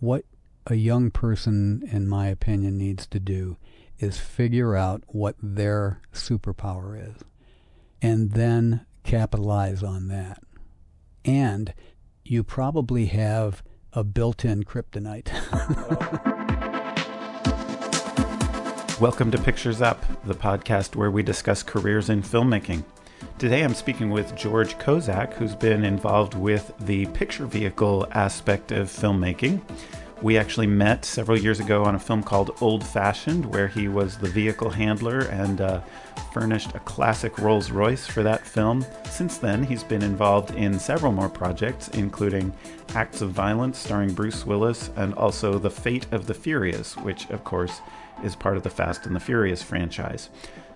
what 0.00 0.24
a 0.66 0.76
young 0.76 1.10
person, 1.10 1.82
in 1.90 2.06
my 2.06 2.28
opinion, 2.28 2.78
needs 2.78 3.06
to 3.06 3.18
do 3.18 3.56
is 3.98 4.18
figure 4.18 4.76
out 4.76 5.02
what 5.08 5.34
their 5.42 6.00
superpower 6.12 6.96
is 6.96 7.24
and 8.00 8.32
then 8.32 8.86
capitalize 9.02 9.82
on 9.82 10.06
that. 10.06 10.40
And 11.24 11.74
you 12.24 12.44
probably 12.44 13.06
have 13.06 13.64
a 13.92 14.04
built 14.04 14.44
in 14.44 14.62
kryptonite. 14.62 15.30
Welcome 19.00 19.32
to 19.32 19.38
Pictures 19.38 19.82
Up, 19.82 20.04
the 20.24 20.34
podcast 20.34 20.94
where 20.94 21.10
we 21.10 21.24
discuss 21.24 21.64
careers 21.64 22.08
in 22.08 22.22
filmmaking. 22.22 22.84
Today 23.38 23.62
I'm 23.62 23.74
speaking 23.74 24.10
with 24.10 24.34
George 24.34 24.76
Kozak, 24.78 25.34
who's 25.34 25.54
been 25.54 25.84
involved 25.84 26.34
with 26.34 26.74
the 26.80 27.06
picture 27.06 27.46
vehicle 27.46 28.04
aspect 28.10 28.72
of 28.72 28.88
filmmaking. 28.88 29.60
We 30.20 30.36
actually 30.36 30.66
met 30.66 31.04
several 31.04 31.38
years 31.38 31.60
ago 31.60 31.84
on 31.84 31.94
a 31.94 32.00
film 32.00 32.24
called 32.24 32.56
Old 32.60 32.84
Fashioned, 32.84 33.46
where 33.46 33.68
he 33.68 33.86
was 33.86 34.18
the 34.18 34.28
vehicle 34.28 34.70
handler 34.70 35.20
and 35.20 35.60
uh, 35.60 35.82
furnished 36.32 36.74
a 36.74 36.80
classic 36.80 37.38
Rolls 37.38 37.70
Royce 37.70 38.08
for 38.08 38.24
that 38.24 38.44
film. 38.44 38.84
Since 39.08 39.38
then, 39.38 39.62
he's 39.62 39.84
been 39.84 40.02
involved 40.02 40.52
in 40.56 40.76
several 40.76 41.12
more 41.12 41.28
projects, 41.28 41.86
including 41.90 42.52
Acts 42.96 43.20
of 43.20 43.30
Violence 43.30 43.78
starring 43.78 44.14
Bruce 44.14 44.44
Willis 44.44 44.90
and 44.96 45.14
also 45.14 45.60
The 45.60 45.70
Fate 45.70 46.08
of 46.10 46.26
the 46.26 46.34
Furious, 46.34 46.96
which, 46.96 47.30
of 47.30 47.44
course, 47.44 47.82
is 48.24 48.34
part 48.34 48.56
of 48.56 48.64
the 48.64 48.70
Fast 48.70 49.06
and 49.06 49.14
the 49.14 49.20
Furious 49.20 49.62
franchise. 49.62 50.28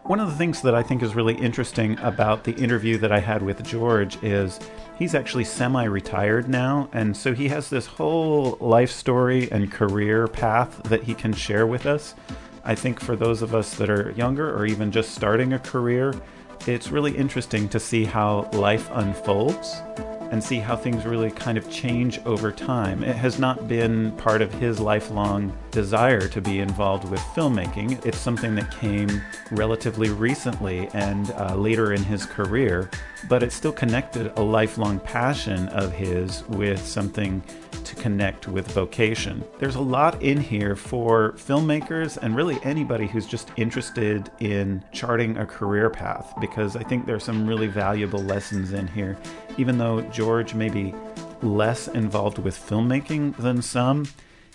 One 0.05 0.19
of 0.19 0.29
the 0.29 0.37
things 0.37 0.63
that 0.63 0.75
I 0.75 0.83
think 0.83 1.01
is 1.01 1.15
really 1.15 1.37
interesting 1.37 1.97
about 2.01 2.43
the 2.43 2.55
interview 2.57 2.99
that 2.99 3.13
I 3.13 3.21
had 3.21 3.41
with 3.41 3.63
George 3.63 4.21
is 4.21 4.59
he's 4.99 5.15
actually 5.15 5.45
semi 5.45 5.85
retired 5.85 6.49
now, 6.49 6.89
and 6.93 7.17
so 7.17 7.33
he 7.33 7.49
has 7.49 7.71
this 7.71 7.87
whole 7.87 8.59
life 8.61 8.91
story 8.91 9.49
and 9.53 9.71
career 9.71 10.27
path 10.27 10.83
that 10.85 11.05
he 11.05 11.15
can 11.15 11.33
share 11.33 11.69
with 11.69 11.87
us. 11.87 12.17
I 12.65 12.75
think 12.75 12.99
for 12.99 13.15
those 13.15 13.43
of 13.43 13.55
us 13.55 13.75
that 13.77 13.89
are 13.89 14.11
younger 14.11 14.53
or 14.53 14.67
even 14.67 14.91
just 14.91 15.15
starting 15.15 15.53
a 15.53 15.61
career, 15.61 16.13
it's 16.67 16.91
really 16.91 17.17
interesting 17.17 17.69
to 17.69 17.79
see 17.79 18.05
how 18.05 18.51
life 18.53 18.91
unfolds 18.93 19.83
and 20.33 20.43
see 20.43 20.59
how 20.59 20.75
things 20.75 21.05
really 21.05 21.31
kind 21.31 21.59
of 21.59 21.71
change 21.71 22.19
over 22.25 22.51
time. 22.51 23.05
It 23.05 23.17
has 23.17 23.39
not 23.39 23.69
been 23.69 24.13
part 24.13 24.41
of 24.41 24.53
his 24.55 24.81
lifelong 24.81 25.57
desire 25.71 26.27
to 26.27 26.41
be 26.41 26.59
involved 26.59 27.09
with 27.09 27.21
filmmaking. 27.21 28.05
It's 28.07 28.17
something 28.17 28.55
that 28.55 28.75
came 28.75 29.23
relatively 29.51 30.09
recently 30.09 30.89
and 30.95 31.31
uh, 31.33 31.55
later 31.55 31.93
in 31.93 32.03
his 32.03 32.25
career, 32.25 32.91
but 33.29 33.43
it 33.43 33.53
still 33.53 33.73
connected 33.73 34.33
a 34.39 34.43
lifelong 34.43 34.99
passion 35.01 35.69
of 35.69 35.93
his 35.93 36.45
with 36.49 36.85
something 36.85 37.43
to 37.85 37.95
connect 37.97 38.49
with 38.49 38.71
vocation. 38.73 39.45
There's 39.59 39.75
a 39.75 39.81
lot 39.81 40.23
in 40.23 40.41
here 40.41 40.77
for 40.77 41.33
filmmakers 41.33 42.17
and 42.17 42.37
really 42.37 42.59
anybody 42.63 43.07
who's 43.07 43.27
just 43.27 43.51
interested 43.57 44.31
in 44.41 44.83
charting 44.93 45.37
a 45.37 45.47
career 45.47 45.91
path 45.91 46.33
because 46.41 46.77
I 46.77 46.83
think 46.83 47.07
there's 47.07 47.25
some 47.25 47.47
really 47.47 47.67
valuable 47.67 48.23
lessons 48.23 48.73
in 48.73 48.87
here. 48.89 49.19
Even 49.59 49.79
though 49.79 50.01
George 50.03 50.55
may 50.55 50.69
be 50.69 50.95
less 51.43 51.89
involved 51.89 52.39
with 52.39 52.57
filmmaking 52.57 53.37
than 53.37 53.61
some, 53.61 54.07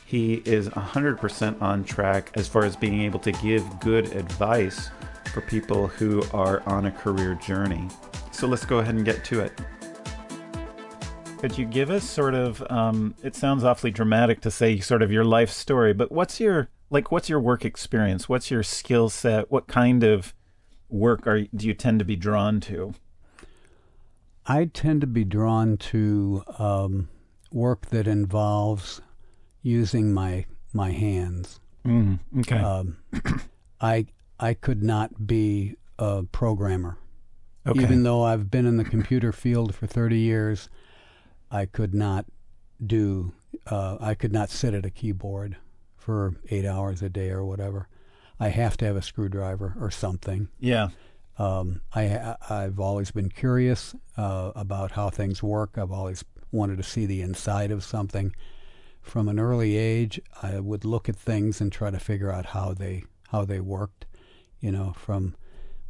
he 0.06 0.36
is 0.45 0.70
100% 0.70 1.62
on 1.62 1.84
track 1.84 2.31
as 2.36 2.48
far 2.48 2.64
as 2.64 2.76
being 2.76 3.02
able 3.02 3.20
to 3.20 3.31
give 3.34 3.80
good 3.80 4.16
advice 4.16 4.90
for 5.34 5.42
people 5.42 5.88
who 5.88 6.23
are 6.34 6.64
on 6.66 6.86
a 6.86 6.92
career 6.92 7.36
journey. 7.36 7.88
So 8.31 8.48
let's 8.48 8.66
go 8.66 8.80
ahead 8.80 8.95
and 8.95 9.03
get 9.03 9.25
to 9.25 9.42
it. 9.42 9.52
Could 11.40 11.58
you 11.58 11.66
give 11.66 11.92
us 11.92 12.03
sort 12.03 12.34
of? 12.34 12.64
Um, 12.72 13.14
it 13.22 13.36
sounds 13.36 13.64
awfully 13.64 13.92
dramatic 13.92 14.42
to 14.42 14.50
say 14.50 14.80
sort 14.80 15.03
of 15.03 15.12
your 15.12 15.23
life 15.23 15.52
story, 15.52 15.94
but 15.94 16.12
what's 16.12 16.40
your 16.40 16.70
like? 16.90 17.12
What's 17.12 17.30
your 17.30 17.40
work 17.40 17.64
experience? 17.64 18.28
What's 18.28 18.50
your 18.50 18.64
skill 18.64 19.09
set? 19.09 19.52
What 19.52 19.68
kind 19.68 20.03
of 20.03 20.34
work 20.90 21.28
are 21.28 21.42
do 21.42 21.68
you 21.68 21.75
tend 21.75 22.00
to 22.00 22.06
be 22.06 22.16
drawn 22.16 22.59
to? 22.62 22.96
I 24.47 24.66
tend 24.66 25.02
to 25.02 25.08
be 25.08 25.24
drawn 25.25 25.78
to 25.78 26.44
um, 26.58 27.09
work 27.52 27.88
that 27.88 28.08
involves 28.08 29.02
using 29.62 30.13
my 30.13 30.46
my 30.74 30.91
hands. 30.91 31.59
Mm, 31.85 32.19
okay. 32.40 32.57
Um, 32.57 32.97
I 33.81 34.07
I 34.40 34.53
could 34.53 34.81
not 34.84 35.28
be 35.28 35.75
a 36.00 36.24
programmer, 36.24 36.97
okay. 37.66 37.81
even 37.81 38.03
though 38.03 38.24
I've 38.24 38.50
been 38.50 38.66
in 38.66 38.78
the 38.78 38.86
computer 38.86 39.31
field 39.31 39.75
for 39.75 39.88
thirty 39.88 40.19
years. 40.19 40.69
I 41.50 41.66
could 41.66 41.94
not 41.94 42.25
do. 42.86 43.34
Uh, 43.66 43.97
I 44.00 44.13
could 44.16 44.34
not 44.34 44.50
sit 44.50 44.74
at 44.74 44.86
a 44.86 44.90
keyboard 44.90 45.57
for 45.96 46.36
eight 46.50 46.66
hours 46.66 47.02
a 47.02 47.09
day 47.09 47.30
or 47.30 47.44
whatever. 47.44 47.88
I 48.40 48.50
have 48.50 48.78
to 48.78 48.86
have 48.86 48.96
a 48.96 49.02
screwdriver 49.02 49.75
or 49.80 49.90
something. 49.90 50.50
Yeah. 50.59 50.90
Um, 51.38 51.81
I 51.94 52.36
I've 52.50 52.80
always 52.80 53.12
been 53.12 53.30
curious 53.30 53.96
uh, 54.18 54.52
about 54.56 54.92
how 54.92 55.09
things 55.09 55.44
work. 55.44 55.78
I've 55.78 55.92
always 55.92 56.24
wanted 56.52 56.78
to 56.78 56.84
see 56.84 57.06
the 57.06 57.22
inside 57.22 57.72
of 57.72 57.84
something. 57.84 58.36
From 59.02 59.30
an 59.30 59.40
early 59.40 59.78
age, 59.78 60.20
I 60.42 60.59
would 60.59 60.84
look 60.84 61.08
at 61.08 61.16
things 61.16 61.62
and 61.62 61.72
try 61.72 61.92
to 61.92 62.00
figure 62.00 62.31
out 62.31 62.48
how 62.48 62.74
they 62.74 63.03
how 63.30 63.46
they 63.46 63.59
worked. 63.59 64.06
You 64.59 64.72
know, 64.72 64.94
from 64.98 65.36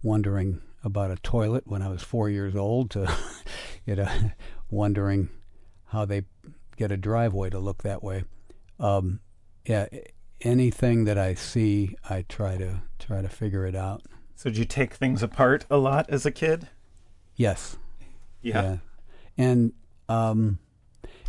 wondering 0.04 0.62
about 0.84 1.12
a 1.12 1.16
toilet 1.18 1.64
when 1.66 1.82
I 1.82 1.90
was 1.90 2.04
four 2.04 2.30
years 2.30 2.56
old 2.56 2.92
to, 2.92 3.12
you 3.86 3.96
know, 3.96 4.10
wondering 4.70 5.30
how 5.86 6.06
they 6.06 6.24
get 6.76 6.92
a 6.92 6.98
driveway 6.98 7.50
to 7.50 7.60
look 7.60 7.84
that 7.84 8.04
way. 8.04 8.24
Um, 8.80 9.22
yeah, 9.66 9.88
anything 10.42 11.06
that 11.06 11.18
I 11.18 11.34
see, 11.34 11.96
I 12.10 12.24
try 12.24 12.58
to 12.58 12.82
try 13.00 13.22
to 13.22 13.30
figure 13.30 13.66
it 13.66 13.76
out. 13.76 14.04
So, 14.38 14.52
did 14.52 14.60
you 14.60 14.66
take 14.66 14.94
things 14.94 15.24
apart 15.24 15.66
a 15.68 15.78
lot 15.78 16.06
as 16.10 16.24
a 16.24 16.32
kid? 16.32 16.68
Yes. 17.36 17.76
Yeah. 18.44 18.62
yeah. 18.62 18.78
And 19.36 19.74
um, 20.08 20.60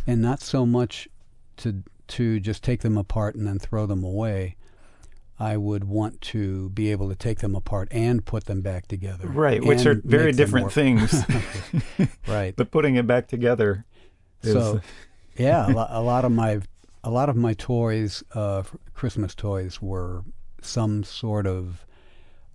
and 0.05 0.21
not 0.21 0.41
so 0.41 0.63
much 0.63 1.09
to 1.57 1.83
to 2.09 2.39
just 2.39 2.63
take 2.63 2.81
them 2.81 2.99
apart 2.99 3.33
and 3.33 3.47
then 3.47 3.57
throw 3.57 3.87
them 3.87 4.03
away. 4.03 4.57
I 5.39 5.57
would 5.57 5.85
want 5.85 6.21
to 6.21 6.69
be 6.69 6.91
able 6.91 7.09
to 7.09 7.15
take 7.15 7.39
them 7.39 7.55
apart 7.55 7.87
and 7.89 8.23
put 8.23 8.45
them 8.45 8.61
back 8.61 8.87
together. 8.87 9.27
Right, 9.27 9.63
which 9.63 9.87
are 9.87 9.95
very 10.03 10.31
different 10.31 10.71
things. 10.71 11.23
right. 12.27 12.53
But 12.55 12.69
putting 12.69 12.95
it 12.95 13.07
back 13.07 13.27
together 13.27 13.85
is... 14.43 14.53
So, 14.53 14.81
yeah, 15.37 15.67
a, 15.67 15.71
lot, 15.71 15.89
a 15.91 16.01
lot 16.01 16.25
of 16.25 16.31
my 16.31 16.59
a 17.03 17.09
lot 17.09 17.29
of 17.29 17.37
my 17.37 17.53
toys, 17.53 18.23
uh, 18.35 18.61
Christmas 18.93 19.33
toys, 19.33 19.81
were 19.81 20.23
some 20.61 21.03
sort 21.03 21.47
of 21.47 21.85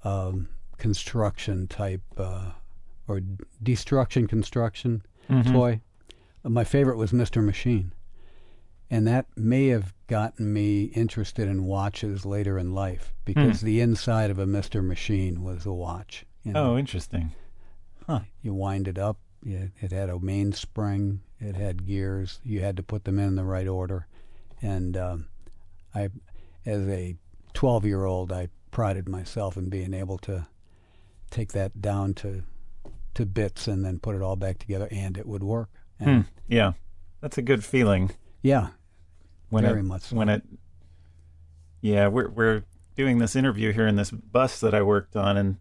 um, 0.05 0.49
construction 0.79 1.67
type 1.67 2.03
uh, 2.17 2.51
or 3.09 3.21
destruction 3.63 4.27
construction 4.27 5.03
mm-hmm. 5.29 5.53
toy. 5.53 5.81
My 6.43 6.65
favorite 6.65 6.99
was 6.99 7.13
Mr. 7.13 7.43
Machine, 7.43 7.93
and 8.91 9.07
that 9.07 9.27
may 9.37 9.69
have 9.69 9.95
gotten 10.07 10.53
me 10.53 10.85
interested 10.85 11.49
in 11.49 11.65
watches 11.65 12.27
later 12.27 12.59
in 12.59 12.75
life 12.75 13.15
because 13.25 13.59
mm. 13.59 13.63
the 13.63 13.81
inside 13.81 14.31
of 14.31 14.39
a 14.39 14.45
Mr. 14.45 14.85
Machine 14.85 15.43
was 15.43 15.65
a 15.65 15.73
watch. 15.73 16.27
You 16.43 16.53
know? 16.53 16.73
Oh, 16.73 16.79
interesting. 16.79 17.33
Huh. 18.07 18.21
You 18.43 18.53
wind 18.53 18.87
it 18.89 18.99
up. 18.99 19.17
it 19.43 19.91
had 19.91 20.11
a 20.11 20.19
mainspring. 20.19 21.21
It 21.41 21.57
had 21.57 21.87
gears. 21.87 22.41
You 22.45 22.61
had 22.61 22.77
to 22.77 22.83
put 22.83 23.05
them 23.05 23.19
in 23.19 23.37
the 23.37 23.45
right 23.45 23.69
order. 23.69 24.07
And 24.61 24.97
um, 24.97 25.27
I, 25.95 26.11
as 26.67 26.87
a 26.89 27.17
12 27.55 27.87
year 27.87 28.05
old, 28.05 28.33
I 28.33 28.49
prided 28.75 29.09
myself 29.09 29.57
in 29.57 29.71
being 29.71 29.95
able 29.95 30.19
to 30.19 30.47
take 31.31 31.53
that 31.53 31.81
down 31.81 32.13
to 32.13 32.43
to 33.15 33.25
bits 33.25 33.69
and 33.69 33.85
then 33.85 34.01
put 34.01 34.17
it 34.17 34.21
all 34.21 34.37
back 34.37 34.59
together, 34.59 34.89
and 34.91 35.17
it 35.17 35.25
would 35.25 35.45
work. 35.45 35.71
Hmm. 36.03 36.23
Yeah, 36.49 36.73
that's 37.21 37.39
a 37.39 37.43
good 37.43 37.65
feeling. 37.65 38.11
Yeah, 38.43 38.71
when 39.49 39.65
very 39.65 39.81
it, 39.81 39.85
much. 39.85 40.03
So. 40.03 40.17
When 40.17 40.29
it, 40.29 40.43
yeah, 41.81 42.09
we're 42.09 42.29
we're 42.29 42.65
doing 42.97 43.19
this 43.19 43.37
interview 43.37 43.73
here 43.73 43.87
in 43.87 43.97
this 43.97 44.11
bus 44.11 44.59
that 44.61 44.75
I 44.75 44.83
worked 44.83 45.15
on, 45.15 45.37
and 45.37 45.57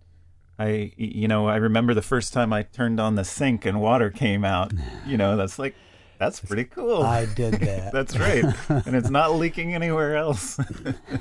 I, 0.57 0.91
you 0.97 1.27
know, 1.27 1.47
I 1.47 1.57
remember 1.57 1.93
the 1.93 2.01
first 2.01 2.33
time 2.33 2.51
I 2.51 2.63
turned 2.63 2.99
on 2.99 3.13
the 3.13 3.23
sink 3.23 3.65
and 3.65 3.79
water 3.79 4.09
came 4.09 4.43
out. 4.43 4.73
You 5.05 5.17
know, 5.17 5.35
that's 5.35 5.59
like, 5.59 5.75
that's 6.17 6.39
pretty 6.39 6.63
cool. 6.63 7.03
I 7.03 7.25
did 7.25 7.53
that. 7.59 7.91
that's 7.91 8.17
right, 8.17 8.45
and 8.69 8.95
it's 8.95 9.09
not 9.09 9.35
leaking 9.35 9.75
anywhere 9.75 10.15
else. 10.15 10.57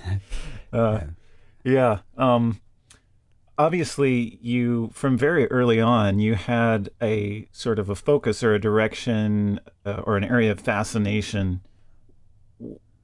uh, 0.73 1.01
yeah. 1.65 2.01
Um, 2.17 2.61
obviously, 3.59 4.39
you 4.41 4.91
from 4.93 5.17
very 5.17 5.51
early 5.51 5.81
on, 5.81 6.19
you 6.19 6.35
had 6.35 6.91
a 7.01 7.49
sort 7.53 7.79
of 7.79 7.89
a 7.89 7.95
focus 7.95 8.43
or 8.43 8.55
a 8.55 8.61
direction 8.61 9.61
uh, 9.85 10.03
or 10.05 10.17
an 10.17 10.25
area 10.25 10.53
of 10.53 10.61
fascination. 10.61 11.61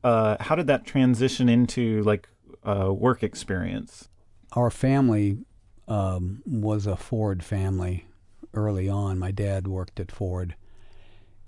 Uh, 0.03 0.37
how 0.41 0.55
did 0.55 0.67
that 0.67 0.85
transition 0.85 1.49
into 1.49 2.03
like 2.03 2.29
uh, 2.65 2.93
work 2.93 3.23
experience? 3.23 4.09
Our 4.53 4.71
family 4.71 5.39
um, 5.87 6.43
was 6.47 6.87
a 6.87 6.97
Ford 6.97 7.43
family 7.43 8.07
early 8.55 8.89
on. 8.89 9.19
My 9.19 9.31
dad 9.31 9.67
worked 9.67 10.01
at 10.01 10.13
Ford, 10.13 10.55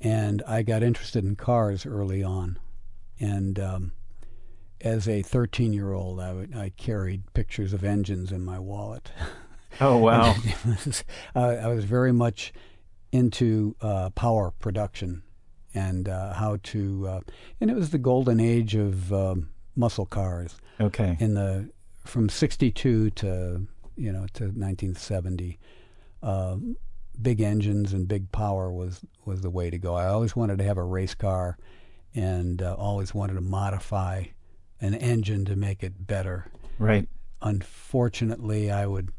and 0.01 0.43
I 0.47 0.63
got 0.63 0.83
interested 0.83 1.25
in 1.25 1.37
cars 1.37 1.87
early 1.87 2.23
on. 2.23 2.59
And 3.19 3.59
um, 3.59 3.93
as 4.81 5.09
a 5.09 5.23
13 5.23 5.73
year 5.73 5.93
old, 5.93 6.21
I, 6.21 6.33
would, 6.33 6.57
I 6.57 6.71
carried 6.71 7.33
pictures 7.35 7.73
of 7.73 7.85
engines 7.85 8.33
in 8.33 8.45
my 8.45 8.59
wallet. 8.59 9.11
Oh 9.81 9.97
wow! 9.99 10.35
was, 10.67 11.05
uh, 11.35 11.57
I 11.63 11.69
was 11.69 11.85
very 11.85 12.13
much 12.13 12.53
into 13.13 13.77
uh, 13.81 14.11
power 14.11 14.53
production 14.59 15.23
and 15.75 16.09
uh, 16.09 16.33
how 16.35 16.59
to, 16.63 17.07
uh, 17.07 17.21
and 17.61 17.71
it 17.71 17.77
was 17.77 17.91
the 17.91 17.99
golden 17.99 18.41
age 18.41 18.75
of 18.75 19.13
um, 19.13 19.51
muscle 19.77 20.07
cars. 20.07 20.57
Okay. 20.81 21.17
In 21.21 21.35
the 21.35 21.71
from 22.05 22.29
'62 22.29 23.11
to 23.11 23.67
you 23.97 24.13
know 24.13 24.27
to 24.35 24.45
1970, 24.45 25.59
um, 26.23 26.77
big 27.21 27.41
engines 27.41 27.93
and 27.93 28.09
big 28.09 28.33
power 28.33 28.73
was 28.73 29.05
was 29.25 29.43
the 29.43 29.51
way 29.51 29.71
to 29.71 29.79
go. 29.79 29.95
I 29.95 30.07
always 30.07 30.35
wanted 30.35 30.59
to 30.59 30.65
have 30.65 30.79
a 30.79 30.85
race 30.85 31.15
car, 31.15 31.59
and 32.15 32.63
uh, 32.63 32.75
always 32.75 33.15
wanted 33.15 33.35
to 33.35 33.41
modify 33.41 34.25
an 34.81 34.95
engine 34.95 35.45
to 35.47 35.57
make 35.57 35.83
it 35.83 36.07
better. 36.07 36.47
Right. 36.79 37.09
Unfortunately, 37.43 38.71
I 38.71 38.87
would 38.87 39.11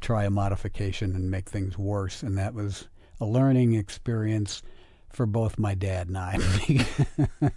try 0.00 0.24
a 0.24 0.30
modification 0.30 1.14
and 1.14 1.30
make 1.30 1.48
things 1.48 1.78
worse, 1.78 2.22
and 2.22 2.36
that 2.38 2.54
was 2.54 2.88
a 3.20 3.26
learning 3.26 3.74
experience 3.74 4.62
for 5.10 5.26
both 5.26 5.58
my 5.58 5.74
dad 5.74 6.08
and 6.08 6.18
I, 6.18 6.38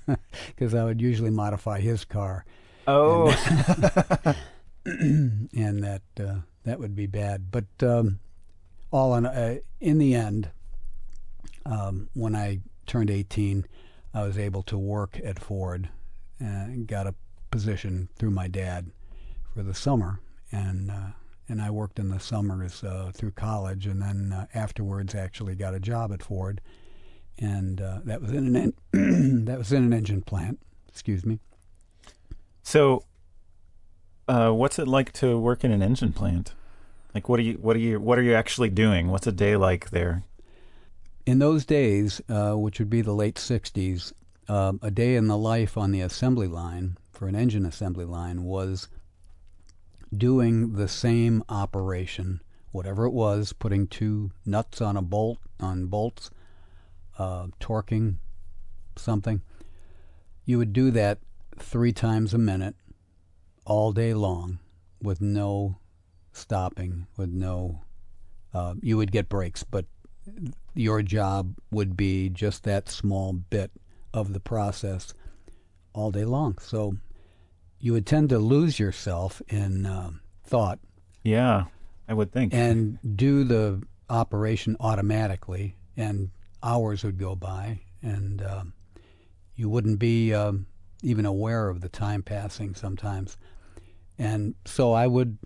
because 0.48 0.74
I 0.74 0.84
would 0.84 1.02
usually 1.02 1.30
modify 1.30 1.80
his 1.80 2.06
car. 2.06 2.46
Oh, 2.88 3.30
and, 4.86 5.50
and 5.56 5.84
that 5.84 6.02
uh, 6.20 6.40
that 6.64 6.80
would 6.80 6.96
be 6.96 7.06
bad. 7.06 7.52
But 7.52 7.66
um, 7.82 8.20
all 8.92 9.16
in 9.16 9.26
uh, 9.26 9.58
in 9.80 9.98
the 9.98 10.16
end, 10.16 10.50
um, 11.66 12.10
when 12.14 12.36
I 12.36 12.62
turned 12.88 13.12
18, 13.12 13.66
I 14.14 14.24
was 14.24 14.38
able 14.38 14.64
to 14.64 14.78
work 14.78 15.20
at 15.24 15.38
Ford 15.38 15.90
and 16.40 16.88
got 16.88 17.06
a 17.06 17.14
position 17.52 18.10
through 18.18 18.32
my 18.32 18.48
dad 18.48 18.92
for 19.54 19.64
the 19.64 19.74
summer, 19.74 20.20
and 20.52 20.92
uh, 20.92 21.12
and 21.48 21.62
I 21.62 21.72
worked 21.72 22.00
in 22.00 22.10
the 22.10 22.20
summers 22.20 22.84
uh, 22.84 23.12
through 23.14 23.32
college, 23.32 23.88
and 23.88 24.02
then 24.02 24.32
uh, 24.32 24.46
afterwards 24.54 25.16
actually 25.16 25.56
got 25.56 25.74
a 25.74 25.80
job 25.80 26.14
at 26.14 26.24
Ford, 26.24 26.62
and 27.38 27.82
uh, 27.82 28.00
that 28.06 28.22
was 28.22 28.32
in 28.32 28.56
an 28.56 28.74
en- 28.94 29.46
that 29.46 29.58
was 29.58 29.74
in 29.74 29.84
an 29.84 29.94
engine 29.94 30.22
plant. 30.22 30.60
Excuse 30.88 31.26
me. 31.26 31.40
So, 32.62 33.04
uh, 34.28 34.52
what's 34.52 34.78
it 34.78 34.88
like 34.88 35.12
to 35.14 35.40
work 35.40 35.64
in 35.64 35.72
an 35.72 35.82
engine 35.82 36.14
plant? 36.14 36.54
Like, 37.16 37.28
what 37.28 37.40
are 37.40 37.44
you 37.44 37.56
what 37.56 37.76
are 37.76 37.80
you 37.80 38.00
what 38.00 38.20
are 38.20 38.24
you 38.24 38.36
actually 38.36 38.70
doing? 38.70 39.08
What's 39.08 39.28
a 39.28 39.32
day 39.32 39.56
like 39.56 39.90
there? 39.90 40.24
In 41.26 41.40
those 41.40 41.66
days, 41.66 42.22
uh, 42.30 42.54
which 42.54 42.80
would 42.80 42.90
be 42.90 43.02
the 43.02 43.14
late 43.14 43.36
'60s, 43.36 44.14
um, 44.48 44.80
a 44.84 44.92
day 44.92 45.16
in 45.16 45.28
the 45.28 45.38
life 45.38 45.78
on 45.78 45.92
the 45.92 46.02
assembly 46.02 46.48
line 46.48 46.98
for 47.20 47.28
an 47.28 47.36
engine 47.36 47.66
assembly 47.66 48.06
line 48.06 48.46
was 48.46 48.88
doing 50.16 50.76
the 50.76 50.88
same 50.88 51.44
operation, 51.50 52.42
whatever 52.72 53.04
it 53.04 53.12
was, 53.12 53.52
putting 53.52 53.88
two 53.88 54.32
nuts 54.46 54.80
on 54.80 54.96
a 54.96 55.02
bolt 55.02 55.38
on 55.60 55.88
bolts, 55.88 56.32
uh, 57.18 57.48
torquing 57.60 58.16
something. 58.96 59.42
You 60.46 60.60
would 60.60 60.72
do 60.72 60.92
that 60.92 61.20
three 61.58 61.92
times 61.92 62.34
a 62.34 62.38
minute, 62.38 62.76
all 63.66 63.92
day 63.92 64.14
long, 64.14 64.60
with 65.02 65.20
no 65.20 65.78
stopping, 66.32 67.06
with 67.18 67.32
no. 67.32 67.82
Uh, 68.54 68.76
you 68.82 68.96
would 68.96 69.12
get 69.12 69.28
breaks, 69.28 69.64
but 69.64 69.84
your 70.74 71.02
job 71.02 71.54
would 71.70 71.98
be 71.98 72.30
just 72.30 72.64
that 72.64 72.88
small 72.88 73.34
bit 73.34 73.72
of 74.14 74.32
the 74.32 74.40
process 74.40 75.14
all 75.92 76.12
day 76.12 76.24
long. 76.24 76.58
So 76.60 76.96
you 77.80 77.94
would 77.94 78.06
tend 78.06 78.30
to 78.30 78.40
lose 78.40 78.80
yourself 78.80 79.42
in 79.48 79.86
um, 79.86 80.22
thought. 80.44 80.80
Yeah, 81.24 81.66
I 82.08 82.14
would 82.14 82.32
think. 82.32 82.54
And 82.54 83.00
do 83.16 83.44
the 83.44 83.82
operation 84.10 84.76
automatically, 84.80 85.76
and 85.96 86.32
hours 86.64 87.04
would 87.04 87.18
go 87.18 87.36
by, 87.36 87.82
and 88.02 88.42
um, 88.42 88.74
you 89.56 89.70
wouldn't 89.70 90.00
be 90.00 90.34
um, 90.34 90.66
even 91.04 91.26
aware 91.26 91.70
of 91.70 91.82
the 91.82 91.90
time 91.90 92.24
passing 92.24 92.76
sometimes. 92.76 93.38
And 94.18 94.56
so 94.66 94.92
I 94.94 95.08
would 95.08 95.38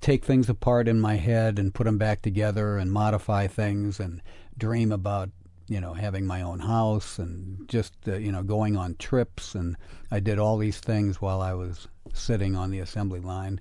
take 0.00 0.24
things 0.24 0.48
apart 0.48 0.86
in 0.86 1.00
my 1.00 1.16
head 1.16 1.58
and 1.58 1.74
put 1.74 1.84
them 1.84 1.98
back 1.98 2.22
together 2.22 2.76
and 2.78 2.92
modify 2.92 3.46
things 3.48 3.98
and 3.98 4.22
dream 4.56 4.92
about 4.92 5.30
you 5.68 5.80
know 5.80 5.94
having 5.94 6.26
my 6.26 6.42
own 6.42 6.60
house 6.60 7.18
and 7.18 7.68
just 7.68 7.94
uh, 8.06 8.14
you 8.14 8.30
know 8.30 8.42
going 8.42 8.76
on 8.76 8.94
trips 8.98 9.54
and 9.54 9.76
I 10.10 10.20
did 10.20 10.38
all 10.38 10.58
these 10.58 10.78
things 10.78 11.20
while 11.20 11.40
I 11.40 11.54
was 11.54 11.88
sitting 12.12 12.54
on 12.54 12.70
the 12.70 12.78
assembly 12.80 13.20
line 13.20 13.60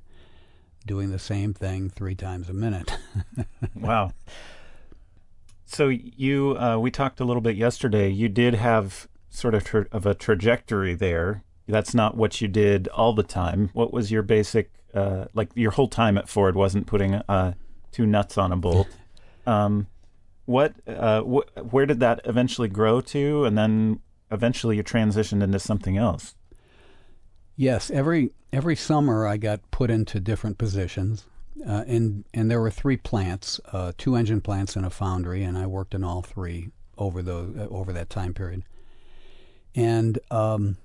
doing 0.85 1.09
the 1.09 1.19
same 1.19 1.53
thing 1.53 1.89
3 1.89 2.13
times 2.13 2.47
a 2.47 2.53
minute. 2.53 2.91
wow. 3.75 4.11
So 5.65 5.87
you 5.87 6.57
uh, 6.59 6.77
we 6.77 6.91
talked 6.91 7.19
a 7.19 7.25
little 7.25 7.41
bit 7.41 7.55
yesterday. 7.55 8.09
You 8.09 8.29
did 8.29 8.53
have 8.53 9.07
sort 9.29 9.55
of 9.55 9.63
tra- 9.63 9.87
of 9.91 10.05
a 10.05 10.13
trajectory 10.13 10.93
there. 10.93 11.43
That's 11.67 11.95
not 11.95 12.15
what 12.15 12.39
you 12.39 12.47
did 12.47 12.87
all 12.89 13.13
the 13.13 13.23
time. 13.23 13.71
What 13.73 13.91
was 13.91 14.11
your 14.11 14.21
basic 14.21 14.69
uh, 14.93 15.25
like 15.33 15.49
your 15.55 15.71
whole 15.71 15.89
time 15.89 16.17
at 16.17 16.29
Ford 16.29 16.55
wasn't 16.55 16.87
putting 16.87 17.15
uh, 17.15 17.53
two 17.91 18.05
nuts 18.05 18.37
on 18.37 18.51
a 18.51 18.57
bolt. 18.57 18.87
Um, 19.47 19.85
what, 20.45 20.75
uh, 20.87 21.21
wh- 21.21 21.73
where 21.73 21.85
did 21.85 21.99
that 21.99 22.21
eventually 22.25 22.67
grow 22.67 23.01
to, 23.01 23.45
and 23.45 23.57
then 23.57 23.99
eventually 24.31 24.77
you 24.77 24.83
transitioned 24.83 25.43
into 25.43 25.59
something 25.59 25.97
else? 25.97 26.35
Yes, 27.55 27.89
every 27.89 28.31
every 28.51 28.75
summer 28.75 29.25
I 29.25 29.37
got 29.37 29.71
put 29.71 29.89
into 29.89 30.19
different 30.19 30.57
positions, 30.57 31.25
uh, 31.65 31.83
and 31.87 32.25
and 32.33 32.51
there 32.51 32.59
were 32.59 32.71
three 32.71 32.97
plants, 32.97 33.59
uh, 33.71 33.93
two 33.97 34.15
engine 34.15 34.41
plants 34.41 34.75
and 34.75 34.85
a 34.85 34.89
foundry, 34.89 35.43
and 35.43 35.57
I 35.57 35.65
worked 35.65 35.93
in 35.95 36.03
all 36.03 36.21
three 36.21 36.71
over 36.97 37.21
the 37.21 37.67
over 37.69 37.93
that 37.93 38.09
time 38.09 38.33
period. 38.33 38.63
And 39.73 40.19
um, 40.31 40.77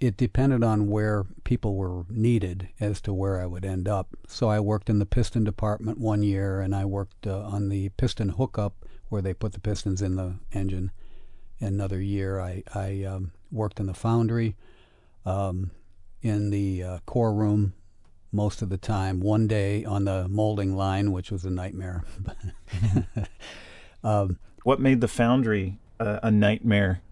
it 0.00 0.16
depended 0.16 0.64
on 0.64 0.88
where 0.88 1.26
people 1.44 1.74
were 1.74 2.04
needed 2.08 2.68
as 2.80 3.00
to 3.02 3.12
where 3.12 3.40
I 3.40 3.46
would 3.46 3.64
end 3.64 3.86
up. 3.86 4.08
So 4.26 4.48
I 4.48 4.60
worked 4.60 4.88
in 4.88 4.98
the 4.98 5.06
piston 5.06 5.44
department 5.44 5.98
one 5.98 6.22
year, 6.22 6.60
and 6.60 6.74
I 6.74 6.84
worked 6.84 7.26
uh, 7.26 7.40
on 7.40 7.68
the 7.68 7.90
piston 7.90 8.30
hookup 8.30 8.86
where 9.10 9.20
they 9.20 9.34
put 9.34 9.52
the 9.52 9.60
pistons 9.60 10.00
in 10.00 10.16
the 10.16 10.36
engine. 10.52 10.90
Another 11.58 12.00
year, 12.00 12.40
I, 12.40 12.62
I 12.74 13.04
um, 13.04 13.32
worked 13.52 13.78
in 13.78 13.86
the 13.86 13.94
foundry, 13.94 14.56
um, 15.26 15.72
in 16.22 16.48
the 16.48 16.82
uh, 16.82 16.98
core 17.04 17.34
room 17.34 17.74
most 18.32 18.62
of 18.62 18.70
the 18.70 18.78
time. 18.78 19.20
One 19.20 19.46
day 19.46 19.84
on 19.84 20.04
the 20.04 20.26
molding 20.28 20.74
line, 20.74 21.12
which 21.12 21.30
was 21.30 21.44
a 21.44 21.50
nightmare. 21.50 22.04
um, 24.04 24.38
what 24.62 24.80
made 24.80 25.00
the 25.00 25.08
foundry 25.08 25.78
uh, 25.98 26.20
a 26.22 26.30
nightmare? 26.30 27.02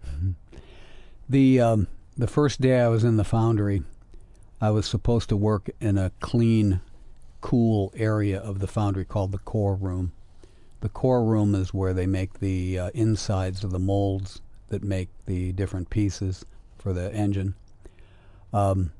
The 1.27 1.59
um, 1.61 1.87
the 2.17 2.27
first 2.27 2.59
day 2.59 2.79
I 2.79 2.87
was 2.87 3.03
in 3.03 3.17
the 3.17 3.23
foundry, 3.23 3.83
I 4.59 4.71
was 4.71 4.87
supposed 4.87 5.29
to 5.29 5.37
work 5.37 5.69
in 5.79 5.97
a 5.97 6.11
clean, 6.21 6.81
cool 7.39 7.93
area 7.95 8.39
of 8.39 8.59
the 8.59 8.67
foundry 8.67 9.05
called 9.05 9.31
the 9.31 9.37
core 9.37 9.75
room. 9.75 10.11
The 10.81 10.89
core 10.89 11.23
room 11.23 11.55
is 11.55 11.73
where 11.73 11.93
they 11.93 12.05
make 12.05 12.39
the 12.39 12.79
uh, 12.79 12.89
insides 12.93 13.63
of 13.63 13.71
the 13.71 13.79
molds 13.79 14.41
that 14.69 14.83
make 14.83 15.09
the 15.25 15.51
different 15.51 15.89
pieces 15.89 16.45
for 16.77 16.93
the 16.93 17.13
engine. 17.13 17.55
Um, 18.53 18.91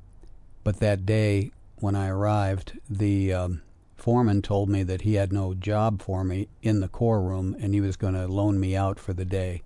but 0.62 0.78
that 0.80 1.06
day, 1.06 1.52
when 1.76 1.94
I 1.94 2.08
arrived, 2.08 2.78
the 2.88 3.32
um, 3.32 3.62
foreman 3.96 4.42
told 4.42 4.68
me 4.68 4.82
that 4.82 5.02
he 5.02 5.14
had 5.14 5.32
no 5.32 5.54
job 5.54 6.02
for 6.02 6.22
me 6.22 6.48
in 6.62 6.80
the 6.80 6.88
core 6.88 7.22
room 7.22 7.56
and 7.60 7.72
he 7.72 7.80
was 7.80 7.96
going 7.96 8.14
to 8.14 8.28
loan 8.28 8.60
me 8.60 8.76
out 8.76 8.98
for 8.98 9.12
the 9.12 9.24
day, 9.24 9.62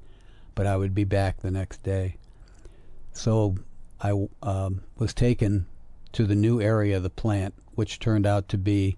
but 0.54 0.66
I 0.66 0.76
would 0.76 0.94
be 0.94 1.04
back 1.04 1.38
the 1.40 1.50
next 1.50 1.82
day. 1.82 2.16
So 3.12 3.56
I 4.00 4.28
um, 4.42 4.82
was 4.98 5.14
taken 5.14 5.66
to 6.12 6.26
the 6.26 6.34
new 6.34 6.60
area 6.60 6.96
of 6.96 7.02
the 7.02 7.10
plant, 7.10 7.54
which 7.74 7.98
turned 7.98 8.26
out 8.26 8.48
to 8.50 8.58
be 8.58 8.96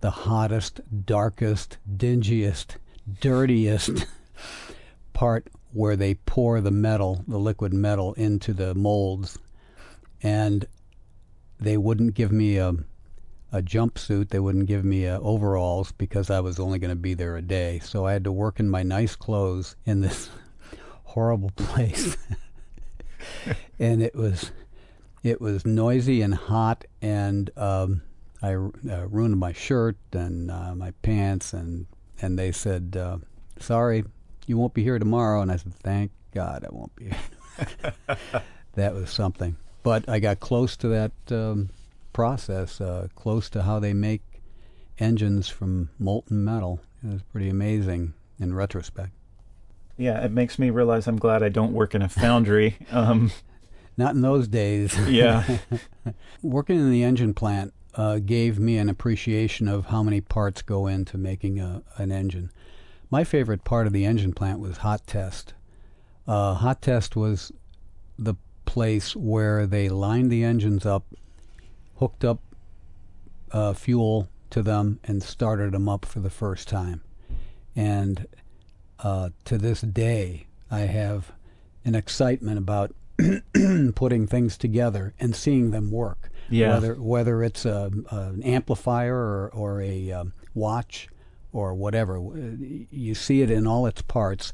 the 0.00 0.10
hottest, 0.10 0.80
darkest, 1.06 1.78
dingiest, 1.96 2.76
dirtiest 3.20 4.06
part 5.12 5.48
where 5.72 5.96
they 5.96 6.14
pour 6.14 6.60
the 6.60 6.70
metal, 6.70 7.24
the 7.26 7.38
liquid 7.38 7.72
metal, 7.72 8.14
into 8.14 8.52
the 8.52 8.74
molds. 8.74 9.38
And 10.22 10.66
they 11.60 11.76
wouldn't 11.76 12.14
give 12.14 12.32
me 12.32 12.56
a, 12.56 12.74
a 13.52 13.62
jumpsuit. 13.62 14.30
They 14.30 14.38
wouldn't 14.38 14.66
give 14.66 14.84
me 14.84 15.06
uh, 15.06 15.18
overalls 15.20 15.92
because 15.92 16.30
I 16.30 16.40
was 16.40 16.58
only 16.58 16.78
going 16.78 16.90
to 16.90 16.96
be 16.96 17.14
there 17.14 17.36
a 17.36 17.42
day. 17.42 17.80
So 17.80 18.06
I 18.06 18.12
had 18.12 18.24
to 18.24 18.32
work 18.32 18.60
in 18.60 18.70
my 18.70 18.82
nice 18.82 19.16
clothes 19.16 19.76
in 19.84 20.00
this 20.00 20.30
horrible 21.04 21.50
place. 21.50 22.16
and 23.78 24.02
it 24.02 24.14
was 24.14 24.50
it 25.24 25.40
was 25.40 25.66
noisy 25.66 26.22
and 26.22 26.34
hot, 26.34 26.84
and 27.02 27.50
um, 27.56 28.02
I 28.42 28.54
uh, 28.54 29.06
ruined 29.08 29.38
my 29.38 29.52
shirt 29.52 29.96
and 30.12 30.50
uh, 30.50 30.74
my 30.74 30.92
pants, 31.02 31.52
and 31.52 31.86
and 32.20 32.38
they 32.38 32.52
said, 32.52 32.96
uh, 32.98 33.18
"Sorry, 33.58 34.04
you 34.46 34.56
won't 34.56 34.74
be 34.74 34.84
here 34.84 34.98
tomorrow." 34.98 35.40
And 35.42 35.50
I 35.50 35.56
said, 35.56 35.74
"Thank 35.74 36.12
God, 36.34 36.64
I 36.64 36.68
won't 36.74 36.94
be 36.96 37.06
here." 37.06 37.94
that 38.74 38.94
was 38.94 39.10
something. 39.10 39.56
But 39.82 40.08
I 40.08 40.18
got 40.18 40.40
close 40.40 40.76
to 40.78 40.88
that 40.88 41.12
um, 41.30 41.70
process, 42.12 42.80
uh, 42.80 43.08
close 43.14 43.48
to 43.50 43.62
how 43.62 43.78
they 43.78 43.92
make 43.92 44.22
engines 44.98 45.48
from 45.48 45.90
molten 45.98 46.44
metal. 46.44 46.80
It 47.04 47.12
was 47.12 47.22
pretty 47.22 47.48
amazing 47.48 48.14
in 48.38 48.54
retrospect. 48.54 49.10
Yeah, 49.96 50.24
it 50.24 50.30
makes 50.30 50.58
me 50.58 50.70
realize 50.70 51.06
I'm 51.08 51.18
glad 51.18 51.42
I 51.42 51.48
don't 51.48 51.72
work 51.72 51.94
in 51.94 52.02
a 52.02 52.08
foundry. 52.08 52.76
Um, 52.92 53.30
Not 53.96 54.14
in 54.14 54.20
those 54.20 54.46
days. 54.46 54.96
yeah. 55.08 55.58
Working 56.42 56.78
in 56.78 56.92
the 56.92 57.02
engine 57.02 57.34
plant 57.34 57.74
uh, 57.94 58.18
gave 58.18 58.58
me 58.58 58.78
an 58.78 58.88
appreciation 58.88 59.68
of 59.68 59.86
how 59.86 60.02
many 60.02 60.20
parts 60.20 60.62
go 60.62 60.86
into 60.86 61.18
making 61.18 61.58
a, 61.60 61.82
an 61.96 62.12
engine. 62.12 62.50
My 63.10 63.24
favorite 63.24 63.64
part 63.64 63.86
of 63.86 63.92
the 63.92 64.04
engine 64.04 64.32
plant 64.32 64.60
was 64.60 64.78
hot 64.78 65.06
test. 65.06 65.54
Uh, 66.26 66.54
hot 66.54 66.82
test 66.82 67.16
was 67.16 67.50
the 68.18 68.34
place 68.66 69.16
where 69.16 69.66
they 69.66 69.88
lined 69.88 70.30
the 70.30 70.44
engines 70.44 70.84
up, 70.84 71.06
hooked 71.96 72.24
up 72.24 72.40
uh, 73.50 73.72
fuel 73.72 74.28
to 74.50 74.62
them, 74.62 75.00
and 75.04 75.22
started 75.22 75.72
them 75.72 75.88
up 75.88 76.04
for 76.04 76.20
the 76.20 76.30
first 76.30 76.68
time. 76.68 77.02
And 77.74 78.26
uh, 78.98 79.30
to 79.46 79.56
this 79.56 79.80
day, 79.80 80.46
I 80.70 80.80
have 80.80 81.32
an 81.84 81.94
excitement 81.94 82.58
about 82.58 82.94
putting 83.94 84.26
things 84.26 84.58
together 84.58 85.14
and 85.18 85.34
seeing 85.34 85.70
them 85.70 85.90
work. 85.90 86.30
Yeah. 86.50 86.74
Whether 86.74 86.94
whether 86.94 87.42
it's 87.42 87.64
a, 87.64 87.90
an 88.10 88.42
amplifier 88.42 89.14
or, 89.14 89.50
or 89.52 89.80
a 89.82 90.12
um, 90.12 90.32
watch 90.54 91.08
or 91.52 91.74
whatever, 91.74 92.18
you 92.90 93.14
see 93.14 93.42
it 93.42 93.50
in 93.50 93.66
all 93.66 93.86
its 93.86 94.02
parts. 94.02 94.52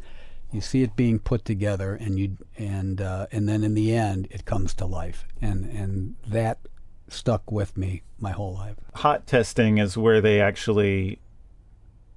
You 0.53 0.61
see 0.61 0.83
it 0.83 0.95
being 0.95 1.19
put 1.19 1.45
together, 1.45 1.95
and 1.97 2.19
you 2.19 2.37
and 2.57 3.01
uh, 3.01 3.27
and 3.33 3.49
then 3.49 3.65
in 3.65 3.75
the 3.75 3.93
end, 3.95 4.29
it 4.31 4.45
comes 4.45 4.73
to 4.75 4.87
life, 4.87 5.27
and 5.43 5.65
and 5.65 6.15
that 6.29 6.59
stuck 7.09 7.51
with 7.51 7.77
me 7.77 8.03
my 8.19 8.31
whole 8.31 8.55
life. 8.55 8.77
Hot 8.95 9.27
testing 9.27 9.79
is 9.79 9.97
where 9.97 10.21
they 10.21 10.41
actually 10.41 11.19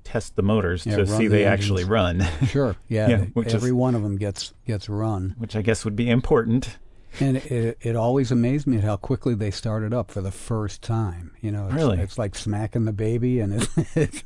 test 0.04 0.36
the 0.36 0.42
motors 0.44 0.86
Yeah, 0.86 0.98
to 0.98 1.08
see 1.08 1.28
the 1.28 1.38
they 1.38 1.46
engines. 1.46 1.64
actually 1.66 1.84
run, 1.84 2.26
Sure, 2.48 2.76
yeah, 2.88 3.10
Yeah, 3.10 3.18
which 3.34 3.48
is- 3.48 3.56
every 3.56 3.74
one 3.74 3.94
of 3.96 4.04
them 4.04 4.16
gets 4.18 4.54
gets 4.66 4.88
run, 4.88 5.36
which 5.38 5.56
I 5.56 5.62
guess 5.62 5.84
would 5.84 5.96
be 5.98 6.10
important. 6.10 6.78
And 7.20 7.38
it 7.38 7.78
it 7.82 7.96
always 7.96 8.32
amazed 8.32 8.68
me 8.68 8.78
at 8.78 8.84
how 8.84 8.98
quickly 8.98 9.34
they 9.36 9.52
started 9.52 9.94
up 9.94 10.12
for 10.12 10.22
the 10.22 10.32
first 10.32 10.82
time. 10.82 11.32
You 11.42 11.52
know, 11.52 11.66
it's, 11.68 11.76
Really? 11.76 12.00
it's 12.00 12.18
like 12.18 12.36
smacking 12.36 12.86
the 12.86 12.94
baby, 12.94 13.40
and 13.40 13.54
it's 13.54 13.78
it's 13.96 14.24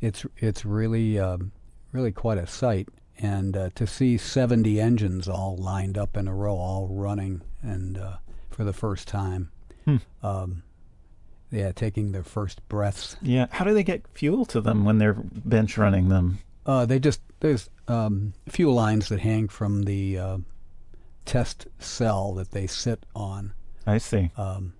it's, 0.00 0.26
it's 0.38 0.64
really 0.64 1.18
um, 1.18 1.52
really 1.92 2.12
quite 2.12 2.38
a 2.38 2.46
sight. 2.46 2.88
And 3.18 3.56
uh, 3.56 3.70
to 3.76 3.86
see 3.86 4.16
70 4.18 4.80
engines 4.80 5.28
all 5.28 5.56
lined 5.56 5.96
up 5.96 6.16
in 6.16 6.26
a 6.26 6.34
row, 6.34 6.56
all 6.56 6.88
running, 6.90 7.42
and 7.62 7.96
uh, 7.96 8.16
for 8.50 8.64
the 8.64 8.72
first 8.72 9.06
time, 9.06 9.50
Hmm. 9.84 9.96
um, 10.22 10.62
yeah, 11.52 11.70
taking 11.70 12.10
their 12.10 12.24
first 12.24 12.66
breaths. 12.68 13.16
Yeah. 13.22 13.46
How 13.50 13.64
do 13.64 13.72
they 13.72 13.84
get 13.84 14.02
fuel 14.14 14.44
to 14.46 14.60
them 14.60 14.84
when 14.84 14.98
they're 14.98 15.14
bench 15.14 15.78
running 15.78 16.08
them? 16.08 16.38
Uh, 16.66 16.86
they 16.86 16.98
just 16.98 17.20
there's 17.40 17.70
um, 17.86 18.32
fuel 18.48 18.74
lines 18.74 19.08
that 19.10 19.20
hang 19.20 19.46
from 19.46 19.82
the 19.84 20.18
uh, 20.18 20.38
test 21.24 21.66
cell 21.78 22.34
that 22.34 22.50
they 22.50 22.66
sit 22.66 23.04
on. 23.14 23.52
I 23.86 23.98
see. 23.98 24.30
Um, 24.36 24.74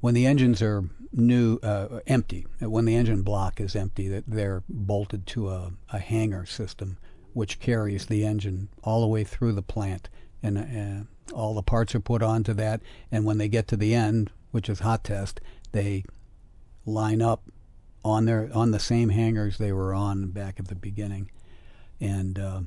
when 0.00 0.14
the 0.14 0.26
engines 0.26 0.62
are 0.62 0.84
new, 1.12 1.58
uh, 1.62 2.00
empty, 2.06 2.46
uh, 2.62 2.70
when 2.70 2.84
the 2.84 2.94
engine 2.94 3.22
block 3.22 3.60
is 3.60 3.74
empty, 3.74 4.08
that 4.08 4.24
they're 4.26 4.62
bolted 4.68 5.26
to 5.28 5.48
a, 5.50 5.72
a 5.92 5.98
hanger 5.98 6.46
system, 6.46 6.98
which 7.32 7.60
carries 7.60 8.06
the 8.06 8.24
engine 8.24 8.68
all 8.82 9.00
the 9.00 9.06
way 9.06 9.24
through 9.24 9.52
the 9.52 9.62
plant, 9.62 10.08
and 10.42 10.58
uh, 10.58 11.34
all 11.34 11.54
the 11.54 11.62
parts 11.62 11.94
are 11.94 12.00
put 12.00 12.22
onto 12.22 12.52
that. 12.54 12.80
And 13.10 13.24
when 13.24 13.38
they 13.38 13.48
get 13.48 13.68
to 13.68 13.76
the 13.76 13.94
end, 13.94 14.30
which 14.50 14.68
is 14.68 14.80
hot 14.80 15.04
test, 15.04 15.40
they 15.72 16.04
line 16.84 17.20
up 17.20 17.42
on 18.04 18.24
their 18.24 18.48
on 18.54 18.70
the 18.70 18.78
same 18.78 19.08
hangers 19.08 19.58
they 19.58 19.72
were 19.72 19.92
on 19.92 20.28
back 20.28 20.60
at 20.60 20.68
the 20.68 20.76
beginning, 20.76 21.30
and 22.00 22.38
uh, 22.38 22.60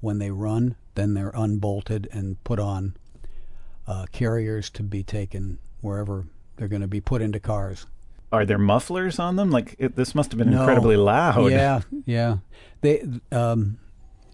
when 0.00 0.18
they 0.18 0.30
run, 0.30 0.74
then 0.94 1.14
they're 1.14 1.32
unbolted 1.34 2.08
and 2.12 2.42
put 2.44 2.58
on 2.58 2.94
uh, 3.86 4.06
carriers 4.12 4.70
to 4.70 4.82
be 4.82 5.02
taken 5.02 5.58
wherever 5.80 6.26
they're 6.56 6.68
going 6.68 6.82
to 6.82 6.88
be 6.88 7.00
put 7.00 7.20
into 7.22 7.40
cars. 7.40 7.86
Are 8.30 8.46
there 8.46 8.58
mufflers 8.58 9.18
on 9.18 9.36
them? 9.36 9.50
Like 9.50 9.74
it, 9.78 9.96
this 9.96 10.14
must 10.14 10.30
have 10.32 10.38
been 10.38 10.50
No. 10.50 10.60
incredibly 10.60 10.96
loud. 10.96 11.50
Yeah, 11.50 11.80
yeah. 12.06 12.36
They 12.80 13.04
um, 13.30 13.78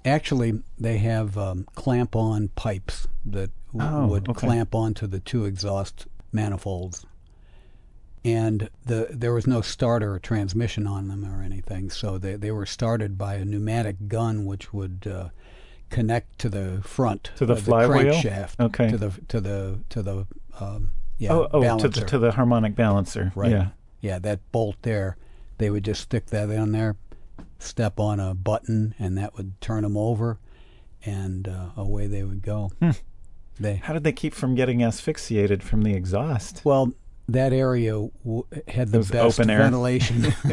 actually 0.04 0.62
they 0.78 0.98
have 0.98 1.36
um, 1.36 1.66
clamp-on 1.74 2.48
pipes 2.54 3.08
that 3.24 3.50
w- 3.72 3.90
Oh, 3.96 4.06
would 4.06 4.28
okay. 4.28 4.46
clamp 4.46 4.74
onto 4.74 5.06
the 5.08 5.18
two 5.20 5.46
exhaust 5.46 6.06
manifolds, 6.32 7.06
and 8.24 8.68
the 8.84 9.08
there 9.10 9.32
was 9.32 9.46
no 9.46 9.60
starter 9.62 10.14
or 10.14 10.18
transmission 10.18 10.86
on 10.86 11.08
them 11.08 11.24
or 11.24 11.42
anything. 11.42 11.90
So 11.90 12.18
they 12.18 12.36
they 12.36 12.50
were 12.50 12.66
started 12.66 13.16
by 13.18 13.34
a 13.34 13.44
pneumatic 13.44 14.08
gun, 14.08 14.44
which 14.44 14.72
would 14.72 15.10
uh, 15.12 15.28
connect 15.90 16.38
to 16.40 16.48
the 16.48 16.80
front 16.82 17.30
To 17.36 17.46
the 17.46 17.56
flywheel? 17.56 18.14
crankshaft. 18.14 18.58
Okay. 18.60 18.90
To 18.90 18.98
the 18.98 19.10
to 19.28 19.40
the 19.40 19.78
to 19.90 20.02
the 20.02 20.26
um, 20.60 20.92
yeah 21.18 21.32
oh, 21.32 21.48
oh, 21.52 21.78
to 21.78 21.88
the 21.88 22.00
to 22.02 22.18
the 22.18 22.32
harmonic 22.32 22.74
balancer. 22.74 23.32
Right. 23.34 23.50
Yeah. 23.50 23.68
yeah, 24.00 24.18
that 24.20 24.40
bolt 24.52 24.76
there, 24.82 25.16
they 25.58 25.70
would 25.70 25.84
just 25.84 26.02
stick 26.02 26.26
that 26.26 26.50
in 26.50 26.72
there, 26.72 26.96
step 27.58 27.98
on 28.00 28.20
a 28.20 28.34
button, 28.34 28.94
and 28.98 29.16
that 29.18 29.36
would 29.36 29.60
turn 29.60 29.82
them 29.82 29.96
over, 29.96 30.38
and 31.04 31.48
uh, 31.48 31.70
away 31.76 32.06
they 32.06 32.22
would 32.24 32.42
go. 32.42 32.70
Hmm. 32.80 32.90
They 33.60 33.76
How 33.76 33.92
did 33.92 34.04
they 34.04 34.12
keep 34.12 34.34
from 34.34 34.54
getting 34.54 34.82
asphyxiated 34.84 35.62
from 35.64 35.82
the 35.82 35.92
exhaust? 35.94 36.64
well, 36.64 36.92
that 37.28 37.52
area 37.52 37.90
w- 38.24 38.44
had 38.68 38.88
the 38.90 39.00
best 39.00 39.38
open 39.40 39.50
air. 39.50 39.58
ventilation. 39.58 40.32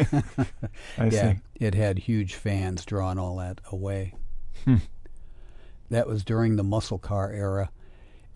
I 0.98 1.06
yeah, 1.12 1.34
see. 1.34 1.40
it 1.56 1.74
had 1.76 2.00
huge 2.00 2.34
fans 2.34 2.84
drawing 2.84 3.18
all 3.20 3.38
that 3.38 3.62
away. 3.72 4.14
Hmm. 4.66 4.78
That 5.90 6.08
was 6.08 6.24
during 6.24 6.56
the 6.56 6.64
muscle 6.64 6.98
car 6.98 7.32
era, 7.32 7.70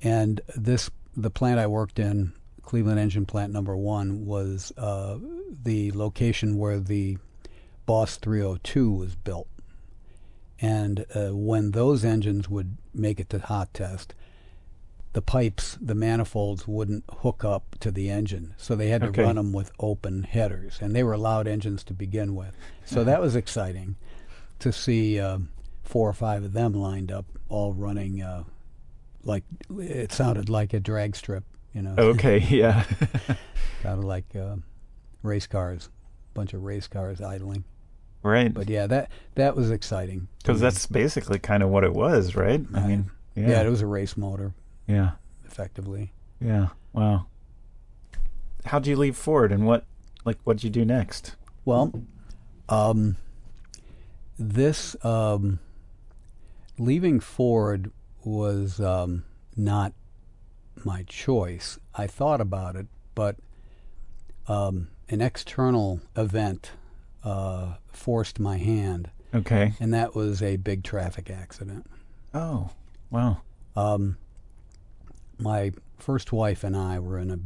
and 0.02 0.40
this 0.56 0.90
the 1.18 1.32
plant 1.32 1.60
I 1.60 1.68
worked 1.68 1.98
in, 2.00 2.34
Cleveland 2.62 3.00
Engine 3.00 3.26
Plant 3.26 3.52
Number 3.52 3.76
One, 3.76 4.26
was 4.26 4.72
uh, 4.78 5.18
the 5.64 5.92
location 5.92 6.58
where 6.58 6.80
the 6.80 7.18
Boss 7.86 8.18
302 8.18 8.92
was 8.92 9.16
built. 9.16 9.48
And 10.62 11.06
uh, 11.16 11.30
when 11.30 11.72
those 11.72 12.06
engines 12.06 12.48
would 12.50 12.78
make 12.94 13.20
it 13.20 13.30
to 13.30 13.40
hot 13.40 13.74
test, 13.74 14.14
the 15.14 15.22
pipes, 15.24 15.78
the 15.82 15.96
manifolds 15.96 16.68
wouldn't 16.68 17.04
hook 17.10 17.44
up 17.44 17.76
to 17.80 17.90
the 17.92 18.10
engine, 18.12 18.54
so 18.58 18.76
they 18.76 18.90
had 18.90 19.02
to 19.02 19.08
Okay. 19.08 19.24
run 19.24 19.36
them 19.38 19.52
with 19.54 19.72
open 19.80 20.24
headers, 20.24 20.78
and 20.82 20.96
they 20.96 21.04
were 21.04 21.18
loud 21.18 21.48
engines 21.48 21.84
to 21.86 21.94
begin 21.94 22.36
with. 22.36 22.52
So 22.86 23.04
that 23.04 23.20
was 23.20 23.36
exciting 23.36 23.96
to 24.60 24.72
see 24.72 25.20
um, 25.20 25.50
four 25.90 26.08
or 26.08 26.14
five 26.14 26.44
of 26.44 26.54
them 26.54 26.72
lined 26.74 27.12
up, 27.12 27.26
all 27.50 27.74
running 27.74 28.22
uh, 28.22 28.44
like 29.24 29.44
it 29.80 30.12
sounded 30.12 30.48
like 30.48 30.72
a 30.74 30.80
drag 30.80 31.16
strip, 31.16 31.44
you 31.74 31.82
know, 31.82 31.96
Okay. 31.98 32.38
Yeah. 32.38 32.84
kind 33.82 33.98
of 33.98 34.04
like 34.06 34.36
uh, 34.36 34.58
race 35.24 35.48
cars, 35.48 35.90
a 36.32 36.34
bunch 36.36 36.54
of 36.54 36.62
race 36.64 36.88
cars 36.88 37.22
idling. 37.22 37.64
right. 38.22 38.54
But 38.54 38.70
yeah, 38.70 38.86
that 38.86 39.10
that 39.34 39.56
was 39.56 39.72
exciting 39.72 40.28
Because 40.44 40.60
that's 40.62 40.86
basically 40.86 41.40
kind 41.40 41.64
of 41.64 41.70
what 41.70 41.84
it 41.84 41.94
was, 41.94 42.36
right? 42.36 42.62
I 42.74 42.80
Right. 42.80 42.88
mean, 42.88 43.12
yeah. 43.36 43.50
yeah. 43.50 43.62
it 43.64 43.70
was 43.70 43.82
a 43.82 43.88
race 43.88 44.16
motor, 44.16 44.54
yeah. 44.88 45.12
effectively. 45.46 46.14
Yeah. 46.40 46.68
Wow. 46.94 47.26
How'd 48.66 48.86
you 48.86 48.96
leave 48.96 49.18
Ford, 49.18 49.52
and 49.52 49.66
what, 49.66 49.86
like, 50.26 50.38
what'd 50.44 50.64
you 50.64 50.70
do 50.70 50.86
next? 50.86 51.36
Well, 51.66 51.92
um, 52.68 53.16
this 54.38 54.96
um, 55.04 55.60
leaving 56.80 57.20
Ford 57.20 57.92
was 58.24 58.80
um, 58.80 59.24
not 59.56 59.94
my 60.84 61.04
choice. 61.04 61.78
I 61.96 62.08
thought 62.08 62.42
about 62.42 62.76
it, 62.76 62.88
but 63.16 63.36
um, 64.48 64.90
an 65.10 65.22
external 65.22 66.02
event 66.16 66.72
uh, 67.24 67.76
forced 67.92 68.40
my 68.40 68.58
hand, 68.58 69.12
Okay. 69.34 69.74
and 69.80 69.94
that 69.94 70.16
was 70.16 70.42
a 70.42 70.56
big 70.58 70.84
traffic 70.84 71.30
accident. 71.30 71.86
Oh. 72.34 72.72
Wow. 73.12 73.42
Um, 73.76 74.18
my 75.40 75.72
first 75.98 76.32
wife 76.32 76.64
and 76.64 76.76
I 76.78 77.00
were 77.00 77.18
in 77.18 77.32
a 77.32 77.40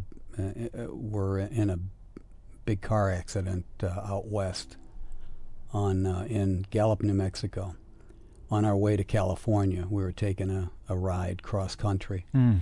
uh, 0.84 0.88
were 0.94 1.40
in 1.40 1.70
a 1.70 1.80
big 2.66 2.82
car 2.82 3.10
accident 3.12 3.66
uh, 3.82 3.88
out 3.88 4.28
west 4.28 4.78
on 5.72 6.06
uh, 6.06 6.26
in 6.30 6.66
Gallup, 6.70 7.02
New 7.02 7.14
Mexico. 7.14 7.76
On 8.52 8.66
our 8.66 8.78
way 8.78 8.96
to 8.96 9.04
California, 9.04 9.88
we 9.90 10.04
were 10.04 10.12
taking 10.12 10.50
a, 10.52 10.70
a 10.88 10.96
ride 10.96 11.42
cross 11.42 11.76
country, 11.76 12.26
Hmm. 12.32 12.58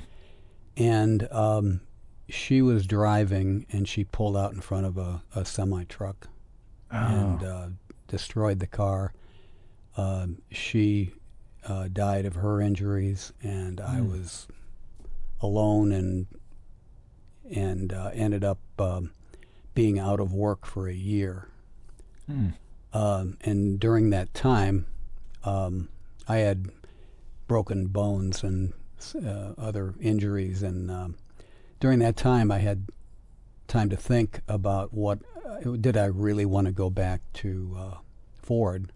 and 0.78 1.28
um, 1.32 1.82
she 2.30 2.62
was 2.62 2.86
driving, 2.88 3.66
and 3.72 3.88
she 3.88 4.06
pulled 4.06 4.38
out 4.38 4.54
in 4.54 4.62
front 4.62 4.86
of 4.86 4.98
a, 4.98 5.22
a 5.36 5.44
semi 5.44 5.84
truck 5.86 6.28
Oh. 6.94 6.98
and 6.98 7.44
uh, 7.44 7.68
destroyed 8.08 8.60
the 8.60 8.68
car. 8.68 9.14
Um, 9.98 10.42
she 10.52 11.14
uh, 11.66 11.88
died 11.92 12.26
of 12.26 12.36
her 12.36 12.62
injuries, 12.62 13.34
and 13.42 13.82
I 13.82 13.96
Hmm. 13.98 14.12
was 14.12 14.48
alone 15.42 15.92
and 15.92 16.28
and 17.54 17.92
uh, 17.92 18.12
ended 18.14 18.44
up 18.46 18.60
um, 18.80 19.12
being 19.74 20.00
out 20.00 20.20
of 20.22 20.32
work 20.34 20.66
for 20.66 20.88
a 20.88 20.94
year. 20.94 21.50
Hmm. 22.28 22.50
Um, 22.94 23.38
and 23.42 23.78
during 23.80 24.10
that 24.12 24.34
time, 24.34 24.86
um, 25.44 25.90
I 26.28 26.38
had 26.38 26.70
broken 27.48 27.88
bones 27.88 28.44
and 28.44 28.74
uh, 29.16 29.54
other 29.58 29.96
injuries, 30.00 30.64
and 30.64 30.90
um, 30.92 31.16
during 31.80 32.00
that 32.00 32.16
time, 32.16 32.52
I 32.52 32.60
had 32.60 32.88
time 33.68 33.90
to 33.90 33.98
think 33.98 34.42
about 34.48 34.94
what 34.94 35.20
uh, 35.46 35.72
did 35.72 35.98
I 35.98 36.06
really 36.06 36.46
want 36.46 36.66
to 36.68 36.72
go 36.74 36.90
back 36.90 37.22
to 37.36 37.76
uh, 37.78 37.98
Ford, 38.38 38.92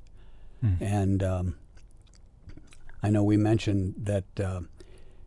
Hmm. 0.61 0.73
and 0.79 1.21
um, 1.23 1.55
I 3.03 3.09
know 3.09 3.23
we 3.23 3.35
mentioned 3.37 3.95
that 3.97 4.23
uh, 4.39 4.61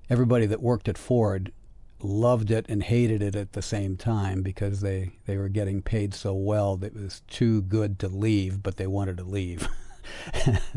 everybody 0.08 0.46
that 0.46 0.62
worked 0.62 0.88
at 0.88 0.96
Ford 0.96 1.52
loved 2.00 2.50
it 2.50 2.64
and 2.68 2.82
hated 2.82 3.22
it 3.22 3.36
at 3.36 3.52
the 3.52 3.60
same 3.62 3.96
time 3.96 4.42
because 4.42 4.80
they, 4.80 5.12
they 5.26 5.36
were 5.36 5.48
getting 5.50 5.82
paid 5.82 6.14
so 6.14 6.32
well 6.32 6.76
that 6.78 6.94
it 6.96 7.02
was 7.02 7.22
too 7.28 7.60
good 7.62 7.98
to 7.98 8.08
leave, 8.08 8.62
but 8.62 8.76
they 8.78 8.86
wanted 8.86 9.16
to 9.18 9.24
leave. 9.24 9.68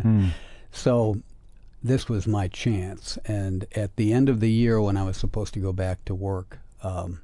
Hmm. 0.01 0.29
So 0.73 1.17
this 1.83 2.07
was 2.07 2.25
my 2.27 2.47
chance. 2.47 3.17
And 3.25 3.65
at 3.75 3.97
the 3.97 4.13
end 4.13 4.29
of 4.29 4.39
the 4.39 4.49
year, 4.51 4.79
when 4.81 4.95
I 4.95 5.03
was 5.03 5.17
supposed 5.17 5.53
to 5.55 5.59
go 5.59 5.73
back 5.73 6.05
to 6.05 6.15
work, 6.15 6.59
um, 6.81 7.19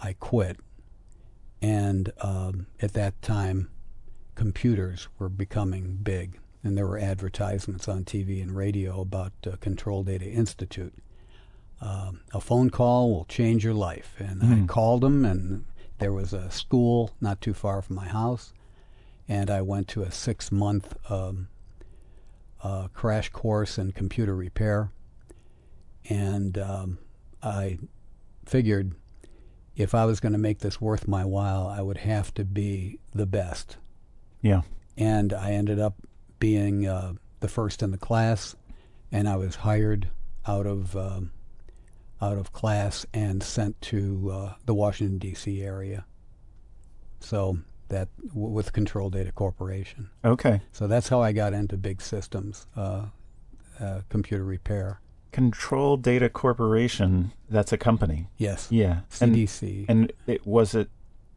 I 0.00 0.14
quit. 0.14 0.56
And 1.62 2.10
um, 2.20 2.66
at 2.82 2.94
that 2.94 3.20
time, 3.22 3.70
computers 4.34 5.06
were 5.18 5.28
becoming 5.28 5.98
big, 6.02 6.38
and 6.64 6.76
there 6.76 6.86
were 6.86 6.98
advertisements 6.98 7.86
on 7.86 8.04
TV 8.04 8.42
and 8.42 8.56
radio 8.56 9.00
about 9.00 9.32
uh, 9.46 9.56
Control 9.60 10.02
Data 10.02 10.26
Institute. 10.28 10.94
Um, 11.80 12.22
a 12.32 12.40
phone 12.40 12.70
call 12.70 13.10
will 13.12 13.24
change 13.26 13.64
your 13.64 13.74
life. 13.74 14.14
And 14.18 14.42
I 14.42 14.46
Mm. 14.46 14.68
called 14.68 15.02
them, 15.02 15.24
and 15.24 15.64
there 15.98 16.12
was 16.12 16.32
a 16.32 16.50
school 16.50 17.12
not 17.20 17.40
too 17.40 17.54
far 17.54 17.82
from 17.82 17.94
my 17.96 18.08
house. 18.08 18.52
And 19.28 19.50
I 19.50 19.62
went 19.62 19.88
to 19.88 20.02
a 20.02 20.10
six 20.10 20.52
month 20.52 20.96
um, 21.10 21.48
uh, 22.62 22.88
crash 22.88 23.30
course 23.30 23.78
in 23.78 23.92
computer 23.92 24.34
repair. 24.34 24.90
And 26.08 26.58
um, 26.58 26.98
I 27.42 27.78
figured 28.46 28.94
if 29.76 29.94
I 29.94 30.04
was 30.04 30.20
going 30.20 30.32
to 30.32 30.38
make 30.38 30.60
this 30.60 30.80
worth 30.80 31.08
my 31.08 31.24
while, 31.24 31.66
I 31.66 31.80
would 31.82 31.98
have 31.98 32.32
to 32.34 32.44
be 32.44 32.98
the 33.14 33.26
best. 33.26 33.76
Yeah. 34.42 34.62
And 34.96 35.32
I 35.32 35.52
ended 35.52 35.80
up 35.80 35.94
being 36.38 36.86
uh, 36.86 37.14
the 37.40 37.48
first 37.48 37.82
in 37.82 37.90
the 37.90 37.98
class, 37.98 38.54
and 39.10 39.28
I 39.28 39.36
was 39.36 39.56
hired 39.56 40.08
out 40.46 40.66
of 40.66 40.96
um, 40.96 41.32
out 42.20 42.38
of 42.38 42.52
class 42.52 43.04
and 43.12 43.42
sent 43.42 43.80
to 43.80 44.30
uh, 44.30 44.52
the 44.66 44.74
Washington 44.74 45.18
D.C. 45.18 45.62
area. 45.62 46.04
So 47.20 47.58
that 47.94 48.08
w- 48.28 48.48
with 48.48 48.72
Control 48.72 49.08
Data 49.08 49.30
Corporation. 49.32 50.10
Okay. 50.24 50.60
So 50.72 50.86
that's 50.86 51.08
how 51.08 51.22
I 51.22 51.32
got 51.32 51.52
into 51.52 51.76
big 51.76 52.02
systems, 52.02 52.66
uh, 52.76 53.06
uh, 53.80 54.00
computer 54.08 54.44
repair. 54.44 55.00
Control 55.32 55.96
Data 55.96 56.28
Corporation. 56.28 57.32
That's 57.48 57.72
a 57.72 57.76
company. 57.78 58.28
Yes, 58.36 58.68
Yeah. 58.70 59.00
And, 59.20 59.34
CDC, 59.34 59.86
and 59.88 60.12
it 60.26 60.46
was 60.46 60.74
it. 60.74 60.88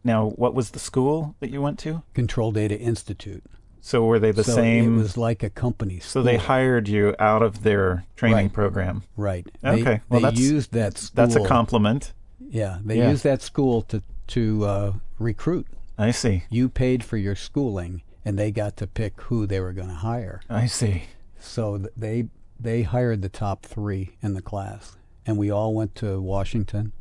Now, 0.03 0.29
what 0.29 0.53
was 0.53 0.71
the 0.71 0.79
school 0.79 1.35
that 1.39 1.49
you 1.49 1.61
went 1.61 1.79
to? 1.79 2.03
Control 2.13 2.51
Data 2.51 2.77
Institute. 2.79 3.43
So 3.81 4.03
were 4.05 4.19
they 4.19 4.31
the 4.31 4.43
so 4.43 4.53
same? 4.53 4.95
It 4.95 5.01
was 5.01 5.17
like 5.17 5.43
a 5.43 5.49
company. 5.49 5.99
so 5.99 6.21
they 6.21 6.37
hired 6.37 6.87
you 6.89 7.15
out 7.19 7.41
of 7.41 7.63
their 7.63 8.05
training 8.15 8.37
Right. 8.47 8.53
program. 8.53 9.03
right. 9.15 9.47
Okay, 9.63 9.83
They, 9.83 10.01
well, 10.09 10.19
they 10.19 10.29
that's- 10.29 10.39
used 10.39 10.71
that 10.73 10.97
school. 10.97 11.15
That's 11.15 11.35
a 11.35 11.45
compliment. 11.45 12.13
Yeah, 12.39 12.79
they 12.83 12.97
Yeah. 12.97 13.09
used 13.11 13.23
that 13.23 13.41
school 13.41 13.81
to 13.83 14.01
to 14.27 14.65
uh, 14.65 14.93
recruit. 15.19 15.67
I 15.97 16.11
see. 16.11 16.43
You 16.49 16.69
paid 16.69 17.03
for 17.03 17.17
your 17.17 17.35
schooling, 17.35 18.03
and 18.23 18.37
they 18.37 18.51
got 18.51 18.77
to 18.77 18.87
pick 18.87 19.19
who 19.21 19.47
they 19.47 19.59
were 19.59 19.73
going 19.73 19.87
to 19.87 19.95
hire. 19.95 20.41
I 20.49 20.67
see. 20.67 21.03
So 21.39 21.77
th- 21.77 21.89
they 21.97 22.27
they 22.59 22.83
hired 22.83 23.21
the 23.21 23.29
top 23.29 23.65
three 23.65 24.17
in 24.21 24.33
the 24.33 24.41
class, 24.41 24.97
and 25.25 25.37
we 25.37 25.49
all 25.49 25.73
went 25.73 25.95
to 25.95 26.21
Washington. 26.21 26.91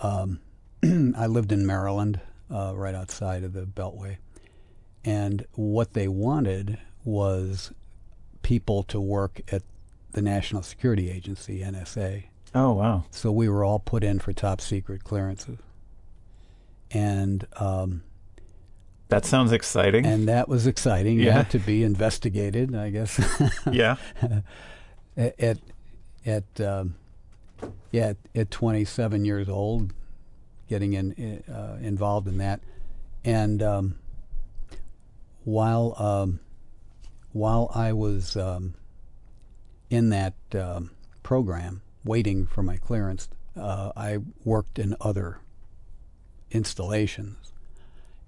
Um, 0.00 0.40
I 1.16 1.26
lived 1.26 1.52
in 1.52 1.66
Maryland, 1.66 2.20
uh, 2.50 2.74
right 2.76 2.94
outside 2.94 3.44
of 3.44 3.52
the 3.52 3.62
Beltway, 3.62 4.18
and 5.04 5.46
what 5.54 5.94
they 5.94 6.08
wanted 6.08 6.78
was 7.04 7.72
people 8.42 8.82
to 8.84 9.00
work 9.00 9.40
at 9.50 9.62
the 10.12 10.22
National 10.22 10.62
Security 10.62 11.10
Agency 11.10 11.60
(NSA). 11.60 12.24
Oh 12.54 12.72
wow. 12.72 13.04
So 13.10 13.32
we 13.32 13.48
were 13.48 13.64
all 13.64 13.78
put 13.78 14.04
in 14.04 14.18
for 14.18 14.32
top 14.32 14.60
secret 14.60 15.02
clearances, 15.02 15.58
and 16.90 17.46
um, 17.56 18.02
That 19.12 19.26
sounds 19.26 19.52
exciting. 19.52 20.06
and 20.06 20.28
that 20.28 20.48
was 20.48 20.66
exciting. 20.66 21.20
Yeah. 21.20 21.32
had 21.32 21.50
to 21.50 21.58
be 21.58 21.84
investigated, 21.84 22.74
I 22.74 22.90
guess. 22.90 23.20
yeah. 23.70 23.96
at 25.16 25.38
at, 25.38 25.58
at 26.24 26.60
um, 26.60 26.94
yeah 27.90 28.08
at, 28.08 28.16
at 28.34 28.50
27 28.50 29.24
years 29.24 29.48
old, 29.48 29.92
getting 30.68 30.94
in 30.94 31.42
uh, 31.52 31.76
involved 31.80 32.28
in 32.28 32.38
that, 32.38 32.60
and 33.24 33.62
um, 33.62 33.94
while 35.44 35.94
um, 35.98 36.40
while 37.32 37.70
I 37.74 37.92
was 37.92 38.36
um, 38.36 38.74
in 39.90 40.10
that 40.10 40.34
um, 40.54 40.90
program, 41.22 41.82
waiting 42.04 42.46
for 42.46 42.62
my 42.62 42.76
clearance, 42.76 43.28
uh, 43.56 43.92
I 43.96 44.18
worked 44.44 44.78
in 44.78 44.96
other 45.00 45.38
installations, 46.50 47.41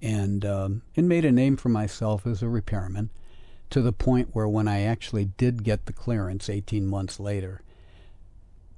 and 0.04 0.44
um, 0.44 0.82
and 0.96 1.08
made 1.08 1.24
a 1.24 1.32
name 1.32 1.56
for 1.56 1.70
myself 1.70 2.26
as 2.26 2.42
a 2.42 2.48
repairman 2.48 3.08
to 3.70 3.80
the 3.80 3.92
point 3.92 4.28
where 4.34 4.46
when 4.46 4.68
I 4.68 4.82
actually 4.82 5.24
did 5.24 5.64
get 5.64 5.86
the 5.86 5.92
clearance 5.92 6.48
18 6.50 6.86
months 6.86 7.18
later, 7.18 7.62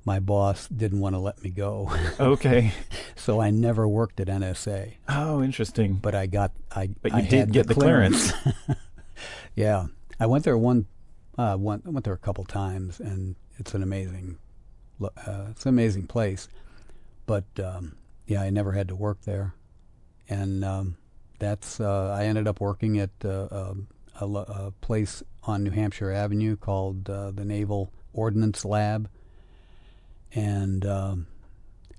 my 0.05 0.21
boss 0.21 0.69
didn't 0.69 1.01
want 1.01 1.17
to 1.17 1.19
let 1.19 1.43
me 1.43 1.51
go. 1.51 1.93
Okay. 2.21 2.73
so 3.17 3.41
I 3.41 3.51
never 3.51 3.89
worked 3.89 4.21
at 4.21 4.29
NSA, 4.29 4.95
Oh, 5.09 5.43
interesting. 5.43 5.95
but 5.95 6.15
I 6.15 6.27
got 6.27 6.53
I 6.71 6.91
But 7.03 7.12
you 7.12 7.19
I 7.19 7.23
did 7.23 7.53
get 7.53 7.67
the 7.67 7.75
clearance. 7.75 8.33
yeah. 9.57 9.87
I 10.21 10.27
went 10.27 10.45
there 10.45 10.57
one 10.57 10.87
uh 11.37 11.57
one 11.57 11.83
I 11.85 11.91
went 11.91 12.05
there 12.05 12.15
a 12.15 12.19
couple 12.19 12.45
times 12.45 13.01
and 13.01 13.35
it's 13.59 13.75
an 13.75 13.83
amazing 13.83 14.39
uh, 15.03 15.47
it's 15.51 15.67
an 15.67 15.71
amazing 15.71 16.07
place. 16.07 16.49
But 17.27 17.45
um 17.62 17.97
yeah, 18.27 18.43
I 18.43 18.51
never 18.51 18.73
had 18.73 18.87
to 18.89 18.95
work 18.97 19.23
there. 19.23 19.55
And 20.29 20.65
um 20.65 20.97
that's 21.38 21.81
uh 21.81 22.14
I 22.18 22.25
ended 22.25 22.46
up 22.49 22.61
working 22.61 22.99
at 22.99 23.11
uh, 23.25 23.49
um, 23.51 23.88
a, 24.20 24.27
a 24.27 24.72
place 24.81 25.22
on 25.44 25.62
New 25.64 25.70
Hampshire 25.70 26.11
Avenue 26.11 26.57
called 26.57 27.09
uh, 27.11 27.31
the 27.31 27.44
Naval 27.44 27.92
Ordnance 28.12 28.64
Lab, 28.64 29.09
and 30.35 30.85
um, 30.87 31.27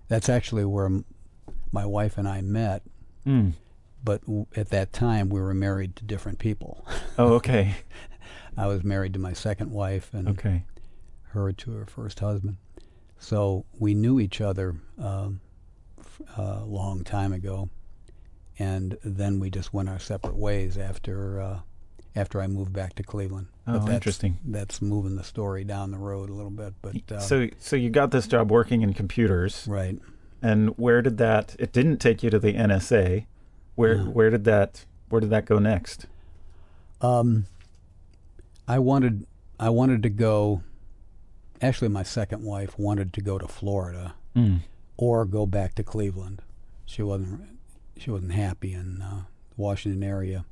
that's 0.07 0.29
actually 0.29 0.65
where 0.65 0.85
m- 0.87 1.05
my 1.71 1.85
wife 1.85 2.17
and 2.17 2.27
I 2.27 2.41
met. 2.41 2.83
Mm. 3.25 3.53
But 4.03 4.21
w- 4.21 4.45
at 4.55 4.69
that 4.69 4.93
time, 4.93 5.29
we 5.29 5.39
were 5.39 5.53
married 5.53 5.95
to 5.97 6.05
different 6.05 6.39
people. 6.39 6.85
Oh, 7.17 7.33
okay. 7.35 7.75
I 8.57 8.67
was 8.67 8.83
married 8.83 9.13
to 9.13 9.19
my 9.19 9.33
second 9.33 9.71
wife, 9.71 10.09
and 10.13 10.27
Okay. 10.29 10.63
her 11.29 11.51
to 11.51 11.71
her 11.71 11.85
first 11.85 12.19
husband. 12.19 12.57
So 13.19 13.65
we 13.79 13.93
knew 13.93 14.19
each 14.19 14.41
other 14.41 14.75
um, 14.99 15.39
f- 15.99 16.21
a 16.37 16.63
long 16.65 17.03
time 17.03 17.33
ago, 17.33 17.69
and 18.59 18.97
then 19.03 19.39
we 19.39 19.49
just 19.49 19.73
went 19.73 19.89
our 19.89 19.99
separate 19.99 20.35
ways 20.35 20.77
after 20.77 21.39
uh, 21.41 21.59
after 22.15 22.41
I 22.41 22.47
moved 22.47 22.73
back 22.73 22.95
to 22.95 23.03
Cleveland. 23.03 23.47
Oh, 23.67 23.73
that's, 23.79 23.89
interesting. 23.91 24.39
That's 24.43 24.81
moving 24.81 25.15
the 25.15 25.23
story 25.23 25.63
down 25.63 25.91
the 25.91 25.97
road 25.97 26.29
a 26.29 26.33
little 26.33 26.49
bit, 26.51 26.73
but 26.81 27.11
uh, 27.11 27.19
so, 27.19 27.47
so 27.59 27.75
you 27.75 27.89
got 27.89 28.11
this 28.11 28.25
job 28.27 28.49
working 28.49 28.81
in 28.81 28.93
computers, 28.93 29.65
right. 29.67 29.99
and 30.41 30.69
where 30.77 31.01
did 31.01 31.17
that? 31.17 31.55
It 31.59 31.71
didn't 31.73 31.97
take 31.97 32.23
you 32.23 32.29
to 32.31 32.39
the 32.39 32.53
NSA. 32.53 33.25
Where, 33.75 33.97
No. 33.97 34.03
where 34.05 34.29
did 34.31 34.45
that? 34.45 34.85
Where 35.09 35.21
did 35.21 35.29
that 35.29 35.45
go 35.45 35.59
next? 35.59 36.07
Um, 37.01 37.45
I 38.67 38.79
wanted 38.79 39.27
I 39.59 39.69
wanted 39.69 40.01
to 40.03 40.09
go. 40.09 40.63
Actually, 41.61 41.89
my 41.89 42.03
second 42.03 42.43
wife 42.43 42.77
wanted 42.79 43.13
to 43.13 43.21
go 43.21 43.37
to 43.37 43.47
Florida 43.47 44.15
Mm. 44.35 44.59
or 44.97 45.25
go 45.25 45.45
back 45.47 45.73
to 45.75 45.83
Cleveland. 45.83 46.41
She 46.85 47.01
wasn't 47.03 47.41
she 48.01 48.11
wasn't 48.11 48.33
happy 48.33 48.73
in 48.73 49.01
uh, 49.01 49.23
Washington 49.55 50.03
area, 50.03 50.45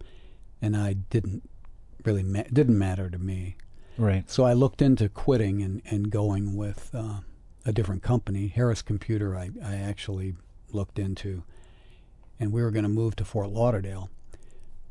and 0.61 0.75
I 0.75 0.93
didn't 0.93 1.47
really 2.03 2.23
ma- 2.23 2.43
didn't 2.51 2.77
matter 2.77 3.09
to 3.09 3.17
me. 3.17 3.57
Right. 3.97 4.29
So 4.29 4.43
I 4.45 4.53
looked 4.53 4.81
into 4.81 5.07
quitting 5.07 5.61
and, 5.61 5.81
and 5.85 6.11
going 6.11 6.55
with 6.55 6.91
uh, 6.93 7.21
a 7.65 7.71
different 7.71 8.03
company, 8.03 8.47
Harris 8.47 8.81
Computer. 8.81 9.37
I, 9.37 9.51
I 9.63 9.75
actually 9.75 10.35
looked 10.71 10.99
into, 10.99 11.43
and 12.39 12.51
we 12.51 12.61
were 12.61 12.71
going 12.71 12.83
to 12.83 12.89
move 12.89 13.15
to 13.17 13.25
Fort 13.25 13.49
Lauderdale, 13.49 14.09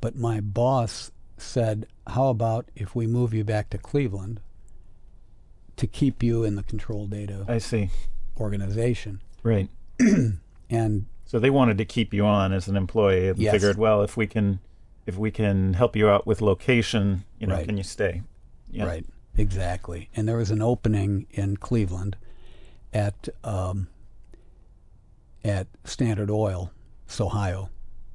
but 0.00 0.16
my 0.16 0.40
boss 0.40 1.10
said, 1.36 1.86
"How 2.08 2.28
about 2.28 2.70
if 2.74 2.94
we 2.94 3.06
move 3.06 3.34
you 3.34 3.44
back 3.44 3.70
to 3.70 3.78
Cleveland 3.78 4.40
to 5.76 5.86
keep 5.86 6.22
you 6.22 6.44
in 6.44 6.54
the 6.56 6.62
control 6.62 7.06
data 7.06 7.44
I 7.48 7.58
see. 7.58 7.90
organization. 8.38 9.20
Right. 9.42 9.68
And 10.70 11.06
So 11.34 11.40
they 11.40 11.50
wanted 11.50 11.78
to 11.78 11.84
keep 11.84 12.14
you 12.14 12.24
on 12.24 12.52
as 12.52 12.68
an 12.68 12.76
employee 12.76 13.26
and 13.26 13.36
Yes. 13.36 13.54
figured, 13.54 13.76
well, 13.76 14.02
if 14.02 14.16
we 14.16 14.24
can 14.28 14.60
if 15.04 15.18
we 15.18 15.32
can 15.32 15.74
help 15.74 15.96
you 15.96 16.08
out 16.08 16.28
with 16.28 16.40
location, 16.40 17.24
you 17.40 17.48
know, 17.48 17.56
Right. 17.56 17.66
can 17.66 17.76
you 17.76 17.82
stay? 17.82 18.22
Yeah. 18.70 18.84
Right, 18.84 19.04
exactly. 19.36 20.10
And 20.14 20.28
there 20.28 20.36
was 20.36 20.52
an 20.52 20.62
opening 20.62 21.26
in 21.32 21.56
Cleveland 21.56 22.16
at 22.92 23.28
um, 23.42 23.88
at 25.42 25.66
Standard 25.82 26.30
Oil, 26.30 26.70
Ohio. 27.18 27.68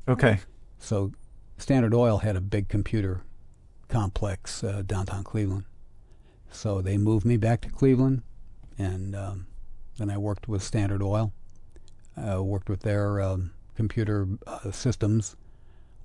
Okay. 0.08 0.39
So 0.77 1.12
Standard 1.58 1.93
Oil 1.93 2.19
had 2.19 2.38
a 2.38 2.41
big 2.41 2.69
computer 2.69 3.23
complex 3.89 4.63
uh, 4.63 4.82
downtown 4.86 5.25
Cleveland. 5.25 5.65
So 6.51 6.82
they 6.82 6.97
moved 6.97 7.25
me 7.25 7.36
back 7.36 7.60
to 7.63 7.69
Cleveland, 7.69 8.21
and 8.77 9.13
um, 9.13 9.47
then 9.97 10.10
I 10.10 10.17
worked 10.17 10.47
with 10.47 10.63
Standard 10.63 11.03
Oil. 11.03 11.34
I 12.23 12.39
worked 12.39 12.69
with 12.69 12.82
their 12.82 13.21
um, 13.21 13.51
computer 13.75 14.27
uh, 14.45 14.71
systems, 14.71 15.36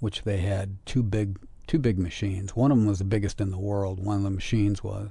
which 0.00 0.22
they 0.22 0.38
had 0.38 0.76
two 0.86 1.02
big 1.02 1.38
two 1.66 1.78
big 1.78 1.98
machines. 1.98 2.54
One 2.54 2.70
of 2.70 2.76
them 2.78 2.86
was 2.86 2.98
the 2.98 3.04
biggest 3.04 3.40
in 3.40 3.50
the 3.50 3.58
world. 3.58 4.04
One 4.04 4.18
of 4.18 4.22
the 4.22 4.30
machines 4.30 4.82
was 4.84 5.10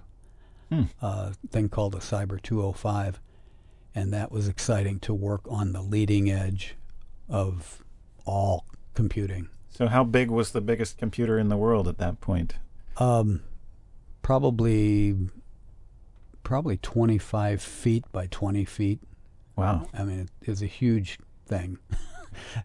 Hmm. 0.70 0.84
a 1.02 1.34
thing 1.50 1.70
called 1.70 1.94
a 1.96 2.00
Cyber 2.00 2.42
205, 2.42 3.20
and 3.94 4.14
that 4.14 4.32
was 4.32 4.48
exciting 4.48 5.00
to 5.02 5.14
work 5.14 5.42
on 5.48 5.74
the 5.74 5.82
leading 5.82 6.32
edge 6.32 6.76
of 7.28 7.84
all 8.26 8.66
computing. 8.94 9.50
So 9.70 9.88
how 9.88 10.04
big 10.04 10.30
was 10.32 10.52
the 10.52 10.62
biggest 10.62 10.98
computer 10.98 11.38
in 11.38 11.50
the 11.50 11.58
world 11.58 11.88
at 11.88 11.98
that 11.98 12.22
point? 12.22 12.56
Um, 12.98 13.42
probably, 14.22 15.16
probably 16.44 16.78
25 16.78 17.62
feet 17.62 18.06
by 18.12 18.28
20 18.28 18.66
feet. 18.66 19.00
Wow. 19.56 19.88
I 19.94 20.04
mean, 20.04 20.20
it, 20.22 20.30
it 20.42 20.50
was 20.50 20.62
a 20.62 20.68
huge 20.68 21.20
thing. 21.46 21.78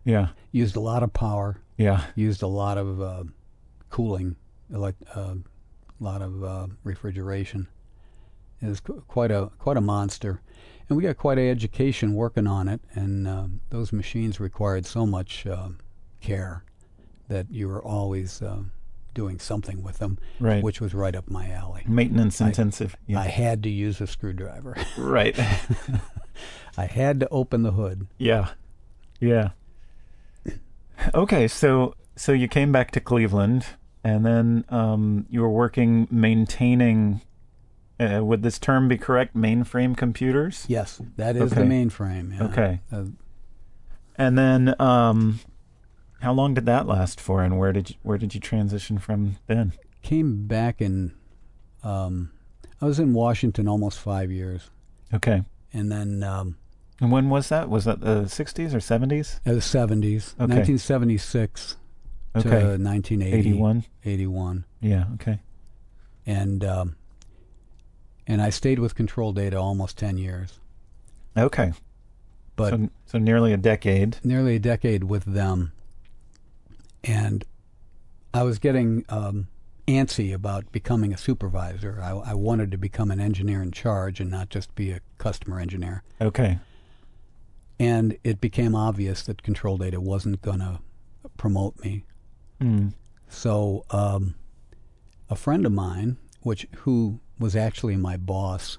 Yeah. 0.02 0.28
Used 0.50 0.76
a 0.76 0.80
lot 0.80 1.02
of 1.02 1.12
power. 1.12 1.60
Yeah. 1.76 2.02
Used 2.14 2.42
a 2.42 2.46
lot 2.46 2.78
of 2.78 3.02
uh, 3.02 3.24
cooling, 3.90 4.34
uh, 4.74 4.80
a 5.20 5.36
lot 6.00 6.22
of 6.22 6.42
uh, 6.42 6.66
refrigeration. 6.84 7.68
It 8.62 8.68
was 8.68 8.80
qu- 8.80 9.02
quite 9.08 9.30
a 9.30 9.50
quite 9.58 9.76
a 9.76 9.82
monster, 9.82 10.40
and 10.88 10.96
we 10.96 11.02
got 11.02 11.18
quite 11.18 11.36
a 11.36 11.50
education 11.50 12.14
working 12.14 12.46
on 12.46 12.66
it. 12.66 12.80
And 12.94 13.28
um, 13.28 13.60
those 13.68 13.92
machines 13.92 14.40
required 14.40 14.86
so 14.86 15.04
much 15.04 15.46
uh, 15.46 15.68
care 16.22 16.64
that 17.28 17.50
you 17.50 17.68
were 17.68 17.84
always 17.84 18.40
uh, 18.40 18.62
doing 19.12 19.38
something 19.38 19.82
with 19.82 19.98
them, 19.98 20.18
Right. 20.40 20.62
which 20.64 20.80
was 20.80 20.94
right 20.94 21.14
up 21.14 21.28
my 21.28 21.50
alley. 21.50 21.82
Maintenance 21.86 22.40
I- 22.40 22.46
intensive. 22.46 22.96
Yeah. 23.06 23.20
I 23.20 23.24
had 23.26 23.62
to 23.64 23.68
use 23.68 24.00
a 24.00 24.06
screwdriver. 24.06 24.76
right. 24.96 25.38
I 26.76 26.86
had 26.86 27.20
to 27.20 27.28
open 27.30 27.62
the 27.62 27.72
hood. 27.72 28.06
yeah. 28.18 28.48
Yeah. 29.20 29.50
Okay, 31.14 31.48
so 31.48 31.94
so 32.16 32.32
you 32.32 32.48
came 32.48 32.72
back 32.72 32.90
to 32.92 33.00
Cleveland 33.00 33.66
and 34.04 34.24
then 34.24 34.64
um, 34.68 35.26
you 35.30 35.40
were 35.40 35.50
working 35.50 36.06
maintaining 36.10 37.20
uh, 38.00 38.20
would 38.22 38.42
this 38.42 38.58
term 38.58 38.86
be 38.88 38.96
correct 38.96 39.34
mainframe 39.36 39.96
computers? 39.96 40.64
Yes, 40.68 41.00
that 41.16 41.34
is 41.36 41.50
the 41.50 41.62
mainframe. 41.62 42.36
Yeah. 42.36 42.44
Okay. 42.44 42.80
Uh, 42.92 43.04
And 44.16 44.38
then 44.38 44.74
um, 44.80 45.40
how 46.20 46.32
long 46.32 46.54
did 46.54 46.66
that 46.66 46.86
last 46.86 47.20
for 47.20 47.42
and 47.42 47.58
where 47.58 47.72
did 47.72 47.90
you, 47.90 47.96
where 48.02 48.18
did 48.18 48.34
you 48.34 48.40
transition 48.40 48.98
from 48.98 49.36
then? 49.48 49.72
came 50.02 50.46
back 50.46 50.80
in. 50.80 51.12
Um, 51.82 52.30
I 52.80 52.84
was 52.86 52.98
in 53.00 53.12
Washington 53.12 53.66
almost 53.68 53.98
five 53.98 54.30
years, 54.30 54.70
Okay. 55.12 55.42
And 55.72 55.90
then 55.92 56.22
um, 56.22 56.56
And 57.00 57.10
when 57.12 57.28
was 57.30 57.48
that? 57.50 57.68
Was 57.68 57.84
that 57.84 58.00
the 58.00 58.22
60s 58.24 58.72
or 58.74 58.78
70s? 58.78 59.40
in 59.44 59.54
the 59.54 59.60
seventies, 59.60 60.34
Okay. 60.40 60.54
1976 60.54 61.76
to 62.34 62.38
Okay. 62.40 62.50
1980, 62.76 63.36
81. 63.38 63.84
81, 64.04 64.64
Yeah, 64.80 65.04
okay. 65.14 65.40
and 66.26 66.64
um, 66.64 66.96
and 68.26 68.42
I 68.42 68.50
stayed 68.50 68.78
with 68.78 68.94
Control 68.94 69.32
Data 69.32 69.56
almost 69.58 69.96
ten 69.98 70.18
years, 70.18 70.58
Okay. 71.36 71.72
but 72.56 72.70
so, 72.70 72.88
so 73.06 73.18
nearly 73.18 73.52
a 73.52 73.56
decade. 73.56 74.18
nearly 74.22 74.56
a 74.56 74.58
decade 74.58 75.04
with 75.04 75.24
them, 75.24 75.72
and 77.02 77.44
I 78.34 78.42
was 78.42 78.58
getting 78.58 79.04
um, 79.08 79.48
antsy 79.88 80.32
about 80.34 80.70
becoming 80.70 81.12
a 81.12 81.18
supervisor. 81.18 81.98
I, 82.02 82.10
I 82.30 82.34
wanted 82.34 82.70
to 82.70 82.78
become 82.78 83.10
an 83.10 83.18
engineer 83.20 83.62
in 83.62 83.72
charge 83.72 84.20
and 84.20 84.30
not 84.30 84.50
just 84.50 84.74
be 84.74 84.90
a 84.92 85.00
customer 85.16 85.58
engineer. 85.58 86.02
Okay. 86.20 86.58
And 87.80 88.18
it 88.22 88.40
became 88.40 88.74
obvious 88.74 89.22
that 89.22 89.42
Control 89.42 89.78
Data 89.78 90.00
wasn't 90.00 90.42
going 90.42 90.58
to 90.58 90.80
promote 91.36 91.78
me. 91.82 92.04
Mm. 92.60 92.92
So 93.28 93.84
um, 93.90 94.34
a 95.30 95.36
friend 95.36 95.64
of 95.64 95.72
mine, 95.72 96.16
which 96.42 96.66
who 96.78 97.20
was 97.38 97.56
actually 97.56 97.96
my 97.96 98.16
boss 98.16 98.78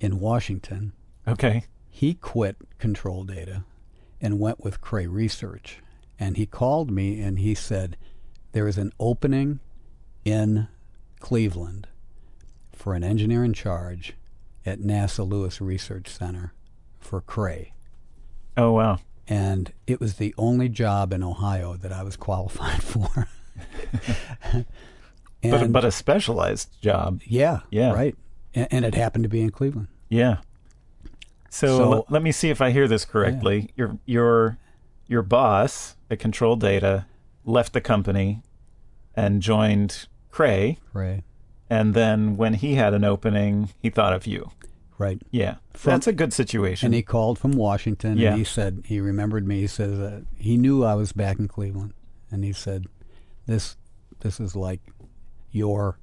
in 0.00 0.18
Washington, 0.20 0.92
Okay. 1.28 1.64
he 1.90 2.14
quit 2.14 2.56
Control 2.78 3.24
Data 3.24 3.64
and 4.20 4.40
went 4.40 4.64
with 4.64 4.80
Cray 4.80 5.06
Research. 5.06 5.80
And 6.18 6.36
he 6.36 6.46
called 6.46 6.90
me 6.90 7.20
and 7.20 7.38
he 7.38 7.54
said, 7.54 7.96
There 8.52 8.66
is 8.68 8.78
an 8.78 8.92
opening 8.98 9.60
in 10.24 10.68
Cleveland 11.20 11.86
for 12.72 12.94
an 12.94 13.04
engineer 13.04 13.44
in 13.44 13.52
charge 13.52 14.14
at 14.66 14.80
NASA 14.80 15.28
Lewis 15.28 15.60
Research 15.60 16.08
Center 16.08 16.52
for 16.98 17.20
Cray. 17.20 17.72
Oh 18.56 18.72
wow. 18.72 18.98
And 19.28 19.72
it 19.86 20.00
was 20.00 20.14
the 20.16 20.34
only 20.36 20.68
job 20.68 21.12
in 21.12 21.22
Ohio 21.22 21.76
that 21.76 21.92
I 21.92 22.02
was 22.02 22.16
qualified 22.16 22.82
for. 22.82 23.28
But 24.52 24.66
and 25.42 25.72
but 25.72 25.84
a 25.84 25.90
specialized 25.90 26.80
job. 26.82 27.20
yeah, 27.24 27.60
Yeah. 27.70 27.92
right. 27.92 28.14
And, 28.54 28.68
and 28.70 28.84
it 28.84 28.94
happened 28.94 29.24
to 29.24 29.28
be 29.30 29.40
in 29.40 29.50
Cleveland. 29.50 29.88
Yeah. 30.08 30.38
So, 31.48 31.78
So- 31.78 31.92
l- 31.92 32.06
let 32.10 32.22
me 32.22 32.32
see 32.32 32.50
if 32.50 32.60
I 32.60 32.70
hear 32.70 32.86
this 32.88 33.04
correctly. 33.04 33.70
Your 33.76 33.96
your 34.04 34.58
your 35.06 35.22
boss 35.22 35.96
at 36.10 36.18
Control 36.18 36.56
Data 36.56 37.06
left 37.44 37.72
the 37.72 37.80
company 37.80 38.42
and 39.14 39.42
joined 39.42 40.06
Cray, 40.30 40.78
Cray, 40.92 41.24
and 41.68 41.94
then 41.94 42.36
when 42.36 42.54
he 42.54 42.74
had 42.74 42.94
an 42.94 43.04
opening, 43.04 43.70
he 43.80 43.90
thought 43.90 44.12
of 44.12 44.26
you. 44.26 44.50
right. 44.98 45.20
Yeah, 45.30 45.56
From- 45.74 45.92
that's 45.92 46.06
a 46.06 46.12
good 46.12 46.32
situation. 46.32 46.86
And 46.86 46.94
he 46.94 47.02
called 47.02 47.38
from 47.38 47.52
Washington 47.52 48.18
Yeah. 48.18 48.30
and 48.30 48.38
he 48.38 48.44
said 48.44 48.82
he 48.84 49.00
remembered 49.00 49.46
me. 49.46 49.60
He 49.60 49.66
says 49.66 49.98
uh, 49.98 50.20
he 50.36 50.56
knew 50.56 50.84
I 50.84 50.94
was 50.94 51.12
back 51.12 51.38
in 51.38 51.48
Cleveland, 51.48 51.94
and 52.30 52.44
he 52.44 52.52
said, 52.52 52.86
"This, 53.46 53.76
this 54.20 54.38
is 54.40 54.54
like 54.54 54.80
your, 55.50 55.98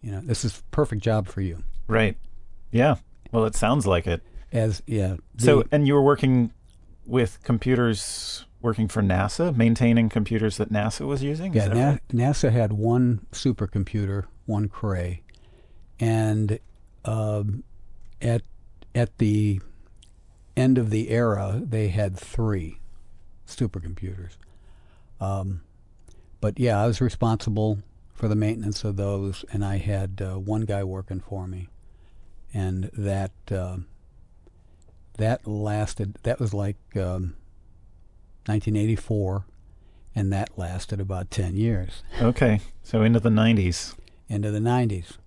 you 0.00 0.10
know, 0.12 0.20
this 0.20 0.44
is 0.44 0.62
perfect 0.70 1.02
job 1.02 1.26
for 1.28 1.40
you." 1.40 1.62
right. 1.88 2.16
Yeah. 2.70 2.96
Well, 3.32 3.44
it 3.46 3.54
sounds 3.56 3.86
like 3.86 4.06
it. 4.06 4.22
As 4.52 4.82
yeah, 4.86 5.16
So, 5.38 5.64
and 5.72 5.86
you 5.86 5.94
were 5.94 6.02
working 6.02 6.52
with 7.06 7.42
computers, 7.42 8.44
working 8.64 8.88
for 8.88 9.02
NASA, 9.02 9.54
maintaining 9.54 10.08
computers 10.08 10.56
that 10.56 10.72
NASA 10.72 11.06
was 11.06 11.22
using. 11.22 11.54
Is 11.54 11.66
yeah, 11.66 11.72
Na- 11.72 11.90
right? 11.90 12.08
NASA 12.08 12.50
had 12.50 12.72
one 12.72 13.26
supercomputer, 13.30 14.24
one 14.46 14.68
Cray, 14.68 15.22
and 16.00 16.58
um, 17.04 17.62
at 18.22 18.42
at 18.94 19.18
the 19.18 19.60
end 20.56 20.78
of 20.78 20.88
the 20.88 21.10
era, 21.10 21.60
they 21.62 21.88
had 21.88 22.16
three 22.16 22.80
supercomputers. 23.46 24.36
Um, 25.20 25.60
but 26.40 26.58
yeah, 26.58 26.82
I 26.82 26.86
was 26.86 27.00
responsible 27.00 27.80
for 28.14 28.28
the 28.28 28.34
maintenance 28.34 28.82
of 28.82 28.96
those, 28.96 29.44
and 29.52 29.62
I 29.64 29.76
had 29.76 30.22
uh, 30.22 30.38
one 30.38 30.62
guy 30.62 30.84
working 30.84 31.20
for 31.20 31.46
me, 31.46 31.68
and 32.54 32.90
that 32.94 33.32
uh, 33.50 33.78
that 35.18 35.46
lasted. 35.46 36.18
That 36.22 36.40
was 36.40 36.54
like 36.54 36.78
um, 36.96 37.36
1984, 38.46 39.44
and 40.14 40.32
that 40.32 40.56
lasted 40.58 41.00
about 41.00 41.30
10 41.30 41.56
years 41.56 42.02
Okay, 42.20 42.60
so 42.82 43.02
into 43.02 43.20
the 43.20 43.30
'90s. 43.30 43.94
into 44.28 44.50
the 44.50 44.58
90s. 44.60 45.18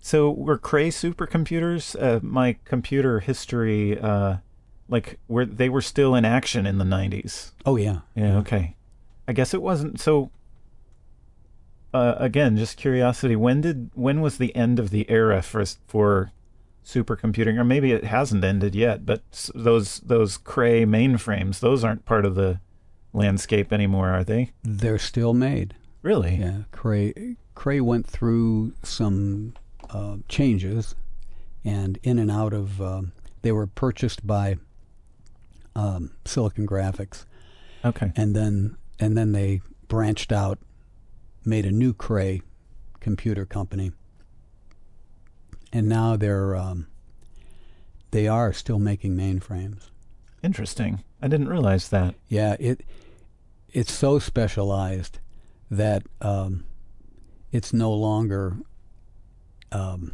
So 0.00 0.30
were 0.30 0.56
Cray 0.58 0.88
supercomputers? 0.90 1.94
Uh, 2.00 2.20
my 2.22 2.56
computer 2.64 3.20
history, 3.20 3.98
uh, 3.98 4.36
like, 4.88 5.18
were 5.28 5.44
they 5.44 5.68
were 5.68 5.82
still 5.82 6.14
in 6.14 6.24
action 6.24 6.66
in 6.66 6.78
the 6.78 6.84
'90s? 6.84 7.52
Oh 7.66 7.76
yeah, 7.76 8.00
Yeah. 8.14 8.38
Okay. 8.38 8.74
I 9.26 9.32
guess 9.32 9.52
it 9.52 9.60
wasn't 9.60 10.00
so. 10.00 10.30
Uh, 11.92 12.14
again, 12.18 12.56
just 12.56 12.76
curiosity. 12.76 13.34
When 13.34 13.60
did 13.60 13.90
when 13.94 14.20
was 14.20 14.38
the 14.38 14.54
end 14.54 14.78
of 14.78 14.90
the 14.90 15.08
era 15.10 15.42
for 15.42 15.64
for 15.86 16.30
supercomputing, 16.88 17.58
or 17.58 17.64
maybe 17.64 17.92
it 17.92 18.04
hasn't 18.04 18.42
ended 18.44 18.74
yet? 18.74 19.04
But 19.04 19.22
those 19.54 20.00
those 20.00 20.36
Cray 20.38 20.84
mainframes, 20.84 21.60
those 21.60 21.84
aren't 21.84 22.04
part 22.04 22.24
of 22.24 22.34
the 22.34 22.60
landscape 23.12 23.72
anymore, 23.72 24.08
are 24.10 24.24
they? 24.24 24.52
they're 24.62 24.98
still 24.98 25.34
made. 25.34 25.74
Really? 26.02 26.36
Yeah, 26.36 26.62
Cray 26.72 27.36
Cray 27.54 27.80
went 27.80 28.06
through 28.06 28.72
some 28.82 29.54
uh, 29.90 30.16
changes, 30.28 30.94
and 31.64 31.98
in 32.02 32.18
and 32.18 32.30
out 32.30 32.52
of. 32.52 32.80
Um, 32.80 33.12
they 33.42 33.52
were 33.52 33.66
purchased 33.68 34.26
by 34.26 34.56
um, 35.76 36.10
Silicon 36.24 36.66
Graphics, 36.66 37.24
Okay. 37.84 38.12
and 38.16 38.34
then 38.34 38.76
and 38.98 39.16
then 39.16 39.32
they 39.32 39.60
branched 39.88 40.32
out, 40.32 40.58
made 41.44 41.64
a 41.64 41.70
new 41.70 41.92
Cray 41.92 42.42
computer 43.00 43.44
company, 43.46 43.92
and 45.72 45.88
now 45.88 46.16
they're 46.16 46.54
um, 46.56 46.86
they 48.10 48.26
are 48.28 48.52
still 48.52 48.78
making 48.78 49.16
mainframes. 49.16 49.90
Interesting. 50.42 51.02
I 51.20 51.28
didn't 51.28 51.48
realize 51.48 51.88
that. 51.88 52.14
Yeah, 52.28 52.56
it 52.58 52.82
it's 53.70 53.92
so 53.92 54.18
specialized 54.18 55.18
that 55.70 56.02
um, 56.22 56.64
it's 57.52 57.72
no 57.72 57.92
longer 57.92 58.56
um, 59.72 60.12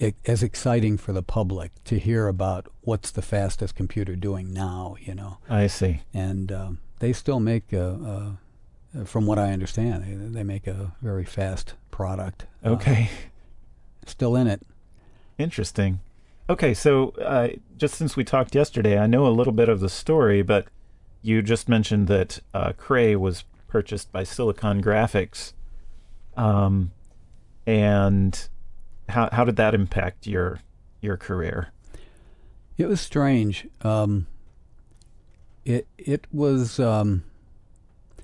e- 0.00 0.12
as 0.26 0.42
exciting 0.42 0.98
for 0.98 1.12
the 1.12 1.22
public 1.22 1.72
to 1.84 1.98
hear 1.98 2.28
about 2.28 2.66
what's 2.82 3.10
the 3.10 3.22
fastest 3.22 3.74
computer 3.74 4.14
doing 4.16 4.52
now. 4.52 4.96
You 5.00 5.14
know, 5.14 5.38
I 5.48 5.66
see. 5.68 6.02
and 6.12 6.52
um, 6.52 6.78
they 6.98 7.12
still 7.14 7.40
make, 7.40 7.72
a, 7.72 8.36
a, 8.94 9.04
from 9.06 9.24
what 9.26 9.38
I 9.38 9.52
understand, 9.52 10.04
they, 10.04 10.14
they 10.38 10.42
make 10.44 10.66
a 10.66 10.92
very 11.00 11.24
fast 11.24 11.74
product. 11.90 12.44
Uh, 12.64 12.70
Okay. 12.70 13.08
still 14.06 14.36
in 14.36 14.46
it. 14.46 14.60
Interesting. 15.38 16.00
Okay, 16.50 16.74
so 16.74 17.10
uh, 17.10 17.48
just 17.76 17.94
since 17.94 18.16
we 18.16 18.24
talked 18.24 18.54
yesterday, 18.54 18.98
I 18.98 19.06
know 19.06 19.26
a 19.26 19.28
little 19.28 19.52
bit 19.52 19.68
of 19.68 19.80
the 19.80 19.88
story, 19.88 20.42
but 20.42 20.66
you 21.22 21.40
just 21.40 21.68
mentioned 21.68 22.08
that 22.08 22.40
uh, 22.52 22.72
Cray 22.76 23.16
was 23.16 23.44
purchased 23.68 24.12
by 24.12 24.24
Silicon 24.24 24.82
Graphics. 24.82 25.52
Um, 26.36 26.92
and 27.66 28.48
how 29.08 29.28
how 29.32 29.44
did 29.44 29.56
that 29.56 29.74
impact 29.74 30.26
your 30.26 30.60
your 31.00 31.16
career? 31.16 31.72
It 32.76 32.86
was 32.86 33.00
strange. 33.00 33.68
Um, 33.82 34.26
it 35.64 35.86
it 35.96 36.26
was 36.32 36.80
um, 36.80 37.24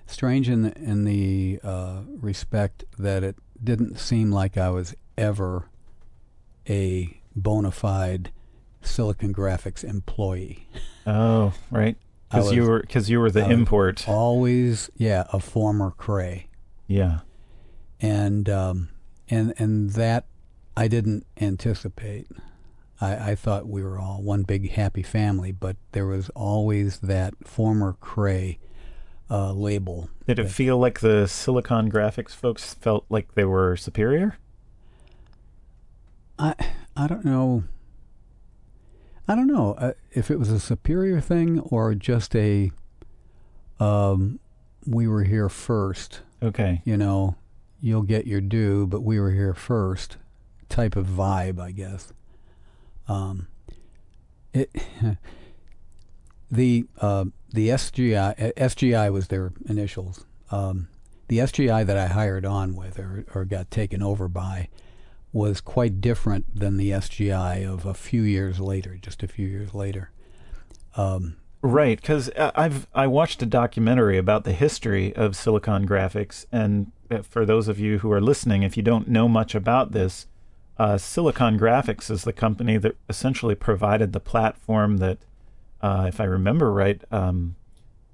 strange 0.06 0.48
in 0.48 0.62
the, 0.62 0.76
in 0.76 1.04
the 1.04 1.60
uh, 1.62 2.00
respect 2.08 2.84
that 2.98 3.22
it 3.22 3.36
didn't 3.62 3.98
seem 3.98 4.30
like 4.30 4.56
I 4.56 4.70
was 4.70 4.94
ever 5.16 5.68
a 6.68 7.20
bona 7.36 7.70
fide 7.70 8.30
Silicon 8.82 9.32
Graphics 9.34 9.82
employee. 9.84 10.68
Oh, 11.06 11.52
right. 11.70 11.96
Because 12.30 12.52
you 12.52 12.64
were 12.64 12.80
because 12.80 13.08
you 13.08 13.20
were 13.20 13.30
the 13.30 13.44
I 13.44 13.50
import. 13.50 14.06
Always, 14.08 14.90
yeah, 14.96 15.24
a 15.32 15.40
former 15.40 15.90
Cray, 15.92 16.48
Yeah. 16.86 17.20
and 18.00 18.48
um, 18.50 18.90
and 19.30 19.54
and 19.58 19.90
that 19.92 20.26
I 20.76 20.88
didn't 20.88 21.24
anticipate. 21.40 22.26
I, 23.00 23.30
I 23.30 23.34
thought 23.34 23.66
we 23.68 23.82
were 23.82 23.98
all 23.98 24.22
one 24.22 24.42
big 24.42 24.72
happy 24.72 25.02
family, 25.02 25.52
but 25.52 25.76
there 25.92 26.06
was 26.06 26.28
always 26.30 26.98
that 26.98 27.34
former 27.46 27.94
Cray 28.00 28.58
uh, 29.30 29.52
label. 29.52 30.10
Did 30.26 30.38
it 30.38 30.42
that- 30.44 30.48
feel 30.52 30.76
like 30.78 31.00
the 31.00 31.26
Silicon 31.26 31.90
Graphics 31.90 32.32
folks 32.34 32.74
felt 32.74 33.06
like 33.08 33.34
they 33.36 33.44
were 33.44 33.76
superior? 33.76 34.36
I 36.38 36.54
I 36.96 37.06
don't 37.06 37.24
know. 37.24 37.64
I 39.26 39.34
don't 39.34 39.46
know 39.46 39.74
uh, 39.74 39.92
if 40.12 40.30
it 40.30 40.38
was 40.38 40.50
a 40.50 40.60
superior 40.60 41.20
thing 41.20 41.60
or 41.60 41.94
just 41.94 42.34
a. 42.34 42.70
Um, 43.78 44.40
we 44.86 45.06
were 45.06 45.24
here 45.24 45.48
first. 45.48 46.22
Okay. 46.42 46.82
You 46.84 46.96
know, 46.96 47.36
you'll 47.80 48.02
get 48.02 48.26
your 48.26 48.40
due, 48.40 48.86
but 48.86 49.02
we 49.02 49.20
were 49.20 49.32
here 49.32 49.54
first. 49.54 50.16
Type 50.68 50.96
of 50.96 51.06
vibe, 51.06 51.60
I 51.60 51.72
guess. 51.72 52.12
Um, 53.06 53.48
it 54.52 54.70
the 56.50 56.86
uh, 57.00 57.26
the 57.52 57.68
SGI 57.68 58.48
uh, 58.48 58.52
SGI 58.52 59.12
was 59.12 59.28
their 59.28 59.52
initials. 59.66 60.24
Um, 60.50 60.88
the 61.28 61.38
SGI 61.38 61.84
that 61.86 61.96
I 61.96 62.06
hired 62.06 62.46
on 62.46 62.74
with 62.74 62.98
or, 62.98 63.26
or 63.34 63.44
got 63.44 63.70
taken 63.70 64.02
over 64.02 64.28
by 64.28 64.68
was 65.32 65.60
quite 65.60 66.00
different 66.00 66.46
than 66.58 66.76
the 66.76 66.90
SGI 66.90 67.66
of 67.66 67.84
a 67.84 67.94
few 67.94 68.22
years 68.22 68.60
later, 68.60 68.96
just 69.00 69.22
a 69.22 69.28
few 69.28 69.46
years 69.46 69.74
later. 69.74 70.10
Um, 70.96 71.36
Right, 71.60 72.00
because 72.00 72.30
I've 72.36 72.86
I 72.94 73.08
watched 73.08 73.42
a 73.42 73.46
documentary 73.46 74.16
about 74.16 74.44
the 74.44 74.52
history 74.52 75.14
of 75.16 75.34
Silicon 75.34 75.88
Graphics, 75.88 76.46
and 76.52 76.92
uh, 77.10 77.22
for 77.22 77.44
those 77.44 77.66
of 77.66 77.80
you 77.80 77.98
who 77.98 78.12
are 78.12 78.20
listening, 78.20 78.62
if 78.62 78.76
you 78.76 78.82
don't 78.84 79.08
know 79.08 79.28
much 79.28 79.56
about 79.56 79.90
this, 79.90 80.28
uh, 80.78 80.96
Silicon 80.98 81.58
Graphics 81.58 82.12
is 82.12 82.22
the 82.22 82.32
company 82.32 82.76
that 82.76 82.96
essentially 83.08 83.56
provided 83.56 84.12
the 84.12 84.20
platform 84.20 84.98
that, 84.98 85.18
uh, 85.82 86.04
if 86.06 86.20
I 86.20 86.24
remember 86.24 86.72
right, 86.72 87.02
um, 87.10 87.56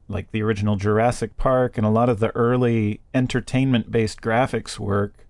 like 0.08 0.30
the 0.30 0.42
original 0.42 0.76
Jurassic 0.76 1.36
Park 1.36 1.76
and 1.76 1.86
a 1.86 1.90
lot 1.90 2.08
of 2.08 2.20
the 2.20 2.34
early 2.34 3.00
entertainment-based 3.12 4.22
graphics 4.22 4.78
work, 4.78 5.26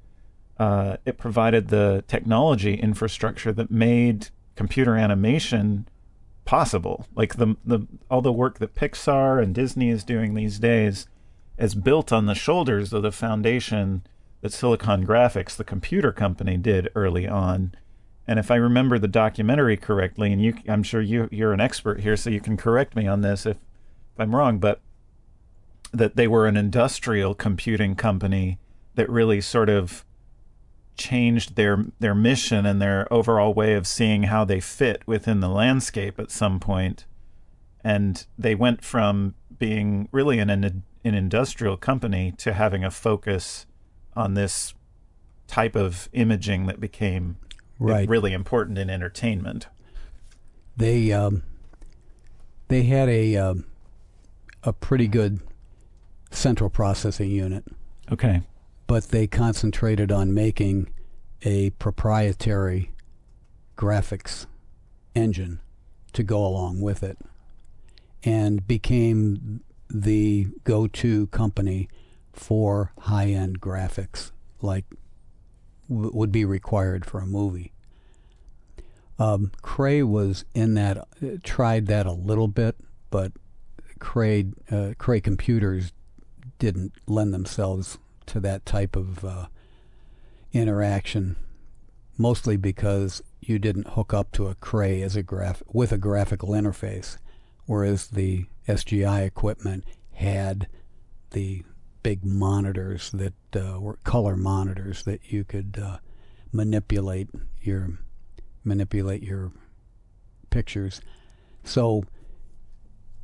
uh, 0.58 0.96
it 1.04 1.18
provided 1.18 1.68
the 1.68 2.04
technology 2.06 2.74
infrastructure 2.74 3.52
that 3.52 3.70
made 3.70 4.28
computer 4.56 4.96
animation 4.96 5.88
possible. 6.44 7.06
Like 7.14 7.36
the 7.36 7.56
the 7.64 7.86
all 8.10 8.22
the 8.22 8.32
work 8.32 8.58
that 8.58 8.74
Pixar 8.74 9.42
and 9.42 9.54
Disney 9.54 9.90
is 9.90 10.04
doing 10.04 10.34
these 10.34 10.58
days 10.58 11.06
is 11.58 11.74
built 11.74 12.12
on 12.12 12.26
the 12.26 12.34
shoulders 12.34 12.92
of 12.92 13.02
the 13.02 13.12
foundation 13.12 14.02
that 14.40 14.52
Silicon 14.52 15.06
Graphics, 15.06 15.56
the 15.56 15.64
computer 15.64 16.12
company, 16.12 16.56
did 16.56 16.90
early 16.94 17.26
on. 17.26 17.72
And 18.26 18.38
if 18.38 18.50
I 18.50 18.56
remember 18.56 18.98
the 18.98 19.08
documentary 19.08 19.76
correctly, 19.76 20.32
and 20.32 20.42
you, 20.42 20.54
I'm 20.68 20.82
sure 20.82 21.00
you 21.00 21.28
you're 21.30 21.52
an 21.52 21.60
expert 21.60 22.00
here, 22.00 22.16
so 22.16 22.30
you 22.30 22.40
can 22.40 22.56
correct 22.56 22.96
me 22.96 23.06
on 23.06 23.20
this 23.20 23.46
if, 23.46 23.56
if 23.56 24.20
I'm 24.20 24.34
wrong, 24.34 24.58
but 24.58 24.80
that 25.92 26.16
they 26.16 26.26
were 26.26 26.46
an 26.46 26.56
industrial 26.56 27.34
computing 27.34 27.94
company 27.94 28.58
that 28.96 29.08
really 29.08 29.40
sort 29.40 29.68
of 29.68 30.04
changed 30.96 31.56
their 31.56 31.84
their 32.00 32.14
mission 32.14 32.64
and 32.66 32.80
their 32.80 33.12
overall 33.12 33.52
way 33.52 33.74
of 33.74 33.86
seeing 33.86 34.24
how 34.24 34.44
they 34.44 34.60
fit 34.60 35.02
within 35.06 35.40
the 35.40 35.48
landscape 35.48 36.18
at 36.20 36.30
some 36.30 36.60
point 36.60 37.04
and 37.82 38.26
they 38.38 38.54
went 38.54 38.82
from 38.84 39.34
being 39.58 40.08
really 40.12 40.38
an 40.38 40.50
an, 40.50 40.82
an 41.04 41.14
industrial 41.14 41.76
company 41.76 42.32
to 42.38 42.52
having 42.52 42.84
a 42.84 42.90
focus 42.90 43.66
on 44.16 44.34
this 44.34 44.74
type 45.48 45.74
of 45.76 46.08
imaging 46.12 46.66
that 46.66 46.80
became 46.80 47.36
Right. 47.80 48.08
really 48.08 48.32
important 48.32 48.78
in 48.78 48.88
entertainment. 48.88 49.66
they 50.76 51.10
um, 51.12 51.42
they 52.68 52.84
had 52.84 53.08
a 53.08 53.36
um, 53.36 53.64
a 54.62 54.72
pretty 54.72 55.08
good 55.08 55.40
central 56.30 56.70
processing 56.70 57.30
unit, 57.30 57.64
Okay. 58.12 58.42
But 58.86 59.04
they 59.08 59.26
concentrated 59.26 60.12
on 60.12 60.34
making 60.34 60.88
a 61.42 61.70
proprietary 61.70 62.90
graphics 63.76 64.46
engine 65.14 65.60
to 66.12 66.22
go 66.22 66.44
along 66.46 66.80
with 66.80 67.02
it, 67.02 67.18
and 68.22 68.66
became 68.66 69.60
the 69.90 70.46
go-to 70.64 71.26
company 71.28 71.88
for 72.32 72.92
high-end 73.00 73.60
graphics, 73.60 74.30
like 74.60 74.84
w- 75.88 76.10
would 76.14 76.32
be 76.32 76.44
required 76.44 77.04
for 77.04 77.20
a 77.20 77.26
movie. 77.26 77.72
Um, 79.18 79.52
Cray 79.62 80.02
was 80.02 80.44
in 80.54 80.74
that, 80.74 80.98
uh, 80.98 81.36
tried 81.42 81.86
that 81.86 82.06
a 82.06 82.12
little 82.12 82.48
bit, 82.48 82.76
but 83.10 83.32
Cray 84.00 84.46
uh, 84.70 84.94
Cray 84.98 85.20
computers 85.20 85.92
didn't 86.58 86.92
lend 87.06 87.32
themselves 87.32 87.98
to 88.26 88.40
that 88.40 88.66
type 88.66 88.96
of 88.96 89.24
uh, 89.24 89.46
interaction, 90.52 91.36
mostly 92.16 92.56
because 92.56 93.22
you 93.40 93.58
didn't 93.58 93.88
hook 93.88 94.14
up 94.14 94.32
to 94.32 94.46
a 94.46 94.54
Cray 94.54 95.02
as 95.02 95.16
a 95.16 95.22
graph 95.22 95.62
with 95.72 95.92
a 95.92 95.98
graphical 95.98 96.50
interface, 96.50 97.18
whereas 97.66 98.08
the 98.08 98.46
SGI 98.68 99.26
equipment 99.26 99.84
had 100.12 100.68
the 101.30 101.62
big 102.02 102.24
monitors 102.24 103.10
that 103.12 103.34
uh, 103.56 103.80
were 103.80 103.98
color 104.04 104.36
monitors 104.36 105.02
that 105.04 105.20
you 105.32 105.44
could 105.44 105.78
uh, 105.82 105.98
manipulate 106.52 107.28
your 107.60 107.98
manipulate 108.62 109.22
your 109.22 109.52
pictures. 110.50 111.00
So 111.64 112.04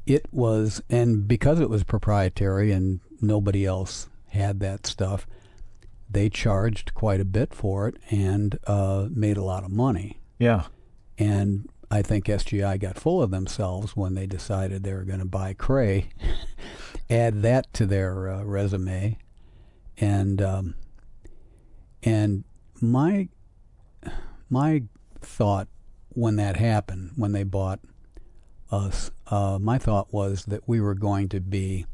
it 0.07 0.27
was, 0.33 0.83
and 0.91 1.27
because 1.29 1.61
it 1.61 1.71
was 1.71 1.85
proprietary 1.85 2.73
and 2.73 3.01
nobody 3.21 3.65
else 3.65 4.09
had 4.31 4.61
that 4.61 4.87
stuff, 4.87 5.27
they 6.09 6.29
charged 6.29 6.95
quite 6.95 7.21
a 7.21 7.25
bit 7.25 7.55
for 7.55 7.89
it 7.89 7.97
and 8.11 8.59
uh, 8.67 9.07
made 9.11 9.37
a 9.37 9.45
lot 9.45 9.65
of 9.65 9.71
money. 9.71 10.19
Yeah. 10.39 10.65
And 11.19 11.69
I 11.91 12.03
think 12.03 12.27
SGI 12.27 12.79
got 12.81 12.99
full 12.99 13.23
of 13.23 13.31
themselves 13.31 13.97
when 13.97 14.15
they 14.15 14.27
decided 14.27 14.83
they 14.83 14.95
were 14.95 15.05
going 15.05 15.19
to 15.19 15.25
buy 15.25 15.55
Cray, 15.55 16.11
add 17.11 17.43
that 17.43 17.73
to 17.75 17.87
their 17.87 18.29
uh, 18.29 18.43
resume, 18.45 19.19
and 19.99 20.41
um, 20.41 20.75
and 22.03 22.45
my 22.81 23.29
my 24.49 24.85
thought 25.21 25.69
when 26.11 26.37
that 26.37 26.57
happened, 26.57 27.13
when 27.17 27.33
they 27.33 27.43
bought 27.43 27.81
us, 28.71 29.11
uh, 29.27 29.59
my 29.61 29.79
thought 29.79 30.13
was 30.13 30.45
that 30.47 30.69
we 30.69 30.81
were 30.81 30.95
going 30.95 31.29
to 31.29 31.41
be 31.41 31.87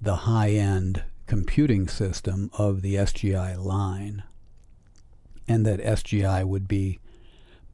the 0.00 0.16
high 0.16 0.50
end 0.50 1.04
computing 1.26 1.88
system 1.88 2.50
of 2.58 2.82
the 2.82 2.94
SGI 2.96 3.56
line, 3.62 4.22
and 5.48 5.64
that 5.66 5.80
SGI 5.80 6.44
would 6.44 6.68
be 6.68 6.98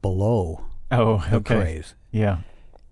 below 0.01 0.65
Oh, 0.91 1.25
the 1.29 1.37
okay. 1.37 1.55
Crays. 1.55 1.95
Yeah. 2.11 2.39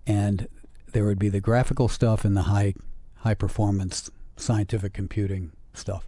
and 0.06 0.46
there 0.92 1.04
would 1.04 1.18
be 1.18 1.28
the 1.28 1.40
graphical 1.40 1.88
stuff 1.88 2.24
and 2.24 2.36
the 2.36 2.42
high 2.42 2.74
high 3.16 3.34
performance 3.34 4.10
scientific 4.36 4.92
computing 4.94 5.50
stuff 5.74 6.06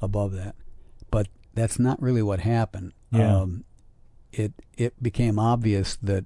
above 0.00 0.32
that. 0.32 0.54
But 1.10 1.28
that's 1.54 1.78
not 1.78 2.00
really 2.02 2.22
what 2.22 2.40
happened. 2.40 2.92
Yeah. 3.10 3.36
Um, 3.42 3.64
it 4.32 4.52
it 4.78 5.00
became 5.02 5.38
obvious 5.38 5.96
that 6.02 6.24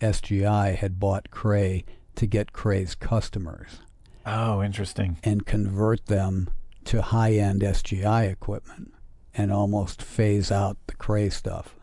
SGI 0.00 0.74
had 0.76 0.98
bought 0.98 1.30
Cray 1.30 1.84
to 2.16 2.26
get 2.26 2.52
Cray's 2.52 2.94
customers 2.94 3.80
Oh, 4.26 4.62
interesting. 4.62 5.18
and 5.22 5.44
convert 5.46 6.06
them 6.06 6.48
to 6.86 7.02
high 7.02 7.32
end 7.32 7.62
SGI 7.62 8.30
equipment 8.30 8.92
and 9.34 9.52
almost 9.52 10.02
phase 10.02 10.50
out 10.50 10.76
the 10.86 10.94
Cray 10.94 11.30
stuff. 11.30 11.74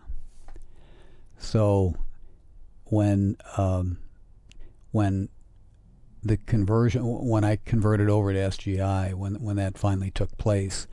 So 1.37 1.95
when 2.85 3.37
um, 3.57 3.97
when 4.91 5.29
the 6.21 6.37
conversion 6.37 7.01
when 7.03 7.43
I 7.43 7.57
converted 7.57 8.09
over 8.09 8.33
to 8.33 8.39
SGI 8.39 9.13
when 9.13 9.35
when 9.35 9.55
that 9.55 9.77
finally 9.77 10.11
took 10.11 10.37
place, 10.37 10.87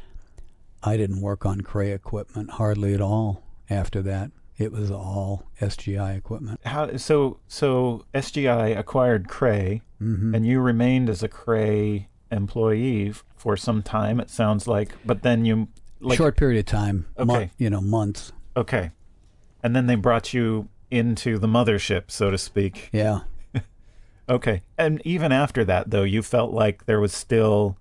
I 0.83 0.97
didn't 0.97 1.21
work 1.21 1.45
on 1.45 1.63
Cray 1.63 1.93
equipment 1.93 2.51
hardly 2.53 2.95
at 2.95 3.01
all 3.01 3.43
after 3.69 4.03
that. 4.03 4.31
It 4.57 4.73
was 4.73 4.91
all 4.91 5.51
SGI 5.61 6.17
equipment. 6.17 6.61
How 6.65 6.97
so? 6.97 7.41
So 7.49 8.07
SGI 8.15 8.79
acquired 8.79 9.29
Cray, 9.29 9.83
hmm 9.99 10.35
and 10.35 10.47
you 10.47 10.61
remained 10.61 11.11
as 11.11 11.23
a 11.23 11.29
Cray 11.29 12.09
employee 12.31 13.13
for 13.37 13.57
some 13.57 13.83
time. 13.83 14.21
It 14.21 14.31
sounds 14.31 14.67
like, 14.67 14.93
but 15.05 15.23
then 15.23 15.45
you 15.45 15.69
like 16.01 16.17
Short 16.19 16.37
period 16.37 16.59
of 16.61 16.67
time, 16.67 17.07
Okay. 17.19 17.51
you 17.59 17.71
know, 17.71 17.81
months. 17.81 18.33
okay, 18.57 18.91
and 19.63 19.75
then 19.75 19.87
they 19.87 19.95
brought 19.95 20.35
you 20.35 20.69
into 20.91 21.39
the 21.39 21.47
mothership, 21.47 22.05
so 22.11 22.31
to 22.31 22.39
speak. 22.39 22.89
Yeah. 22.93 23.21
Okay, 24.29 24.63
and 24.77 25.01
even 25.05 25.31
after 25.31 25.65
that, 25.67 25.91
though, 25.91 26.03
you 26.03 26.21
felt 26.21 26.51
like 26.53 26.87
there 26.87 26.99
was 27.01 27.13
still 27.13 27.77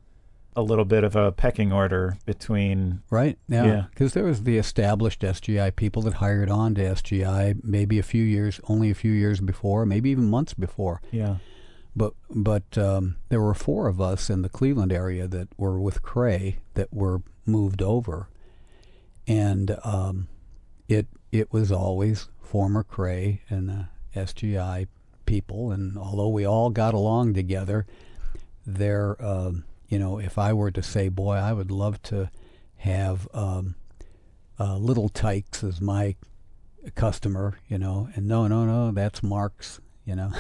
a 0.56 0.62
little 0.62 0.86
bit 0.86 1.04
of 1.04 1.16
a 1.16 1.32
pecking 1.32 1.74
order 1.74 2.18
between. 2.26 3.02
Right. 3.10 3.40
Yeah. 3.50 3.66
Yeah. 3.66 3.84
Because 3.90 4.14
there 4.14 4.24
was 4.26 4.44
the 4.44 4.60
established 4.60 5.22
SGI 5.22 5.76
people 5.76 6.04
that 6.04 6.14
hired 6.14 6.52
on 6.52 6.76
to 6.76 6.82
SGI 6.82 7.64
maybe 7.64 7.98
a 7.98 8.04
few 8.04 8.24
years, 8.24 8.62
only 8.70 8.92
a 8.92 8.94
few 8.94 9.12
years 9.12 9.42
before, 9.42 9.88
maybe 9.88 10.12
even 10.12 10.30
months 10.30 10.54
before. 10.54 11.02
Yeah. 11.12 11.38
But 11.96 12.14
but 12.30 12.78
um, 12.78 13.16
there 13.30 13.42
were 13.42 13.54
four 13.54 13.88
of 13.88 14.02
us 14.02 14.30
in 14.30 14.42
the 14.42 14.50
Cleveland 14.50 14.92
area 14.92 15.28
that 15.28 15.48
were 15.58 15.80
with 15.80 16.02
Cray 16.02 16.60
that 16.74 16.94
were 16.94 17.22
moved 17.46 17.82
over, 17.82 18.28
and 19.28 19.78
um, 19.84 20.28
it 20.90 21.08
it 21.32 21.54
was 21.54 21.72
always 21.72 22.28
former 22.42 22.84
Cray 22.84 23.42
and 23.50 23.70
the 23.70 23.88
SGI 24.16 24.88
people. 25.26 25.72
And 25.72 25.98
although 25.98 26.30
we 26.30 26.46
all 26.46 26.70
got 26.70 26.94
along 26.94 27.34
together, 27.34 27.86
there 28.66 29.16
um, 29.24 29.64
you 29.88 29.98
know 29.98 30.20
if 30.20 30.38
I 30.38 30.52
were 30.52 30.72
to 30.72 30.84
say, 30.84 31.08
boy, 31.08 31.36
I 31.36 31.54
would 31.54 31.72
love 31.72 32.02
to 32.04 32.30
have 32.78 33.28
um, 33.34 33.76
uh, 34.60 34.78
Little 34.78 35.10
Tikes 35.10 35.64
as 35.64 35.80
my 35.80 36.16
customer, 36.94 37.58
you 37.68 37.78
know, 37.78 38.10
and 38.16 38.28
no, 38.28 38.48
no, 38.48 38.66
no, 38.66 38.92
that's 38.92 39.24
Mark's, 39.24 39.80
you 40.06 40.16
know. 40.16 40.32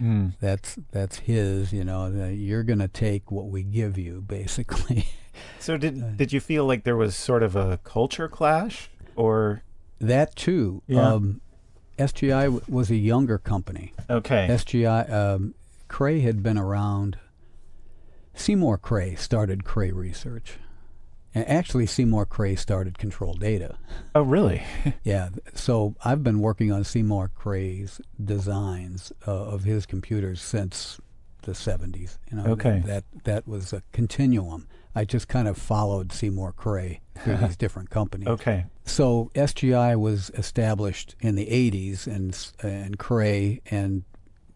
Mm. 0.00 0.34
that's 0.40 0.78
that's 0.92 1.18
his 1.20 1.72
you 1.72 1.84
know 1.84 2.28
you're 2.28 2.62
going 2.62 2.78
to 2.78 2.88
take 2.88 3.30
what 3.30 3.48
we 3.48 3.62
give 3.62 3.98
you 3.98 4.20
basically 4.26 5.06
So 5.58 5.76
did 5.76 6.16
did 6.16 6.32
you 6.32 6.40
feel 6.40 6.64
like 6.66 6.84
there 6.84 6.96
was 6.96 7.16
sort 7.16 7.42
of 7.42 7.56
a 7.56 7.78
culture 7.84 8.28
clash, 8.28 8.90
or 9.16 9.62
that 10.00 10.36
too 10.36 10.82
Yeah. 10.86 11.12
um, 11.14 11.40
sgi 11.98 12.44
w- 12.44 12.62
was 12.68 12.90
a 12.90 12.96
younger 12.96 13.36
company 13.38 13.92
okay? 14.08 14.48
sgi 14.50 15.10
um, 15.12 15.54
cray 15.88 16.20
had 16.20 16.42
been 16.42 16.56
around 16.58 17.18
seymour 18.34 18.78
cray 18.78 19.14
started 19.14 19.64
cray 19.64 19.90
research 19.92 20.58
and 21.34 21.46
actually 21.48 21.86
seymour 21.86 22.26
cray 22.26 22.54
started 22.56 22.98
control 22.98 23.34
data 23.34 23.76
Oh, 24.14 24.22
really? 24.22 24.62
Yeah, 25.04 25.28
so 25.54 25.94
I've 26.04 26.22
been 26.24 26.40
working 26.40 26.72
on 26.72 26.82
Seymour 26.84 27.30
Cray's 27.34 28.00
designs 28.22 29.12
uh, 29.26 29.32
of 29.32 29.62
his 29.64 29.86
computers 29.86 30.40
since 30.42 31.00
the 31.42 31.52
70s. 31.52 32.18
You 32.30 32.38
know, 32.38 32.44
Okay. 32.52 32.82
That 32.84 33.04
that 33.24 33.46
was 33.46 33.72
a 33.72 33.82
continuum. 33.92 34.66
I 34.94 35.04
just 35.04 35.28
kind 35.28 35.46
of 35.46 35.56
followed 35.56 36.12
Seymour 36.12 36.52
Cray 36.52 37.00
through 37.22 37.36
these 37.36 37.56
different 37.64 37.90
companies. 37.90 38.28
Okay. 38.28 38.66
So 38.84 39.30
SGI 39.34 39.98
was 39.98 40.30
established 40.34 41.14
in 41.20 41.36
the 41.36 41.46
80s, 41.46 42.06
and 42.06 42.36
and 42.62 42.98
Cray 42.98 43.60
and 43.70 44.02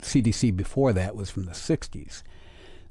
CDC 0.03 0.55
before 0.57 0.93
that 0.93 1.15
was 1.15 1.31
from 1.31 1.45
the 1.45 1.53
60s. 1.53 2.23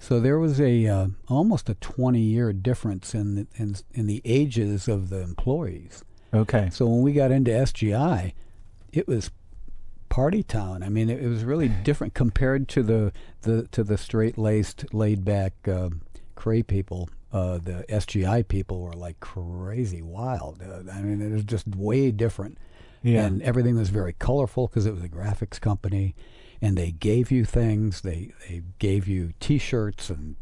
So 0.03 0.19
there 0.19 0.37
was 0.37 0.59
a 0.59 0.85
uh, 0.85 1.07
almost 1.29 1.69
a 1.69 1.75
20 1.75 2.19
year 2.19 2.51
difference 2.51 3.15
in 3.15 3.35
the, 3.35 3.47
in 3.55 3.77
in 3.93 4.05
the 4.05 4.21
ages 4.25 4.89
of 4.89 5.07
the 5.07 5.21
employees. 5.21 6.03
Okay. 6.33 6.69
So 6.73 6.85
when 6.87 7.03
we 7.03 7.13
got 7.13 7.31
into 7.31 7.51
SGI, 7.51 8.33
it 8.91 9.07
was 9.07 9.31
party 10.09 10.43
town. 10.43 10.83
I 10.83 10.89
mean, 10.89 11.09
it, 11.09 11.23
it 11.23 11.29
was 11.29 11.45
really 11.45 11.69
different 11.69 12.13
compared 12.13 12.67
to 12.69 12.83
the, 12.83 13.13
the 13.43 13.69
to 13.71 13.81
the 13.81 13.97
straight 13.97 14.37
laced, 14.37 14.93
laid 14.93 15.23
back 15.23 15.53
uh, 15.69 15.91
Cray 16.35 16.63
people. 16.63 17.09
Uh, 17.31 17.59
the 17.59 17.85
SGI 17.87 18.45
people 18.45 18.81
were 18.81 18.91
like 18.91 19.21
crazy 19.21 20.01
wild. 20.01 20.61
Uh, 20.61 20.91
I 20.91 21.01
mean, 21.01 21.21
it 21.21 21.31
was 21.31 21.45
just 21.45 21.65
way 21.65 22.11
different. 22.11 22.57
Yeah. 23.03 23.25
And 23.25 23.41
everything 23.41 23.77
was 23.77 23.89
very 23.89 24.13
colorful 24.13 24.67
because 24.67 24.85
it 24.85 24.93
was 24.93 25.03
a 25.03 25.09
graphics 25.09 25.61
company, 25.61 26.13
and 26.63 26.77
they 26.77 26.91
gave 26.91 27.29
you 27.29 27.43
things. 27.43 28.01
They 28.01 28.31
they 28.47 28.63
gave 28.79 29.05
you 29.05 29.33
T-shirts 29.41 30.09
and 30.09 30.37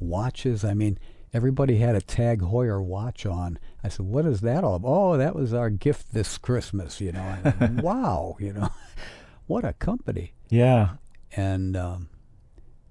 watches. 0.00 0.64
I 0.64 0.72
mean, 0.72 0.98
everybody 1.34 1.76
had 1.76 1.94
a 1.94 2.00
Tag 2.00 2.40
Heuer 2.40 2.82
watch 2.82 3.26
on. 3.26 3.58
I 3.84 3.90
said, 3.90 4.06
"What 4.06 4.24
is 4.24 4.40
that 4.40 4.64
all 4.64 4.76
about?" 4.76 4.88
Oh, 4.88 5.16
that 5.18 5.36
was 5.36 5.52
our 5.52 5.68
gift 5.68 6.14
this 6.14 6.38
Christmas. 6.38 7.02
You 7.02 7.12
know, 7.12 7.36
wow. 7.82 8.36
You 8.40 8.54
know, 8.54 8.68
what 9.46 9.64
a 9.64 9.74
company. 9.74 10.32
yeah. 10.48 10.94
And 11.32 11.76
um, 11.76 12.08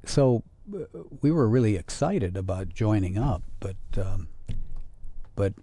so 0.06 0.44
we 1.22 1.32
were 1.32 1.50
really 1.50 1.76
excited 1.78 2.38
about 2.38 2.70
joining 2.70 3.18
up, 3.18 3.42
but 3.60 3.78
um, 3.98 4.28
but 5.36 5.54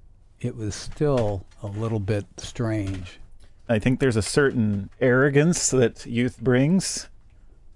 it 0.40 0.56
was 0.56 0.74
still 0.74 1.46
a 1.62 1.68
little 1.68 2.00
bit 2.00 2.26
strange. 2.38 3.20
I 3.72 3.78
think 3.78 3.98
there's 4.00 4.16
a 4.16 4.22
certain 4.22 4.90
arrogance 5.00 5.70
that 5.70 6.06
youth 6.06 6.40
brings, 6.40 7.08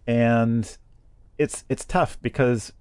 and 0.07 0.77
it's 1.39 1.65
it's 1.69 1.85
tough 1.85 2.19
because 2.23 2.73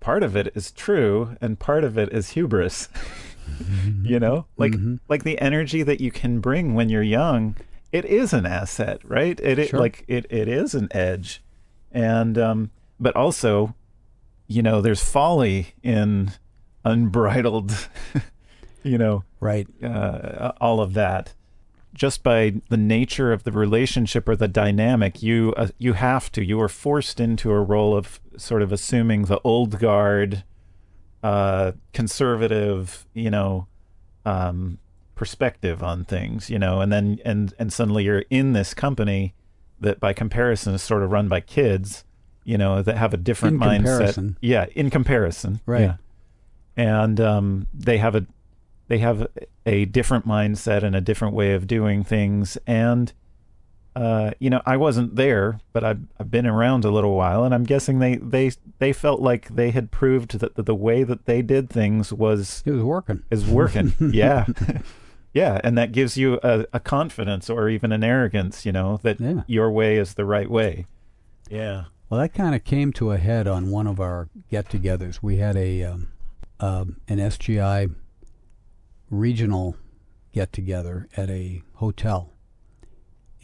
part 0.00 0.22
of 0.22 0.36
it 0.36 0.52
is 0.54 0.70
true 0.72 1.36
and 1.40 1.58
part 1.58 1.84
of 1.84 1.96
it 1.96 2.12
is 2.12 2.30
hubris. 2.30 2.88
you 4.02 4.18
know, 4.18 4.46
like 4.56 4.72
Mhm. 4.72 4.98
like 5.08 5.22
the 5.24 5.38
energy 5.40 5.82
that 5.82 6.00
you 6.00 6.10
can 6.10 6.40
bring 6.40 6.74
when 6.74 6.88
you're 6.88 7.02
young, 7.02 7.56
it 7.92 8.04
is 8.06 8.32
an 8.32 8.46
asset, 8.46 9.00
right? 9.04 9.38
It, 9.40 9.58
it 9.58 9.68
Sure. 9.68 9.80
like 9.80 10.04
it 10.08 10.26
it 10.30 10.48
is 10.48 10.74
an 10.74 10.88
edge, 10.92 11.42
and 11.92 12.36
um, 12.38 12.70
but 12.98 13.14
also, 13.14 13.74
you 14.46 14.62
know, 14.62 14.80
there's 14.80 15.04
folly 15.04 15.74
in 15.82 16.32
unbridled, 16.84 17.88
you 18.82 18.98
know, 18.98 19.24
Right. 19.40 19.66
uh, 19.82 20.52
all 20.60 20.80
of 20.80 20.94
that 20.94 21.34
just 21.94 22.22
by 22.22 22.52
the 22.68 22.76
nature 22.76 23.32
of 23.32 23.44
the 23.44 23.52
relationship 23.52 24.28
or 24.28 24.34
the 24.36 24.48
dynamic 24.48 25.22
you 25.22 25.54
uh, 25.56 25.68
you 25.78 25.92
have 25.94 26.30
to 26.32 26.44
you 26.44 26.60
are 26.60 26.68
forced 26.68 27.20
into 27.20 27.50
a 27.52 27.62
role 27.62 27.96
of 27.96 28.20
sort 28.36 28.60
of 28.62 28.72
assuming 28.72 29.26
the 29.26 29.40
old 29.44 29.78
guard 29.78 30.42
uh 31.22 31.72
conservative 31.92 33.06
you 33.14 33.30
know 33.30 33.66
um 34.26 34.78
perspective 35.14 35.82
on 35.82 36.04
things 36.04 36.50
you 36.50 36.58
know 36.58 36.80
and 36.80 36.92
then 36.92 37.18
and 37.24 37.54
and 37.58 37.72
suddenly 37.72 38.04
you're 38.04 38.24
in 38.30 38.52
this 38.52 38.74
company 38.74 39.34
that 39.80 40.00
by 40.00 40.12
comparison 40.12 40.74
is 40.74 40.82
sort 40.82 41.02
of 41.02 41.10
run 41.12 41.28
by 41.28 41.40
kids 41.40 42.04
you 42.44 42.58
know 42.58 42.82
that 42.82 42.96
have 42.96 43.14
a 43.14 43.16
different 43.16 43.54
In 43.54 43.60
mindset 43.60 43.76
comparison. 43.98 44.38
yeah 44.40 44.66
in 44.74 44.90
comparison 44.90 45.60
Right. 45.66 45.82
yeah. 45.82 45.96
and 46.76 47.20
um 47.20 47.66
they 47.72 47.98
have 47.98 48.14
a 48.14 48.26
they 48.88 48.98
have 48.98 49.26
a 49.66 49.84
different 49.86 50.26
mindset 50.26 50.82
and 50.82 50.94
a 50.94 51.00
different 51.00 51.34
way 51.34 51.52
of 51.54 51.66
doing 51.66 52.04
things 52.04 52.56
and 52.66 53.12
uh, 53.96 54.32
you 54.40 54.50
know 54.50 54.60
i 54.66 54.76
wasn't 54.76 55.14
there 55.14 55.60
but 55.72 55.84
I've, 55.84 56.00
I've 56.18 56.30
been 56.30 56.46
around 56.46 56.84
a 56.84 56.90
little 56.90 57.14
while 57.14 57.44
and 57.44 57.54
i'm 57.54 57.62
guessing 57.64 58.00
they 58.00 58.16
they 58.16 58.50
they 58.80 58.92
felt 58.92 59.20
like 59.20 59.54
they 59.54 59.70
had 59.70 59.90
proved 59.92 60.38
that 60.40 60.56
the, 60.56 60.62
the 60.64 60.74
way 60.74 61.04
that 61.04 61.26
they 61.26 61.42
did 61.42 61.70
things 61.70 62.12
was 62.12 62.62
It 62.66 62.72
was 62.72 62.82
working. 62.82 63.22
is 63.30 63.46
working 63.46 63.92
yeah 64.12 64.46
Yeah, 65.32 65.60
and 65.64 65.76
that 65.76 65.90
gives 65.90 66.16
you 66.16 66.38
a, 66.44 66.64
a 66.72 66.78
confidence 66.78 67.50
or 67.50 67.68
even 67.68 67.90
an 67.90 68.04
arrogance, 68.04 68.64
you 68.64 68.70
know, 68.70 69.00
that 69.02 69.18
Yeah. 69.18 69.42
your 69.48 69.68
way 69.68 69.96
is 69.96 70.14
the 70.14 70.24
right 70.24 70.48
way. 70.48 70.86
Yeah. 71.50 71.86
Well, 72.08 72.20
that 72.20 72.32
kind 72.32 72.54
of 72.54 72.62
came 72.62 72.92
to 72.92 73.10
a 73.10 73.16
head 73.16 73.48
on 73.48 73.68
one 73.72 73.88
of 73.88 73.98
our 73.98 74.28
get-togethers. 74.48 75.24
We 75.24 75.38
had 75.38 75.56
a 75.56 75.82
um, 75.82 76.12
um, 76.60 77.00
an 77.08 77.18
SGI 77.18 77.92
regional 79.10 79.76
get-together 80.32 81.08
at 81.16 81.30
a 81.30 81.62
hotel 81.74 82.34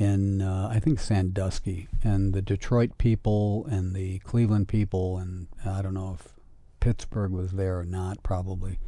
in 0.01 0.41
uh, 0.41 0.69
I 0.73 0.81
think 0.81 0.99
Sandusky, 0.99 1.87
and 2.03 2.33
the 2.33 2.41
Detroit 2.41 2.97
people 2.97 3.67
and 3.71 3.95
the 3.95 4.19
Cleveland 4.21 4.67
people, 4.67 5.19
and 5.19 5.47
I 5.65 5.83
don't 5.83 5.93
know 5.93 6.17
if 6.19 6.33
Pittsburgh 6.81 7.33
was 7.33 7.53
there 7.53 7.79
or 7.79 7.85
not, 7.85 8.23
probably, 8.23 8.79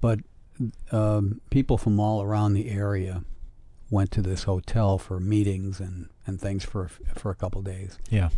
but 0.00 0.20
um, 0.92 1.40
people 1.50 1.76
from 1.76 1.98
all 1.98 2.22
around 2.22 2.52
the 2.52 2.70
area 2.70 3.24
went 3.90 4.12
to 4.12 4.22
this 4.22 4.44
hotel 4.44 4.98
for 4.98 5.18
meetings 5.18 5.80
and, 5.80 6.08
and 6.26 6.40
things 6.40 6.64
for 6.64 6.88
for 7.16 7.32
a 7.32 7.34
couple 7.34 7.60
days. 7.62 7.98
Yeah. 8.08 8.28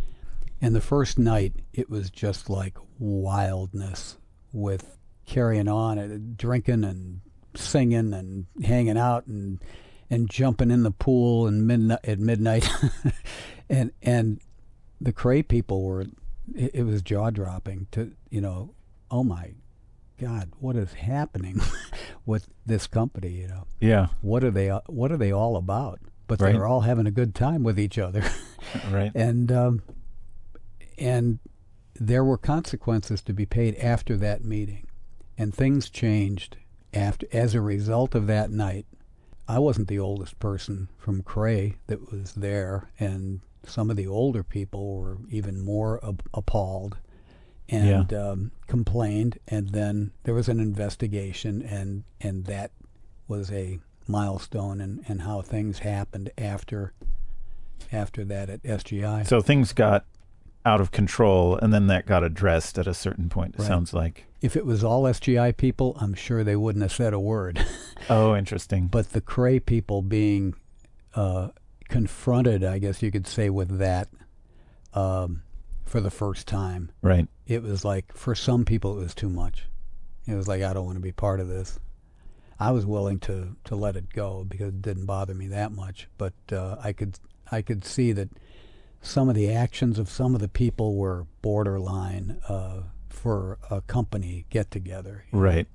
And 0.63 0.75
the 0.75 0.81
first 0.81 1.19
night, 1.19 1.53
it 1.75 1.91
was 1.91 2.09
just 2.09 2.49
like 2.49 2.79
wildness 2.99 4.17
with 4.51 4.97
carrying 5.27 5.69
on 5.69 5.99
and 5.99 6.39
drinking 6.39 6.85
and 6.85 7.21
singing 7.59 8.13
and 8.13 8.47
hanging 8.65 8.99
out 8.99 9.27
and 9.27 9.61
and 10.09 10.31
jumping 10.31 10.71
in 10.71 10.83
the 10.85 10.91
pool 10.93 11.47
and 11.47 11.67
midnight 11.67 11.99
at 12.05 12.19
midnight, 12.19 12.69
and 13.69 13.91
and 14.03 14.41
the 15.01 15.13
Cray 15.13 15.43
people 15.43 15.83
were, 15.83 16.03
it, 16.55 16.71
it 16.75 16.83
was 16.85 17.03
jaw 17.03 17.31
dropping 17.31 17.87
to 17.93 18.13
you 18.31 18.41
know, 18.41 18.75
oh 19.11 19.25
my 19.25 19.55
God, 20.19 20.51
what 20.61 20.77
is 20.77 20.93
happening 20.95 21.61
with 22.27 22.49
this 22.65 22.87
company? 22.87 23.31
You 23.31 23.49
know, 23.49 23.67
Yeah. 23.81 24.07
what 24.23 24.45
are 24.45 24.51
they 24.51 24.69
what 24.87 25.11
are 25.13 25.17
they 25.19 25.33
all 25.33 25.57
about? 25.57 26.01
But 26.29 26.41
Right. 26.41 26.53
they're 26.53 26.67
all 26.67 26.81
having 26.83 27.07
a 27.07 27.11
good 27.13 27.35
time 27.35 27.63
with 27.63 27.79
each 27.79 27.99
other 27.99 28.25
Right. 28.91 29.13
and 29.15 29.51
um, 29.53 29.83
and 30.99 31.39
there 31.95 32.25
were 32.25 32.39
consequences 32.39 33.23
to 33.23 33.33
be 33.33 33.47
paid 33.47 33.75
after 33.77 34.17
that 34.19 34.45
meeting, 34.45 34.87
and 35.39 35.55
things 35.55 35.89
changed 35.91 36.57
after 36.97 37.27
as 37.33 37.55
a 37.55 37.61
result 37.61 38.15
of 38.15 38.27
that 38.27 38.51
night. 38.51 38.87
I 39.49 39.61
wasn't 39.61 39.87
the 39.89 39.99
oldest 40.01 40.41
person 40.41 40.89
from 40.99 41.23
Cray 41.23 41.77
that 41.87 42.11
was 42.11 42.33
there, 42.33 42.91
and 42.99 43.41
some 43.65 43.91
of 43.91 43.97
the 43.97 44.07
older 44.07 44.43
people 44.43 44.97
were 44.97 45.19
even 45.31 45.61
more 45.61 46.05
ap- 46.05 46.29
appalled 46.35 46.97
and 47.69 48.13
um, 48.13 48.51
complained. 48.67 49.39
And 49.47 49.71
then 49.71 50.13
there 50.25 50.35
was 50.35 50.49
an 50.49 50.59
investigation, 50.59 51.63
and 51.63 52.03
and 52.21 52.47
that 52.47 52.73
was 53.29 53.53
a 53.53 53.79
milestone 54.09 54.81
in, 54.81 55.05
in 55.09 55.21
how 55.21 55.43
things 55.43 55.81
happened 55.81 56.31
after 56.39 56.93
after 57.93 58.25
that 58.25 58.51
at 58.51 58.63
SGI. 58.63 59.27
So 59.27 59.41
things 59.41 59.73
got 59.73 60.05
out 60.67 60.81
of 60.81 60.91
control 60.91 61.57
and 61.57 61.73
then 61.73 61.87
that 61.87 62.05
got 62.07 62.25
addressed 62.25 62.77
at 62.79 62.87
a 62.87 62.93
certain 62.95 63.29
point, 63.29 63.55
it 63.55 63.61
Right. 63.61 63.69
sounds 63.69 63.95
like. 63.95 64.27
If 64.43 64.57
it 64.57 64.67
was 64.67 64.83
all 64.85 65.05
SGI 65.05 65.57
people, 65.57 65.97
I'm 66.01 66.13
sure 66.13 66.43
they 66.45 66.57
wouldn't 66.57 66.83
have 66.83 66.93
said 66.93 67.15
a 67.15 67.21
word. 67.21 67.65
Oh, 68.11 68.37
interesting. 68.37 68.87
but 68.87 69.11
the 69.13 69.21
Cray 69.21 69.59
people 69.59 70.01
being 70.03 70.55
uh, 71.15 71.49
confronted, 71.89 72.63
I 72.63 72.79
guess 72.79 73.03
you 73.03 73.11
could 73.11 73.27
say, 73.27 73.49
with 73.51 73.79
that 73.79 74.09
um, 74.95 75.43
for 75.85 76.01
the 76.01 76.11
first 76.11 76.47
time, 76.47 76.91
Right. 77.03 77.27
it 77.47 77.63
was 77.63 77.85
like 77.85 78.13
for 78.13 78.35
some 78.37 78.65
people 78.65 78.97
it 78.99 79.03
was 79.03 79.15
too 79.15 79.29
much. 79.29 79.67
It 80.27 80.35
was 80.35 80.47
like 80.47 80.63
I 80.63 80.73
don't 80.73 80.85
want 80.87 80.97
to 80.97 81.03
be 81.03 81.11
part 81.13 81.41
of 81.41 81.49
this. 81.49 81.79
I 82.61 82.71
was 82.71 82.87
willing 82.87 83.19
to, 83.21 83.57
to 83.65 83.75
let 83.77 83.97
it 83.97 84.13
go 84.13 84.45
because 84.45 84.69
it 84.69 84.83
didn't 84.83 85.07
bother 85.07 85.35
me 85.35 85.49
that 85.49 85.73
much, 85.73 86.09
but 86.17 86.35
uh, 86.53 86.77
I 86.83 86.93
could 86.93 87.19
I 87.51 87.63
could 87.63 87.85
see 87.85 88.13
that 88.13 88.29
some 89.07 89.29
of 89.29 89.35
the 89.35 89.53
actions 89.53 89.99
of 89.99 90.09
some 90.09 90.35
of 90.35 90.41
the 90.41 90.49
people 90.49 90.97
were 90.97 91.27
borderline 91.43 92.41
uh, 92.49 92.83
for 93.09 93.59
a 93.71 93.81
company 93.83 94.45
get 94.51 94.71
together. 94.71 95.25
Right. 95.33 95.67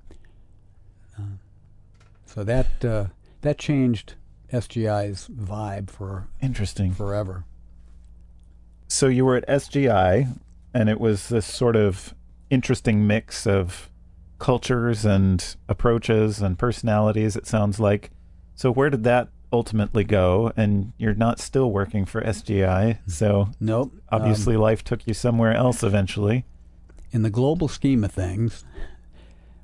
So 2.26 2.44
that 2.46 2.86
uh, 2.86 3.06
that 3.42 3.58
changed 3.58 4.16
SGI's 4.54 5.28
vibe 5.28 5.90
for 5.90 6.28
Interesting. 6.42 6.94
forever. 6.94 7.46
So 8.88 9.08
you 9.08 9.26
were 9.26 9.36
at 9.36 9.48
SGI, 9.48 10.38
and 10.74 10.90
it 10.90 11.00
was 11.00 11.30
this 11.30 11.46
sort 11.46 11.76
of 11.76 12.14
interesting 12.50 13.06
mix 13.06 13.46
of 13.48 13.90
cultures 14.40 15.06
and 15.06 15.56
approaches 15.70 16.42
and 16.42 16.58
personalities, 16.58 17.36
it 17.36 17.48
sounds 17.48 17.80
like. 17.80 18.12
So 18.56 18.72
where 18.72 18.90
did 18.90 19.04
that 19.04 19.30
ultimately 19.52 20.04
go? 20.04 20.52
And 20.58 20.94
you're 20.98 21.14
not 21.14 21.40
still 21.40 21.72
working 21.72 22.06
for 22.06 22.22
SGI, 22.22 23.00
so 23.08 23.50
Nope. 23.60 23.92
um, 24.10 24.22
obviously 24.22 24.58
life 24.58 24.84
took 24.84 25.06
you 25.08 25.14
somewhere 25.14 25.54
else 25.54 25.84
eventually. 25.84 26.46
in 27.12 27.24
the 27.24 27.30
global 27.30 27.68
scheme 27.68 28.04
of 28.04 28.12
things, 28.12 28.64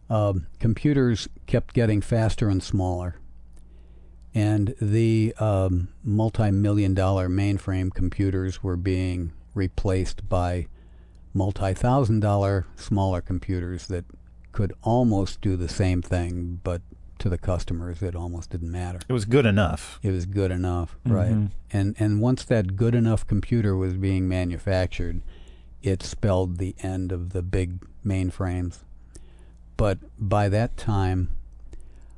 um, 0.09 0.47
computers 0.59 1.27
kept 1.45 1.73
getting 1.73 2.01
faster 2.01 2.49
and 2.49 2.61
smaller. 2.63 3.15
And 4.33 4.75
the 4.81 5.33
um, 5.39 5.87
multi 6.03 6.51
million 6.51 6.93
dollar 6.93 7.27
mainframe 7.29 7.93
computers 7.93 8.61
were 8.61 8.77
being 8.77 9.33
replaced 9.55 10.27
by 10.29 10.67
multi 11.33 11.73
thousand 11.73 12.19
dollar 12.19 12.65
smaller 12.75 13.21
computers 13.21 13.87
that 13.87 14.05
could 14.51 14.73
almost 14.83 15.41
do 15.41 15.55
the 15.55 15.69
same 15.69 16.01
thing, 16.01 16.59
but 16.63 16.81
to 17.19 17.29
the 17.29 17.37
customers, 17.37 18.01
it 18.01 18.15
almost 18.15 18.49
didn't 18.51 18.71
matter. 18.71 18.99
It 19.07 19.13
was 19.13 19.25
good 19.25 19.45
enough. 19.45 19.99
It 20.03 20.11
was 20.11 20.25
good 20.25 20.51
enough, 20.51 20.97
right? 21.05 21.31
Mhm. 21.33 21.51
And 21.71 21.95
and 21.99 22.21
once 22.21 22.43
that 22.45 22.75
good 22.75 22.95
enough 22.95 23.25
computer 23.27 23.75
was 23.75 23.93
being 23.95 24.27
manufactured, 24.27 25.21
it 25.81 26.03
spelled 26.03 26.57
the 26.57 26.75
end 26.79 27.11
of 27.11 27.29
the 27.31 27.41
big 27.41 27.79
mainframes. 28.05 28.79
But 29.77 29.99
by 30.17 30.49
that 30.49 30.75
time, 30.77 31.29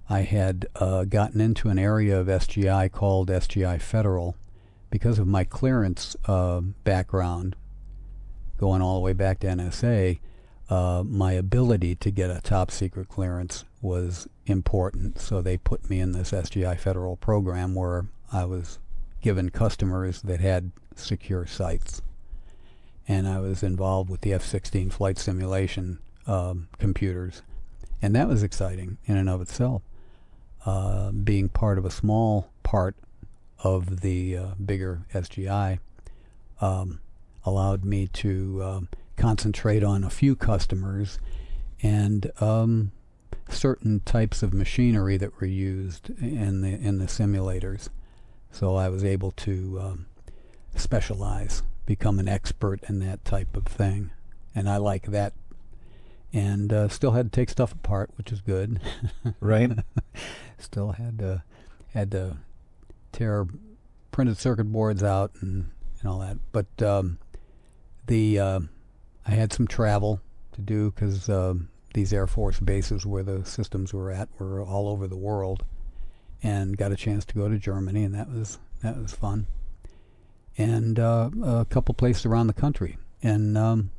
I 0.10 0.22
had 0.22 0.66
uh, 0.76 1.04
gotten 1.04 1.40
into 1.42 1.70
an 1.70 1.78
area 1.78 2.20
of 2.20 2.28
SGI 2.28 2.92
called 2.92 3.30
SGI 3.30 3.80
Federal 3.80 4.36
because 4.90 5.20
of 5.20 5.28
my 5.28 5.44
clearance 5.44 6.16
uh, 6.26 6.62
background, 6.62 7.56
going 8.58 8.82
all 8.82 8.96
the 8.96 9.02
way 9.02 9.14
back 9.14 9.40
to 9.42 9.48
NSA. 9.48 10.20
Uh, 10.70 11.04
my 11.06 11.34
ability 11.34 11.96
to 11.96 12.12
get 12.12 12.30
a 12.30 12.40
top 12.42 12.72
secret 12.72 13.08
clearance 13.08 13.66
was 13.82 14.28
important, 14.50 15.20
so 15.20 15.42
they 15.42 15.58
put 15.58 15.90
me 15.90 16.00
in 16.00 16.12
this 16.12 16.32
SGI 16.32 16.80
Federal 16.80 17.16
program 17.16 17.76
where 17.76 18.08
I 18.32 18.46
was 18.46 18.80
given 19.22 19.50
customers 19.50 20.22
that 20.22 20.40
had 20.40 20.72
secure 20.96 21.46
sites. 21.46 22.02
And 23.08 23.28
I 23.28 23.40
was 23.40 23.64
involved 23.64 24.10
with 24.10 24.22
the 24.22 24.34
F 24.34 24.44
16 24.44 24.92
flight 24.92 25.18
simulation 25.18 26.00
um, 26.28 26.68
computers. 26.78 27.42
And 28.02 28.16
that 28.16 28.28
was 28.28 28.44
exciting 28.44 28.98
in 29.06 29.18
and 29.18 29.30
of 29.30 29.42
itself. 29.42 29.82
Uh, 30.66 31.12
being 31.12 31.50
part 31.50 31.78
of 31.78 31.86
a 31.86 31.92
small 31.92 32.52
part 32.64 32.96
of 33.64 34.02
the 34.02 34.38
uh, 34.38 34.48
bigger 34.64 35.02
SGI 35.14 35.80
um, 36.62 37.00
allowed 37.46 37.84
me 37.84 38.08
to 38.08 38.64
um, 38.64 38.90
concentrate 39.16 39.84
on 39.84 40.04
a 40.04 40.10
few 40.10 40.36
customers 40.36 41.20
and 41.82 42.32
um, 42.42 42.92
certain 43.50 44.02
types 44.02 44.44
of 44.44 44.54
machinery 44.54 45.18
that 45.18 45.40
were 45.40 45.48
used 45.48 46.10
in 46.22 46.62
the 46.62 46.70
in 46.70 47.00
the 47.00 47.06
simulators. 47.06 47.90
So 48.52 48.76
I 48.76 48.90
was 48.90 49.04
able 49.04 49.32
to 49.32 49.80
um, 49.82 50.06
specialize, 50.76 51.64
become 51.86 52.20
an 52.20 52.28
expert 52.28 52.82
in 52.88 53.00
that 53.00 53.24
type 53.26 53.56
of 53.56 53.66
thing, 53.66 54.12
and 54.56 54.70
I 54.70 54.78
like 54.78 55.08
that. 55.08 55.34
And 56.32 56.72
uh, 56.72 56.90
still 56.90 57.12
had 57.12 57.32
to 57.32 57.36
take 57.36 57.50
stuff 57.50 57.72
apart, 57.72 58.12
which 58.16 58.32
is 58.32 58.42
good. 58.42 58.80
Right? 59.40 59.72
still 60.60 60.92
had 60.92 61.18
to 61.20 61.44
had 61.94 62.12
to 62.12 62.38
tear 63.12 63.48
printed 64.12 64.38
circuit 64.38 64.66
boards 64.66 65.04
out 65.04 65.32
and, 65.42 65.72
and 66.02 66.10
all 66.10 66.20
that. 66.20 66.38
But 66.52 66.82
um, 66.82 67.18
the 68.06 68.40
uh, 68.40 68.60
I 69.26 69.32
had 69.32 69.54
some 69.54 69.68
travel 69.68 70.22
to 70.54 70.62
do 70.62 70.92
because 70.92 71.30
um, 71.30 71.70
these 71.94 72.14
Air 72.14 72.28
Force 72.28 72.60
bases 72.60 73.06
where 73.06 73.24
the 73.24 73.46
systems 73.46 73.94
were 73.94 74.12
at 74.12 74.30
were 74.40 74.62
all 74.62 74.88
over 74.88 75.08
the 75.08 75.18
world, 75.18 75.64
and 76.44 76.78
got 76.78 76.92
a 76.92 76.96
chance 76.96 77.26
to 77.26 77.36
go 77.36 77.50
to 77.50 77.58
Germany, 77.58 78.04
and 78.04 78.14
that 78.16 78.30
was 78.30 78.60
that 78.84 78.98
was 79.02 79.14
fun. 79.14 79.48
And 80.58 81.00
uh, 81.00 81.30
a 81.44 81.66
couple 81.70 81.94
places 81.96 82.26
around 82.26 82.48
the 82.48 82.54
country, 82.54 82.98
and 83.24 83.58
um, 83.58 83.92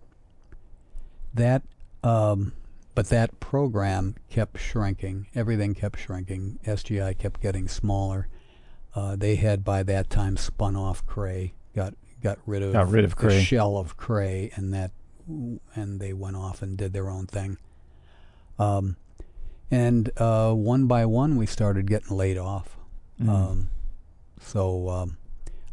that 1.34 1.62
um, 2.04 2.52
but 2.94 3.08
that 3.08 3.40
program 3.40 4.16
kept 4.28 4.58
shrinking. 4.58 5.26
Everything 5.34 5.74
kept 5.74 5.98
shrinking. 5.98 6.58
SGI 6.66 7.16
kept 7.16 7.40
getting 7.40 7.68
smaller. 7.68 8.28
Uh, 8.94 9.16
they 9.16 9.36
had 9.36 9.64
by 9.64 9.82
that 9.84 10.10
time 10.10 10.36
spun 10.36 10.76
off 10.76 11.06
Cray, 11.06 11.54
got 11.74 11.94
got 12.22 12.38
rid 12.46 12.62
of 12.62 12.72
Got 12.72 12.90
rid 12.90 13.04
of 13.04 13.10
the 13.10 13.16
Cray. 13.16 13.42
shell 13.42 13.76
of 13.76 13.96
Cray, 13.96 14.50
and 14.54 14.72
that 14.74 14.90
and 15.26 16.00
they 16.00 16.12
went 16.12 16.36
off 16.36 16.60
and 16.62 16.76
did 16.76 16.92
their 16.92 17.08
own 17.08 17.26
thing. 17.26 17.56
Um, 18.60 18.96
and 19.70 20.10
uh, 20.16 20.52
one 20.52 20.86
by 20.86 21.06
one 21.06 21.36
we 21.36 21.46
started 21.46 21.86
getting 21.86 22.16
laid 22.16 22.36
off. 22.36 22.76
Mm. 23.20 23.28
Um, 23.28 23.70
so 24.40 24.88
um, 24.88 25.16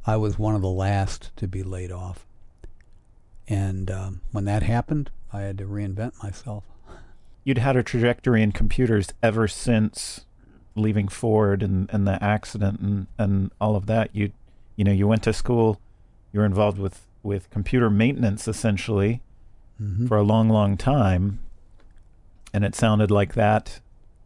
I 0.05 0.15
was 0.17 0.39
one 0.39 0.55
of 0.55 0.61
the 0.61 0.69
last 0.69 1.31
to 1.38 1.47
be 1.47 1.63
laid 1.63 1.91
off. 1.91 2.25
And 3.47 3.89
um, 3.91 4.21
when 4.31 4.45
that 4.45 4.63
happened, 4.63 5.09
I 5.33 5.41
had 5.41 5.57
to 5.57 5.65
reinvent 5.65 6.21
myself. 6.23 6.63
You'd 7.43 7.57
had 7.57 7.75
a 7.75 7.83
trajectory 7.83 8.41
in 8.43 8.51
computers 8.51 9.07
ever 9.23 9.47
since 9.47 10.25
leaving 10.75 11.07
Ford 11.07 11.63
and, 11.63 11.89
and 11.91 12.07
the 12.07 12.21
accident 12.23 12.79
and, 12.79 13.07
and 13.17 13.51
all 13.59 13.75
of 13.75 13.85
that. 13.88 14.09
You 14.13 14.31
you 14.75 14.83
know, 14.83 14.91
you 14.91 15.07
went 15.07 15.23
to 15.23 15.33
school, 15.33 15.81
you 16.31 16.39
were 16.39 16.45
involved 16.45 16.77
with, 16.77 17.07
with 17.23 17.49
computer 17.49 17.89
maintenance 17.89 18.47
essentially 18.47 19.21
Mhm. 19.81 20.07
for 20.07 20.17
a 20.17 20.23
long, 20.23 20.49
long 20.49 20.77
time. 20.77 21.39
And 22.53 22.63
it 22.63 22.75
sounded 22.75 23.11
like 23.11 23.33
that 23.33 23.79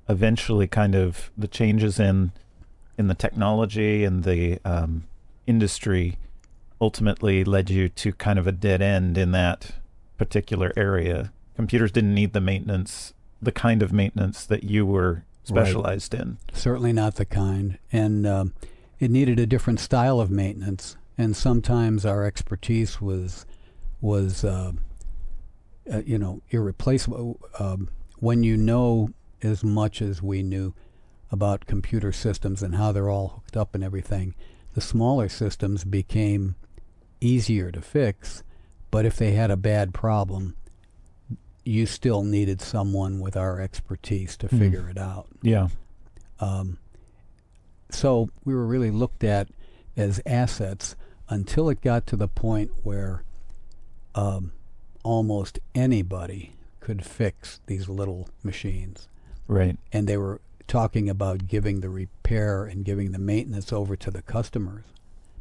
eventually 0.10 0.68
kind 0.68 0.96
of 0.96 1.32
the 1.38 1.48
changes 1.48 2.00
in 2.00 2.32
in 2.98 3.08
the 3.08 3.16
technology 3.16 4.04
and 4.04 4.24
the 4.24 4.60
um, 4.66 5.06
industry 5.48 6.18
ultimately 6.80 7.44
led 7.44 7.70
you 7.70 7.88
to 7.88 8.12
kind 8.14 8.38
of 8.38 8.46
a 8.46 8.52
dead 8.52 8.82
end 8.82 9.18
in 9.18 9.32
that 9.32 9.72
particular 10.18 10.74
area. 10.76 11.32
Computers 11.56 11.92
didn't 11.92 12.14
need 12.14 12.34
the 12.34 12.42
maintenance, 12.42 13.14
the 13.42 13.52
kind 13.52 13.82
of 13.82 13.94
maintenance 13.94 14.46
that 14.46 14.64
you 14.64 14.86
were 14.86 15.24
specialized 15.44 16.14
in. 16.14 16.38
Certainly 16.54 16.94
not 16.94 17.16
the 17.16 17.26
kind. 17.26 17.80
And 17.92 18.28
um, 18.28 18.54
it 19.00 19.10
needed 19.10 19.40
a 19.40 19.46
different 19.46 19.80
style 19.80 20.20
of 20.20 20.30
maintenance. 20.30 20.98
And 21.18 21.36
sometimes 21.36 22.06
our 22.06 22.24
expertise 22.24 23.02
was, 23.02 23.46
was 24.00 24.44
uh, 24.44 24.74
uh, 25.92 26.02
you 26.06 26.18
know, 26.18 26.42
irreplaceable. 26.50 27.40
Um, 27.60 27.90
when 28.22 28.44
you 28.44 28.56
know 28.56 29.10
as 29.42 29.62
much 29.64 30.02
as 30.02 30.22
we 30.22 30.42
knew 30.42 30.74
about 31.32 31.66
computer 31.66 32.12
systems 32.14 32.62
and 32.64 32.76
how 32.76 32.92
they're 32.94 33.10
all 33.10 33.28
hooked 33.36 33.58
up 33.58 33.76
and 33.76 33.84
everything, 33.84 34.34
the 34.74 34.82
smaller 34.82 35.28
systems 35.28 35.84
became 35.84 36.56
easier 37.20 37.72
to 37.72 37.82
fix. 37.82 38.44
But 38.90 39.06
if 39.06 39.18
they 39.18 39.32
had 39.34 39.52
a 39.52 39.58
bad 39.58 39.94
problem, 39.94 40.56
you 41.66 41.86
still 41.86 42.24
needed 42.24 42.62
someone 42.62 43.20
with 43.20 43.36
our 43.36 43.60
expertise 43.60 44.38
to 44.38 44.48
Hmm. 44.48 44.60
figure 44.60 44.90
it 44.90 44.98
out. 44.98 45.28
Yeah. 45.42 45.68
Um, 46.40 46.78
so 47.90 48.30
we 48.46 48.54
were 48.54 48.66
really 48.66 48.92
looked 48.92 49.24
at 49.24 49.50
as 49.98 50.22
assets 50.26 50.96
until 51.30 51.70
it 51.70 51.82
got 51.82 52.06
to 52.08 52.16
the 52.16 52.28
point 52.28 52.72
where 52.84 53.24
um, 54.16 54.52
almost 55.04 55.60
anybody 55.74 56.54
could 56.82 57.06
fix 57.06 57.62
these 57.68 57.88
little 57.88 58.28
machines. 58.44 59.08
Right. 59.48 59.78
And 59.94 60.08
they 60.08 60.18
were 60.18 60.42
talking 60.68 61.10
about 61.10 61.48
giving 61.48 61.80
the 61.80 61.90
repair 61.90 62.66
and 62.66 62.84
giving 62.84 63.12
the 63.14 63.20
maintenance 63.20 63.72
over 63.72 63.96
to 63.96 64.12
the 64.12 64.22
customers, 64.22 64.84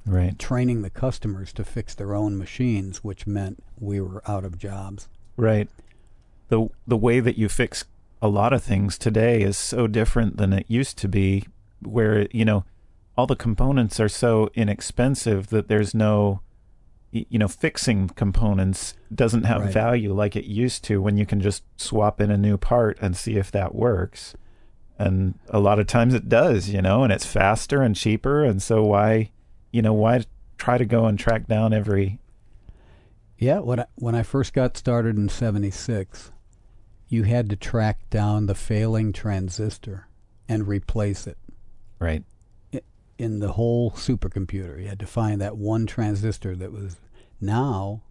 Right. 0.06 0.38
training 0.38 0.82
the 0.82 0.90
customers 0.90 1.52
to 1.54 1.64
fix 1.64 1.94
their 1.94 2.14
own 2.14 2.36
machines, 2.38 3.02
which 3.04 3.26
meant 3.26 3.62
we 3.78 4.00
were 4.00 4.22
out 4.30 4.44
of 4.44 4.58
jobs. 4.58 5.08
Right. 5.36 5.68
The 6.48 6.68
the 6.86 6.96
way 6.96 7.20
that 7.20 7.38
you 7.38 7.48
fix 7.48 7.84
a 8.22 8.28
lot 8.28 8.52
of 8.52 8.62
things 8.62 8.98
today 8.98 9.40
is 9.42 9.56
so 9.56 9.86
different 9.86 10.36
than 10.36 10.52
it 10.52 10.66
used 10.68 10.98
to 10.98 11.08
be 11.08 11.46
where 11.82 12.26
you 12.32 12.44
know 12.44 12.64
all 13.16 13.26
the 13.26 13.36
components 13.36 13.98
are 14.00 14.08
so 14.08 14.50
inexpensive 14.54 15.48
that 15.48 15.68
there's 15.68 15.94
no 15.94 16.40
you 17.12 17.38
know 17.38 17.48
fixing 17.48 18.08
components 18.10 18.94
doesn't 19.14 19.44
have 19.44 19.62
Right. 19.62 19.72
value 19.72 20.12
like 20.12 20.36
it 20.36 20.44
used 20.44 20.84
to 20.84 21.02
when 21.02 21.16
you 21.16 21.26
can 21.26 21.40
just 21.40 21.64
swap 21.76 22.20
in 22.20 22.30
a 22.30 22.36
new 22.38 22.56
part 22.56 22.98
and 23.00 23.16
see 23.16 23.36
if 23.36 23.50
that 23.50 23.74
works. 23.74 24.34
And 24.98 25.38
a 25.48 25.58
lot 25.58 25.78
of 25.80 25.86
times 25.86 26.14
it 26.14 26.28
does 26.28 26.68
you 26.68 26.80
know 26.82 27.02
and 27.02 27.12
it's 27.12 27.26
faster 27.26 27.82
and 27.82 27.96
cheaper. 27.96 28.44
And 28.44 28.62
so 28.62 28.84
why 28.84 29.30
you 29.72 29.82
know 29.82 29.92
why 29.92 30.24
try 30.56 30.78
to 30.78 30.84
go 30.84 31.06
and 31.06 31.18
track 31.18 31.46
down 31.48 31.72
every 31.72 32.20
Yeah, 33.38 33.58
when 33.60 33.80
I, 33.80 33.86
when 33.96 34.14
I 34.14 34.22
first 34.22 34.52
got 34.52 34.76
started 34.76 35.16
in 35.16 35.28
76, 35.30 36.30
you 37.08 37.22
had 37.24 37.48
to 37.50 37.56
track 37.56 38.08
down 38.10 38.46
the 38.46 38.54
failing 38.54 39.12
transistor 39.12 40.06
and 40.48 40.68
replace 40.68 41.26
it. 41.26 41.38
Right 41.98 42.22
in 43.20 43.38
the 43.40 43.52
whole 43.52 43.90
supercomputer. 43.92 44.80
You 44.80 44.88
had 44.88 44.98
to 45.00 45.06
find 45.06 45.40
that 45.40 45.56
one 45.56 45.86
transistor 45.86 46.56
that 46.56 46.72
was 46.72 46.96
now 47.40 48.02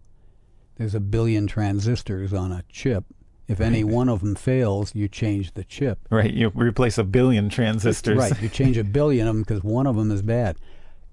there's 0.76 0.94
a 0.94 1.00
billion 1.00 1.46
transistors 1.46 2.32
on 2.32 2.52
a 2.52 2.64
chip. 2.70 3.04
If 3.48 3.60
any 3.60 3.82
one 3.82 4.08
of 4.08 4.20
them 4.20 4.36
fails, 4.36 4.94
you 4.94 5.08
change 5.08 5.54
the 5.54 5.64
chip. 5.64 5.98
right 6.08 6.32
you 6.32 6.52
replace 6.54 6.96
a 6.98 7.04
billion 7.04 7.48
transistors 7.48 8.16
Right, 8.16 8.40
you 8.40 8.48
change 8.48 8.78
a 8.78 8.84
billion 8.98 9.26
of 9.26 9.34
them 9.34 9.42
because 9.42 9.64
one 9.64 9.88
of 9.88 9.96
them 9.96 10.12
is 10.12 10.22
bad, 10.22 10.56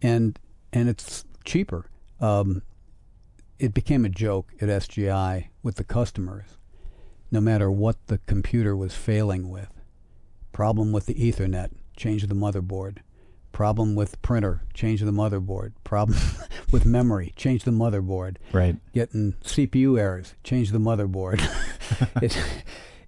and 0.04 0.38
and 0.72 0.88
it's 0.88 1.26
cheaper. 1.44 1.90
Um, 2.22 2.62
it 3.58 3.74
became 3.74 4.06
a 4.06 4.10
joke 4.10 4.54
at 4.62 4.70
SGI 4.70 5.48
with 5.64 5.78
the 5.78 5.84
customers. 5.84 6.46
No 7.32 7.42
matter 7.42 7.72
what 7.72 7.98
the 8.06 8.20
computer 8.20 8.76
was 8.76 8.94
failing 8.94 9.50
with, 9.50 9.72
problem 10.52 10.92
with 10.92 11.08
the 11.08 11.16
Ethernet, 11.16 11.72
change 11.96 12.26
the 12.28 12.36
motherboard. 12.36 13.00
Problem 13.58 13.96
with 13.96 14.22
printer, 14.22 14.62
change 14.76 15.02
the 15.02 15.10
motherboard. 15.10 15.72
Problem 15.84 16.20
with 16.72 16.86
memory, 16.86 17.34
change 17.36 17.64
the 17.64 17.72
motherboard 17.72 18.36
right 18.52 18.76
getting 18.94 19.34
CPU 19.44 20.00
errors, 20.00 20.36
change 20.44 20.70
the 20.70 20.78
motherboard. 20.78 21.42
it, 22.22 22.38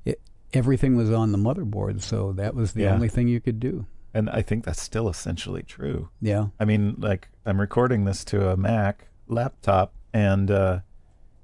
it, 0.06 0.20
everything 0.52 0.96
was 0.98 1.12
on 1.12 1.32
the 1.32 1.38
motherboard, 1.38 2.02
so 2.02 2.32
that 2.32 2.56
was 2.56 2.74
the 2.74 2.82
Yeah. 2.82 2.96
only 2.96 3.10
thing 3.10 3.28
you 3.28 3.40
could 3.40 3.60
do. 3.60 3.86
And 4.12 4.28
I 4.32 4.42
think 4.42 4.66
that's 4.66 4.82
still 4.82 5.08
essentially 5.08 5.62
true. 5.62 6.10
Yeah, 6.20 6.48
I 6.60 6.66
mean, 6.66 6.96
like 6.98 7.28
I'm 7.46 7.62
recording 7.62 8.06
this 8.06 8.26
to 8.26 8.50
a 8.50 8.58
Mac 8.58 9.06
laptop, 9.28 9.94
and 10.16 10.50
uh, 10.50 10.80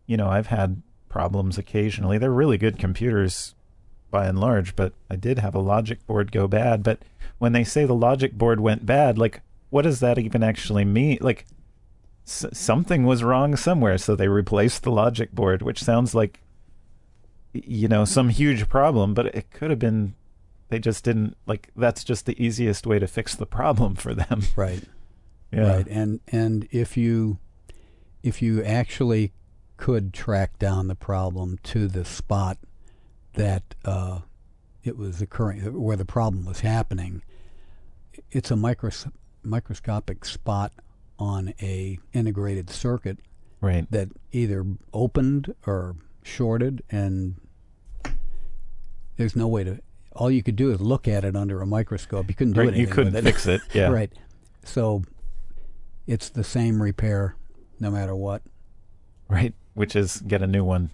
you 0.07 0.17
know 0.17 0.29
I've 0.29 0.47
had 0.47 0.81
problems 1.09 1.59
occasionally. 1.59 2.17
They're 2.17 2.31
really 2.31 2.57
good 2.57 2.79
computers 2.79 3.53
by 4.09 4.25
and 4.25 4.39
large, 4.39 4.75
but 4.75 4.93
I 5.11 5.15
did 5.15 5.37
have 5.37 5.53
a 5.53 5.59
logic 5.59 6.07
board 6.07 6.31
go 6.31 6.47
bad. 6.47 6.81
But 6.81 7.03
when 7.37 7.51
they 7.53 7.63
say 7.63 7.85
the 7.85 7.95
logic 7.95 8.33
board 8.33 8.59
went 8.59 8.85
bad, 8.85 9.17
like 9.17 9.41
what 9.69 9.81
does 9.83 9.99
that 9.99 10.17
even 10.17 10.43
actually 10.43 10.85
mean? 10.85 11.17
Like 11.21 11.45
s- 12.25 12.45
something 12.53 13.03
was 13.05 13.23
wrong 13.23 13.55
somewhere, 13.55 13.97
so 13.97 14.15
they 14.15 14.27
replaced 14.27 14.83
the 14.83 14.91
logic 14.91 15.31
board, 15.31 15.61
which 15.61 15.83
sounds 15.83 16.15
like 16.15 16.41
you 17.53 17.87
know 17.87 18.05
some 18.05 18.29
huge 18.29 18.67
problem, 18.67 19.13
but 19.13 19.27
it 19.27 19.49
could 19.51 19.69
have 19.69 19.79
been 19.79 20.13
they 20.69 20.79
just 20.79 21.03
didn't 21.03 21.37
like 21.45 21.69
that's 21.75 22.03
just 22.03 22.25
the 22.25 22.41
easiest 22.43 22.85
way 22.87 22.99
to 22.99 23.07
fix 23.07 23.35
the 23.35 23.45
problem 23.45 23.95
for 23.95 24.13
them. 24.13 24.41
right, 24.55 24.83
Yeah. 25.51 25.75
right. 25.75 25.87
And 25.87 26.19
and 26.27 26.67
if 26.71 26.97
you 26.97 27.37
if 28.23 28.41
you 28.41 28.63
actually 28.63 29.31
could 29.77 30.13
track 30.13 30.57
down 30.57 30.87
the 30.87 30.95
problem 30.95 31.59
to 31.63 31.87
the 31.87 32.03
spot 32.05 32.57
that 33.33 33.75
uh, 33.83 34.19
it 34.85 34.97
was 34.97 35.21
occurring, 35.21 35.67
uh, 35.67 35.71
where 35.71 35.97
the 35.97 36.05
problem 36.05 36.45
was 36.45 36.61
happening, 36.61 37.21
it's 38.31 38.51
a 38.51 38.55
micros- 38.55 39.11
microscopic 39.43 40.23
spot 40.25 40.71
on 41.19 41.53
a 41.61 41.97
integrated 42.13 42.69
circuit 42.69 43.19
Right. 43.61 43.89
that 43.91 44.09
either 44.31 44.65
opened 44.93 45.53
or 45.65 45.95
shorted 46.23 46.83
and 46.89 47.35
there's 49.17 49.35
no 49.35 49.47
way 49.47 49.63
to 49.63 49.79
all 50.13 50.31
you 50.31 50.41
could 50.43 50.55
do 50.55 50.71
is 50.71 50.79
look 50.81 51.07
at 51.07 51.23
it 51.25 51.35
under 51.35 51.61
a 51.61 51.65
microscope 51.65 52.27
you 52.29 52.35
couldn't 52.35 52.53
do 52.53 52.61
Right. 52.61 52.67
anything 52.69 52.87
You 52.87 52.93
couldn't 52.93 53.23
fix 53.23 53.45
it. 53.47 53.61
Yeah. 53.73 53.87
right 53.91 54.11
so 54.63 55.03
it's 56.07 56.29
the 56.29 56.43
same 56.43 56.81
repair 56.81 57.35
no 57.79 57.89
matter 57.91 58.15
what 58.15 58.41
Right. 59.27 59.53
Which 59.73 59.95
is 59.95 60.21
get 60.21 60.41
a 60.43 60.47
new 60.47 60.63
one, 60.63 60.91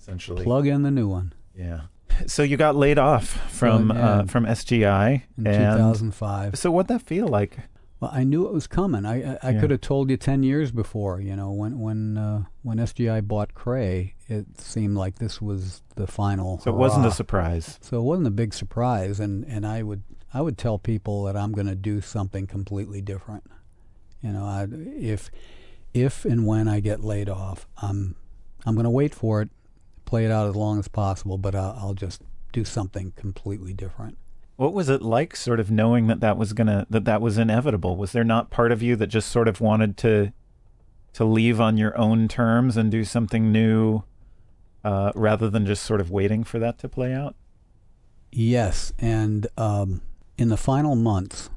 essentially. 0.00 0.42
plug 0.44 0.66
in 0.66 0.82
the 0.82 0.90
new 0.90 1.08
one 1.08 1.32
Yeah. 1.56 1.82
So 2.26 2.42
you 2.42 2.56
got 2.56 2.76
laid 2.76 2.98
off 2.98 3.26
from 3.50 3.90
yeah. 3.90 4.08
uh, 4.08 4.24
from 4.26 4.44
SGI, 4.46 5.22
in 5.38 5.46
and 5.46 5.56
2005 5.76 6.56
so 6.56 6.70
what'd 6.70 6.88
that 6.88 7.02
feel 7.06 7.26
like? 7.28 7.58
well 8.00 8.10
i 8.12 8.24
knew 8.24 8.46
it 8.46 8.52
was 8.52 8.66
coming 8.66 9.04
i 9.06 9.34
i, 9.34 9.38
I 9.42 9.50
Yeah. 9.50 9.60
could 9.60 9.70
have 9.70 9.80
told 9.80 10.10
you 10.10 10.16
10 10.16 10.42
years 10.42 10.72
before 10.72 11.20
you 11.20 11.36
know 11.36 11.52
when 11.52 11.78
when 11.78 12.18
uh, 12.18 12.42
when 12.62 12.78
sgi 12.78 13.24
bought 13.26 13.54
cray 13.54 14.14
it 14.28 14.60
seemed 14.60 14.96
like 14.96 15.16
this 15.20 15.40
was 15.40 15.82
the 15.94 16.06
final 16.08 16.58
So 16.60 16.70
it 16.72 16.76
wasn't 16.76 17.06
a 17.06 17.10
surprise. 17.12 17.78
So 17.82 17.98
it 17.98 18.02
wasn't 18.02 18.26
a 18.28 18.30
big 18.42 18.54
surprise, 18.54 19.20
and, 19.20 19.44
and 19.44 19.66
I 19.66 19.82
would 19.82 20.02
I 20.32 20.40
would 20.40 20.56
tell 20.56 20.78
people 20.78 21.24
that 21.24 21.36
I'm 21.36 21.52
going 21.52 21.66
to 21.66 21.74
do 21.74 22.00
something 22.00 22.46
completely 22.46 23.02
different. 23.02 23.44
You 24.22 24.32
know, 24.32 24.44
I, 24.44 24.66
if 25.14 25.30
if 25.92 26.24
and 26.24 26.46
when 26.46 26.66
I 26.66 26.80
get 26.80 27.04
laid 27.04 27.28
off, 27.28 27.66
I'm 27.76 28.16
I'm 28.64 28.74
going 28.74 28.84
to 28.84 28.96
wait 29.02 29.14
for 29.14 29.42
it, 29.42 29.50
play 30.12 30.26
it 30.26 30.30
out 30.30 30.46
as 30.46 30.54
long 30.54 30.78
as 30.78 30.88
possible, 30.88 31.38
but 31.38 31.54
I'll, 31.54 31.74
I'll 31.78 31.94
just 31.94 32.20
do 32.52 32.66
something 32.66 33.14
completely 33.16 33.72
different. 33.72 34.18
What 34.56 34.74
was 34.74 34.90
it 34.90 35.00
like, 35.00 35.34
sort 35.34 35.58
of 35.58 35.70
knowing 35.70 36.06
that 36.08 36.20
that 36.20 36.36
was 36.36 36.52
gonna 36.52 36.86
that 36.90 37.06
that 37.06 37.22
was 37.22 37.38
inevitable? 37.38 37.96
Was 37.96 38.12
there 38.12 38.22
not 38.22 38.50
part 38.50 38.72
of 38.72 38.82
you 38.82 38.94
that 38.96 39.06
just 39.06 39.30
sort 39.30 39.48
of 39.48 39.62
wanted 39.62 39.96
to 39.96 40.34
to 41.14 41.24
leave 41.24 41.62
on 41.62 41.78
your 41.78 41.96
own 41.96 42.28
terms 42.28 42.76
and 42.76 42.90
do 42.90 43.04
something 43.04 43.50
new, 43.50 44.02
uh, 44.84 45.12
rather 45.14 45.48
than 45.48 45.64
just 45.64 45.82
sort 45.82 45.98
of 45.98 46.10
waiting 46.10 46.44
for 46.44 46.58
that 46.58 46.78
to 46.80 46.90
play 46.90 47.14
out? 47.14 47.34
Yes, 48.30 48.92
and 48.98 49.46
um, 49.56 50.02
in 50.36 50.50
the 50.50 50.58
final 50.58 50.94
months, 50.94 51.48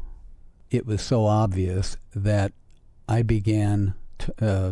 it 0.72 0.86
was 0.86 1.02
so 1.02 1.26
obvious 1.26 1.98
that 2.16 2.54
I 3.10 3.22
began 3.22 3.96
t- 4.18 4.32
uh, 4.42 4.72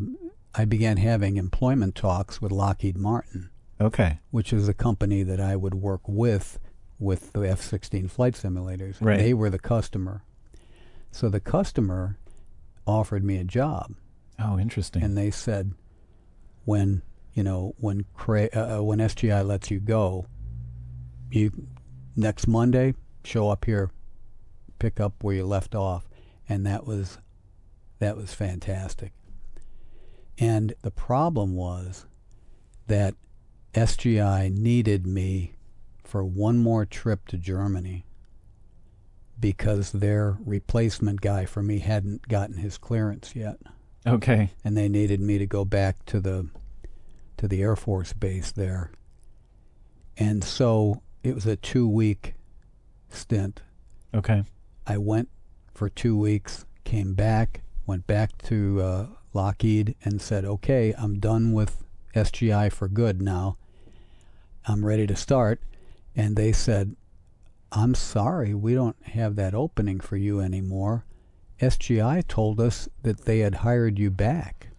I 0.55 0.63
began 0.63 0.95
having 0.95 1.35
employment 1.35 1.95
talks 1.95 2.41
with 2.41 2.53
Lockheed 2.53 2.95
Martin, 2.95 3.49
Okay. 3.83 4.19
which 4.31 4.53
is 4.53 4.67
a 4.67 4.73
company 4.73 5.23
that 5.23 5.39
I 5.39 5.55
would 5.55 5.75
work 5.75 6.01
with 6.07 6.59
with 6.99 7.33
the 7.33 7.41
F-16 7.41 8.09
flight 8.09 8.33
simulators. 8.33 8.95
Right. 9.01 9.17
They 9.19 9.33
were 9.33 9.49
the 9.49 9.59
customer, 9.59 10.23
so 11.11 11.27
the 11.29 11.39
customer 11.41 12.17
offered 12.87 13.23
me 13.23 13.37
a 13.37 13.43
job, 13.43 13.95
Oh, 14.39 14.57
interesting. 14.57 15.03
and 15.03 15.17
they 15.17 15.29
said, 15.31 15.73
when 16.65 17.01
you 17.33 17.43
know 17.43 17.73
when 17.77 18.05
Cra- 18.13 18.49
uh, 18.55 18.77
uh, 18.79 18.83
when 18.83 18.99
SGI 18.99 19.45
lets 19.45 19.69
you 19.69 19.79
go, 19.79 20.27
you 21.31 21.51
next 22.15 22.47
Monday 22.47 22.93
show 23.25 23.49
up 23.49 23.65
here, 23.65 23.89
pick 24.79 24.99
up 24.99 25.23
where 25.23 25.35
you 25.35 25.45
left 25.45 25.75
off, 25.75 26.07
and 26.47 26.65
that 26.65 26.85
was 26.85 27.17
that 27.99 28.15
was 28.15 28.33
fantastic. 28.33 29.11
And 30.37 30.73
the 30.83 30.91
problem 30.91 31.55
was 31.55 32.05
that 32.87 33.15
SGI 33.73 34.51
needed 34.55 35.07
me 35.07 35.55
for 36.03 36.23
one 36.23 36.59
more 36.59 36.85
trip 36.85 37.27
to 37.27 37.37
Germany 37.37 38.05
because 39.39 39.91
their 39.91 40.37
replacement 40.45 41.21
guy 41.21 41.45
for 41.45 41.63
me 41.63 41.79
hadn't 41.79 42.27
gotten 42.27 42.57
his 42.57 42.77
clearance 42.77 43.35
yet 43.35 43.57
okay. 44.05 44.51
and 44.63 44.75
they 44.75 44.87
needed 44.87 45.19
me 45.21 45.37
to 45.37 45.45
go 45.45 45.65
back 45.65 46.05
to 46.05 46.19
the 46.19 46.47
to 47.37 47.47
the 47.47 47.61
Air 47.61 47.75
Force 47.75 48.13
base 48.13 48.51
there. 48.51 48.91
And 50.17 50.43
so 50.43 51.01
it 51.23 51.33
was 51.33 51.45
a 51.45 51.55
two 51.55 51.87
week 51.87 52.35
stint. 53.09 53.61
Okay. 54.13 54.43
I 54.85 54.97
went 54.97 55.29
for 55.73 55.89
two 55.89 56.17
weeks, 56.17 56.65
came 56.83 57.13
back, 57.13 57.61
went 57.87 58.05
back 58.05 58.37
to 58.43 58.81
uh, 58.81 59.07
Lockheed, 59.33 59.95
and 60.03 60.21
said, 60.21 60.45
"Okay, 60.45 60.93
I'm 60.97 61.19
done 61.19 61.53
with 61.53 61.83
SGI 62.13 62.71
for 62.71 62.87
good 62.87 63.21
now. 63.21 63.57
I'm 64.65 64.85
ready 64.85 65.07
to 65.07 65.15
start." 65.15 65.61
And 66.15 66.35
they 66.35 66.51
said, 66.51 66.95
"I'm 67.71 67.95
sorry, 67.95 68.53
we 68.53 68.73
don't 68.73 69.01
have 69.03 69.35
that 69.35 69.53
opening 69.53 69.99
for 69.99 70.17
you 70.17 70.39
anymore. 70.39 71.05
SGI 71.59 72.27
told 72.27 72.59
us 72.59 72.89
that 73.01 73.25
they 73.25 73.39
had 73.39 73.55
hired 73.55 73.99
you 73.99 74.11
back." 74.11 74.69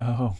Oh, 0.00 0.36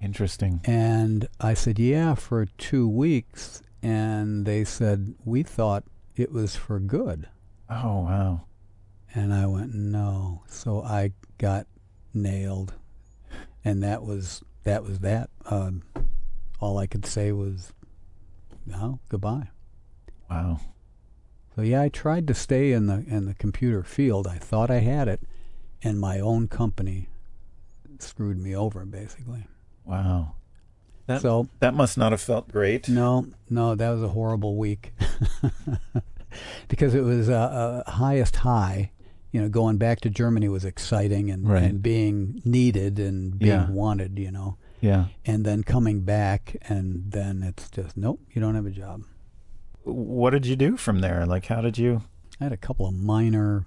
interesting. 0.00 0.60
And 0.64 1.28
I 1.40 1.54
said, 1.54 1.78
Yeah, 1.78 2.14
for 2.14 2.46
two 2.46 2.88
weeks. 2.88 3.62
And 3.82 4.46
they 4.46 4.64
said, 4.64 5.14
We 5.24 5.42
thought 5.42 5.84
it 6.16 6.32
was 6.32 6.56
for 6.56 6.80
good. 6.80 7.28
Oh, 7.68 8.00
wow. 8.02 8.42
And 9.14 9.32
I 9.32 9.46
went, 9.46 9.74
No. 9.74 10.42
So 10.46 10.82
I 10.82 11.12
got 11.38 11.66
nailed. 12.12 12.74
And 13.64 13.82
that 13.82 14.02
was 14.02 14.42
that 14.64 14.82
was 14.82 15.00
that. 15.00 15.28
Um, 15.46 15.82
all 16.64 16.78
I 16.78 16.86
could 16.86 17.04
say 17.06 17.30
was, 17.32 17.72
No, 18.66 18.98
goodbye. 19.10 19.48
Wow. 20.30 20.60
So 21.54 21.62
yeah, 21.62 21.82
I 21.82 21.88
tried 21.88 22.26
to 22.28 22.34
stay 22.34 22.72
in 22.72 22.86
the 22.86 23.04
in 23.06 23.26
the 23.26 23.34
computer 23.34 23.82
field. 23.84 24.26
I 24.26 24.38
thought 24.38 24.70
I 24.70 24.78
had 24.80 25.06
it, 25.06 25.20
and 25.82 26.00
my 26.00 26.18
own 26.18 26.48
company 26.48 27.08
screwed 27.98 28.38
me 28.38 28.56
over 28.56 28.84
basically. 28.84 29.46
Wow. 29.84 30.34
That, 31.06 31.20
so 31.20 31.48
that 31.60 31.74
must 31.74 31.98
not 31.98 32.12
have 32.12 32.20
felt 32.22 32.48
great. 32.48 32.88
No, 32.88 33.26
no, 33.50 33.74
that 33.74 33.90
was 33.90 34.02
a 34.02 34.08
horrible 34.08 34.56
week 34.56 34.94
because 36.68 36.94
it 36.94 37.02
was 37.02 37.28
uh, 37.28 37.34
uh, 37.86 37.90
highest 37.90 38.36
high. 38.36 38.90
You 39.30 39.42
know, 39.42 39.48
going 39.48 39.76
back 39.78 40.00
to 40.02 40.10
Germany 40.10 40.48
was 40.48 40.64
exciting 40.64 41.30
and, 41.30 41.48
Right. 41.48 41.62
and 41.64 41.82
being 41.82 42.40
needed 42.44 42.98
and 42.98 43.38
being 43.38 43.50
Yeah. 43.50 43.70
wanted. 43.70 44.18
You 44.18 44.30
know, 44.30 44.56
Yeah. 44.84 45.06
and 45.24 45.46
then 45.46 45.64
coming 45.64 46.00
back 46.00 46.56
and 46.68 47.10
then 47.10 47.42
it's 47.42 47.70
just 47.70 47.96
nope, 47.96 48.20
you 48.32 48.40
don't 48.42 48.54
have 48.54 48.66
a 48.66 48.70
job. 48.70 49.04
What 49.82 50.30
did 50.30 50.44
you 50.44 50.56
do 50.56 50.76
from 50.76 51.00
there? 51.00 51.24
Like, 51.24 51.46
how 51.46 51.62
did 51.62 51.78
you? 51.78 52.02
I 52.38 52.44
had 52.44 52.52
a 52.52 52.58
couple 52.58 52.86
of 52.86 52.92
minor 52.92 53.64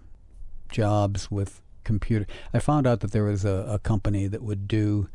jobs 0.70 1.32
with 1.32 1.64
computer. 1.84 2.28
I 2.54 2.60
found 2.60 2.86
out 2.86 3.00
that 3.00 3.14
there 3.14 3.24
was 3.24 3.46
a, 3.46 3.66
a 3.68 3.80
company 3.80 4.28
that 4.28 4.44
would 4.44 4.68
do 4.68 5.10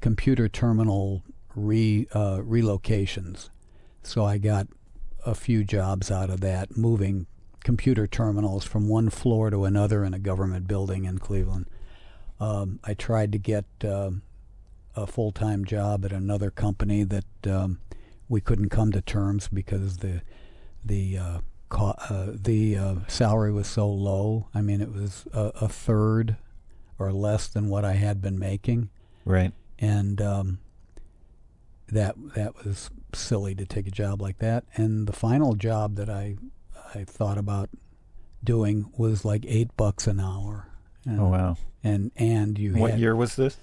computer 0.00 0.48
terminal 0.48 1.24
re 1.56 2.06
uh, 2.12 2.38
relocations. 2.38 3.50
So 4.04 4.24
I 4.24 4.38
got 4.38 4.68
a 5.26 5.34
few 5.34 5.64
jobs 5.64 6.08
out 6.08 6.30
of 6.30 6.40
that, 6.40 6.76
moving 6.76 7.26
computer 7.64 8.06
terminals 8.06 8.64
from 8.64 8.88
one 8.88 9.10
floor 9.10 9.50
to 9.50 9.64
another 9.64 10.04
in 10.04 10.14
a 10.14 10.20
government 10.20 10.68
building 10.68 11.04
in 11.04 11.18
Cleveland. 11.18 11.66
Um, 12.38 12.78
I 12.84 12.94
tried 12.94 13.32
to 13.32 13.38
get 13.38 13.64
um, 13.82 14.22
a 15.02 15.06
full 15.06 15.32
time 15.32 15.64
job 15.64 16.04
at 16.04 16.12
another 16.12 16.50
company 16.50 17.04
that 17.04 17.24
um, 17.46 17.78
we 18.28 18.40
couldn't 18.40 18.68
come 18.68 18.92
to 18.92 19.00
terms 19.00 19.48
because 19.48 19.98
the 19.98 20.22
the 20.84 21.18
uh, 21.18 21.38
co- 21.68 21.94
uh, 22.10 22.32
the 22.34 22.76
uh, 22.76 22.94
salary 23.08 23.52
was 23.52 23.66
so 23.66 23.88
low. 23.88 24.48
I 24.54 24.60
mean, 24.60 24.80
it 24.80 24.92
was 24.92 25.26
a, 25.32 25.52
a 25.60 25.68
third 25.68 26.36
or 26.98 27.12
less 27.12 27.46
than 27.48 27.68
what 27.68 27.84
I 27.84 27.92
had 27.92 28.20
been 28.20 28.38
making, 28.38 28.90
Right. 29.24 29.52
and 29.78 30.20
um, 30.20 30.58
that 31.88 32.14
that 32.34 32.64
was 32.64 32.90
silly 33.14 33.54
to 33.54 33.64
take 33.64 33.86
a 33.86 33.90
job 33.92 34.20
like 34.20 34.38
that. 34.38 34.64
And 34.74 35.06
the 35.06 35.12
final 35.12 35.54
job 35.54 35.96
that 35.96 36.10
I 36.10 36.36
I 36.94 37.04
thought 37.04 37.38
about 37.38 37.70
doing 38.42 38.90
was 38.96 39.24
like 39.24 39.44
eight 39.46 39.76
bucks 39.76 40.06
an 40.06 40.20
hour. 40.20 40.68
you 41.04 41.12
know. 41.12 41.26
Oh, 41.26 41.28
wow. 41.30 41.56
And 41.84 42.10
and 42.16 42.58
you 42.58 42.74
What 42.74 42.92
had, 42.92 43.00
year 43.00 43.14
was 43.16 43.36
this? 43.36 43.56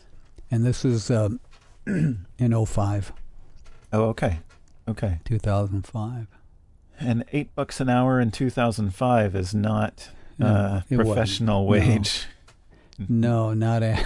And 0.51 0.65
this 0.65 0.85
is 0.85 1.09
um, 1.11 1.39
in 1.87 2.65
05, 2.65 3.11
Oh, 3.93 4.03
okay. 4.09 4.39
Okay. 4.87 5.19
2005. 5.25 6.27
And 6.99 7.23
eight 7.31 7.53
bucks 7.55 7.79
an 7.79 7.89
hour 7.89 8.19
in 8.19 8.31
2005 8.31 9.35
is 9.35 9.53
not 9.55 10.09
No, 10.37 10.47
uh, 10.47 10.81
it 10.89 10.97
wasn't. 10.97 11.15
professional 11.15 11.61
No. 11.63 11.69
wage. 11.69 12.25
No, 13.09 13.53
not 13.53 13.83
a, 13.83 14.05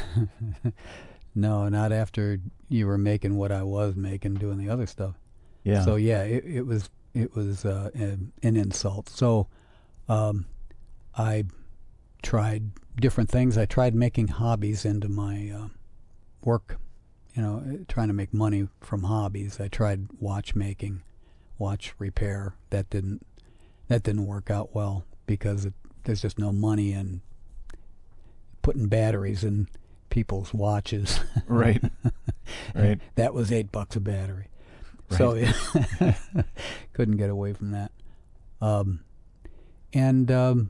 no, 1.36 1.70
not 1.70 1.92
after 1.92 2.40
you 2.70 2.88
were 2.88 2.98
making 2.98 3.36
what 3.38 3.52
I 3.52 3.62
was 3.62 3.96
making 3.96 4.36
doing 4.36 4.58
the 4.58 4.70
other 4.70 4.88
stuff. 4.88 5.14
Yeah. 5.64 5.86
So 5.86 5.96
yeah, 5.96 6.24
it, 6.24 6.44
it 6.46 6.62
was 6.64 6.90
it 7.14 7.36
was 7.36 7.66
uh, 7.66 7.92
an, 7.94 8.32
an 8.42 8.56
insult. 8.56 9.08
So 9.10 9.46
um, 10.08 10.48
I 11.16 11.46
tried 12.24 12.72
different 13.00 13.30
things. 13.30 13.60
I 13.60 13.66
tried 13.66 13.94
making 13.94 14.30
hobbies 14.30 14.86
into 14.86 15.08
my 15.08 15.52
uh, 15.56 15.68
work. 16.44 16.78
You 17.34 17.42
know, 17.44 17.64
uh, 17.66 17.84
trying 17.88 18.08
to 18.08 18.14
make 18.14 18.34
money 18.34 18.68
from 18.82 19.04
hobbies. 19.04 19.60
I 19.60 19.68
tried 19.68 20.08
watchmaking, 20.20 21.04
watch 21.58 21.94
repair. 22.00 22.56
That 22.72 22.90
didn't 22.90 23.26
that 23.88 24.04
didn't 24.04 24.26
work 24.26 24.50
out 24.50 24.74
well 24.74 25.06
because 25.26 25.66
it, 25.66 25.74
there's 26.04 26.22
just 26.22 26.40
no 26.40 26.52
money 26.52 26.92
in 26.92 27.22
putting 28.62 28.88
batteries 28.88 29.44
in 29.44 29.68
people's 30.10 30.54
watches. 30.54 31.20
right. 31.48 31.84
Right. 32.74 33.00
that 33.16 33.34
was 33.34 33.52
eight 33.52 33.72
bucks 33.72 33.96
a 33.96 34.00
battery. 34.00 34.48
So 35.12 35.34
couldn't 36.94 37.18
get 37.18 37.30
away 37.30 37.54
from 37.54 37.72
that. 37.72 37.92
Um, 38.62 39.00
and 39.92 40.30
um, 40.30 40.70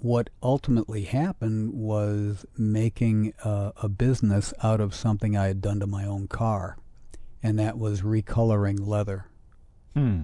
what 0.00 0.30
ultimately 0.42 1.04
happened 1.04 1.72
was 1.74 2.44
making 2.56 3.34
uh, 3.44 3.72
a 3.76 3.88
business 3.88 4.52
out 4.62 4.80
of 4.80 4.94
something 4.94 5.36
I 5.36 5.46
had 5.46 5.60
done 5.60 5.80
to 5.80 5.86
my 5.86 6.04
own 6.04 6.26
car, 6.28 6.76
and 7.42 7.58
that 7.58 7.78
was 7.78 8.02
recoloring 8.02 8.86
leather. 8.86 9.26
Hmm. 9.94 10.22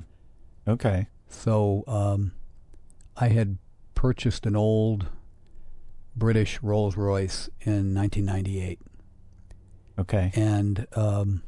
Okay. 0.67 1.09
So 1.29 1.85
um, 1.87 2.33
I 3.17 3.29
had 3.29 3.59
purchased 3.95 4.47
an 4.47 4.57
old 4.57 5.09
British 6.15 6.63
Rolls 6.63 6.97
Royce 6.97 7.49
in 7.61 7.95
1998, 7.95 8.81
Okay. 9.99 10.31
and 10.35 10.87
um, 10.95 11.43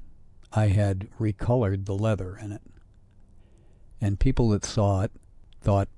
I 0.53 0.67
had 0.69 1.09
recolored 1.19 1.87
the 1.87 1.95
leather 1.95 2.37
in 2.37 2.53
it. 2.53 2.63
And 4.01 4.21
people 4.21 4.51
that 4.51 4.65
saw 4.65 5.03
it 5.03 5.13
thought 5.61 5.89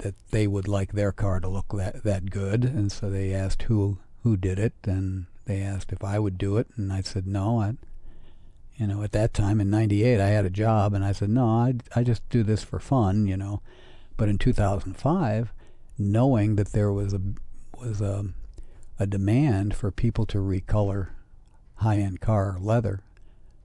that 0.00 0.14
they 0.30 0.46
would 0.46 0.68
like 0.68 0.92
their 0.92 1.12
car 1.12 1.40
to 1.40 1.48
look 1.48 1.66
that 1.74 2.02
that 2.04 2.30
good, 2.30 2.64
and 2.64 2.90
so 2.90 3.10
they 3.10 3.32
asked 3.32 3.62
who 3.62 3.98
who 4.22 4.36
did 4.36 4.58
it, 4.58 4.74
and 4.84 5.26
they 5.46 5.62
asked 5.62 5.92
if 5.92 6.04
I 6.04 6.18
would 6.18 6.38
do 6.38 6.56
it, 6.56 6.68
and 6.76 6.92
I 6.92 7.00
said 7.00 7.26
no. 7.26 7.60
I, 7.60 7.74
you 8.76 8.86
know, 8.86 9.02
at 9.02 9.12
that 9.12 9.34
time 9.34 9.60
in 9.60 9.70
'98, 9.70 10.20
I 10.20 10.28
had 10.28 10.44
a 10.44 10.50
job, 10.50 10.94
and 10.94 11.04
I 11.04 11.12
said 11.12 11.30
no. 11.30 11.46
I 11.46 11.74
I 11.94 12.02
just 12.02 12.28
do 12.28 12.42
this 12.42 12.62
for 12.62 12.78
fun, 12.78 13.26
you 13.26 13.36
know. 13.36 13.62
But 14.16 14.28
in 14.28 14.38
2005, 14.38 15.52
knowing 15.98 16.56
that 16.56 16.72
there 16.72 16.92
was 16.92 17.14
a 17.14 17.20
was 17.78 18.00
a 18.00 18.26
a 18.98 19.06
demand 19.06 19.74
for 19.74 19.90
people 19.90 20.26
to 20.26 20.38
recolor 20.38 21.08
high-end 21.76 22.20
car 22.20 22.58
leather, 22.60 23.00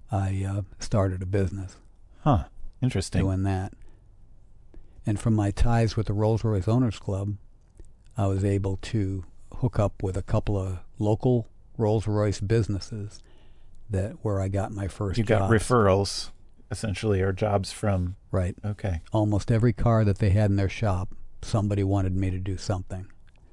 I 0.09 0.45
uh, 0.49 0.61
started 0.79 1.21
a 1.21 1.25
business. 1.25 1.75
Huh. 2.23 2.45
Interesting. 2.81 3.21
doing 3.21 3.43
that. 3.43 3.73
And 5.05 5.19
from 5.19 5.35
my 5.35 5.51
ties 5.51 5.95
with 5.95 6.07
the 6.07 6.13
Rolls 6.13 6.43
Royce 6.43 6.67
Owners 6.67 6.97
Club, 6.99 7.35
I 8.17 8.27
was 8.27 8.43
able 8.43 8.77
to 8.83 9.23
hook 9.57 9.79
up 9.79 10.01
with 10.01 10.17
a 10.17 10.23
couple 10.23 10.57
of 10.57 10.79
local 10.99 11.47
Rolls 11.77 12.07
Royce 12.07 12.39
businesses 12.39 13.21
that 13.89 14.13
where 14.23 14.39
I 14.41 14.47
got 14.47 14.71
my 14.71 14.87
first 14.87 15.17
You 15.17 15.23
got 15.23 15.39
jobs. 15.49 15.53
referrals, 15.53 16.29
essentially, 16.71 17.21
or 17.21 17.31
jobs 17.31 17.71
from. 17.71 18.15
right. 18.31 18.55
Okay. 18.65 19.01
Almost 19.11 19.51
every 19.51 19.73
car 19.73 20.03
that 20.03 20.17
they 20.19 20.31
had 20.31 20.49
in 20.49 20.55
their 20.55 20.69
shop, 20.69 21.13
somebody 21.41 21.83
wanted 21.83 22.15
me 22.15 22.31
to 22.31 22.39
do 22.39 22.57
something. 22.57 23.05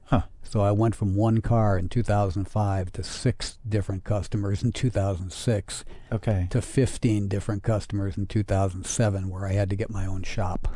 Huh. 0.05 0.23
So 0.43 0.61
I 0.61 0.73
went 0.73 0.95
from 0.95 1.15
one 1.15 1.41
car 1.41 1.77
in 1.79 1.89
2005 1.89 2.93
to 2.93 3.03
six 3.03 3.59
different 3.69 4.05
customers 4.05 4.63
in 4.63 4.73
2006 4.73 5.85
Okay. 6.13 6.47
to 6.51 6.61
15 6.63 7.29
different 7.29 7.63
customers 7.63 8.17
in 8.17 8.27
2007 8.27 9.29
where 9.29 9.47
I 9.47 9.53
had 9.53 9.71
to 9.71 9.77
get 9.77 9.91
my 9.91 10.07
own 10.07 10.23
shop. 10.23 10.69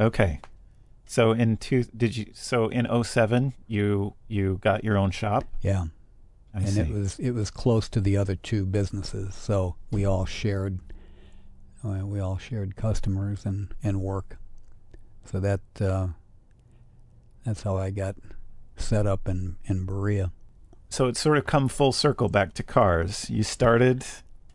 Okay. 0.00 0.40
So 1.06 1.32
in 1.32 1.56
two, 1.56 1.84
did 1.96 2.16
you? 2.16 2.26
So 2.34 2.68
in 2.68 2.86
07, 3.04 3.54
you 3.66 4.14
you 4.28 4.58
got 4.60 4.84
your 4.84 4.98
own 4.98 5.10
shop. 5.10 5.44
Yeah. 5.62 5.86
I 6.54 6.58
and 6.58 6.68
see. 6.68 6.80
it 6.80 6.90
was 6.90 7.18
it 7.18 7.30
was 7.32 7.50
close 7.50 7.88
to 7.90 8.00
the 8.00 8.16
other 8.16 8.34
two 8.34 8.64
businesses, 8.66 9.34
so 9.34 9.76
we 9.90 10.04
all 10.04 10.26
shared 10.26 10.80
uh, 11.84 12.04
we 12.04 12.20
all 12.20 12.38
shared 12.38 12.76
customers 12.76 13.44
and, 13.44 13.74
and 13.82 14.00
work. 14.00 14.38
So 15.24 15.40
that 15.40 15.60
uh, 15.80 16.08
that's 17.44 17.62
how 17.62 17.76
I 17.76 17.90
got 17.90 18.16
set 18.76 19.06
up 19.06 19.28
in 19.28 19.56
in 19.64 19.84
Berea. 19.84 20.32
so 20.88 21.06
it's 21.06 21.20
sort 21.20 21.38
of 21.38 21.46
come 21.46 21.68
full 21.68 21.92
circle 21.92 22.28
back 22.28 22.54
to 22.54 22.62
cars. 22.62 23.28
You 23.28 23.42
started 23.42 24.04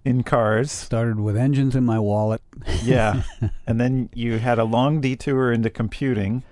in 0.05 0.23
cars, 0.23 0.71
Started 0.71 1.19
with 1.19 1.37
engines 1.37 1.75
in 1.75 1.83
my 1.83 1.99
wallet. 1.99 2.41
yeah, 2.83 3.23
and 3.67 3.79
then 3.79 4.09
you 4.13 4.37
had 4.39 4.59
a 4.59 4.63
long 4.65 5.01
detour 5.01 5.51
into 5.51 5.69
computing, 5.69 6.43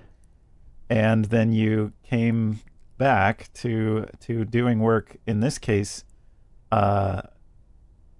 and 0.89 1.25
then 1.25 1.51
you 1.51 1.93
came 2.03 2.59
back 2.97 3.49
to 3.55 4.05
to 4.21 4.45
doing 4.45 4.79
work. 4.79 5.17
In 5.25 5.39
this 5.39 5.57
case, 5.57 6.03
uh, 6.71 7.21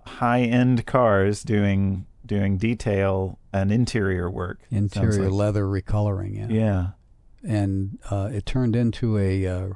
high 0.06 0.42
end 0.42 0.86
cars 0.86 1.44
doing 1.44 2.06
doing 2.26 2.58
detail 2.58 3.40
and 3.54 3.72
interior 3.72 4.30
work. 4.30 4.60
Interior 4.72 5.24
like. 5.24 5.32
leather 5.32 5.66
recoloring, 5.66 6.38
yeah. 6.38 6.48
Yeah. 6.50 6.88
And 7.44 7.98
uh, 8.10 8.30
it 8.32 8.46
turned 8.46 8.76
into 8.76 9.18
a 9.18 9.48
uh, 9.48 9.70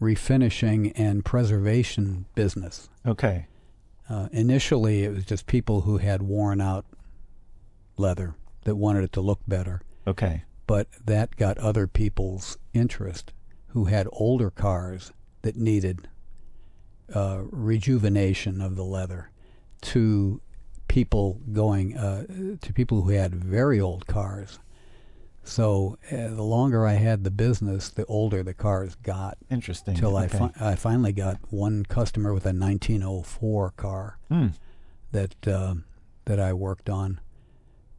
refinishing 0.00 0.92
and 0.96 1.24
preservation 1.24 2.26
business. 2.34 2.88
Okay. 3.06 3.46
Uh, 4.10 4.28
initially, 4.32 5.04
it 5.04 5.14
was 5.14 5.24
just 5.24 5.46
people 5.46 5.82
who 5.82 5.98
had 5.98 6.20
worn 6.20 6.60
out 6.60 6.84
leather 7.96 8.34
that 8.64 8.74
wanted 8.74 9.04
it 9.04 9.12
to 9.12 9.20
look 9.20 9.38
better, 9.46 9.80
Okay. 10.06 10.42
but 10.66 10.88
that 11.04 11.36
got 11.36 11.56
other 11.58 11.86
people's 11.86 12.58
interest 12.74 13.32
who 13.68 13.84
had 13.84 14.08
older 14.10 14.50
cars 14.50 15.12
that 15.42 15.56
needed 15.56 16.08
uh, 17.14 17.42
rejuvenation 17.50 18.60
of 18.60 18.74
the 18.74 18.84
leather 18.84 19.30
to 19.82 20.40
people 20.88 21.40
going 21.52 21.96
uh, 21.96 22.26
to 22.60 22.72
people 22.72 23.02
who 23.02 23.10
had 23.10 23.32
very 23.34 23.80
old 23.80 24.06
cars. 24.08 24.58
So 25.50 25.98
uh, 26.12 26.28
the 26.34 26.42
longer 26.44 26.86
I 26.86 26.92
had 26.94 27.24
the 27.24 27.30
business, 27.30 27.88
the 27.88 28.06
older 28.06 28.42
the 28.44 28.54
cars 28.54 28.94
got. 29.02 29.36
Interesting. 29.50 29.96
Till 29.96 30.16
I, 30.16 30.28
fi- 30.28 30.52
I 30.60 30.76
finally 30.76 31.12
got 31.12 31.38
one 31.50 31.84
customer 31.84 32.32
with 32.32 32.44
a 32.46 32.54
1904 32.54 33.72
car 33.72 34.18
Hmm. 34.28 34.48
that 35.12 35.48
uh, 35.48 35.74
that 36.26 36.38
I 36.38 36.52
worked 36.52 36.88
on, 36.88 37.20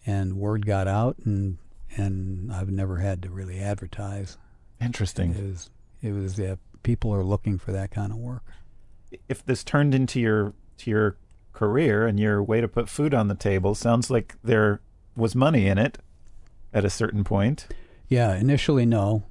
and 0.06 0.38
word 0.38 0.66
got 0.66 0.88
out, 0.88 1.18
and 1.26 1.58
and 1.98 2.52
I've 2.54 2.70
never 2.72 2.98
had 2.98 3.22
to 3.24 3.30
really 3.30 3.60
advertise. 3.60 4.38
Interesting. 4.80 5.34
It 5.36 5.44
was 5.44 5.70
it 6.02 6.12
was 6.14 6.40
uh, 6.40 6.56
people 6.84 7.14
are 7.14 7.24
looking 7.24 7.58
for 7.60 7.72
that 7.74 7.92
kind 7.92 8.12
of 8.14 8.18
work. 8.18 8.44
if 9.28 9.46
this 9.46 9.64
turned 9.64 9.94
into 9.94 10.20
your 10.22 10.54
to 10.78 10.90
your 10.90 11.18
career 11.52 12.08
and 12.08 12.18
your 12.18 12.42
way 12.42 12.62
to 12.62 12.68
put 12.70 12.88
food 12.88 13.14
on 13.14 13.28
the 13.28 13.36
table, 13.36 13.76
sounds 13.76 14.10
like 14.10 14.36
there 14.42 14.80
was 15.18 15.36
money 15.36 15.68
in 15.68 15.78
it 15.78 15.98
at 16.74 16.86
a 16.86 16.90
certain 16.90 17.24
point. 17.24 17.68
Yeah, 18.08 18.36
initially 18.36 18.86
no, 18.86 19.24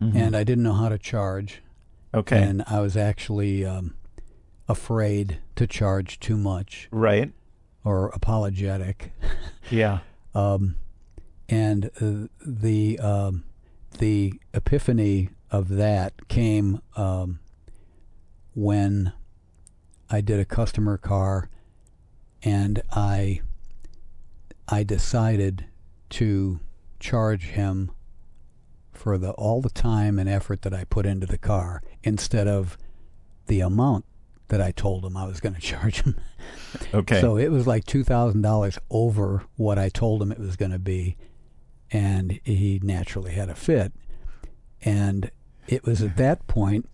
Mhm. 0.00 0.14
and 0.14 0.36
I 0.36 0.44
didn't 0.44 0.64
know 0.64 0.72
how 0.74 0.88
to 0.88 0.98
charge, 0.98 1.62
okay, 2.14 2.42
and 2.42 2.62
I 2.66 2.80
was 2.80 2.96
actually 2.96 3.64
um, 3.64 3.94
afraid 4.68 5.38
to 5.56 5.66
charge 5.66 6.18
too 6.20 6.36
much 6.36 6.88
right, 6.90 7.32
or 7.84 8.08
apologetic. 8.08 9.12
yeah, 9.70 9.98
um, 10.34 10.76
and 11.48 11.90
uh, 12.00 12.28
the 12.44 12.98
um, 13.00 13.44
the 13.98 14.40
epiphany 14.54 15.30
of 15.50 15.68
that 15.68 16.28
came 16.28 16.80
um, 16.96 17.40
when 18.54 19.12
I 20.08 20.20
did 20.20 20.40
a 20.40 20.44
customer 20.44 20.96
car, 20.96 21.48
and 22.42 22.82
I 22.92 23.40
I 24.68 24.82
decided 24.82 25.66
to 26.10 26.60
charge 26.98 27.44
him 27.48 27.90
for 28.92 29.16
the 29.16 29.30
all 29.32 29.62
the 29.62 29.70
time 29.70 30.18
and 30.18 30.28
effort 30.28 30.62
that 30.62 30.74
I 30.74 30.84
put 30.84 31.06
into 31.06 31.26
the 31.26 31.38
car 31.38 31.82
instead 32.02 32.46
of 32.46 32.76
the 33.46 33.60
amount 33.60 34.04
that 34.48 34.60
I 34.60 34.72
told 34.72 35.04
him 35.04 35.16
I 35.16 35.26
was 35.26 35.40
going 35.40 35.54
to 35.56 35.60
charge 35.60 36.02
him. 36.02 36.16
okay, 36.92 37.20
So 37.20 37.36
it 37.36 37.48
was 37.50 37.66
like 37.66 37.84
two 37.84 38.04
thousand 38.04 38.42
dollars 38.42 38.78
over 38.90 39.44
what 39.56 39.78
I 39.78 39.88
told 39.88 40.22
him 40.22 40.30
it 40.32 40.38
was 40.38 40.56
going 40.56 40.72
to 40.72 40.78
be, 40.78 41.16
and 41.90 42.38
he 42.44 42.80
naturally 42.82 43.32
had 43.32 43.48
a 43.48 43.54
fit. 43.54 43.92
And 44.82 45.30
it 45.68 45.84
was 45.84 46.02
at 46.02 46.16
that 46.16 46.46
point 46.46 46.88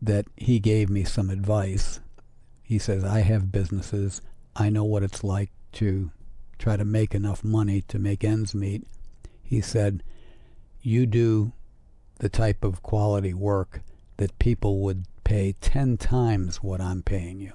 that 0.00 0.26
he 0.36 0.58
gave 0.58 0.90
me 0.90 1.04
some 1.04 1.30
advice. 1.30 2.00
He 2.62 2.78
says, 2.78 3.04
"I 3.04 3.20
have 3.20 3.52
businesses. 3.52 4.20
I 4.54 4.68
know 4.70 4.84
what 4.84 5.02
it's 5.02 5.24
like 5.24 5.50
to 5.72 6.10
try 6.62 6.76
to 6.76 6.84
make 6.84 7.14
enough 7.14 7.42
money 7.44 7.82
to 7.88 7.98
make 7.98 8.24
ends 8.24 8.54
meet." 8.54 8.86
He 9.42 9.60
said, 9.60 10.02
"You 10.80 11.06
do 11.06 11.52
the 12.18 12.28
type 12.28 12.64
of 12.64 12.82
quality 12.82 13.34
work 13.34 13.82
that 14.16 14.38
people 14.38 14.80
would 14.80 15.06
pay 15.24 15.54
ten 15.60 15.96
times 15.96 16.62
what 16.62 16.80
I'm 16.80 17.02
paying 17.02 17.40
you." 17.40 17.52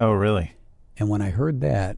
oh 0.00 0.12
really? 0.12 0.52
And 0.96 1.08
when 1.08 1.22
I 1.22 1.30
heard 1.30 1.60
that, 1.60 1.96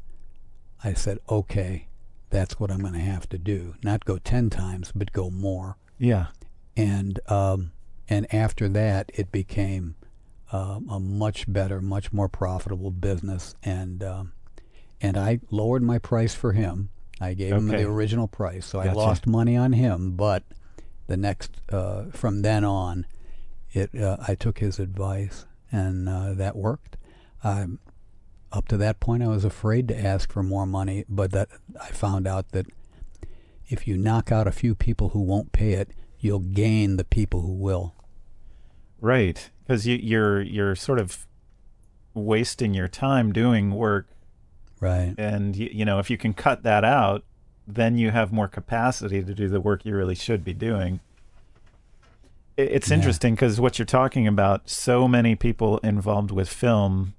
I 0.82 0.94
said, 0.94 1.18
okay, 1.28 1.88
that's 2.30 2.58
what 2.58 2.70
I'm 2.70 2.80
going 2.80 2.92
to 2.94 2.98
have 3.00 3.28
to 3.30 3.38
do. 3.38 3.74
Not 3.82 4.04
go 4.04 4.18
10 4.18 4.50
times, 4.50 4.92
but 4.94 5.12
go 5.12 5.30
more. 5.30 5.76
Yeah, 5.98 6.26
And, 6.76 7.18
um, 7.28 7.72
and 8.08 8.32
after 8.32 8.68
that, 8.68 9.10
it 9.14 9.32
became 9.32 9.96
um, 10.52 10.88
a 10.90 11.00
much 11.00 11.50
better, 11.50 11.80
much 11.80 12.12
more 12.12 12.28
profitable 12.28 12.90
business. 12.90 13.54
And, 13.62 14.02
um, 14.04 14.32
and 15.00 15.16
I 15.16 15.40
lowered 15.50 15.82
my 15.82 15.98
price 15.98 16.34
for 16.34 16.52
him. 16.52 16.90
I 17.20 17.34
gave 17.34 17.52
him 17.52 17.68
the 17.68 17.84
original 17.84 18.28
price. 18.28 18.66
So 18.66 18.78
I 18.78 18.92
lost 18.92 19.26
money 19.26 19.56
on 19.56 19.72
him, 19.72 20.12
but 20.16 20.42
the 21.06 21.16
next, 21.16 21.50
uh, 21.70 22.04
from 22.12 22.42
then 22.42 22.64
on, 22.64 23.06
it, 23.72 23.94
uh, 23.98 24.16
I 24.26 24.34
took 24.34 24.58
his 24.58 24.78
advice 24.78 25.46
and 25.72 26.08
uh, 26.08 26.34
that 26.34 26.56
worked. 26.56 26.96
Um, 27.42 27.78
up 28.52 28.68
to 28.68 28.76
that 28.78 29.00
point, 29.00 29.22
I 29.22 29.28
was 29.28 29.44
afraid 29.44 29.88
to 29.88 29.98
ask 29.98 30.30
for 30.32 30.42
more 30.42 30.66
money, 30.66 31.04
but 31.08 31.32
that 31.32 31.48
I 31.80 31.88
found 31.88 32.26
out 32.26 32.50
that 32.50 32.66
if 33.68 33.86
you 33.88 33.96
knock 33.96 34.30
out 34.30 34.46
a 34.46 34.52
few 34.52 34.74
people 34.74 35.10
who 35.10 35.20
won't 35.20 35.52
pay 35.52 35.72
it, 35.72 35.90
you'll 36.20 36.38
gain 36.40 36.96
the 36.96 37.04
people 37.04 37.40
who 37.42 37.52
will. 37.52 37.94
right. 39.00 39.50
Because 39.62 39.84
you, 39.84 39.96
you're 39.96 40.40
you're 40.42 40.76
sort 40.76 41.00
of 41.00 41.26
wasting 42.14 42.72
your 42.72 42.86
time 42.86 43.32
doing 43.32 43.72
work, 43.72 44.06
Right. 44.80 45.14
and 45.18 45.56
you, 45.56 45.70
you 45.72 45.84
know 45.84 45.98
if 45.98 46.10
you 46.10 46.18
can 46.18 46.34
cut 46.34 46.62
that 46.64 46.84
out, 46.84 47.24
then 47.66 47.96
you 47.98 48.10
have 48.10 48.32
more 48.32 48.46
capacity 48.48 49.22
to 49.22 49.34
do 49.34 49.48
the 49.48 49.60
work 49.60 49.84
you 49.84 49.94
really 49.96 50.14
should 50.14 50.44
be 50.44 50.52
doing. 50.54 51.00
It- 52.56 52.70
It's 52.72 52.88
Yeah. 52.90 52.96
interesting 52.96 53.34
because 53.34 53.60
what 53.60 53.78
you're 53.78 53.86
talking 53.86 54.26
about, 54.26 54.68
so 54.68 55.06
many 55.08 55.34
people 55.34 55.78
involved 55.78 56.30
with 56.30 56.48
film 56.48 57.14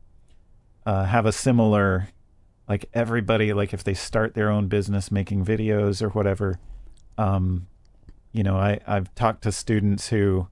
uh, 0.86 1.04
have 1.06 1.26
a 1.26 1.34
similar, 1.34 2.08
like 2.70 2.86
everybody, 2.94 3.52
like 3.52 3.74
if 3.74 3.84
they 3.84 3.94
start 3.94 4.36
their 4.36 4.50
own 4.50 4.68
business 4.70 5.12
making 5.12 5.44
videos 5.44 6.02
or 6.02 6.08
whatever, 6.10 6.60
um, 7.18 7.68
you 8.32 8.42
know, 8.42 8.56
I, 8.56 8.80
I've 8.88 9.14
talked 9.14 9.42
to 9.44 9.52
students 9.52 10.08
who, 10.10 10.48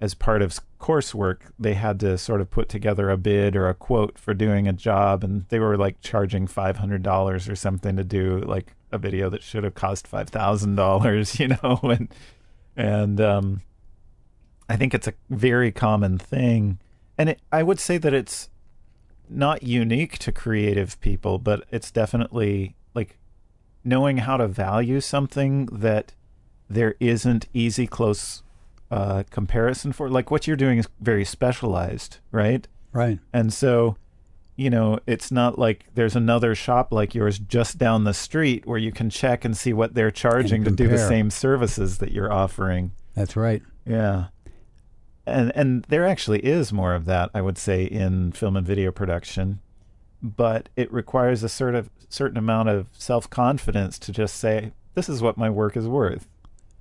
as 0.00 0.14
part 0.14 0.42
of 0.42 0.58
coursework, 0.78 1.38
they 1.58 1.74
had 1.74 1.98
to 2.00 2.18
sort 2.18 2.40
of 2.40 2.50
put 2.50 2.68
together 2.68 3.10
a 3.10 3.16
bid 3.16 3.56
or 3.56 3.68
a 3.68 3.74
quote 3.74 4.18
for 4.18 4.34
doing 4.34 4.68
a 4.68 4.72
job, 4.72 5.24
and 5.24 5.46
they 5.48 5.58
were 5.58 5.76
like 5.76 6.00
charging 6.00 6.46
five 6.46 6.76
hundred 6.76 7.02
dollars 7.02 7.48
or 7.48 7.56
something 7.56 7.96
to 7.96 8.04
do 8.04 8.40
like 8.40 8.74
a 8.92 8.98
video 8.98 9.30
that 9.30 9.42
should 9.42 9.64
have 9.64 9.74
cost 9.74 10.06
five 10.06 10.28
thousand 10.28 10.76
dollars, 10.76 11.40
you 11.40 11.48
know, 11.48 11.80
and 11.82 12.08
and 12.76 13.20
um, 13.20 13.62
I 14.68 14.76
think 14.76 14.92
it's 14.94 15.08
a 15.08 15.14
very 15.30 15.72
common 15.72 16.18
thing, 16.18 16.78
and 17.16 17.30
it, 17.30 17.40
I 17.50 17.62
would 17.62 17.80
say 17.80 17.96
that 17.98 18.12
it's 18.12 18.50
not 19.28 19.62
unique 19.62 20.18
to 20.18 20.30
creative 20.30 21.00
people, 21.00 21.38
but 21.38 21.64
it's 21.70 21.90
definitely 21.90 22.76
like 22.94 23.18
knowing 23.82 24.18
how 24.18 24.36
to 24.36 24.46
value 24.46 25.00
something 25.00 25.66
that 25.66 26.12
there 26.68 26.94
isn't 27.00 27.48
easy 27.52 27.86
close 27.86 28.42
uh, 28.90 29.24
comparison 29.30 29.92
for. 29.92 30.08
Like 30.08 30.30
what 30.30 30.46
you're 30.46 30.56
doing 30.56 30.78
is 30.78 30.88
very 31.00 31.24
specialized, 31.24 32.18
right? 32.30 32.66
Right. 32.92 33.18
And 33.32 33.52
so, 33.52 33.96
you 34.56 34.70
know, 34.70 34.98
it's 35.06 35.30
not 35.30 35.58
like 35.58 35.86
there's 35.94 36.16
another 36.16 36.54
shop 36.54 36.92
like 36.92 37.14
yours 37.14 37.38
just 37.38 37.78
down 37.78 38.04
the 38.04 38.14
street 38.14 38.66
where 38.66 38.78
you 38.78 38.92
can 38.92 39.10
check 39.10 39.44
and 39.44 39.56
see 39.56 39.72
what 39.72 39.94
they're 39.94 40.10
charging 40.10 40.64
to 40.64 40.70
do 40.70 40.88
the 40.88 40.98
same 40.98 41.30
services 41.30 41.98
that 41.98 42.12
you're 42.12 42.32
offering. 42.32 42.92
That's 43.14 43.36
right. 43.36 43.62
Yeah. 43.84 44.26
And 45.26 45.52
and 45.54 45.84
there 45.88 46.06
actually 46.06 46.40
is 46.40 46.72
more 46.72 46.94
of 46.94 47.04
that, 47.06 47.30
I 47.34 47.42
would 47.42 47.58
say, 47.58 47.84
in 47.84 48.32
film 48.32 48.56
and 48.56 48.66
video 48.66 48.92
production. 48.92 49.60
But 50.22 50.68
it 50.76 50.90
requires 50.92 51.42
a 51.42 51.48
sort 51.48 51.74
of 51.74 51.90
certain 52.08 52.38
amount 52.38 52.68
of 52.68 52.86
self 52.92 53.28
confidence 53.28 53.98
to 54.00 54.12
just 54.12 54.36
say, 54.36 54.72
This 54.94 55.08
is 55.08 55.20
what 55.20 55.36
my 55.36 55.50
work 55.50 55.76
is 55.76 55.88
worth. 55.88 56.28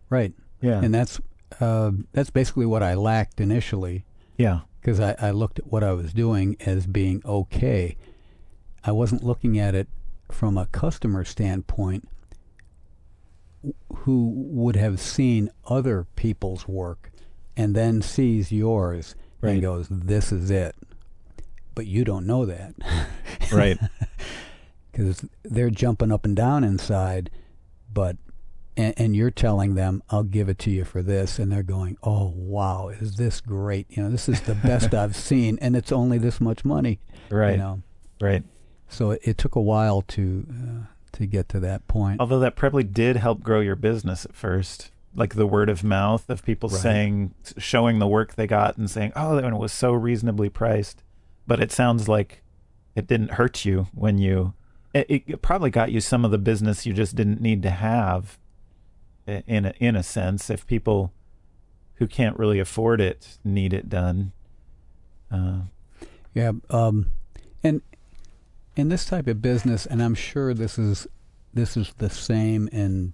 Right. 0.09 0.33
Yeah. 0.61 0.81
And 0.81 0.93
that's 0.93 1.19
uh, 1.59 1.91
that's 2.13 2.29
basically 2.29 2.65
what 2.65 2.83
I 2.83 2.93
lacked 2.95 3.39
initially 3.39 4.05
yeah. 4.37 4.61
because 4.81 4.99
I, 4.99 5.15
I 5.19 5.31
looked 5.31 5.59
at 5.59 5.67
what 5.67 5.83
I 5.83 5.93
was 5.93 6.13
doing 6.13 6.57
as 6.59 6.85
being 6.87 7.21
okay. 7.25 7.97
I 8.83 8.91
wasn't 8.91 9.23
looking 9.23 9.57
at 9.59 9.73
it 9.75 9.87
from 10.31 10.57
a 10.57 10.65
customer 10.67 11.23
standpoint 11.23 12.07
who 13.93 14.31
would 14.35 14.75
have 14.75 14.99
seen 14.99 15.49
other 15.67 16.05
people's 16.15 16.67
work 16.67 17.11
and 17.57 17.75
then 17.75 18.01
sees 18.01 18.51
yours 18.51 19.15
Right. 19.41 19.53
and 19.53 19.61
goes, 19.61 19.87
This 19.89 20.31
is 20.31 20.49
it. 20.51 20.75
But 21.75 21.87
you 21.87 22.03
don't 22.05 22.25
know 22.25 22.45
that. 22.45 22.73
Right. 23.51 23.77
because 24.91 25.25
they're 25.43 25.69
jumping 25.69 26.11
up 26.11 26.25
and 26.25 26.35
down 26.35 26.63
inside, 26.63 27.29
but 27.93 28.17
and, 28.77 28.93
and 28.97 29.15
you're 29.15 29.31
telling 29.31 29.75
them, 29.75 30.01
"I'll 30.09 30.23
give 30.23 30.49
it 30.49 30.59
to 30.59 30.71
you 30.71 30.83
for 30.85 31.01
this," 31.01 31.39
and 31.39 31.51
they're 31.51 31.63
going, 31.63 31.97
"Oh 32.03 32.33
wow, 32.35 32.89
is 32.89 33.15
this 33.17 33.41
great? 33.41 33.87
You 33.89 34.03
know, 34.03 34.09
this 34.09 34.27
is 34.29 34.41
the 34.41 34.55
best 34.55 34.93
I've 34.93 35.15
seen, 35.15 35.57
and 35.61 35.75
it's 35.75 35.91
only 35.91 36.17
this 36.17 36.39
much 36.41 36.63
money." 36.65 36.99
right. 37.29 37.51
You 37.51 37.57
know, 37.57 37.81
Right. 38.21 38.43
so 38.87 39.11
it, 39.11 39.21
it 39.23 39.37
took 39.37 39.55
a 39.55 39.61
while 39.61 40.01
to 40.03 40.45
uh, 40.49 40.85
to 41.13 41.25
get 41.25 41.47
to 41.49 41.59
that 41.61 41.87
point. 41.87 42.19
Although 42.19 42.39
that 42.39 42.55
probably 42.55 42.83
did 42.83 43.15
help 43.17 43.41
grow 43.41 43.59
your 43.61 43.75
business 43.75 44.25
at 44.25 44.33
first. 44.35 44.91
Like 45.17 45.35
the 45.35 45.47
word 45.47 45.69
of 45.69 45.81
mouth 45.81 46.29
of 46.29 46.43
people 46.43 46.67
Right. 46.67 46.81
saying, 46.81 47.33
showing 47.57 47.99
the 47.99 48.07
work 48.07 48.35
they 48.35 48.47
got 48.47 48.75
and 48.77 48.89
saying, 48.91 49.13
oh, 49.15 49.35
that 49.35 49.45
one 49.45 49.57
was 49.57 49.71
so 49.71 49.93
reasonably 49.93 50.49
priced. 50.49 51.03
But 51.47 51.61
it 51.61 51.71
sounds 51.71 52.09
like 52.09 52.43
it 52.95 53.07
didn't 53.07 53.31
hurt 53.31 53.63
you 53.63 53.87
when 53.93 54.17
you, 54.17 54.55
it, 54.93 55.23
it 55.25 55.41
probably 55.41 55.69
got 55.69 55.93
you 55.93 56.01
some 56.01 56.25
of 56.25 56.31
the 56.31 56.37
business 56.37 56.85
you 56.85 56.91
just 56.91 57.15
didn't 57.15 57.39
need 57.39 57.63
to 57.63 57.69
have 57.69 58.37
in 59.27 59.65
a, 59.65 59.73
in 59.79 59.95
a 59.95 60.03
sense 60.03 60.49
if 60.49 60.65
people 60.67 61.11
who 61.95 62.07
can't 62.07 62.37
really 62.37 62.59
afford 62.59 63.01
it 63.01 63.37
need 63.43 63.73
it 63.73 63.89
done. 63.89 64.31
Uh, 65.31 65.61
Yeah, 66.33 66.51
um, 66.69 67.07
and 67.63 67.81
in 68.75 68.89
this 68.89 69.05
type 69.05 69.27
of 69.27 69.41
business, 69.41 69.85
and 69.85 70.03
I'm 70.03 70.15
sure 70.15 70.53
this 70.53 70.77
is 70.77 71.07
this 71.53 71.77
is 71.77 71.93
the 71.97 72.09
same 72.09 72.67
in 72.67 73.13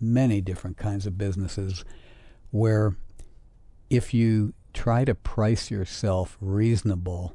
many 0.00 0.40
different 0.40 0.76
kinds 0.76 1.06
of 1.06 1.18
businesses, 1.18 1.84
where 2.52 2.96
if 3.90 4.14
you 4.14 4.54
try 4.72 5.04
to 5.04 5.14
price 5.14 5.70
yourself 5.70 6.36
reasonable, 6.40 7.34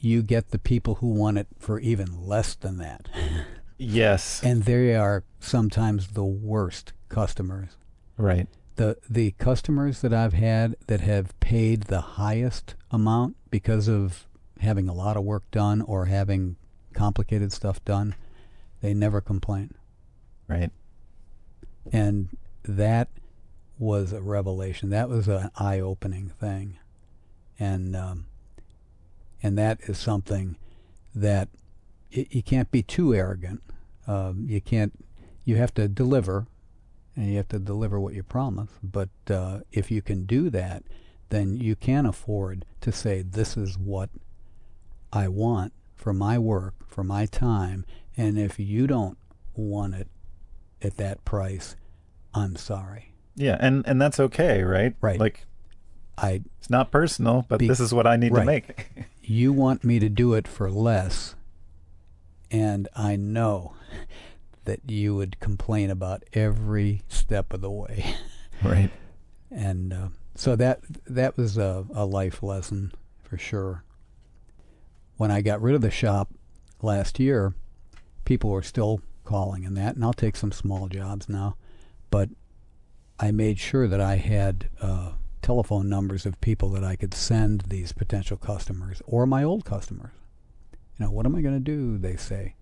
you 0.00 0.22
get 0.22 0.50
the 0.50 0.58
people 0.58 0.96
who 0.96 1.08
want 1.08 1.36
it 1.36 1.46
for 1.58 1.78
even 1.80 2.26
less 2.26 2.54
than 2.54 2.78
that, 2.78 3.08
yes. 3.78 4.42
and 4.42 4.64
they 4.64 4.94
are 4.94 5.24
sometimes 5.40 6.08
the 6.08 6.24
worst 6.24 6.92
customers 7.08 7.76
right. 8.16 8.46
the 8.76 8.96
the 9.08 9.30
customers 9.32 10.00
that 10.02 10.12
I've 10.12 10.34
had 10.34 10.76
that 10.86 11.00
have 11.00 11.38
paid 11.40 11.84
the 11.84 12.00
highest 12.00 12.74
amount 12.90 13.36
because 13.50 13.88
of 13.88 14.26
having 14.60 14.88
a 14.88 14.94
lot 14.94 15.16
of 15.16 15.24
work 15.24 15.50
done 15.50 15.80
or 15.82 16.06
having 16.06 16.56
complicated 16.92 17.52
stuff 17.52 17.84
done, 17.84 18.14
they 18.80 18.94
never 18.94 19.20
complain. 19.20 19.74
Right. 20.48 20.70
And 21.92 22.36
that 22.64 23.08
was 23.78 24.12
a 24.12 24.20
revelation. 24.20 24.90
That 24.90 25.08
was 25.08 25.28
an 25.28 25.50
eye-opening 25.56 26.30
thing, 26.30 26.78
and 27.58 27.94
um, 27.94 28.26
and 29.42 29.56
that 29.56 29.80
is 29.82 29.98
something 29.98 30.56
that 31.14 31.48
y- 32.14 32.26
you 32.30 32.42
can't 32.42 32.70
be 32.70 32.82
too 32.82 33.14
arrogant. 33.14 33.62
Um, 34.06 34.46
you 34.48 34.60
can't. 34.60 34.92
You 35.44 35.56
have 35.56 35.72
to 35.74 35.88
deliver, 35.88 36.46
and 37.16 37.26
you 37.26 37.36
have 37.36 37.48
to 37.48 37.58
deliver 37.58 37.98
what 37.98 38.14
you 38.14 38.22
promise. 38.22 38.70
But 38.82 39.08
uh, 39.30 39.60
if 39.72 39.90
you 39.90 40.02
can 40.02 40.24
do 40.24 40.50
that, 40.50 40.82
then 41.30 41.56
you 41.56 41.76
can 41.76 42.06
afford 42.06 42.64
to 42.80 42.92
say, 42.92 43.22
"This 43.22 43.56
is 43.56 43.78
what 43.78 44.10
I 45.12 45.28
want 45.28 45.72
for 45.94 46.12
my 46.12 46.38
work, 46.38 46.74
for 46.86 47.04
my 47.04 47.26
time." 47.26 47.84
And 48.16 48.36
if 48.38 48.58
you 48.58 48.86
don't 48.88 49.16
want 49.54 49.94
it 49.94 50.08
at 50.82 50.96
that 50.96 51.24
price, 51.24 51.76
I'm 52.34 52.56
sorry. 52.56 53.12
Yeah. 53.36 53.56
And, 53.60 53.86
and 53.86 54.00
that's 54.00 54.18
okay, 54.18 54.62
right? 54.62 54.94
Right. 55.00 55.20
Like, 55.20 55.46
I 56.16 56.42
It's 56.58 56.68
not 56.68 56.90
personal, 56.90 57.46
but 57.48 57.60
Be- 57.60 57.68
this 57.68 57.80
is 57.80 57.94
what 57.94 58.06
I 58.06 58.16
need 58.16 58.30
to 58.30 58.34
right. 58.34 58.46
make. 58.46 58.86
you 59.22 59.52
want 59.52 59.84
me 59.84 60.00
to 60.00 60.08
do 60.08 60.34
it 60.34 60.48
for 60.48 60.70
less, 60.70 61.36
and 62.50 62.88
I 62.94 63.16
know 63.16 63.74
that 64.64 64.80
you 64.90 65.16
would 65.16 65.40
complain 65.40 65.90
about 65.90 66.24
every 66.32 67.02
step 67.08 67.52
of 67.52 67.60
the 67.60 67.70
way. 67.70 68.14
right. 68.62 68.90
and 69.50 69.92
uh, 69.92 70.08
so 70.34 70.56
that 70.56 70.80
that 71.06 71.36
was 71.36 71.56
a, 71.56 71.86
a 71.94 72.04
life 72.04 72.42
lesson 72.42 72.92
for 73.22 73.38
sure. 73.38 73.84
When 75.16 75.30
I 75.30 75.40
got 75.40 75.60
rid 75.60 75.74
of 75.74 75.80
the 75.80 75.90
shop 75.90 76.32
last 76.80 77.18
year, 77.18 77.54
people 78.24 78.50
were 78.50 78.62
still 78.62 79.00
calling 79.24 79.64
and 79.64 79.76
that, 79.76 79.96
and 79.96 80.04
I'll 80.04 80.12
take 80.12 80.36
some 80.36 80.52
small 80.52 80.86
jobs 80.88 81.28
now, 81.28 81.56
but 82.10 82.28
I 83.18 83.30
made 83.32 83.58
sure 83.58 83.88
that 83.88 84.00
I 84.00 84.16
had 84.16 84.68
uh, 84.80 85.12
telephone 85.42 85.88
numbers 85.88 86.24
of 86.24 86.40
people 86.40 86.68
that 86.70 86.84
I 86.84 86.94
could 86.94 87.14
send 87.14 87.62
these 87.62 87.92
potential 87.92 88.36
customers 88.36 89.02
or 89.06 89.26
my 89.26 89.42
old 89.42 89.64
customers. 89.64 90.12
You 90.98 91.06
know, 91.06 91.10
what 91.12 91.26
am 91.26 91.34
I 91.36 91.40
going 91.42 91.54
to 91.54 91.60
do? 91.60 91.96
They 91.98 92.16
say, 92.16 92.54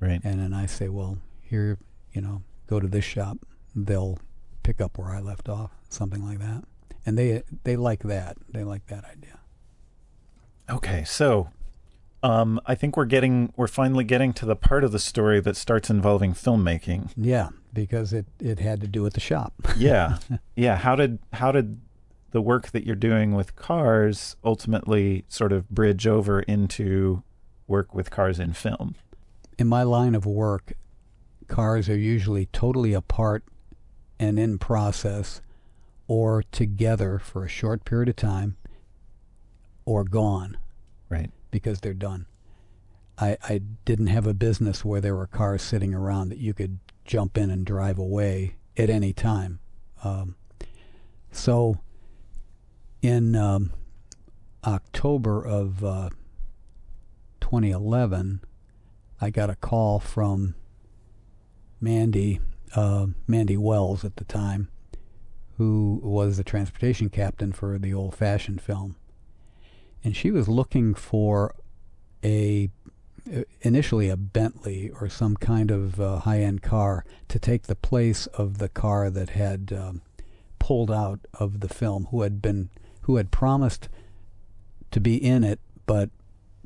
Right. 0.00 0.20
and 0.24 0.40
then 0.40 0.52
I 0.54 0.66
say, 0.66 0.88
well, 0.88 1.18
here, 1.42 1.78
you 2.12 2.20
know, 2.20 2.42
go 2.66 2.80
to 2.80 2.86
this 2.88 3.04
shop. 3.04 3.38
They'll 3.74 4.18
pick 4.62 4.80
up 4.80 4.96
where 4.98 5.10
I 5.10 5.20
left 5.20 5.48
off, 5.48 5.70
something 5.88 6.24
like 6.24 6.38
that. 6.38 6.64
And 7.06 7.16
they 7.18 7.42
they 7.64 7.76
like 7.76 8.02
that. 8.04 8.36
They 8.52 8.64
like 8.64 8.86
that 8.86 9.04
idea. 9.04 9.38
Okay. 10.70 11.04
So, 11.04 11.48
um, 12.22 12.60
I 12.66 12.74
think 12.74 12.96
we're 12.96 13.04
getting, 13.06 13.52
we're 13.56 13.66
finally 13.68 14.04
getting 14.04 14.32
to 14.34 14.46
the 14.46 14.56
part 14.56 14.84
of 14.84 14.92
the 14.92 14.98
story 14.98 15.40
that 15.40 15.56
starts 15.56 15.88
involving 15.88 16.34
filmmaking. 16.34 17.10
Yeah, 17.16 17.48
because 17.72 18.12
it 18.12 18.26
it 18.40 18.58
had 18.58 18.80
to 18.82 18.86
do 18.88 19.02
with 19.02 19.14
the 19.14 19.20
shop. 19.20 19.54
Yeah. 19.76 20.18
yeah. 20.56 20.76
How 20.76 20.96
did, 20.96 21.18
how 21.34 21.52
did 21.52 21.80
the 22.32 22.42
work 22.42 22.70
that 22.72 22.84
you're 22.84 22.96
doing 22.96 23.32
with 23.34 23.56
cars 23.56 24.36
ultimately 24.44 25.24
sort 25.28 25.52
of 25.52 25.68
bridge 25.70 26.06
over 26.06 26.40
into 26.40 27.22
work 27.68 27.94
with 27.94 28.10
cars 28.10 28.40
in 28.40 28.52
film? 28.54 28.96
In 29.58 29.68
my 29.68 29.84
line 29.84 30.14
of 30.14 30.26
work, 30.26 30.72
cars 31.46 31.88
are 31.88 31.96
usually 31.96 32.46
totally 32.46 32.92
apart 32.92 33.44
and 34.18 34.38
in 34.38 34.58
process 34.58 35.40
or 36.08 36.42
together 36.50 37.18
for 37.18 37.44
a 37.44 37.48
short 37.48 37.84
period 37.84 38.08
of 38.08 38.16
time 38.16 38.56
or 39.84 40.02
gone. 40.04 40.56
Right. 41.08 41.30
because 41.50 41.80
they're 41.80 41.94
done. 41.94 42.26
I, 43.16 43.36
I 43.42 43.60
didn't 43.84 44.08
have 44.08 44.26
a 44.26 44.34
business 44.34 44.84
where 44.84 45.00
there 45.00 45.16
were 45.16 45.26
cars 45.26 45.62
sitting 45.62 45.94
around 45.94 46.28
that 46.28 46.38
you 46.38 46.52
could 46.54 46.78
jump 47.04 47.38
in 47.38 47.50
and 47.50 47.64
drive 47.64 47.98
away 47.98 48.56
at 48.76 48.90
any 48.90 49.12
time. 49.12 49.58
Um, 50.04 50.36
so 51.32 51.78
in 53.02 53.34
um, 53.34 53.72
October 54.64 55.44
of 55.44 55.82
uh, 55.82 56.10
2011, 57.48 58.42
I 59.22 59.30
got 59.30 59.48
a 59.48 59.54
call 59.54 60.00
from 60.00 60.54
Mandy, 61.80 62.40
uh, 62.76 63.06
Mandy 63.26 63.56
Wells 63.56 64.04
at 64.04 64.16
the 64.16 64.24
time, 64.24 64.68
who 65.56 65.98
was 66.02 66.36
the 66.36 66.44
transportation 66.44 67.08
captain 67.08 67.52
for 67.52 67.78
the 67.78 67.94
old 67.94 68.14
fashioned 68.14 68.60
film. 68.60 68.96
And 70.04 70.14
she 70.14 70.30
was 70.30 70.46
looking 70.46 70.92
for 70.92 71.54
a 72.22 72.68
initially 73.62 74.10
a 74.10 74.16
Bentley 74.18 74.90
or 75.00 75.08
some 75.08 75.34
kind 75.34 75.70
of 75.70 75.98
uh, 75.98 76.18
high-end 76.18 76.60
car 76.60 77.06
to 77.28 77.38
take 77.38 77.62
the 77.62 77.74
place 77.74 78.26
of 78.26 78.58
the 78.58 78.68
car 78.68 79.08
that 79.08 79.30
had 79.30 79.72
um, 79.72 80.02
pulled 80.58 80.90
out 80.90 81.20
of 81.32 81.60
the 81.60 81.68
film, 81.68 82.08
who 82.10 82.20
had 82.20 82.42
been 82.42 82.68
who 83.02 83.16
had 83.16 83.30
promised 83.30 83.88
to 84.90 85.00
be 85.00 85.16
in 85.16 85.44
it 85.44 85.60
but 85.86 86.10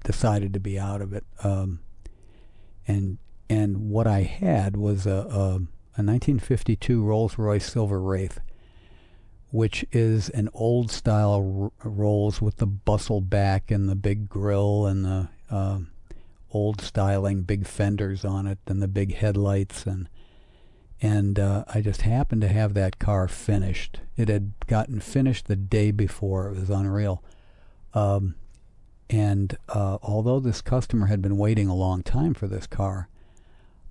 decided 0.03 0.53
to 0.55 0.61
be 0.61 0.79
out 0.79 1.01
of 1.01 1.13
it. 1.13 1.25
Um, 1.43 1.81
and 2.87 3.19
and 3.49 3.91
what 3.91 4.07
I 4.07 4.23
had 4.23 4.77
was 4.77 5.07
a, 5.07 5.11
a, 5.11 5.45
a 5.95 6.03
1952 6.03 7.03
Rolls 7.03 7.37
Royce 7.39 7.71
Silver 7.71 8.01
Wraith, 8.01 8.41
which 9.51 9.85
is 9.93 10.31
an 10.31 10.49
old 10.55 10.91
style 10.91 11.73
r- 11.83 11.91
Rolls 11.91 12.41
with 12.41 12.57
the 12.57 12.67
bustle 12.67 13.21
back 13.21 13.71
and 13.71 13.89
the 13.89 13.95
big 13.95 14.29
grill 14.29 14.87
and 14.87 15.05
the 15.05 15.29
uh, 15.51 15.79
old 16.51 16.81
styling 16.81 17.43
big 17.43 17.67
fenders 17.67 18.25
on 18.25 18.47
it 18.47 18.59
and 18.67 18.83
the 18.83 18.89
big 18.89 19.15
headlights 19.15 19.87
and 19.87 20.09
and 21.03 21.39
uh, 21.41 21.65
I 21.67 21.81
just 21.81 22.03
happened 22.03 22.43
to 22.43 22.49
have 22.49 22.75
that 22.75 23.01
car 23.01 23.27
finished. 23.27 23.99
It 24.17 24.29
had 24.29 24.53
gotten 24.69 25.01
finished 25.01 25.49
the 25.49 25.57
day 25.57 25.91
before. 25.91 26.49
It 26.49 26.61
was 26.61 26.71
unreal. 26.71 27.25
Um, 27.93 28.37
and 29.13 29.59
uh, 29.69 29.99
although 30.03 30.41
this 30.41 30.63
customer 30.63 31.07
had 31.07 31.21
been 31.21 31.37
waiting 31.37 31.69
a 31.69 31.75
long 31.75 32.03
time 32.03 32.33
for 32.33 32.49
this 32.49 32.67
car, 32.67 33.11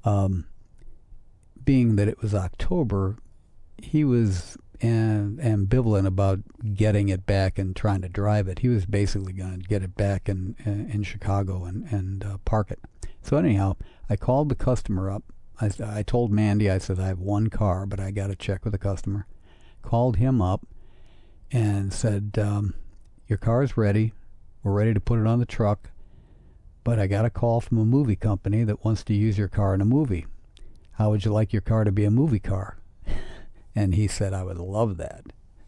um, 0.04 0.48
being 1.64 1.96
that 1.96 2.08
it 2.08 2.22
was 2.22 2.34
October, 2.34 3.18
he 3.78 4.04
was 4.04 4.58
am- 4.82 5.38
ambivalent 5.38 6.08
about 6.08 6.40
getting 6.74 7.10
it 7.10 7.28
back 7.28 7.60
and 7.60 7.76
trying 7.76 8.02
to 8.02 8.10
drive 8.10 8.48
it. 8.48 8.60
He 8.60 8.68
was 8.68 8.88
basically 8.88 9.32
going 9.32 9.62
to 9.62 9.68
get 9.68 9.84
it 9.84 9.96
back 9.96 10.28
in 10.28 10.56
in, 10.66 10.90
in 10.90 11.04
Chicago 11.04 11.66
and 11.66 11.86
and 11.92 12.26
uh, 12.26 12.38
park 12.44 12.72
it. 12.72 12.80
So 13.22 13.38
anyhow, 13.38 13.76
I 14.10 14.16
called 14.16 14.50
the 14.50 14.56
customer 14.56 15.12
up. 15.12 15.24
I, 15.60 15.70
I 15.86 16.02
told 16.02 16.32
Mandy, 16.32 16.72
I 16.72 16.80
said 16.80 17.00
I 17.00 17.08
have 17.08 17.20
one 17.20 17.52
car, 17.52 17.86
but 17.86 18.00
I 18.00 18.10
got 18.10 18.28
to 18.28 18.36
check 18.36 18.66
with 18.66 18.72
the 18.72 18.80
customer. 18.80 19.28
Called 19.84 20.18
him 20.18 20.42
up 20.42 20.66
and 21.52 21.94
said, 21.94 22.40
um, 22.42 22.74
"Your 23.28 23.38
car 23.38 23.62
is 23.62 23.78
ready. 23.78 24.14
We're 24.64 24.74
ready 24.74 24.94
to 24.94 25.00
put 25.00 25.20
it 25.20 25.28
on 25.28 25.40
the 25.40 25.46
truck." 25.46 25.90
But 26.84 26.98
I 27.00 27.06
got 27.08 27.26
a 27.26 27.30
call 27.30 27.62
from 27.62 27.78
a 27.78 27.86
movie 27.86 28.16
company 28.16 28.64
that 28.64 28.84
wants 28.84 29.04
to 29.04 29.14
use 29.14 29.38
your 29.38 29.48
car 29.48 29.76
in 29.76 29.82
a 29.82 29.86
movie. 29.86 30.26
How 30.94 31.12
would 31.12 31.24
you 31.26 31.32
like 31.32 31.54
your 31.54 31.62
car 31.62 31.84
to 31.84 31.92
be 31.92 32.06
a 32.06 32.12
movie 32.12 32.40
car? 32.40 32.78
And 33.76 33.96
he 33.96 34.08
said, 34.08 34.34
I 34.34 34.44
would 34.44 34.58
love 34.58 34.98
that. 34.98 35.24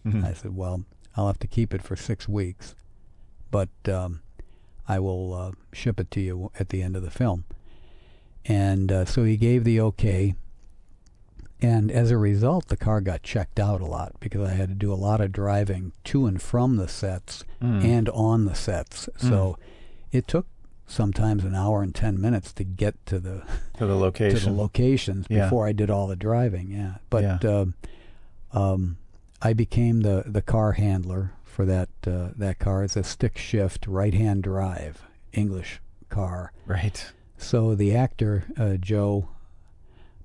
Mhm. 0.06 0.26
I 0.26 0.34
said, 0.34 0.56
Well, 0.58 0.84
I'll 1.16 1.28
have 1.28 1.40
to 1.40 1.48
keep 1.48 1.74
it 1.74 1.82
for 1.82 1.96
six 1.96 2.28
weeks, 2.28 2.76
but 3.50 3.70
um, 3.88 4.22
I 4.90 5.00
will 5.00 5.34
uh, 5.34 5.52
ship 5.72 6.00
it 6.02 6.12
to 6.12 6.20
you 6.20 6.52
at 6.60 6.68
the 6.70 6.82
end 6.82 6.98
of 6.98 7.04
the 7.04 7.10
film. 7.12 7.46
And 8.46 8.92
uh, 8.92 9.06
so 9.06 9.24
he 9.24 9.38
gave 9.38 9.64
the 9.64 9.80
okay. 9.80 10.36
And 11.64 11.90
as 11.92 12.12
a 12.12 12.18
result, 12.18 12.68
the 12.68 12.78
car 12.78 13.00
got 13.02 13.24
checked 13.24 13.60
out 13.60 13.80
a 13.82 13.86
lot 13.86 14.14
because 14.20 14.48
I 14.50 14.54
had 14.54 14.68
to 14.70 14.76
do 14.76 14.92
a 14.92 14.96
lot 14.96 15.22
of 15.22 15.32
driving 15.32 15.94
to 16.06 16.26
and 16.28 16.42
from 16.42 16.76
the 16.76 16.88
sets 16.88 17.44
Mm. 17.62 17.84
and 17.86 18.10
on 18.10 18.44
the 18.46 18.54
sets. 18.56 19.08
So 19.18 19.58
it 20.12 20.28
took 20.28 20.46
sometimes 20.86 21.46
an 21.46 21.56
hour 21.56 21.82
and 21.82 21.96
10 21.96 22.20
minutes 22.20 22.52
to 22.54 22.64
get 22.66 22.94
to 23.06 23.18
the 23.20 23.44
to 23.78 23.86
the 23.88 24.12
to 24.12 24.40
the 24.40 24.52
locations 24.52 25.26
Yeah. 25.30 25.46
before 25.46 25.66
I 25.66 25.72
did 25.72 25.90
all 25.90 26.08
the 26.08 26.18
driving. 26.18 26.70
Yeah, 26.70 26.96
but 27.10 27.24
Yeah. 27.24 27.50
um, 27.50 27.74
um, 28.52 28.98
I 29.42 29.54
became 29.54 30.02
the 30.02 30.24
the 30.26 30.42
car 30.42 30.74
handler 30.74 31.32
for 31.46 31.66
that 31.66 31.90
uh, 32.06 32.30
that 32.36 32.60
car. 32.60 32.84
It's 32.84 32.98
a 32.98 33.04
stick 33.04 33.38
shift 33.38 33.88
right 33.88 34.14
hand 34.14 34.44
drive 34.44 35.02
English 35.32 35.80
car. 36.10 36.52
right. 36.66 37.12
So 37.38 37.76
the 37.76 37.96
actor 37.96 38.44
uh, 38.58 38.76
Joe 38.76 39.30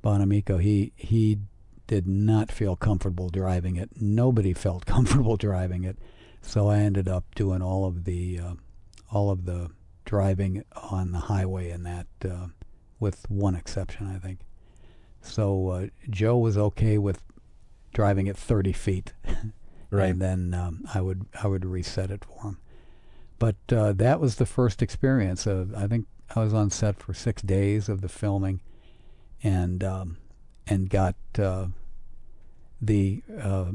Bonamico, 0.02 0.60
he 0.60 0.92
he 0.96 1.38
did 1.86 2.06
not 2.06 2.52
feel 2.52 2.76
comfortable 2.76 3.28
driving 3.30 3.76
it. 3.76 3.90
Nobody 4.00 4.52
felt 4.52 4.86
comfortable 4.94 5.36
driving 5.36 5.84
it. 5.84 5.98
So 6.40 6.68
I 6.68 6.78
ended 6.78 7.08
up 7.08 7.24
doing 7.34 7.62
all 7.62 7.84
of 7.86 8.04
the 8.04 8.38
uh, 8.38 8.54
all 9.10 9.30
of 9.30 9.44
the 9.44 9.70
driving 10.04 10.64
on 10.90 11.12
the 11.12 11.18
highway 11.18 11.70
in 11.70 11.82
that, 11.82 12.06
uh, 12.24 12.46
with 12.98 13.28
one 13.30 13.54
exception, 13.54 14.06
I 14.06 14.18
think. 14.18 14.40
So 15.20 15.68
uh, 15.68 15.86
Joe 16.08 16.38
was 16.38 16.56
okay 16.56 16.96
with 16.96 17.20
driving 17.92 18.28
at 18.28 18.36
30 18.36 18.72
feet, 18.72 19.12
Right. 19.90 20.10
and 20.10 20.22
then 20.22 20.54
um, 20.54 20.84
I 20.94 21.00
would 21.00 21.26
I 21.42 21.48
would 21.48 21.64
reset 21.64 22.10
it 22.10 22.24
for 22.24 22.42
him. 22.42 22.58
But 23.38 23.56
uh, 23.70 23.92
that 23.94 24.20
was 24.20 24.36
the 24.36 24.46
first 24.46 24.82
experience. 24.82 25.46
Of, 25.46 25.74
I 25.74 25.86
think 25.86 26.06
I 26.34 26.40
was 26.40 26.54
on 26.54 26.70
set 26.70 27.00
for 27.00 27.14
six 27.14 27.42
days 27.42 27.88
of 27.88 28.00
the 28.00 28.08
filming, 28.08 28.60
and 29.42 29.82
um, 29.84 30.16
and 30.66 30.88
got 30.90 31.14
uh, 31.38 31.66
the 32.80 33.22
uh, 33.40 33.70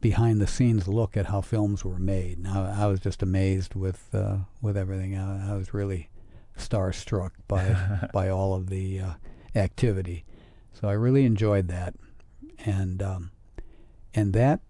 behind 0.00 0.40
the 0.40 0.46
scenes 0.46 0.88
look 0.88 1.16
at 1.16 1.26
how 1.26 1.40
films 1.40 1.84
were 1.84 1.98
made. 1.98 2.38
Now 2.38 2.64
I 2.76 2.86
was 2.86 3.00
just 3.00 3.22
amazed 3.22 3.74
with 3.74 4.08
uh, 4.14 4.38
with 4.60 4.76
everything. 4.76 5.16
I, 5.16 5.52
I 5.52 5.56
was 5.56 5.72
really 5.74 6.08
starstruck 6.58 7.30
by 7.48 8.08
by 8.12 8.28
all 8.28 8.54
of 8.54 8.68
the 8.68 9.00
uh, 9.00 9.12
activity. 9.54 10.24
So 10.72 10.88
I 10.88 10.92
really 10.92 11.24
enjoyed 11.24 11.68
that, 11.68 11.94
and 12.64 13.02
um, 13.02 13.30
and 14.14 14.32
that 14.32 14.60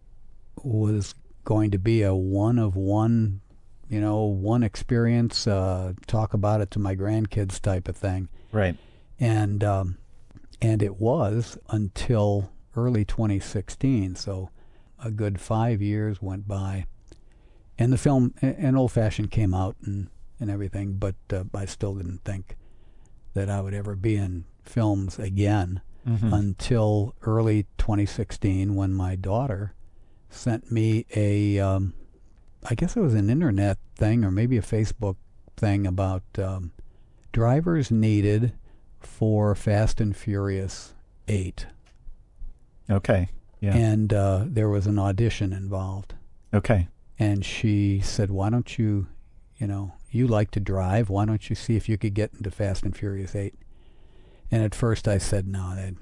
was 0.63 1.15
going 1.45 1.71
to 1.73 1.79
be 1.79 2.03
a 2.03 2.15
one 2.15 2.59
of 2.59 2.77
one, 2.77 3.41
you 3.89 4.01
know, 4.01 4.23
one 4.25 4.63
experience. 4.63 5.47
Uh, 5.47 5.93
talk 6.07 6.35
about 6.35 6.61
it 6.61 6.71
to 6.73 6.79
my 6.79 6.95
grandkids 6.95 7.61
type 7.61 7.89
of 7.89 7.97
thing 7.97 8.29
Right. 8.53 8.77
and 9.19 9.65
um, 9.65 9.97
and 10.63 10.83
it 10.83 10.99
was 10.99 11.59
until 11.69 12.51
early 12.77 13.05
2016. 13.05 14.15
So 14.15 14.49
a 15.05 15.11
good 15.11 15.39
five 15.41 15.83
years 15.83 16.23
went 16.23 16.47
by, 16.49 16.87
and 17.79 17.93
the 17.93 17.99
film, 17.99 18.33
an 18.41 18.77
old 18.77 18.93
fashioned, 18.93 19.31
came 19.31 19.53
out 19.53 19.77
and 19.85 20.09
and 20.41 20.51
everything. 20.51 20.95
But 20.95 21.17
uh, 21.33 21.45
I 21.55 21.67
still 21.67 21.95
didn't 21.95 22.25
think 22.25 22.57
that 23.35 23.51
I 23.51 23.61
would 23.61 23.75
ever 23.75 23.95
be 23.97 24.17
in 24.17 24.45
films 24.63 25.19
again 25.19 25.81
Mhm. 26.07 26.33
until 26.33 27.15
early 27.23 27.67
2016 27.79 28.75
when 28.75 28.93
my 28.93 29.15
daughter 29.15 29.75
sent 30.31 30.73
me 30.73 31.07
a 31.15 31.61
um, 31.61 31.95
I 32.69 32.75
guess 32.75 32.97
it 32.97 33.01
was 33.01 33.15
an 33.15 33.31
internet 33.31 33.79
thing 33.95 34.25
or 34.25 34.33
maybe 34.33 34.57
a 34.57 34.63
Facebook 34.63 35.15
thing 35.57 35.87
about 35.87 36.25
um, 36.39 36.73
drivers 37.31 37.93
needed 37.93 38.53
for 39.07 39.55
Fast 39.55 40.01
and 40.01 40.17
Furious 40.17 40.95
8 41.29 41.67
okay. 42.91 43.29
Yeah. 43.61 43.75
and 43.77 44.13
uh, 44.13 44.45
there 44.47 44.69
was 44.69 44.87
an 44.87 44.99
audition 44.99 45.53
involved 45.53 46.15
okay. 46.53 46.89
and 47.19 47.45
she 47.45 48.01
said 48.01 48.31
why 48.31 48.51
don't 48.51 48.79
you 48.79 49.07
you 49.59 49.67
know 49.67 49.93
you 50.11 50.27
like 50.27 50.51
to 50.53 50.61
drive 50.61 51.09
why 51.09 51.25
don't 51.25 51.49
you 51.49 51.57
see 51.57 51.77
if 51.77 51.89
you 51.89 51.97
could 51.97 52.15
get 52.15 52.33
into 52.35 52.51
Fast 52.51 52.85
and 52.85 52.97
Furious 52.97 53.35
8 53.35 53.55
and 54.51 54.63
at 54.63 54.75
first 54.75 55.07
I 55.07 55.19
said 55.19 55.47
no 55.47 55.75
they 55.75 55.93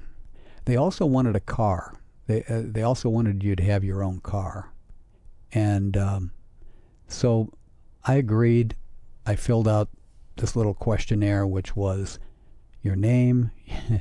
they 0.65 0.77
also 0.77 1.07
wanted 1.07 1.37
a 1.37 1.41
car 1.41 1.95
they 2.27 2.45
uh, 2.45 2.63
they 2.65 2.83
also 2.83 3.09
wanted 3.09 3.43
you 3.43 3.57
to 3.57 3.63
have 3.63 3.85
your 3.85 4.03
own 4.03 4.21
car 4.21 4.73
and 5.53 5.97
um, 5.97 6.33
so 7.09 7.53
I 8.05 8.15
agreed 8.15 8.77
I 9.27 9.37
filled 9.37 9.69
out 9.69 9.89
this 10.37 10.57
little 10.57 10.75
questionnaire 10.75 11.47
which 11.47 11.77
was 11.77 12.19
your 12.83 12.97
name 12.97 13.51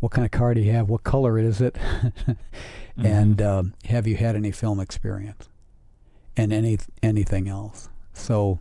what 0.00 0.12
kind 0.12 0.24
of 0.24 0.30
car 0.30 0.54
do 0.54 0.60
you 0.60 0.72
have 0.72 0.88
what 0.88 1.02
color 1.04 1.38
is 1.38 1.60
it 1.60 1.76
and 2.96 3.40
um, 3.42 3.74
have 3.86 4.06
you 4.06 4.16
had 4.16 4.34
any 4.36 4.50
film 4.50 4.80
experience 4.80 5.48
and 6.36 6.52
any 6.52 6.78
anything 7.02 7.48
else 7.48 7.88
so 8.12 8.60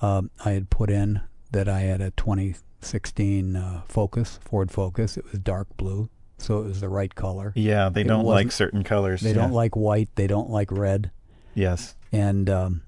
um, 0.00 0.30
I 0.44 0.52
had 0.52 0.70
put 0.70 0.90
in 0.90 1.20
that 1.52 1.68
I 1.68 1.80
had 1.80 2.00
a 2.00 2.10
2016 2.12 3.56
uh, 3.56 3.82
Focus 3.88 4.38
Ford 4.42 4.70
Focus 4.70 5.16
it 5.16 5.24
was 5.30 5.40
dark 5.40 5.68
blue 5.76 6.08
so 6.36 6.60
it 6.60 6.64
was 6.66 6.80
the 6.80 6.88
right 6.88 7.12
color 7.14 7.52
Yeah, 7.56 7.88
they 7.88 8.02
It 8.02 8.06
don't 8.06 8.24
like 8.24 8.52
certain 8.52 8.84
colors. 8.84 9.22
they 9.22 9.30
yeah. 9.30 9.34
don't 9.36 9.52
like 9.52 9.74
white 9.74 10.08
they 10.14 10.26
don't 10.28 10.50
like 10.50 10.70
red 10.70 11.10
Yes. 11.54 11.96
and 12.12 12.48
um, 12.48 12.82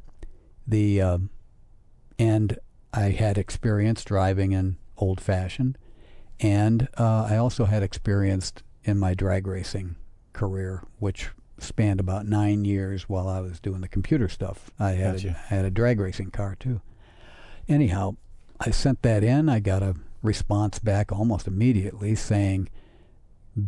the 0.66 1.00
um, 1.02 1.30
and 2.18 2.58
I 2.92 3.10
had 3.10 3.38
experience 3.38 4.04
driving 4.04 4.52
in 4.52 4.76
old 4.96 5.20
fashioned, 5.20 5.78
and 6.40 6.88
uh, 6.98 7.28
I 7.30 7.36
also 7.36 7.64
had 7.64 7.82
experience 7.82 8.52
in 8.84 8.98
my 8.98 9.14
drag 9.14 9.46
racing 9.46 9.96
career, 10.32 10.82
which 10.98 11.30
spanned 11.58 12.00
about 12.00 12.26
nine 12.26 12.64
years 12.64 13.08
while 13.08 13.28
I 13.28 13.40
was 13.40 13.60
doing 13.60 13.82
the 13.82 13.88
computer 13.88 14.28
stuff. 14.28 14.70
I 14.78 14.92
had 14.92 15.16
Gotcha. 15.16 15.28
a, 15.50 15.54
I 15.54 15.56
had 15.56 15.64
a 15.64 15.70
drag 15.70 16.00
racing 16.00 16.30
car 16.30 16.56
too. 16.58 16.80
Anyhow, 17.68 18.16
I 18.58 18.70
sent 18.70 19.02
that 19.02 19.22
in. 19.22 19.48
I 19.48 19.60
got 19.60 19.82
a 19.82 19.96
response 20.22 20.78
back 20.78 21.12
almost 21.12 21.46
immediately 21.46 22.14
saying, 22.14 22.68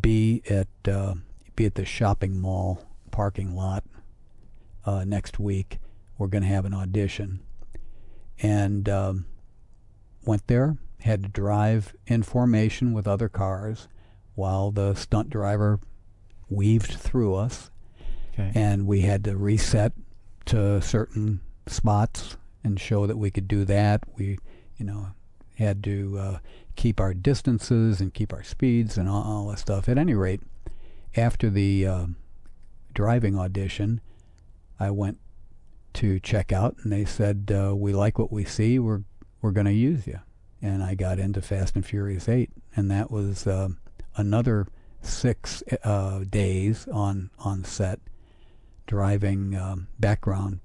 "Be 0.00 0.42
at 0.48 0.68
uh, 0.88 1.14
be 1.54 1.66
at 1.66 1.74
the 1.74 1.84
shopping 1.84 2.40
mall 2.40 2.86
parking 3.10 3.54
lot 3.54 3.84
uh, 4.84 5.04
next 5.04 5.38
week. 5.38 5.78
We're 6.18 6.28
going 6.28 6.42
to 6.42 6.48
have 6.48 6.64
an 6.64 6.74
audition. 6.74 7.40
And 8.40 8.88
um, 8.88 9.26
went 10.24 10.46
there, 10.48 10.76
had 11.02 11.22
to 11.22 11.28
drive 11.28 11.94
in 12.06 12.22
formation 12.22 12.92
with 12.92 13.06
other 13.06 13.28
cars 13.28 13.88
while 14.34 14.70
the 14.70 14.94
stunt 14.94 15.30
driver 15.30 15.80
weaved 16.48 16.92
through 16.92 17.34
us. 17.34 17.70
Okay. 18.32 18.52
And 18.54 18.86
we 18.86 19.02
had 19.02 19.24
to 19.24 19.36
reset 19.36 19.92
to 20.46 20.80
certain 20.80 21.40
spots 21.66 22.36
and 22.64 22.80
show 22.80 23.06
that 23.06 23.18
we 23.18 23.30
could 23.30 23.48
do 23.48 23.64
that. 23.64 24.04
We, 24.16 24.38
you 24.76 24.86
know, 24.86 25.08
had 25.56 25.82
to 25.84 26.18
uh, 26.18 26.38
keep 26.76 27.00
our 27.00 27.14
distances 27.14 28.00
and 28.00 28.14
keep 28.14 28.32
our 28.32 28.42
speeds 28.42 28.96
and 28.96 29.08
all, 29.08 29.22
all 29.22 29.48
that 29.48 29.58
stuff. 29.58 29.88
At 29.88 29.98
any 29.98 30.14
rate, 30.14 30.40
after 31.16 31.50
the 31.50 31.86
uh, 31.86 32.06
driving 32.94 33.38
audition, 33.38 34.00
I 34.80 34.90
went 34.90 35.18
to 35.94 36.18
check 36.20 36.52
out, 36.52 36.76
and 36.82 36.92
they 36.92 37.04
said, 37.04 37.52
uh, 37.54 37.76
"We 37.76 37.92
like 37.92 38.18
what 38.18 38.32
we 38.32 38.44
see. 38.44 38.78
We're 38.78 39.02
we're 39.42 39.50
going 39.50 39.66
to 39.66 39.72
use 39.72 40.06
you." 40.06 40.20
And 40.64 40.82
I 40.82 40.94
got 40.94 41.18
into 41.18 41.42
Fast 41.42 41.74
and 41.74 41.84
Furious 41.84 42.28
Eight, 42.28 42.50
and 42.76 42.88
that 42.90 43.10
was 43.10 43.46
uh, 43.48 43.70
another 44.16 44.68
six 45.00 45.62
uh, 45.82 46.20
days 46.30 46.86
on 46.92 47.30
on 47.40 47.64
set, 47.64 47.98
driving 48.86 49.56
um, 49.56 49.88
background, 49.98 50.60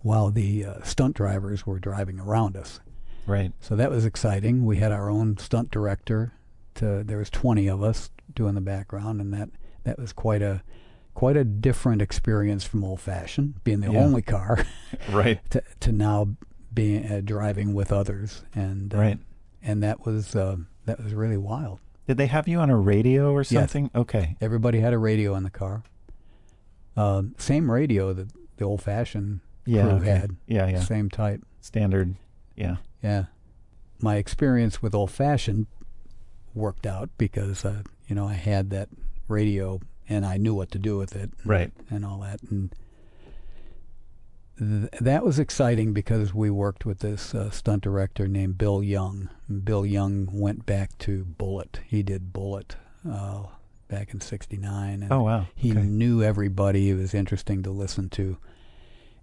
while 0.00 0.30
the 0.30 0.64
uh, 0.64 0.82
stunt 0.82 1.16
drivers 1.16 1.66
were 1.66 1.78
driving 1.78 2.20
around 2.20 2.56
us. 2.56 2.80
Right. 3.26 3.52
So 3.60 3.76
that 3.76 3.90
was 3.90 4.04
exciting. 4.04 4.66
We 4.66 4.76
had 4.78 4.92
our 4.92 5.08
own 5.08 5.38
stunt 5.38 5.70
director. 5.70 6.34
To 6.76 7.02
there 7.04 7.18
was 7.18 7.28
20 7.30 7.68
of 7.68 7.82
us 7.82 8.10
doing 8.34 8.54
the 8.54 8.60
background, 8.62 9.20
and 9.20 9.32
that 9.34 9.50
that 9.84 9.98
was 9.98 10.12
quite 10.12 10.42
a 10.42 10.62
quite 11.14 11.36
a 11.36 11.44
different 11.44 12.00
experience 12.02 12.64
from 12.64 12.82
old 12.82 13.00
fashioned, 13.00 13.62
being 13.64 13.80
the 13.80 13.92
Yeah. 13.92 14.00
only 14.00 14.22
car, 14.22 14.64
Right. 15.10 15.38
to 15.50 15.62
to 15.80 15.92
now 15.92 16.28
being 16.72 17.04
uh, 17.10 17.20
driving 17.24 17.74
with 17.74 17.92
others, 17.92 18.42
and 18.54 18.94
uh, 18.94 18.98
Right. 18.98 19.18
and 19.62 19.82
that 19.82 20.04
was 20.06 20.34
uh, 20.36 20.56
that 20.86 21.02
was 21.02 21.14
really 21.14 21.36
wild. 21.36 21.80
Did 22.06 22.16
they 22.16 22.26
have 22.26 22.48
you 22.48 22.58
on 22.58 22.70
a 22.70 22.76
radio 22.76 23.32
or 23.32 23.44
something? 23.44 23.84
Yes. 23.94 24.00
Okay. 24.02 24.36
Everybody 24.40 24.80
had 24.80 24.92
a 24.92 24.98
radio 24.98 25.34
in 25.36 25.42
the 25.44 25.50
car. 25.50 25.82
Um, 26.96 27.34
same 27.38 27.70
radio 27.70 28.12
that 28.12 28.28
the 28.56 28.64
old 28.64 28.82
fashioned 28.82 29.40
Yeah. 29.64 29.82
crew 29.82 29.90
okay. 29.92 30.10
had, 30.10 30.36
Yeah. 30.46 30.66
Yeah. 30.68 30.80
same 30.80 31.08
type. 31.08 31.42
Standard. 31.60 32.16
Yeah. 32.56 32.76
Yeah. 33.02 33.26
My 34.00 34.16
experience 34.16 34.82
with 34.82 34.94
old 34.94 35.10
fashioned 35.10 35.66
worked 36.54 36.86
out 36.86 37.08
because 37.16 37.64
uh, 37.64 37.82
you 38.08 38.14
know 38.16 38.26
I 38.28 38.34
had 38.34 38.70
that 38.70 38.88
radio 39.28 39.80
and 40.08 40.26
I 40.26 40.36
knew 40.36 40.54
what 40.54 40.70
to 40.72 40.78
do 40.78 40.98
with 40.98 41.14
it 41.16 41.30
Right. 41.44 41.70
and 41.88 42.04
all 42.04 42.18
that 42.20 42.42
and 42.50 42.74
th- 44.62 44.90
that 45.00 45.24
was 45.24 45.38
exciting 45.38 45.92
because 45.92 46.32
we 46.32 46.50
worked 46.50 46.86
with 46.86 47.00
this 47.00 47.34
uh, 47.34 47.50
stunt 47.50 47.82
director 47.82 48.26
named 48.28 48.58
Bill 48.58 48.82
Young. 48.82 49.28
Bill 49.64 49.84
Young 49.84 50.28
went 50.32 50.66
back 50.66 50.96
to 50.98 51.24
Bullitt. 51.24 51.80
He 51.86 52.02
did 52.02 52.32
Bullitt 52.32 52.76
uh, 53.08 53.44
back 53.88 54.14
in 54.14 54.20
'69. 54.20 55.08
Oh 55.10 55.22
wow. 55.22 55.46
He 55.54 55.72
okay. 55.72 55.82
knew 55.82 56.22
everybody. 56.22 56.90
It 56.90 56.94
was 56.94 57.14
interesting 57.14 57.62
to 57.64 57.70
listen 57.70 58.08
to. 58.10 58.38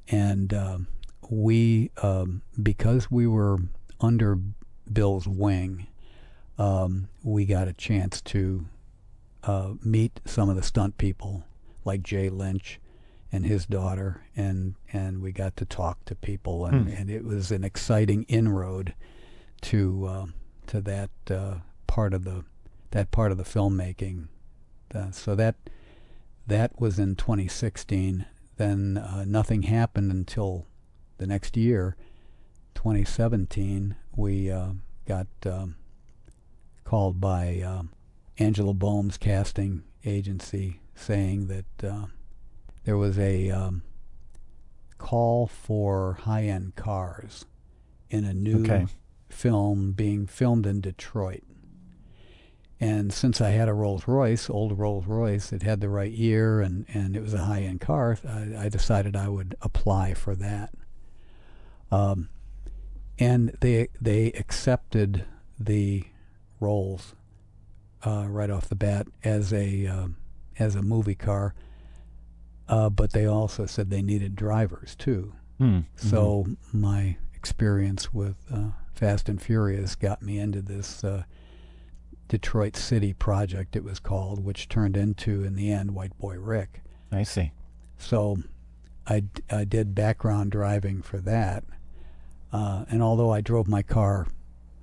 And 0.09 0.53
um, 0.53 0.87
we, 1.29 1.91
um, 2.01 2.41
because 2.61 3.11
we 3.11 3.27
were 3.27 3.59
under 4.01 4.39
Bill's 4.91 5.27
wing, 5.27 5.87
um, 6.57 7.09
we 7.23 7.45
got 7.45 7.67
a 7.67 7.73
chance 7.73 8.21
to 8.21 8.65
uh, 9.43 9.73
meet 9.83 10.19
some 10.25 10.49
of 10.49 10.55
the 10.55 10.63
stunt 10.63 10.97
people, 10.97 11.43
like 11.85 12.01
Jay 12.03 12.29
Lynch 12.29 12.79
and 13.31 13.45
his 13.45 13.65
daughter, 13.65 14.23
and, 14.35 14.75
and 14.91 15.21
we 15.21 15.31
got 15.31 15.55
to 15.57 15.65
talk 15.65 16.03
to 16.05 16.15
people, 16.15 16.65
and, 16.65 16.87
Hmm. 16.87 16.93
and 16.95 17.09
it 17.09 17.23
was 17.23 17.51
an 17.51 17.63
exciting 17.63 18.23
inroad 18.23 18.93
to 19.61 20.05
uh, 20.05 20.25
to 20.67 20.81
that 20.81 21.09
uh, 21.29 21.55
part 21.87 22.13
of 22.13 22.23
the 22.23 22.43
that 22.91 23.11
part 23.11 23.31
of 23.31 23.37
the 23.37 23.43
filmmaking. 23.43 24.27
Uh, 24.93 25.11
so 25.11 25.35
that 25.35 25.55
that 26.47 26.79
was 26.79 26.97
in 26.97 27.15
2016. 27.15 28.25
Then 28.57 28.97
uh, 28.97 29.25
nothing 29.27 29.63
happened 29.63 30.11
until 30.11 30.65
the 31.17 31.27
next 31.27 31.55
year, 31.55 31.95
2017. 32.75 33.95
We 34.15 34.49
uh, 34.51 34.69
got 35.07 35.27
um, 35.45 35.75
called 36.83 37.21
by 37.21 37.61
um, 37.61 37.91
Angela 38.37 38.73
Boehm's 38.73 39.17
casting 39.17 39.83
agency 40.05 40.79
saying 40.95 41.47
that 41.47 41.87
uh, 41.87 42.05
there 42.89 42.97
was 42.97 43.19
a 43.19 43.51
um, 43.51 43.83
call 44.97 45.45
for 45.45 46.13
high-end 46.23 46.75
cars 46.75 47.45
in 48.09 48.25
a 48.25 48.33
new 48.33 48.63
Okay. 48.63 48.87
film 49.29 49.91
being 49.91 50.25
filmed 50.25 50.65
in 50.65 50.81
Detroit. 50.81 51.43
And 52.79 53.13
since 53.13 53.41
I 53.41 53.51
had 53.51 53.69
a 53.69 53.75
Rolls 53.75 54.07
Royce, 54.07 54.49
old 54.49 54.79
Rolls 54.79 55.05
Royce, 55.05 55.53
it 55.53 55.61
had 55.61 55.81
the 55.81 55.89
right 55.89 56.11
year 56.11 56.61
and, 56.61 56.87
and 56.91 57.15
it 57.15 57.21
was 57.21 57.35
a 57.35 57.43
high 57.43 57.61
end 57.61 57.79
car, 57.79 58.17
I, 58.27 58.65
I 58.65 58.69
decided 58.69 59.15
I 59.15 59.29
would 59.29 59.53
apply 59.61 60.15
for 60.15 60.33
that. 60.37 60.73
Um, 61.91 62.29
and 63.19 63.55
they 63.61 63.89
they 64.01 64.31
accepted 64.31 65.25
the 65.59 66.05
Rolls 66.59 67.13
uh, 68.03 68.25
right 68.27 68.49
off 68.49 68.67
the 68.67 68.73
bat 68.75 69.05
as 69.23 69.53
a 69.53 69.85
um 69.85 70.17
as 70.57 70.73
a 70.73 70.81
movie 70.81 71.13
car, 71.13 71.53
uh, 72.69 72.89
but 72.89 73.11
they 73.11 73.25
also 73.25 73.65
said 73.65 73.89
they 73.89 74.01
needed 74.01 74.35
drivers 74.35 74.95
too. 74.95 75.33
Hmm. 75.57 75.79
So 75.97 76.45
my 76.71 77.17
experience 77.35 78.13
with 78.13 78.35
uh, 78.53 78.69
Fast 78.93 79.27
and 79.27 79.41
Furious 79.41 79.95
got 79.95 80.21
me 80.21 80.39
into 80.39 80.61
this 80.61 81.03
uh, 81.03 81.23
Detroit 82.27 82.75
City 82.77 83.13
project. 83.13 83.75
It 83.75 83.83
was 83.83 83.99
called, 83.99 84.43
which 84.43 84.69
turned 84.69 84.95
into 84.95 85.43
in 85.43 85.55
the 85.55 85.71
end 85.71 85.91
White 85.95 86.17
Boy 86.17 86.37
Rick. 86.37 86.81
I 87.11 87.23
see. 87.23 87.51
So 87.97 88.37
I, 89.07 89.21
d- 89.21 89.41
I 89.49 89.63
did 89.65 89.95
background 89.95 90.51
driving 90.51 91.01
for 91.01 91.17
that. 91.19 91.63
Uh, 92.53 92.85
and 92.89 93.01
although 93.01 93.31
I 93.31 93.41
drove 93.41 93.67
my 93.67 93.81
car 93.81 94.27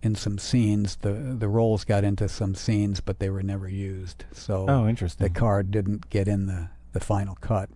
in 0.03 0.15
some 0.15 0.39
scenes, 0.39 0.97
the 0.97 1.13
the 1.13 1.49
Rolls 1.49 1.85
got 1.85 2.05
into 2.05 2.29
some 2.29 2.55
scenes, 2.55 3.01
but 3.01 3.19
they 3.19 3.31
were 3.31 3.43
never 3.43 3.69
used. 3.69 4.25
So 4.33 4.67
Oh, 4.69 4.87
interesting. 4.87 5.25
the 5.27 5.31
car 5.39 5.63
didn't 5.63 6.11
get 6.11 6.29
in 6.29 6.47
the, 6.47 6.69
the 6.99 7.05
final 7.05 7.35
cut. 7.43 7.69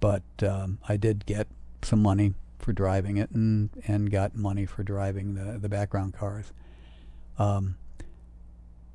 But 0.00 0.22
um, 0.42 0.78
I 0.88 0.96
did 0.96 1.26
get 1.26 1.48
some 1.82 2.00
money 2.00 2.34
for 2.60 2.72
driving 2.72 3.16
it 3.16 3.30
and, 3.30 3.70
and 3.86 4.10
got 4.12 4.36
money 4.36 4.64
for 4.64 4.84
driving 4.84 5.34
the, 5.34 5.58
the 5.58 5.68
background 5.68 6.14
cars. 6.14 6.52
Um, 7.38 7.76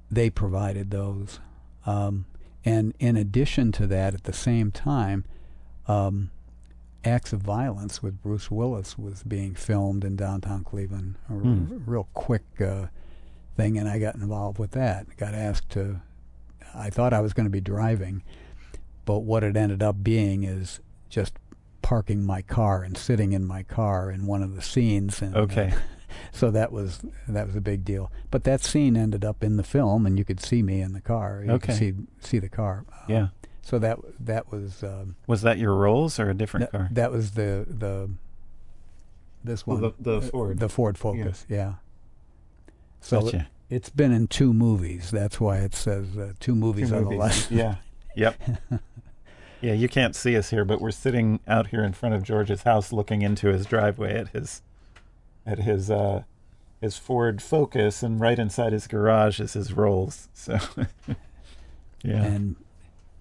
they 0.10 0.30
provided 0.30 0.92
those. 0.92 1.40
Um, 1.86 2.26
and 2.64 2.94
in 3.00 3.18
addition 3.18 3.74
to 3.74 3.88
that, 3.88 4.14
at 4.14 4.24
the 4.24 4.32
same 4.34 4.72
time, 4.72 5.26
um, 5.88 6.32
Acts 7.04 7.34
of 7.34 7.42
Violence 7.42 8.02
with 8.02 8.22
Bruce 8.22 8.50
Willis 8.50 8.98
was 8.98 9.24
being 9.24 9.56
filmed 9.56 10.06
in 10.06 10.16
downtown 10.16 10.64
Cleveland. 10.64 11.16
A 11.30 11.34
Hmm. 11.34 11.80
real 11.86 12.08
quick 12.14 12.44
uh, 12.62 12.86
thing, 13.58 13.78
and 13.78 13.90
I 13.90 14.00
got 14.00 14.16
involved 14.16 14.58
with 14.58 14.72
that. 14.72 15.18
Got 15.18 15.34
asked 15.34 15.70
to. 15.72 16.00
I 16.74 16.90
thought 16.90 17.12
I 17.12 17.20
was 17.20 17.34
going 17.34 17.44
to 17.46 17.50
be 17.52 17.60
driving, 17.60 18.24
but 19.06 19.20
what 19.20 19.44
it 19.44 19.56
ended 19.58 19.82
up 19.84 20.04
being 20.04 20.44
is 20.44 20.80
just 21.10 21.34
parking 21.82 22.24
my 22.26 22.42
car 22.42 22.84
and 22.84 22.98
sitting 22.98 23.34
in 23.34 23.46
my 23.46 23.64
car 23.64 24.10
in 24.10 24.26
one 24.26 24.42
of 24.42 24.56
the 24.56 24.62
scenes. 24.62 25.22
And, 25.22 25.36
uh, 25.36 25.40
Okay. 25.42 25.74
so 26.32 26.50
that 26.52 26.72
was 26.72 27.02
that 27.28 27.46
was 27.48 27.56
a 27.56 27.62
big 27.62 27.84
deal. 27.84 28.12
But 28.32 28.44
that 28.46 28.64
scene 28.64 28.96
ended 28.96 29.26
up 29.26 29.44
in 29.44 29.58
the 29.58 29.64
film, 29.64 30.06
and 30.06 30.18
you 30.18 30.24
could 30.26 30.40
see 30.40 30.62
me 30.64 30.82
in 30.82 30.94
the 30.94 31.02
car. 31.02 31.44
You 31.46 31.52
Okay. 31.54 31.68
could 31.68 31.76
see 31.76 31.94
see 32.20 32.40
the 32.40 32.50
car. 32.50 32.86
Um, 32.92 32.98
Yeah. 33.08 33.28
So 33.62 33.80
that 33.80 33.98
that 34.20 34.52
was 34.52 34.84
um, 34.84 35.16
Was 35.28 35.42
that 35.42 35.58
your 35.58 35.76
Rolls 35.76 36.20
or 36.20 36.30
a 36.30 36.34
different 36.34 36.72
that, 36.72 36.78
car? 36.78 36.88
that 36.92 37.12
was 37.12 37.32
the 37.32 37.66
the 37.70 38.10
this 39.44 39.66
Well, 39.68 39.78
one 39.78 39.94
the- 40.00 40.12
the 40.12 40.18
uh, 40.18 40.30
Ford. 40.30 40.60
the 40.60 40.70
Ford 40.70 40.98
Focus. 40.98 41.46
Yeah. 41.50 41.74
So 43.02 43.20
it, 43.20 43.24
Gotcha. 43.24 43.48
it's 43.70 43.90
been 43.90 44.12
in 44.14 44.28
two 44.28 44.54
movies. 44.54 45.12
That's 45.12 45.40
why 45.40 45.58
it 45.60 45.76
says 45.76 46.18
uh, 46.18 46.34
two 46.40 46.56
movies 46.56 46.90
Two 46.90 46.96
on 46.96 47.04
the 47.04 47.10
movies. 47.12 47.20
left. 47.20 47.52
Yeah. 47.52 47.76
Yep. 48.16 48.42
yeah, 49.62 49.74
you 49.74 49.88
can't 49.88 50.16
see 50.16 50.36
us 50.38 50.50
here, 50.50 50.66
but 50.66 50.82
we're 50.82 50.92
sitting 50.92 51.40
out 51.48 51.68
here 51.68 51.84
in 51.84 51.94
front 51.94 52.16
of 52.16 52.24
George's 52.24 52.64
house, 52.64 52.92
looking 52.92 53.22
into 53.22 53.48
his 53.48 53.66
driveway 53.66 54.16
at 54.16 54.30
his 54.30 54.62
at 55.46 55.60
his 55.60 55.90
uh, 55.90 56.24
his 56.82 56.98
Ford 56.98 57.42
Focus, 57.42 58.04
and 58.04 58.20
right 58.20 58.38
inside 58.38 58.74
his 58.74 58.88
garage 58.88 59.40
is 59.40 59.54
his 59.54 59.74
Rolls. 59.74 60.28
So, 60.34 60.60
yeah. 62.04 62.24
and 62.24 62.56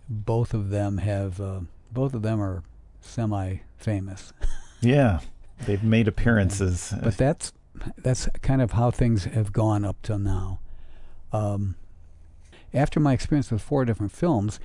both 0.09 0.53
of 0.53 0.71
them 0.71 0.99
have 0.99 1.41
uh, 1.41 1.61
both 1.91 2.15
of 2.15 2.23
them 2.23 2.41
are 2.41 2.63
semi-famous. 3.01 4.33
yeah, 4.81 5.21
they've 5.67 5.83
made 5.83 6.09
appearances. 6.09 6.93
But 7.03 7.17
that's 7.17 7.53
that's 7.99 8.29
kind 8.43 8.61
of 8.61 8.73
how 8.73 8.91
things 8.91 9.25
have 9.25 9.53
gone 9.53 9.85
up 9.85 9.97
till 10.03 10.19
now. 10.19 10.61
Um, 11.33 11.77
after 12.75 13.01
my 13.01 13.13
experience 13.13 13.51
with 13.51 13.63
four 13.63 13.85
different 13.85 14.13
films, 14.13 14.59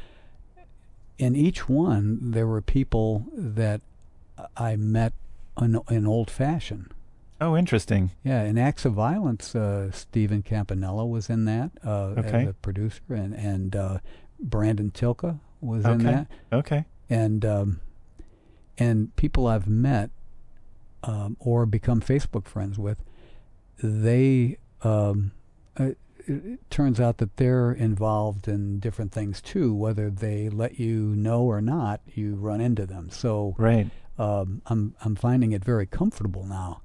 in 1.18 1.36
each 1.36 1.68
one 1.68 2.32
there 2.32 2.48
were 2.48 2.62
people 2.62 3.26
that 3.34 3.82
I 4.56 4.76
met 4.76 5.14
in, 5.60 5.80
in 5.90 6.06
old 6.06 6.30
fashioned. 6.30 6.94
oh, 7.42 7.56
interesting. 7.58 8.12
Yeah, 8.24 8.44
in 8.44 8.58
Acts 8.58 8.86
of 8.86 8.94
Violence, 8.94 9.56
uh, 9.56 9.92
Stephen 9.92 10.44
Campanella 10.44 11.06
was 11.06 11.30
in 11.30 11.46
that 11.46 11.72
uh, 11.86 12.14
Okay. 12.18 12.44
as 12.44 12.50
a 12.50 12.54
producer, 12.54 13.02
and 13.10 13.34
and 13.34 13.76
uh, 13.76 13.98
Brandon 14.40 14.92
Tilka 14.92 15.40
was 15.62 15.86
in 15.86 16.00
that, 16.04 16.28
Okay. 16.54 16.86
and 17.10 17.44
um, 17.46 17.80
and 18.78 19.16
people 19.16 19.48
I've 19.48 19.68
met 19.68 20.12
um, 21.04 21.36
or 21.40 21.66
become 21.66 22.00
Facebook 22.02 22.48
friends 22.48 22.78
with, 22.78 23.04
they 23.82 24.58
um, 24.84 25.32
uh, 25.78 25.92
it 26.28 26.70
turns 26.70 27.00
out 27.00 27.18
that 27.18 27.38
they're 27.38 27.72
involved 27.72 28.48
in 28.48 28.80
different 28.80 29.12
things 29.12 29.42
too. 29.42 29.74
Whether 29.74 30.10
they 30.10 30.50
let 30.50 30.80
you 30.80 31.16
know 31.16 31.42
or 31.44 31.62
not, 31.62 32.02
you 32.14 32.36
run 32.36 32.62
into 32.62 32.86
them. 32.86 33.10
So 33.10 33.56
Right. 33.58 33.90
um, 34.20 34.62
I'm 34.68 34.96
I'm 35.04 35.16
finding 35.16 35.52
it 35.54 35.64
very 35.64 35.86
comfortable 35.86 36.46
now 36.46 36.82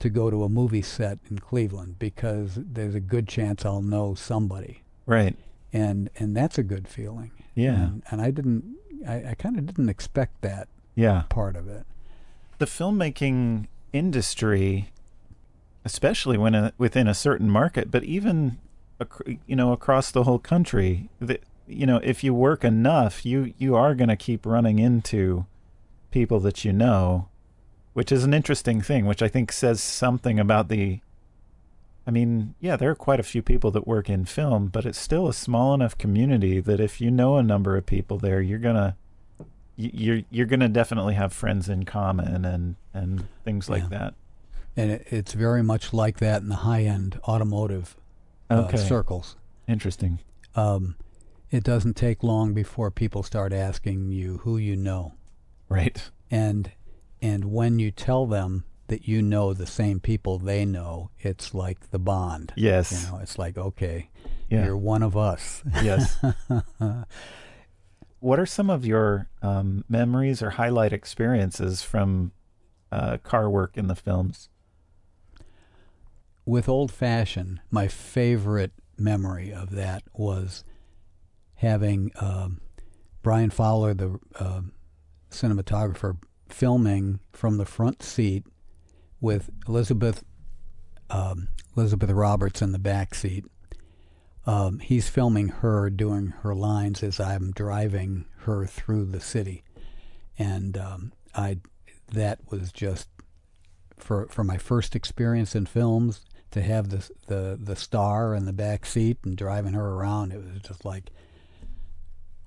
to 0.00 0.08
go 0.10 0.30
to 0.30 0.44
a 0.44 0.48
movie 0.48 0.82
set 0.82 1.18
in 1.30 1.38
Cleveland 1.38 1.98
because 1.98 2.54
there's 2.56 2.94
a 2.94 3.00
good 3.00 3.26
chance 3.28 3.64
I'll 3.64 3.80
know 3.82 4.14
somebody, 4.14 4.82
Right. 5.06 5.36
and 5.72 6.10
and 6.18 6.36
that's 6.36 6.58
a 6.58 6.62
good 6.62 6.86
feeling. 6.88 7.30
Yeah. 7.54 7.74
And, 7.84 8.02
and 8.10 8.20
I 8.20 8.30
didn't, 8.30 8.76
I, 9.08 9.30
I 9.30 9.34
kind 9.38 9.58
of 9.58 9.64
didn't 9.66 9.88
expect 9.88 10.42
that 10.42 10.68
Yeah. 10.94 11.22
part 11.30 11.56
of 11.56 11.66
it. 11.68 11.84
The 12.58 12.66
filmmaking 12.66 13.66
industry, 13.94 14.90
especially 15.84 16.36
when 16.36 16.54
a, 16.54 16.72
within 16.78 17.08
a 17.08 17.14
certain 17.14 17.48
market, 17.50 17.90
but 17.90 18.04
even 18.04 18.58
you 19.46 19.56
know 19.56 19.72
across 19.72 20.10
the 20.10 20.24
whole 20.24 20.38
country, 20.38 21.08
that 21.20 21.42
you 21.66 21.86
know 21.86 21.98
if 22.02 22.22
you 22.24 22.32
work 22.34 22.64
enough, 22.64 23.24
you 23.26 23.52
you 23.58 23.74
are 23.74 23.94
going 23.94 24.08
to 24.08 24.16
keep 24.16 24.46
running 24.46 24.78
into 24.78 25.46
people 26.10 26.40
that 26.40 26.64
you 26.64 26.72
know, 26.72 27.28
which 27.92 28.10
is 28.10 28.24
an 28.24 28.32
interesting 28.34 28.80
thing, 28.80 29.04
which 29.06 29.22
I 29.22 29.28
think 29.28 29.52
says 29.52 29.82
something 29.82 30.38
about 30.40 30.68
the. 30.68 31.00
I 32.08 32.12
mean, 32.12 32.54
yeah, 32.60 32.76
there 32.76 32.90
are 32.90 32.94
quite 32.94 33.18
a 33.18 33.24
few 33.24 33.42
people 33.42 33.72
that 33.72 33.84
work 33.86 34.08
in 34.08 34.26
film, 34.26 34.68
but 34.68 34.86
it's 34.86 34.98
still 34.98 35.26
a 35.26 35.34
small 35.34 35.74
enough 35.74 35.98
community 35.98 36.60
that 36.60 36.78
if 36.78 37.00
you 37.00 37.10
know 37.10 37.36
a 37.36 37.42
number 37.42 37.76
of 37.76 37.84
people 37.84 38.16
there, 38.18 38.40
you're 38.40 38.60
gonna 38.60 38.96
you're 39.76 40.22
you're 40.30 40.46
gonna 40.46 40.68
definitely 40.68 41.14
have 41.14 41.32
friends 41.32 41.68
in 41.68 41.84
common 41.84 42.44
and 42.44 42.76
and 42.94 43.26
things 43.44 43.68
like 43.68 43.82
Yeah. 43.84 43.88
that. 43.88 44.14
And 44.76 44.90
it, 44.92 45.06
it's 45.10 45.32
very 45.32 45.62
much 45.64 45.92
like 45.92 46.18
that 46.18 46.42
in 46.42 46.48
the 46.48 46.56
high 46.56 46.82
end 46.84 47.18
automotive 47.26 47.96
uh, 48.50 48.64
Okay, 48.68 48.76
circles. 48.78 49.36
interesting. 49.68 50.18
Um, 50.54 50.96
it 51.50 51.62
doesn't 51.64 51.94
take 51.96 52.22
long 52.22 52.54
before 52.54 52.90
people 52.90 53.22
start 53.22 53.52
asking 53.52 54.10
you 54.12 54.38
who 54.38 54.56
you 54.58 54.76
know, 54.76 55.14
Right. 55.68 56.10
and 56.30 56.70
and 57.22 57.46
when 57.46 57.78
you 57.78 57.90
tell 57.90 58.26
them 58.26 58.64
that 58.88 59.08
you 59.08 59.20
know 59.22 59.52
the 59.52 59.66
same 59.66 59.98
people 60.00 60.38
they 60.38 60.64
know, 60.64 61.10
it's 61.18 61.52
like 61.54 61.90
the 61.90 61.98
bond. 61.98 62.52
Yes. 62.56 62.92
You 63.06 63.10
know, 63.12 63.18
it's 63.18 63.38
like 63.38 63.56
okay, 63.58 64.10
Yeah. 64.48 64.64
you're 64.64 64.76
one 64.76 65.02
of 65.02 65.16
us. 65.16 65.62
Yes. 65.82 66.16
what 68.20 68.38
are 68.38 68.46
some 68.46 68.70
of 68.70 68.84
your 68.84 69.28
um, 69.42 69.84
memories 69.88 70.42
or 70.42 70.50
highlight 70.50 70.92
experiences 70.92 71.82
from 71.82 72.32
uh, 72.90 73.18
car 73.18 73.48
work 73.50 73.76
in 73.76 73.86
the 73.88 73.94
films? 73.94 74.48
With 76.46 76.68
old 76.68 76.92
fashioned, 76.92 77.60
my 77.70 77.88
favorite 77.88 78.72
memory 78.96 79.52
of 79.52 79.70
that 79.72 80.04
was 80.14 80.64
having 81.56 82.12
um, 82.20 82.60
Brian 83.22 83.50
Fowler, 83.50 83.92
the 83.92 84.18
uh, 84.38 84.60
cinematographer, 85.30 86.16
filming 86.48 87.18
from 87.32 87.58
the 87.58 87.64
front 87.64 88.02
seat 88.02 88.46
with 89.20 89.50
Elizabeth 89.66 90.22
um, 91.10 91.48
Elizabeth 91.76 92.10
Roberts 92.10 92.62
in 92.62 92.72
the 92.72 92.78
back 92.78 93.14
seat. 93.14 93.44
Um, 94.44 94.78
he's 94.78 95.08
filming 95.08 95.48
her 95.48 95.90
doing 95.90 96.28
her 96.42 96.54
lines 96.54 97.02
as 97.02 97.18
I'm 97.18 97.50
driving 97.50 98.26
her 98.40 98.64
through 98.66 99.06
the 99.06 99.20
city, 99.20 99.64
and 100.38 100.78
um, 100.78 101.12
I 101.34 101.58
that 102.12 102.38
was 102.50 102.70
just 102.70 103.08
for 103.98 104.28
for 104.30 104.44
my 104.44 104.56
first 104.56 104.94
experience 104.94 105.56
in 105.56 105.66
films 105.66 106.24
to 106.52 106.62
have 106.62 106.88
the 106.90 107.08
the 107.26 107.58
the 107.60 107.76
star 107.76 108.34
in 108.34 108.44
the 108.44 108.52
back 108.52 108.86
seat 108.86 109.18
and 109.24 109.36
driving 109.36 109.72
her 109.74 109.90
around. 109.94 110.32
It 110.32 110.38
was 110.38 110.62
just 110.62 110.84
like 110.84 111.10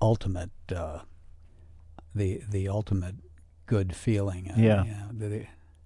ultimate 0.00 0.50
uh, 0.74 1.00
the 2.14 2.42
the 2.48 2.68
ultimate 2.68 3.16
good 3.66 3.94
feeling. 3.94 4.50
Uh, 4.50 4.54
Yeah. 4.58 4.84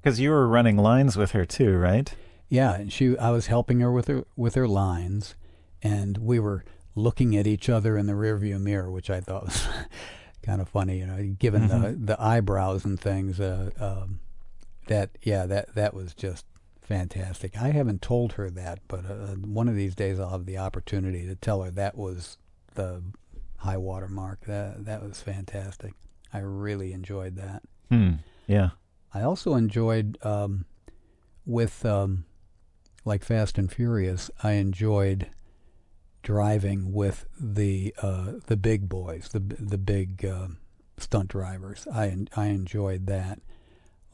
Because 0.02 0.20
you 0.20 0.30
were 0.30 0.46
running 0.46 0.76
lines 0.76 1.16
with 1.16 1.32
her 1.32 1.44
too, 1.44 1.76
right? 1.76 2.14
yeah, 2.48 2.74
and 2.74 2.92
she 2.92 3.16
I 3.18 3.30
was 3.30 3.46
helping 3.46 3.80
her 3.80 3.90
with 3.90 4.06
her 4.08 4.24
with 4.36 4.54
her 4.54 4.68
lines, 4.68 5.34
and 5.82 6.18
we 6.18 6.38
were 6.38 6.64
looking 6.94 7.36
at 7.36 7.46
each 7.46 7.68
other 7.68 7.96
in 7.98 8.06
the 8.06 8.12
rearview 8.12 8.60
mirror, 8.60 8.90
which 8.90 9.10
I 9.10 9.20
thought 9.20 9.44
was 9.44 9.66
kind 10.42 10.60
of 10.60 10.68
funny. 10.68 10.98
You 10.98 11.06
know, 11.06 11.34
given 11.38 11.68
the 11.68 11.96
the 11.98 12.20
eyebrows 12.22 12.84
and 12.84 13.00
things. 13.00 13.40
Uh, 13.40 13.70
um, 13.78 14.20
that 14.86 15.10
yeah, 15.22 15.46
that 15.46 15.74
that 15.74 15.94
was 15.94 16.12
just 16.14 16.44
fantastic. 16.84 17.56
I 17.60 17.68
haven't 17.68 18.02
told 18.02 18.34
her 18.34 18.50
that, 18.50 18.80
but 18.88 19.04
uh, 19.06 19.34
one 19.36 19.68
of 19.68 19.74
these 19.74 19.94
days 19.94 20.20
I'll 20.20 20.30
have 20.30 20.46
the 20.46 20.58
opportunity 20.58 21.26
to 21.26 21.34
tell 21.34 21.62
her 21.62 21.70
that 21.72 21.96
was 21.96 22.38
the 22.74 23.02
high 23.58 23.76
water 23.76 24.08
mark. 24.08 24.44
That 24.46 24.84
that 24.84 25.02
was 25.02 25.20
fantastic. 25.20 25.94
I 26.32 26.38
really 26.38 26.92
enjoyed 26.92 27.36
that. 27.36 27.62
Hmm. 27.90 28.12
Yeah. 28.46 28.70
I 29.12 29.22
also 29.22 29.54
enjoyed 29.54 30.18
um, 30.24 30.66
with 31.46 31.84
um, 31.84 32.24
like 33.04 33.24
Fast 33.24 33.58
and 33.58 33.70
Furious. 33.70 34.30
I 34.42 34.52
enjoyed 34.52 35.28
driving 36.22 36.92
with 36.92 37.26
the 37.38 37.94
uh, 38.02 38.32
the 38.46 38.56
big 38.56 38.88
boys, 38.88 39.28
the 39.32 39.40
the 39.40 39.78
big 39.78 40.24
uh, 40.24 40.48
stunt 40.98 41.28
drivers. 41.28 41.86
I 41.92 42.16
I 42.36 42.46
enjoyed 42.46 43.06
that. 43.06 43.40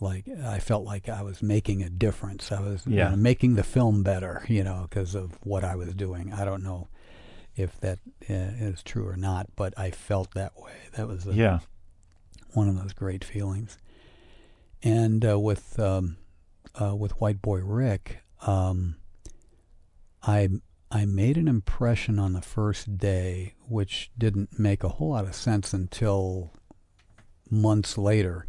Like 0.00 0.26
I 0.28 0.58
felt 0.58 0.84
like 0.84 1.08
I 1.08 1.22
was 1.22 1.42
making 1.42 1.82
a 1.82 1.90
difference. 1.90 2.50
I 2.50 2.60
was 2.60 2.86
you 2.86 2.96
know, 3.10 3.16
making 3.16 3.54
the 3.56 3.62
film 3.62 4.02
better, 4.02 4.44
you 4.48 4.64
know, 4.64 4.86
because 4.88 5.14
of 5.14 5.32
what 5.42 5.62
I 5.62 5.76
was 5.76 5.92
doing. 5.94 6.32
I 6.32 6.44
don't 6.46 6.62
know 6.62 6.88
if 7.54 7.78
that 7.80 7.98
uh, 8.28 8.32
is 8.32 8.82
true 8.82 9.06
or 9.06 9.16
not, 9.16 9.48
but 9.56 9.78
I 9.78 9.90
felt 9.90 10.32
that 10.32 10.58
way. 10.58 10.72
That 10.96 11.06
was 11.06 11.26
a, 11.26 11.34
Yeah. 11.34 11.58
one 12.54 12.68
of 12.68 12.80
those 12.80 12.94
great 12.94 13.22
feelings. 13.24 13.76
And 14.82 15.22
uh, 15.24 15.38
with 15.38 15.78
um, 15.78 16.16
uh, 16.80 16.96
with 16.96 17.20
White 17.20 17.42
Boy 17.42 17.60
Rick, 17.60 18.22
um, 18.46 18.96
I 20.22 20.48
I 20.90 21.04
made 21.04 21.36
an 21.36 21.46
impression 21.48 22.18
on 22.18 22.32
the 22.32 22.40
first 22.40 22.96
day, 22.96 23.54
which 23.68 24.10
didn't 24.16 24.58
make 24.58 24.82
a 24.82 24.88
whole 24.88 25.10
lot 25.10 25.26
of 25.26 25.34
sense 25.34 25.74
until 25.74 26.52
months 27.50 27.98
later. 27.98 28.46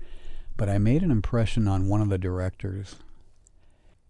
But 0.62 0.70
I 0.70 0.78
made 0.78 1.02
an 1.02 1.10
impression 1.10 1.68
on 1.68 1.88
one 1.88 2.02
of 2.02 2.10
the 2.10 2.20
directors. 2.20 2.98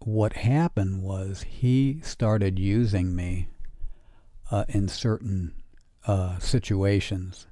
What 0.00 0.34
happened 0.34 1.02
was 1.02 1.46
he 1.48 2.00
started 2.02 2.58
using 2.58 3.16
me 3.16 3.48
uh, 4.50 4.66
in 4.68 4.86
certain 4.88 5.54
uh, 6.06 6.38
situations 6.40 7.46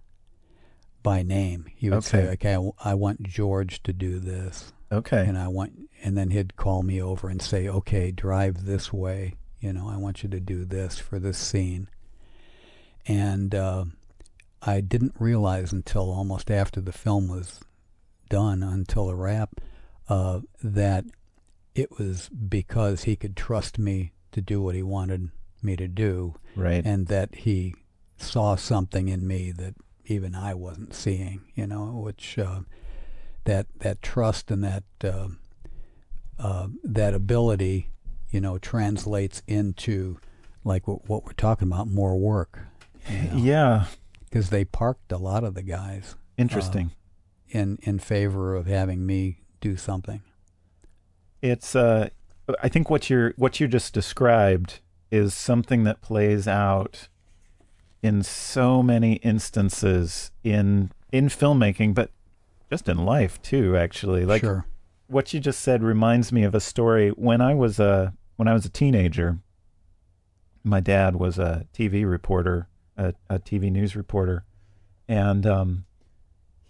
by 1.03 1.23
name. 1.23 1.65
He 1.75 1.89
would 1.89 2.05
say, 2.05 2.25
Okay. 2.25 2.33
"Okay, 2.33 2.51
I, 2.51 2.55
w- 2.57 2.73
I 2.85 2.93
want 2.93 3.23
George 3.23 3.83
to 3.85 3.95
do 3.95 4.19
this," 4.19 4.75
Okay. 4.93 5.25
and 5.27 5.39
I 5.39 5.49
want, 5.49 5.89
and 6.03 6.15
then 6.15 6.29
he'd 6.29 6.57
call 6.57 6.83
me 6.83 7.01
over 7.01 7.31
and 7.31 7.41
say, 7.41 7.67
"Okay, 7.71 8.11
drive 8.11 8.67
this 8.67 8.93
way. 8.93 9.37
You 9.61 9.73
know, 9.73 9.89
I 9.89 9.97
want 9.97 10.23
you 10.23 10.29
to 10.29 10.41
do 10.41 10.67
this 10.67 10.99
for 10.99 11.19
this 11.19 11.39
scene." 11.39 11.89
And 13.07 13.55
uh, 13.55 13.87
I 14.61 14.83
didn't 14.83 15.15
realize 15.19 15.73
until 15.73 16.11
almost 16.13 16.51
after 16.51 16.83
the 16.83 16.93
film 16.93 17.29
was 17.29 17.61
done, 18.31 18.63
until 18.63 19.11
a 19.11 19.15
wrap, 19.15 19.61
uh, 20.09 20.41
that 20.63 21.05
it 21.75 21.99
was 21.99 22.31
because 22.31 23.05
he 23.05 23.17
could 23.17 23.37
trust 23.37 23.79
me 23.79 24.13
to 24.33 24.41
do 24.41 24.63
what 24.63 24.75
he 24.75 24.83
wanted 24.83 25.29
me 25.63 25.77
to 25.77 25.87
do, 25.87 26.37
right. 26.57 26.85
and 26.87 27.09
that 27.09 27.35
he 27.35 27.75
saw 28.17 28.55
something 28.55 29.09
in 29.09 29.27
me 29.27 29.53
that 29.53 29.75
even 30.07 30.35
I 30.35 30.55
wasn't 30.55 30.95
seeing, 30.95 31.43
you 31.55 31.67
know, 31.67 31.87
which 32.03 32.39
uh, 32.39 32.61
that 33.45 33.67
that 33.81 34.01
trust 34.01 34.51
and 34.51 34.65
that 34.65 34.85
uh, 35.05 35.29
uh, 36.39 36.69
that 36.83 37.13
ability, 37.13 37.91
you 38.31 38.41
know, 38.41 38.57
translates 38.57 39.43
into 39.47 40.19
like 40.65 40.89
what, 40.89 41.09
what 41.09 41.25
we're 41.25 41.33
talking 41.33 41.69
about, 41.69 41.89
more 41.89 42.17
work. 42.17 42.61
yeah. 43.35 43.87
because 44.25 44.51
they 44.51 44.65
parked 44.65 45.11
a 45.13 45.19
lot 45.19 45.43
of 45.43 45.55
the 45.55 45.63
guys 45.63 46.15
Interesting. 46.41 46.93
In 47.51 47.79
in 47.83 47.99
favor 47.99 48.55
of 48.55 48.67
having 48.67 49.07
me 49.07 49.43
do 49.61 49.77
something. 49.77 50.23
it's 51.43 51.77
uh 51.77 52.09
I 52.63 52.69
think 52.69 52.91
what 52.91 53.09
you're 53.09 53.33
what 53.37 53.61
you 53.61 53.69
just 53.69 53.95
described 53.95 54.81
is 55.11 55.35
something 55.35 55.85
that 55.85 56.01
plays 56.01 56.49
out 56.49 57.09
in 58.03 58.23
so 58.23 58.83
many 58.83 59.15
instances 59.17 60.31
in 60.43 60.91
in 61.13 61.29
filmmaking 61.29 61.95
but 61.95 62.11
just 62.71 62.89
in 62.89 63.05
life 63.05 63.41
too 63.43 63.77
actually. 63.77 64.25
Like 64.25 64.41
sure, 64.41 64.67
what 65.07 65.33
you 65.33 65.41
just 65.41 65.61
said 65.61 65.83
reminds 65.83 66.33
me 66.33 66.43
of 66.45 66.55
a 66.55 66.61
story. 66.61 67.11
When 67.11 67.41
I 67.41 67.55
was 67.55 67.79
a 67.79 68.15
when 68.37 68.49
I 68.49 68.53
was 68.53 68.65
a 68.65 68.71
teenager 68.71 69.39
my 70.65 70.81
dad 70.81 71.17
was 71.17 71.39
a 71.39 71.67
TV 71.75 72.09
reporter 72.09 72.69
a, 72.97 73.15
a 73.29 73.39
TV 73.39 73.71
news 73.71 73.97
reporter 73.97 74.45
and 75.09 75.47
um 75.47 75.85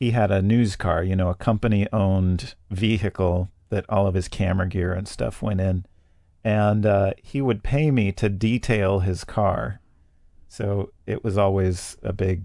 he 0.01 0.11
had 0.11 0.33
a 0.33 0.43
news 0.43 0.75
car 0.75 1.05
you 1.05 1.15
know 1.15 1.29
a 1.29 1.35
company 1.35 1.87
owned 1.93 2.55
vehicle 2.71 3.49
that 3.69 3.85
all 3.89 4.09
of 4.09 4.15
his 4.15 4.27
camera 4.27 4.67
gear 4.67 4.93
and 4.93 5.07
stuff 5.07 5.41
went 5.41 5.61
in 5.61 5.85
and 6.45 6.87
uh, 6.87 7.13
he 7.23 7.43
would 7.43 7.63
pay 7.63 7.91
me 7.91 8.13
to 8.13 8.29
detail 8.29 9.01
his 9.01 9.25
car. 9.25 9.81
So 10.49 10.93
it 11.07 11.23
was 11.23 11.37
always 11.37 11.97
a 12.03 12.13
big 12.13 12.45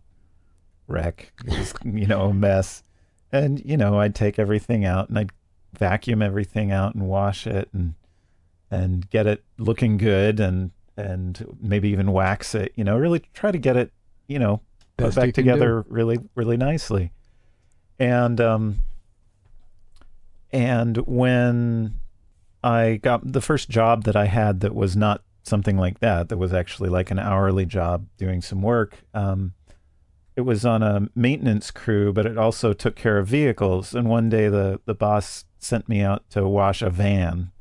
wreck, 0.88 1.32
was, 1.48 1.74
you 1.84 2.06
know, 2.06 2.26
a 2.26 2.34
mess. 2.34 2.84
And 3.32 3.64
you 3.64 3.78
know, 3.78 4.00
I'd 4.00 4.16
take 4.16 4.38
everything 4.38 4.86
out 4.86 5.10
and 5.10 5.18
I'd 5.18 5.32
vacuum 5.78 6.22
everything 6.22 6.72
out 6.72 6.96
and 6.96 7.08
wash 7.08 7.48
it 7.48 7.70
and 7.74 7.96
and 8.72 9.10
get 9.10 9.28
it 9.28 9.44
looking 9.58 9.98
good 9.98 10.40
and 10.40 10.72
and 10.98 11.58
maybe 11.60 11.90
even 11.90 12.12
wax 12.12 12.54
it. 12.56 12.74
You 12.76 12.84
know, 12.84 12.98
really 12.98 13.20
try 13.34 13.52
to 13.52 13.58
get 13.58 13.76
it, 13.76 13.92
you 14.28 14.40
know, 14.40 14.62
put 14.98 15.16
back 15.16 15.34
together 15.34 15.84
do. 15.84 15.94
really 15.94 16.20
really 16.36 16.58
nicely. 16.58 17.12
And 18.00 18.40
um 18.42 18.80
and 20.52 20.98
when 21.00 22.00
I 22.64 22.96
got 22.96 23.32
the 23.32 23.42
first 23.42 23.70
job 23.70 24.06
that 24.06 24.16
I 24.16 24.26
had 24.26 24.62
that 24.62 24.74
was 24.74 24.96
not 24.96 25.22
something 25.44 25.78
like 25.78 26.00
that, 26.00 26.30
that 26.30 26.38
was 26.38 26.54
actually 26.54 26.90
like 26.90 27.12
an 27.12 27.20
hourly 27.20 27.66
job 27.66 28.08
doing 28.18 28.42
some 28.42 28.62
work. 28.62 29.04
Um, 29.14 29.54
it 30.36 30.42
was 30.42 30.66
on 30.66 30.82
a 30.82 31.10
maintenance 31.14 31.72
crew, 31.72 32.12
but 32.12 32.26
it 32.26 32.38
also 32.38 32.74
took 32.74 32.96
care 32.96 33.18
of 33.18 33.28
vehicles. 33.28 33.94
And 33.94 34.10
one 34.10 34.30
day 34.30 34.50
the, 34.50 34.80
the 34.86 34.96
boss 34.96 35.46
sent 35.60 35.88
me 35.88 36.02
out 36.02 36.30
to 36.32 36.48
wash 36.48 36.82
a 36.82 36.90
van. 36.90 37.52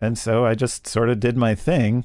And 0.00 0.18
so 0.18 0.44
I 0.44 0.54
just 0.54 0.86
sort 0.86 1.08
of 1.08 1.20
did 1.20 1.36
my 1.36 1.54
thing. 1.54 2.04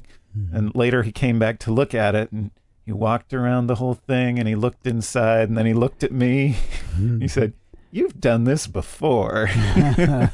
And 0.54 0.74
later 0.74 1.02
he 1.02 1.12
came 1.12 1.38
back 1.38 1.58
to 1.60 1.72
look 1.72 1.94
at 1.94 2.14
it 2.14 2.32
and 2.32 2.50
he 2.84 2.92
walked 2.92 3.32
around 3.32 3.66
the 3.68 3.76
whole 3.76 3.94
thing 3.94 4.38
and 4.38 4.48
he 4.48 4.54
looked 4.54 4.86
inside 4.86 5.48
and 5.48 5.56
then 5.56 5.66
he 5.66 5.74
looked 5.74 6.02
at 6.02 6.12
me. 6.12 6.56
Hmm. 6.94 7.20
he 7.20 7.28
said, 7.28 7.52
You've 7.94 8.20
done 8.20 8.44
this 8.44 8.66
before. 8.66 9.48
Yeah. 9.76 10.28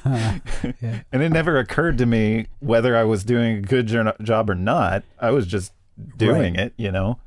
And 1.13 1.23
it 1.23 1.31
never 1.31 1.59
occurred 1.59 1.99
to 1.99 2.07
me 2.07 2.47
whether 2.61 2.97
I 2.97 3.05
was 3.05 3.25
doing 3.25 3.59
a 3.59 3.61
good 3.61 3.87
job 4.23 4.49
or 4.51 4.55
not. 4.55 5.03
I 5.19 5.31
was 5.31 5.47
just 5.47 5.73
doing 6.17 6.55
Right. 6.55 6.67
it, 6.67 6.75
you 6.77 6.93
know. 6.93 7.19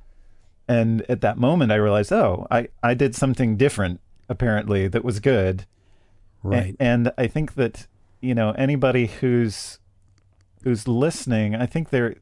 And 0.67 1.01
at 1.09 1.21
that 1.21 1.37
moment, 1.37 1.71
I 1.71 1.75
realized, 1.75 2.13
oh, 2.13 2.47
I, 2.49 2.69
I 2.81 2.93
did 2.93 3.13
something 3.15 3.57
different, 3.57 3.99
apparently, 4.29 4.87
that 4.87 5.03
was 5.03 5.19
good. 5.19 5.65
A- 6.43 6.47
Right. 6.47 6.75
And, 6.79 7.11
I 7.17 7.27
think 7.27 7.55
that, 7.55 7.87
you 8.21 8.33
know, 8.33 8.51
anybody 8.51 9.07
who's 9.07 9.79
who's 10.63 10.87
listening, 10.87 11.55
I 11.55 11.65
think 11.65 11.89
they're 11.89 12.15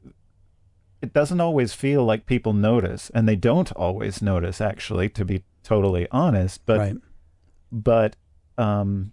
it 1.02 1.12
doesn't 1.12 1.40
always 1.40 1.72
feel 1.72 2.04
like 2.04 2.26
people 2.26 2.52
notice, 2.52 3.10
and 3.10 3.28
they 3.28 3.36
don't 3.36 3.72
always 3.72 4.20
notice, 4.20 4.60
actually, 4.60 5.08
to 5.10 5.24
be 5.24 5.44
totally 5.62 6.06
honest. 6.10 6.64
But 6.66 6.78
right. 6.78 6.96
but 7.72 8.16
um, 8.58 9.12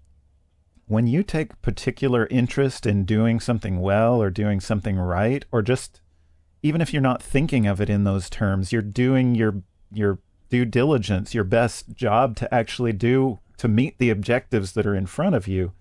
when 0.88 1.08
you 1.08 1.24
take 1.24 1.62
particular 1.62 2.28
interest 2.28 2.86
in 2.86 3.06
doing 3.06 3.40
something 3.40 3.80
well 3.80 4.22
or 4.22 4.30
doing 4.30 4.60
something 4.60 4.98
right, 4.98 5.46
or 5.52 5.62
just 5.62 6.02
even 6.64 6.82
if 6.82 6.92
you're 6.92 7.02
not 7.02 7.22
thinking 7.24 7.68
of 7.68 7.80
it 7.80 7.90
in 7.90 8.04
those 8.04 8.30
terms, 8.30 8.72
you're 8.72 8.82
doing 8.82 9.36
your 9.36 9.62
your 9.92 10.20
due 10.50 10.66
diligence, 10.66 11.34
your 11.34 11.44
best 11.44 11.94
job 11.96 12.36
to 12.38 12.54
actually 12.54 12.94
do 12.94 13.40
to 13.58 13.68
meet 13.68 13.98
the 13.98 14.10
objectives 14.10 14.74
that 14.74 14.86
are 14.86 14.96
in 14.96 15.06
front 15.06 15.36
of 15.36 15.48
you. 15.48 15.72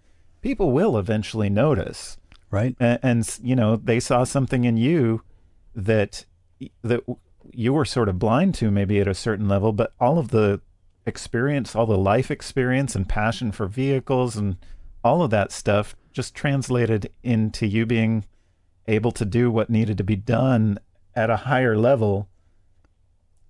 People 0.41 0.71
will 0.71 0.97
eventually 0.97 1.51
notice, 1.51 2.17
Right. 2.51 2.77
and, 2.79 2.99
and 3.03 3.39
you 3.43 3.57
know 3.57 3.77
they 3.77 3.99
saw 4.01 4.25
something 4.25 4.65
in 4.65 4.77
you 4.77 5.23
that 5.77 6.25
that 6.83 7.03
you 7.53 7.73
were 7.73 7.85
sort 7.85 8.09
of 8.09 8.19
blind 8.19 8.55
to 8.57 8.71
maybe 8.71 8.99
at 8.99 9.07
a 9.07 9.15
certain 9.15 9.49
level, 9.49 9.73
but 9.73 9.93
all 10.01 10.19
of 10.19 10.29
the 10.29 10.61
experience, 11.07 11.77
all 11.77 11.87
the 11.87 11.97
life 11.97 12.31
experience 12.31 12.97
and 12.97 13.09
passion 13.09 13.53
for 13.53 13.69
vehicles 13.69 14.37
and 14.37 14.57
all 15.05 15.23
of 15.23 15.31
that 15.31 15.53
stuff 15.53 15.95
just 16.13 16.35
translated 16.35 17.13
into 17.23 17.67
you 17.67 17.87
being 17.87 18.25
able 18.89 19.13
to 19.13 19.25
do 19.25 19.51
what 19.51 19.71
needed 19.71 19.99
to 19.99 20.05
be 20.05 20.17
done 20.17 20.79
at 21.15 21.31
a 21.31 21.37
higher 21.37 21.77
level 21.77 22.29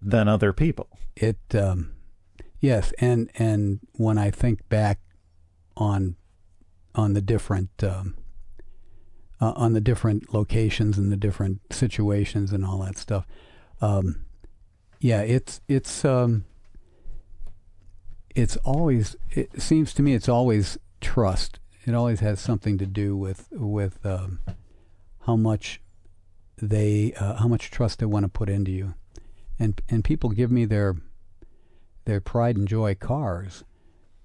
than 0.03 0.29
other 0.29 0.53
people. 0.53 0.89
It 1.15 1.39
um, 1.55 1.93
yes, 2.61 2.93
and 2.99 3.31
and 3.37 3.81
when 3.93 4.19
I 4.19 4.31
think 4.31 4.69
back 4.69 4.99
on 5.77 6.17
on 6.95 7.15
the 7.15 7.23
different 7.23 7.71
um, 7.83 8.17
uh, 9.41 9.53
on 9.57 9.73
the 9.73 9.81
different 9.81 10.33
locations 10.33 10.99
and 10.99 11.13
the 11.13 11.17
different 11.17 11.61
situations 11.71 12.53
and 12.53 12.65
all 12.65 12.79
that 12.79 12.99
stuff, 12.99 13.27
um, 13.81 14.25
yeah, 15.01 15.21
it's 15.21 15.61
it's 15.69 16.05
um, 16.05 16.45
it's 18.35 18.57
always 18.59 19.17
it 19.31 19.61
seems 19.61 19.93
to 19.95 20.03
me 20.03 20.15
it's 20.15 20.29
always 20.29 20.79
trust. 21.01 21.59
It 21.85 21.95
always 21.95 22.21
has 22.21 22.41
something 22.41 22.79
to 22.79 22.87
do 22.87 23.17
with 23.17 23.49
with 23.53 24.05
um, 24.05 24.41
how 25.27 25.37
much 25.37 25.81
they 26.61 27.13
uh, 27.15 27.37
how 27.37 27.49
much 27.49 27.71
trust 27.71 27.99
they 27.99 28.07
want 28.07 28.25
to 28.25 28.29
put 28.29 28.49
into 28.49 28.71
you, 28.71 28.95
and 29.59 29.81
and 29.89 30.03
people 30.03 30.31
give 30.31 30.51
me 30.51 30.65
their 30.65 30.97
their 32.07 32.21
pride 32.21 32.57
and 32.57 32.67
joy 32.67 32.95
cars 32.95 33.65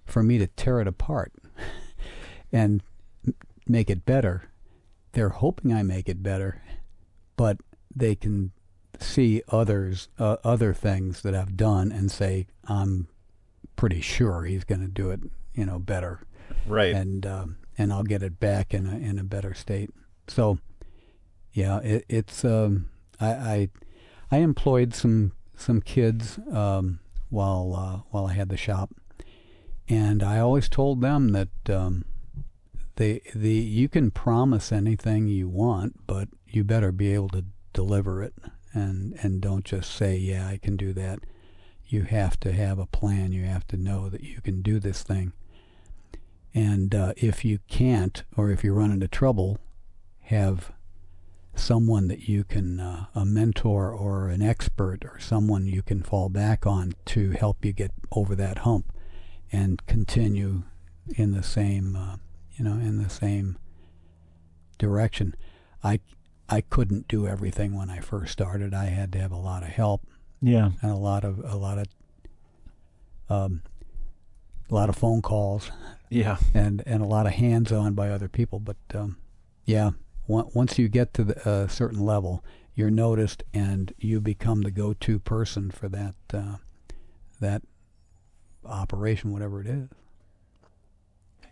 for 0.05 0.23
me 0.23 0.37
to 0.37 0.47
tear 0.47 0.79
it 0.79 0.87
apart 0.87 1.33
and 2.51 2.81
make 3.67 3.89
it 3.89 4.05
better. 4.05 4.50
They're 5.13 5.29
hoping 5.29 5.73
I 5.73 5.83
make 5.83 6.07
it 6.07 6.23
better, 6.23 6.61
but 7.35 7.57
they 7.93 8.15
can 8.15 8.51
see 8.99 9.41
others 9.49 10.07
uh, 10.19 10.37
other 10.43 10.73
things 10.73 11.21
that 11.23 11.33
I've 11.35 11.57
done 11.57 11.91
and 11.91 12.11
say 12.11 12.47
I'm 12.67 13.07
pretty 13.75 13.99
sure 14.01 14.43
he's 14.43 14.63
going 14.63 14.81
to 14.81 14.87
do 14.87 15.09
it, 15.09 15.21
you 15.53 15.65
know, 15.65 15.79
better 15.79 16.21
Right. 16.67 16.93
and 16.93 17.25
um, 17.25 17.57
and 17.77 17.91
I'll 17.91 18.03
get 18.03 18.21
it 18.23 18.39
back 18.39 18.73
in 18.73 18.85
a 18.87 18.97
in 18.97 19.17
a 19.19 19.23
better 19.23 19.53
state. 19.53 19.89
So, 20.27 20.59
yeah, 21.53 21.79
it, 21.79 22.05
it's 22.07 22.45
um, 22.45 22.89
I, 23.19 23.29
I 23.31 23.69
I 24.31 24.37
employed 24.37 24.93
some 24.93 25.31
some 25.55 25.81
kids 25.81 26.39
um, 26.51 26.99
while 27.29 27.73
uh, 27.75 28.01
while 28.11 28.27
I 28.27 28.33
had 28.33 28.49
the 28.49 28.57
shop, 28.57 28.91
and 29.89 30.21
I 30.21 30.39
always 30.39 30.69
told 30.69 31.01
them 31.01 31.29
that 31.29 31.49
um, 31.69 32.05
the 32.95 33.21
the 33.33 33.53
you 33.53 33.89
can 33.89 34.11
promise 34.11 34.71
anything 34.71 35.27
you 35.27 35.47
want, 35.47 36.07
but 36.07 36.29
you 36.47 36.63
better 36.63 36.91
be 36.91 37.13
able 37.13 37.29
to 37.29 37.45
deliver 37.73 38.21
it, 38.21 38.33
and 38.73 39.13
and 39.21 39.41
don't 39.41 39.65
just 39.65 39.91
say 39.93 40.15
yeah 40.17 40.47
I 40.47 40.57
can 40.57 40.75
do 40.75 40.93
that. 40.93 41.19
You 41.87 42.03
have 42.03 42.39
to 42.41 42.53
have 42.53 42.79
a 42.79 42.85
plan. 42.85 43.31
You 43.33 43.45
have 43.45 43.67
to 43.67 43.77
know 43.77 44.09
that 44.09 44.23
you 44.23 44.41
can 44.41 44.61
do 44.61 44.79
this 44.79 45.03
thing. 45.03 45.33
And 46.53 46.93
uh, 46.93 47.13
if 47.17 47.45
you 47.45 47.59
can't, 47.67 48.23
or 48.35 48.49
if 48.49 48.63
you 48.63 48.73
run 48.73 48.91
into 48.91 49.07
trouble, 49.07 49.57
have 50.21 50.71
someone 51.55 52.07
that 52.07 52.27
you 52.27 52.43
can, 52.43 52.79
uh, 52.79 53.05
a 53.13 53.25
mentor 53.25 53.91
or 53.91 54.29
an 54.29 54.41
expert 54.41 55.03
or 55.03 55.19
someone 55.19 55.67
you 55.67 55.81
can 55.81 56.01
fall 56.01 56.29
back 56.29 56.65
on 56.65 56.93
to 57.05 57.31
help 57.31 57.63
you 57.65 57.73
get 57.73 57.91
over 58.11 58.35
that 58.35 58.59
hump 58.59 58.91
and 59.51 59.85
continue 59.85 60.63
in 61.15 61.31
the 61.31 61.43
same, 61.43 61.95
uh, 61.95 62.15
you 62.55 62.63
know, 62.65 62.73
in 62.73 63.01
the 63.01 63.09
same 63.09 63.57
direction. 64.77 65.35
I, 65.83 65.99
I 66.49 66.61
couldn't 66.61 67.07
do 67.07 67.27
everything 67.27 67.75
when 67.75 67.89
I 67.89 67.99
first 67.99 68.33
started. 68.33 68.73
I 68.73 68.85
had 68.85 69.11
to 69.13 69.19
have 69.19 69.31
a 69.31 69.37
lot 69.37 69.63
of 69.63 69.69
help 69.69 70.01
yeah. 70.41 70.71
and 70.81 70.91
a 70.91 70.95
lot 70.95 71.23
of 71.23 71.39
a 71.43 71.55
lot 71.55 71.77
of 71.77 71.85
um, 73.29 73.61
a 74.69 74.73
lot 74.73 74.89
of 74.89 74.95
phone 74.95 75.21
calls 75.21 75.71
Yeah. 76.09 76.37
and 76.53 76.83
and 76.85 77.01
a 77.01 77.05
lot 77.07 77.25
of 77.25 77.33
hands 77.33 77.71
on 77.71 77.93
by 77.93 78.09
other 78.09 78.27
people. 78.27 78.59
But 78.59 78.77
um, 78.93 79.17
yeah, 79.65 79.91
once 80.27 80.77
you 80.77 80.89
get 80.89 81.13
to 81.15 81.49
a 81.49 81.69
certain 81.69 81.99
level, 81.99 82.43
you're 82.73 82.91
noticed 82.91 83.43
and 83.53 83.93
you 83.97 84.19
become 84.21 84.61
the 84.61 84.71
go-to 84.71 85.19
person 85.19 85.71
for 85.71 85.87
that 85.89 86.15
uh, 86.33 86.55
that 87.39 87.61
operation, 88.65 89.31
whatever 89.31 89.61
it 89.61 89.67
is. 89.67 89.89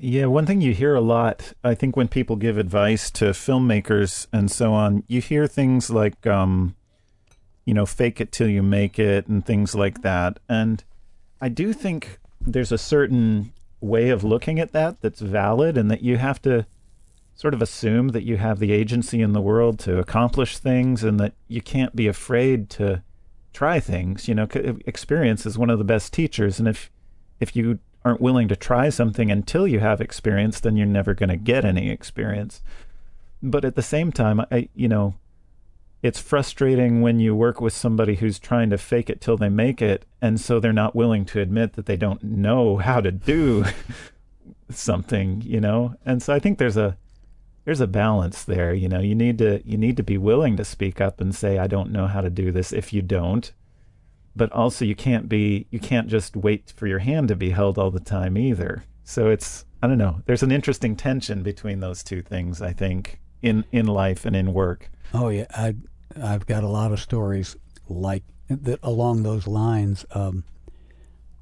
Yeah, 0.01 0.27
one 0.27 0.45
thing 0.45 0.61
you 0.61 0.73
hear 0.73 0.95
a 0.95 1.01
lot, 1.01 1.51
I 1.61 1.75
think, 1.75 1.97
when 1.97 2.07
people 2.07 2.37
give 2.37 2.57
advice 2.57 3.11
to 3.11 3.25
filmmakers 3.25 4.27
and 4.31 4.49
so 4.49 4.71
on, 4.73 5.03
you 5.07 5.19
hear 5.19 5.45
things 5.45 5.89
like, 5.89 6.25
um, 6.25 6.75
you 7.65 7.73
know, 7.73 7.85
fake 7.85 8.21
it 8.21 8.31
till 8.31 8.47
you 8.47 8.63
make 8.63 8.97
it 8.97 9.27
and 9.27 9.45
things 9.45 9.75
like 9.75 10.01
that. 10.01 10.39
And 10.47 10.81
I 11.41 11.49
do 11.49 11.73
think 11.73 12.17
there's 12.39 12.71
a 12.71 12.77
certain 12.77 13.51
way 13.81 14.09
of 14.09 14.23
looking 14.23 14.57
at 14.57 14.71
that 14.71 15.01
that's 15.01 15.19
valid 15.19 15.77
and 15.77 15.91
that 15.91 16.01
you 16.01 16.15
have 16.15 16.41
to 16.43 16.65
sort 17.35 17.53
of 17.53 17.61
assume 17.61 18.09
that 18.09 18.23
you 18.23 18.37
have 18.37 18.59
the 18.59 18.71
agency 18.71 19.21
in 19.21 19.33
the 19.33 19.41
world 19.41 19.79
to 19.79 19.99
accomplish 19.99 20.57
things 20.57 21.03
and 21.03 21.19
that 21.19 21.33
you 21.49 21.61
can't 21.61 21.95
be 21.95 22.07
afraid 22.07 22.69
to 22.69 23.03
try 23.51 23.81
things. 23.81 24.29
You 24.29 24.35
know, 24.35 24.47
experience 24.85 25.45
is 25.45 25.57
one 25.57 25.69
of 25.69 25.77
the 25.77 25.83
best 25.83 26.13
teachers. 26.13 26.57
And 26.57 26.69
if, 26.69 26.89
if 27.41 27.53
you 27.53 27.79
aren't 28.05 28.21
willing 28.21 28.47
to 28.47 28.55
try 28.55 28.89
something 28.89 29.29
until 29.29 29.67
you 29.67 29.79
have 29.79 30.01
experience, 30.01 30.59
then 30.59 30.77
you're 30.77 30.87
never 30.87 31.13
going 31.13 31.29
to 31.29 31.37
get 31.37 31.65
any 31.65 31.89
experience. 31.89 32.61
But 33.41 33.65
at 33.65 33.75
the 33.75 33.81
same 33.81 34.11
time, 34.11 34.41
I, 34.51 34.69
you 34.73 34.87
know, 34.87 35.15
it's 36.01 36.19
frustrating 36.19 37.01
when 37.01 37.19
you 37.19 37.35
work 37.35 37.59
with 37.59 37.73
somebody 37.73 38.15
who's 38.15 38.39
trying 38.39 38.69
to 38.69 38.77
fake 38.77 39.09
it 39.09 39.19
till 39.19 39.35
they 39.35 39.49
make 39.49 39.81
it, 39.81 40.05
and 40.21 40.39
so 40.39 40.59
they're 40.59 40.71
not 40.71 40.95
willing 40.95 41.25
to 41.25 41.41
admit 41.41 41.73
that 41.73 41.87
they 41.87 41.97
don't 41.97 42.23
know 42.23 42.77
how 42.77 43.01
to 43.01 43.11
do 43.11 43.65
something, 44.69 45.41
you 45.45 45.59
know. 45.59 45.95
And 46.05 46.23
so 46.23 46.33
I 46.33 46.39
think 46.39 46.57
there's 46.57 46.77
a 46.77 46.97
there's 47.65 47.81
a 47.81 47.87
balance 47.87 48.45
there. 48.45 48.73
You 48.73 48.87
know, 48.87 49.01
you 49.01 49.13
need 49.13 49.37
to 49.39 49.61
you 49.65 49.77
need 49.77 49.97
to 49.97 50.03
be 50.03 50.17
willing 50.17 50.55
to 50.57 50.63
speak 50.63 51.01
up 51.01 51.19
and 51.19 51.35
say 51.35 51.57
I 51.57 51.67
don't 51.67 51.91
know 51.91 52.07
how 52.07 52.21
to 52.21 52.29
do 52.29 52.51
this 52.51 52.71
if 52.71 52.93
you 52.93 53.01
don't. 53.01 53.51
But 54.35 54.51
also 54.51 54.85
you 54.85 54.95
can't 54.95 55.27
be 55.27 55.67
you 55.71 55.79
can't 55.79 56.07
just 56.07 56.35
wait 56.35 56.73
for 56.75 56.87
your 56.87 56.99
hand 56.99 57.27
to 57.29 57.35
be 57.35 57.49
held 57.49 57.77
all 57.77 57.91
the 57.91 57.99
time 57.99 58.37
either. 58.37 58.83
So 59.03 59.29
it's 59.29 59.65
I 59.81 59.87
don't 59.87 59.97
know. 59.97 60.21
There's 60.25 60.43
an 60.43 60.51
interesting 60.51 60.95
tension 60.95 61.41
between 61.41 61.79
those 61.79 62.03
two 62.03 62.21
things, 62.21 62.61
I 62.61 62.73
think, 62.73 63.19
in 63.41 63.65
in 63.71 63.87
life 63.87 64.25
and 64.25 64.35
in 64.35 64.53
work. 64.53 64.89
Oh 65.13 65.29
yeah, 65.29 65.47
I 65.51 65.75
I've 66.21 66.45
got 66.45 66.63
a 66.63 66.67
lot 66.67 66.91
of 66.91 66.99
stories 66.99 67.55
like 67.87 68.23
that 68.49 68.79
along 68.83 69.23
those 69.23 69.47
lines. 69.47 70.05
Um, 70.11 70.43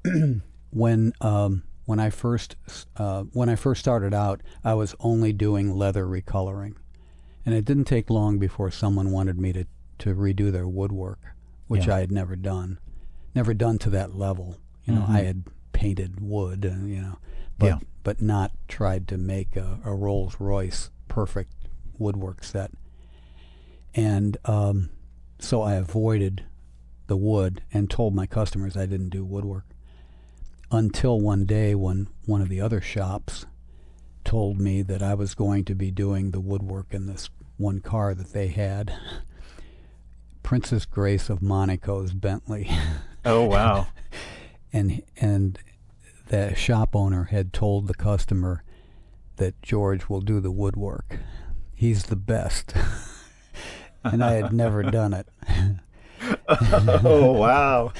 when 0.70 1.12
um, 1.20 1.64
when 1.84 1.98
I 1.98 2.10
first 2.10 2.56
uh, 2.96 3.24
when 3.32 3.48
I 3.48 3.56
first 3.56 3.80
started 3.80 4.14
out, 4.14 4.42
I 4.64 4.74
was 4.74 4.94
only 5.00 5.32
doing 5.32 5.74
leather 5.74 6.06
recoloring, 6.06 6.74
and 7.44 7.54
it 7.54 7.64
didn't 7.64 7.84
take 7.84 8.10
long 8.10 8.38
before 8.38 8.70
someone 8.70 9.10
wanted 9.10 9.38
me 9.38 9.52
to 9.52 9.64
to 9.98 10.14
redo 10.14 10.52
their 10.52 10.68
woodwork, 10.68 11.18
which 11.68 11.86
Yeah. 11.86 11.96
I 11.96 12.00
had 12.00 12.10
never 12.12 12.34
done, 12.36 12.78
never 13.34 13.54
done 13.54 13.78
to 13.78 13.90
that 13.90 14.16
level. 14.16 14.56
You 14.84 14.94
know, 14.94 15.02
Mhm. 15.02 15.08
I 15.08 15.20
had 15.22 15.44
painted 15.72 16.20
wood, 16.20 16.64
and 16.64 16.88
you 16.88 17.00
know, 17.00 17.18
but 17.58 17.66
Yeah. 17.66 17.78
but 18.02 18.20
not 18.22 18.52
tried 18.68 19.06
to 19.08 19.18
make 19.18 19.54
a, 19.56 19.78
a 19.84 19.94
Rolls 19.94 20.36
Royce 20.40 20.90
perfect 21.08 21.52
woodwork 21.98 22.42
set, 22.42 22.72
and 23.94 24.36
um, 24.44 24.90
so 25.38 25.62
I 25.62 25.74
avoided 25.74 26.44
the 27.06 27.16
wood 27.16 27.62
and 27.72 27.88
told 27.90 28.14
my 28.14 28.26
customers 28.26 28.76
I 28.76 28.86
didn't 28.86 29.10
do 29.10 29.24
woodwork 29.24 29.66
until 30.70 31.20
one 31.20 31.44
day 31.46 31.74
when 31.74 32.08
one 32.26 32.42
of 32.42 32.48
the 32.48 32.60
other 32.60 32.80
shops 32.80 33.46
told 34.24 34.60
me 34.60 34.82
that 34.82 35.02
I 35.02 35.14
was 35.14 35.34
going 35.34 35.64
to 35.64 35.74
be 35.74 35.90
doing 35.90 36.30
the 36.30 36.40
woodwork 36.40 36.92
in 36.92 37.06
this 37.06 37.30
one 37.56 37.80
car 37.80 38.14
that 38.14 38.32
they 38.32 38.48
had. 38.48 38.92
Princess 40.48 40.86
Grace 40.86 41.28
of 41.28 41.42
Monaco's 41.42 42.14
Bentley. 42.14 42.70
Oh 43.22 43.44
wow. 43.44 43.88
and 44.72 45.02
and 45.18 45.58
the 46.28 46.54
shop 46.54 46.96
owner 46.96 47.24
had 47.24 47.52
told 47.52 47.86
the 47.86 47.92
customer 47.92 48.64
that 49.36 49.60
George 49.60 50.08
will 50.08 50.22
do 50.22 50.40
the 50.40 50.50
woodwork. 50.50 51.18
He's 51.74 52.04
the 52.04 52.16
best. 52.16 52.72
and 54.04 54.24
I 54.24 54.36
had 54.36 54.54
never 54.54 54.82
done 54.84 55.12
it. 55.12 55.28
oh 56.48 57.32
wow. 57.32 57.92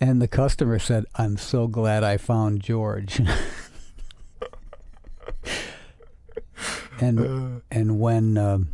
And 0.00 0.22
the 0.22 0.28
customer 0.28 0.78
said, 0.78 1.06
"I'm 1.16 1.36
so 1.36 1.66
glad 1.66 2.04
I 2.04 2.16
found 2.16 2.60
George." 2.60 3.20
and 7.00 7.60
and 7.72 7.98
when 7.98 8.38
um, 8.38 8.68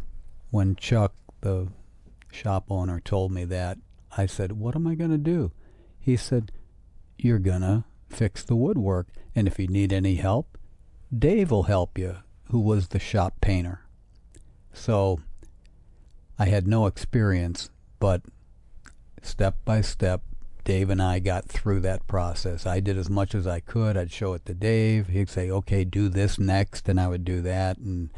when 0.51 0.77
Chuck, 0.77 1.15
the 1.41 1.69
shop 2.39 2.67
owner, 2.71 3.01
told 3.01 3.33
me 3.33 3.45
that, 3.45 3.79
I 4.17 4.27
said, 4.27 4.53
"What 4.53 4.77
am 4.77 4.87
I 4.87 4.95
going 4.95 5.11
to 5.11 5.19
do?" 5.19 5.51
He 5.99 6.17
said, 6.17 6.53
"You're 7.19 7.41
gonna 7.41 7.85
fix 8.09 8.45
the 8.45 8.57
woodwork, 8.57 9.09
and 9.35 9.49
if 9.49 9.59
you 9.59 9.67
need 9.67 9.93
any 9.93 10.15
help, 10.15 10.57
Dave 11.17 11.51
will 11.51 11.65
help 11.65 11.99
you." 11.99 12.19
Who 12.51 12.61
was 12.61 12.89
the 12.89 12.99
shop 12.99 13.41
painter? 13.41 13.81
So 14.73 15.21
I 16.39 16.47
had 16.47 16.67
no 16.67 16.87
experience, 16.87 17.71
but 17.99 18.23
step 19.23 19.57
by 19.65 19.83
step, 19.83 20.23
Dave 20.65 20.89
and 20.91 21.03
I 21.03 21.19
got 21.19 21.47
through 21.47 21.81
that 21.81 22.07
process. 22.07 22.65
I 22.65 22.81
did 22.81 22.97
as 22.97 23.11
much 23.11 23.35
as 23.35 23.47
I 23.47 23.61
could. 23.61 23.97
I'd 23.97 24.13
show 24.13 24.35
it 24.35 24.47
to 24.47 24.55
Dave. 24.55 25.09
He'd 25.09 25.29
say, 25.29 25.51
"Okay, 25.51 25.85
do 25.85 26.09
this 26.09 26.39
next," 26.39 26.89
and 26.89 27.01
I 27.01 27.09
would 27.09 27.25
do 27.25 27.43
that, 27.43 27.79
and 27.79 28.11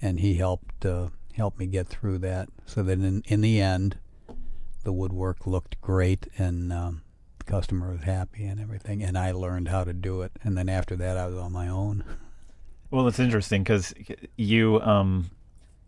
and 0.00 0.20
he 0.20 0.34
helped 0.34 0.86
uh, 0.86 1.08
helped 1.38 1.58
me 1.58 1.66
get 1.66 1.88
through 1.88 2.18
that. 2.18 2.48
So 2.66 2.82
that 2.82 2.98
in 2.98 3.22
in 3.26 3.40
the 3.40 3.60
end, 3.60 3.96
the 4.84 4.92
woodwork 4.92 5.46
looked 5.46 5.80
great, 5.80 6.26
and 6.36 6.72
um, 6.72 7.02
the 7.38 7.44
customer 7.44 7.92
was 7.92 8.02
happy 8.02 8.44
and 8.44 8.60
everything. 8.60 9.02
And 9.02 9.16
I 9.16 9.32
learned 9.32 9.68
how 9.68 9.84
to 9.84 9.92
do 9.92 10.22
it. 10.22 10.32
And 10.42 10.56
then 10.56 10.68
after 10.68 10.96
that, 10.96 11.16
I 11.16 11.26
was 11.26 11.36
on 11.36 11.52
my 11.52 11.68
own. 11.68 12.04
Well, 12.90 13.06
it's 13.06 13.18
interesting 13.18 13.64
because 13.64 13.92
you 14.38 14.80
um, 14.80 15.30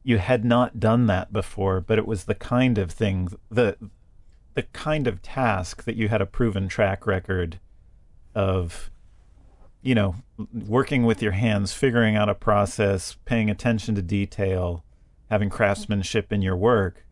you 0.03 0.19
had 0.19 0.45
not 0.45 0.79
done 0.79 1.07
that 1.07 1.33
before, 1.33 1.81
but 1.81 1.97
it 1.97 2.07
was 2.07 2.25
the 2.25 2.35
kind 2.35 2.77
of 2.77 2.91
thing 2.91 3.31
the 3.51 3.79
the 4.53 4.65
kind 4.65 5.07
of 5.07 5.23
task 5.23 5.85
that 5.85 5.97
you 5.97 6.09
had 6.09 6.21
a 6.21 6.27
proven 6.27 6.69
track 6.69 7.07
record 7.07 7.59
of, 8.35 8.91
you 9.81 9.95
know, 9.95 10.17
working 10.53 11.05
with 11.05 11.23
your 11.23 11.33
hands, 11.33 11.73
figuring 11.73 12.17
out 12.17 12.29
a 12.29 12.35
process, 12.35 13.17
paying 13.25 13.49
attention 13.49 13.95
to 13.95 14.03
detail, 14.03 14.85
having 15.31 15.49
craftsmanship 15.49 16.33
in 16.33 16.43
your 16.43 16.57
work. 16.57 17.07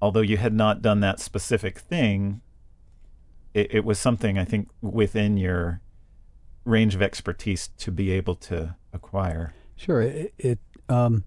Although 0.00 0.20
you 0.20 0.36
had 0.38 0.54
not 0.54 0.80
done 0.80 1.00
that 1.00 1.20
specific 1.20 1.78
thing, 1.78 2.40
it, 3.52 3.74
it 3.74 3.84
was 3.84 3.98
something 3.98 4.38
I 4.38 4.44
think 4.44 4.68
within 4.80 5.36
your 5.36 5.82
range 6.64 6.94
of 6.94 7.02
expertise 7.02 7.68
to 7.78 7.90
be 7.90 8.10
able 8.12 8.36
to 8.36 8.76
acquire. 8.92 9.52
Sure. 9.76 10.00
It, 10.00 10.32
it 10.38 10.58
um, 10.88 11.24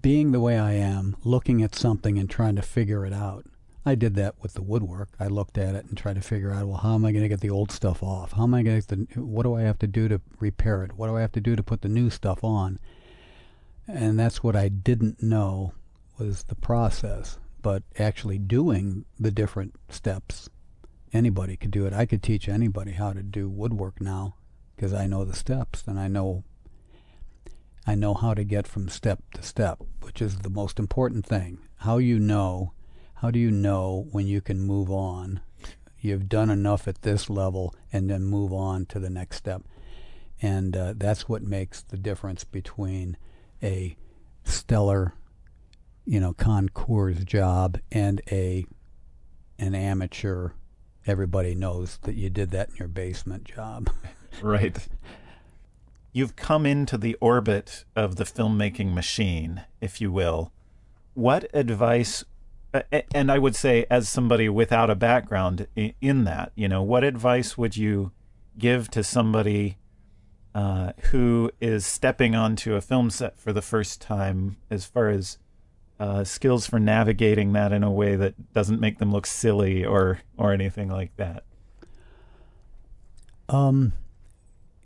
being 0.00 0.32
the 0.32 0.40
way 0.40 0.58
I 0.58 0.72
am, 0.72 1.16
looking 1.24 1.62
at 1.62 1.74
something 1.74 2.18
and 2.18 2.28
trying 2.28 2.56
to 2.56 2.62
figure 2.62 3.04
it 3.04 3.12
out. 3.12 3.46
I 3.84 3.94
did 3.96 4.14
that 4.14 4.36
with 4.40 4.54
the 4.54 4.62
woodwork. 4.62 5.08
I 5.18 5.26
looked 5.26 5.58
at 5.58 5.74
it 5.74 5.86
and 5.86 5.98
tried 5.98 6.14
to 6.14 6.20
figure 6.22 6.52
out, 6.52 6.66
well, 6.66 6.78
how 6.78 6.94
am 6.94 7.04
I 7.04 7.10
going 7.10 7.24
to 7.24 7.28
get 7.28 7.40
the 7.40 7.50
old 7.50 7.72
stuff 7.72 8.02
off? 8.02 8.32
How 8.32 8.44
am 8.44 8.54
I 8.54 8.62
going 8.62 8.80
to? 8.80 8.96
What 9.20 9.42
do 9.42 9.54
I 9.54 9.62
have 9.62 9.78
to 9.80 9.88
do 9.88 10.08
to 10.08 10.20
repair 10.38 10.84
it? 10.84 10.92
What 10.92 11.08
do 11.08 11.16
I 11.16 11.20
have 11.20 11.32
to 11.32 11.40
do 11.40 11.56
to 11.56 11.62
put 11.64 11.82
the 11.82 11.88
new 11.88 12.08
stuff 12.08 12.44
on? 12.44 12.78
And 13.88 14.18
that's 14.18 14.42
what 14.42 14.56
I 14.56 14.68
didn't 14.68 15.22
know 15.22 15.72
was 16.18 16.44
the 16.44 16.54
process. 16.54 17.38
But 17.60 17.82
actually 17.98 18.38
doing 18.38 19.04
the 19.18 19.30
different 19.30 19.74
steps, 19.88 20.48
anybody 21.12 21.56
could 21.56 21.70
do 21.70 21.86
it. 21.86 21.92
I 21.92 22.06
could 22.06 22.22
teach 22.22 22.48
anybody 22.48 22.92
how 22.92 23.12
to 23.12 23.22
do 23.22 23.48
woodwork 23.48 24.00
now 24.00 24.34
because 24.74 24.92
I 24.92 25.06
know 25.06 25.24
the 25.24 25.36
steps 25.36 25.84
and 25.86 25.98
I 25.98 26.08
know 26.08 26.44
I 27.84 27.96
know 27.96 28.14
how 28.14 28.32
to 28.34 28.44
get 28.44 28.68
from 28.68 28.88
step 28.88 29.20
to 29.34 29.42
step, 29.42 29.80
which 30.02 30.22
is 30.22 30.38
the 30.38 30.50
most 30.50 30.78
important 30.78 31.26
thing. 31.26 31.58
How 31.78 31.98
you 31.98 32.20
know, 32.20 32.72
how 33.14 33.32
do 33.32 33.40
you 33.40 33.50
know 33.50 34.06
when 34.12 34.28
you 34.28 34.40
can 34.40 34.60
move 34.60 34.88
on? 34.88 35.40
You've 35.98 36.28
done 36.28 36.48
enough 36.48 36.86
at 36.86 37.02
this 37.02 37.28
level 37.28 37.74
and 37.92 38.08
then 38.08 38.22
move 38.24 38.52
on 38.52 38.86
to 38.86 39.00
the 39.00 39.10
next 39.10 39.36
step. 39.36 39.62
And 40.40 40.76
uh, 40.76 40.94
that's 40.96 41.28
what 41.28 41.42
makes 41.42 41.82
the 41.82 41.96
difference 41.96 42.44
between 42.44 43.16
a 43.62 43.96
stellar, 44.44 45.14
you 46.04 46.20
know, 46.20 46.32
concours 46.32 47.24
job 47.24 47.78
and 47.90 48.20
a 48.30 48.66
an 49.58 49.74
amateur 49.74 50.50
everybody 51.06 51.54
knows 51.54 51.98
that 52.02 52.14
you 52.14 52.30
did 52.30 52.50
that 52.50 52.70
in 52.70 52.76
your 52.76 52.88
basement 52.88 53.44
job. 53.44 53.90
Right. 54.40 54.88
You've 56.14 56.36
come 56.36 56.64
into 56.64 56.96
the 56.96 57.18
orbit 57.20 57.84
of 57.94 58.16
the 58.16 58.24
filmmaking 58.24 58.94
machine, 58.94 59.62
if 59.78 60.00
you 60.00 60.10
will. 60.10 60.52
What 61.12 61.50
advice, 61.52 62.24
and 63.14 63.30
I 63.30 63.38
would 63.38 63.54
say, 63.54 63.84
as 63.90 64.08
somebody 64.08 64.48
without 64.48 64.88
a 64.88 64.94
background 64.94 65.66
in 65.76 66.24
that, 66.24 66.52
you 66.54 66.66
know, 66.66 66.82
what 66.82 67.04
advice 67.04 67.58
would 67.58 67.76
you 67.76 68.10
give 68.58 68.90
to 68.92 69.04
somebody 69.04 69.76
uh, 70.54 70.92
who 71.10 71.50
is 71.60 71.86
stepping 71.86 72.34
onto 72.34 72.74
a 72.74 72.80
film 72.80 73.10
set 73.10 73.38
for 73.38 73.52
the 73.52 73.62
first 73.62 74.00
time 74.00 74.56
as 74.70 74.84
far 74.84 75.08
as 75.08 75.38
uh, 75.98 76.24
skills 76.24 76.66
for 76.66 76.78
navigating 76.78 77.52
that 77.52 77.72
in 77.72 77.82
a 77.82 77.90
way 77.90 78.16
that 78.16 78.52
doesn't 78.52 78.80
make 78.80 78.98
them 78.98 79.12
look 79.12 79.26
silly 79.26 79.84
or, 79.84 80.20
or 80.36 80.52
anything 80.52 80.88
like 80.88 81.16
that? 81.16 81.44
Um, 83.48 83.92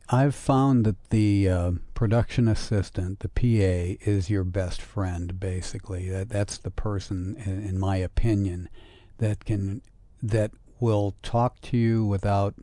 I've 0.09 0.35
found 0.35 0.85
that 0.85 1.11
the 1.11 1.49
uh, 1.49 1.73
production 1.95 2.47
assistant, 2.47 3.21
the 3.21 3.29
PA, 3.29 3.97
is 4.09 4.31
your 4.31 4.45
best 4.45 4.81
friend. 4.81 5.39
Basically, 5.41 6.09
that 6.11 6.29
that's 6.29 6.59
the 6.59 6.71
person, 6.71 7.37
in, 7.45 7.65
in 7.65 7.79
my 7.79 7.97
opinion, 7.97 8.69
that 9.19 9.45
can 9.45 9.83
that 10.23 10.53
will 10.79 11.15
talk 11.23 11.61
to 11.63 11.77
you 11.77 12.05
without 12.05 12.55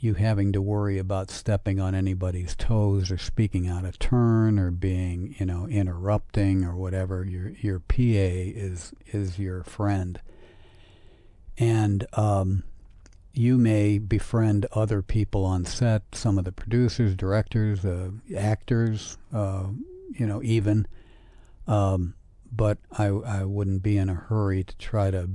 you 0.00 0.14
having 0.14 0.52
to 0.52 0.62
worry 0.62 0.98
about 0.98 1.30
stepping 1.30 1.78
on 1.78 1.94
anybody's 1.94 2.56
toes 2.56 3.10
or 3.10 3.18
speaking 3.18 3.68
out 3.68 3.84
of 3.84 3.98
turn 3.98 4.58
or 4.58 4.70
being, 4.70 5.36
you 5.38 5.44
know, 5.44 5.66
interrupting 5.68 6.64
or 6.64 6.74
whatever. 6.74 7.24
Your 7.24 7.50
your 7.50 7.78
PA 7.80 7.94
is 7.98 8.94
is 9.12 9.38
your 9.38 9.62
friend, 9.62 10.18
and 11.58 12.06
um, 12.14 12.64
you 13.34 13.58
may 13.58 13.98
befriend 13.98 14.66
other 14.72 15.02
people 15.02 15.44
on 15.44 15.66
set, 15.66 16.02
some 16.12 16.38
of 16.38 16.44
the 16.44 16.52
producers, 16.52 17.14
directors, 17.14 17.84
uh, 17.84 18.10
actors, 18.36 19.18
uh, 19.34 19.66
you 20.18 20.26
know, 20.26 20.42
even. 20.42 20.86
Um, 21.66 22.14
but 22.50 22.78
I, 22.90 23.06
I 23.06 23.44
wouldn't 23.44 23.82
be 23.82 23.96
in 23.96 24.08
a 24.08 24.14
hurry 24.14 24.64
to 24.64 24.76
try 24.76 25.10
to 25.12 25.30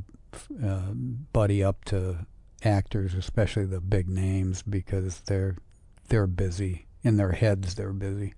uh, 0.61 0.91
buddy 1.31 1.63
up 1.63 1.85
to 1.85 2.25
actors, 2.65 3.13
especially 3.13 3.65
the 3.65 3.81
big 3.81 4.09
names, 4.09 4.63
because 4.63 5.21
they're 5.21 5.57
they're 6.09 6.27
busy 6.27 6.87
in 7.03 7.17
their 7.17 7.31
heads. 7.31 7.75
They're 7.75 7.93
busy. 7.93 8.33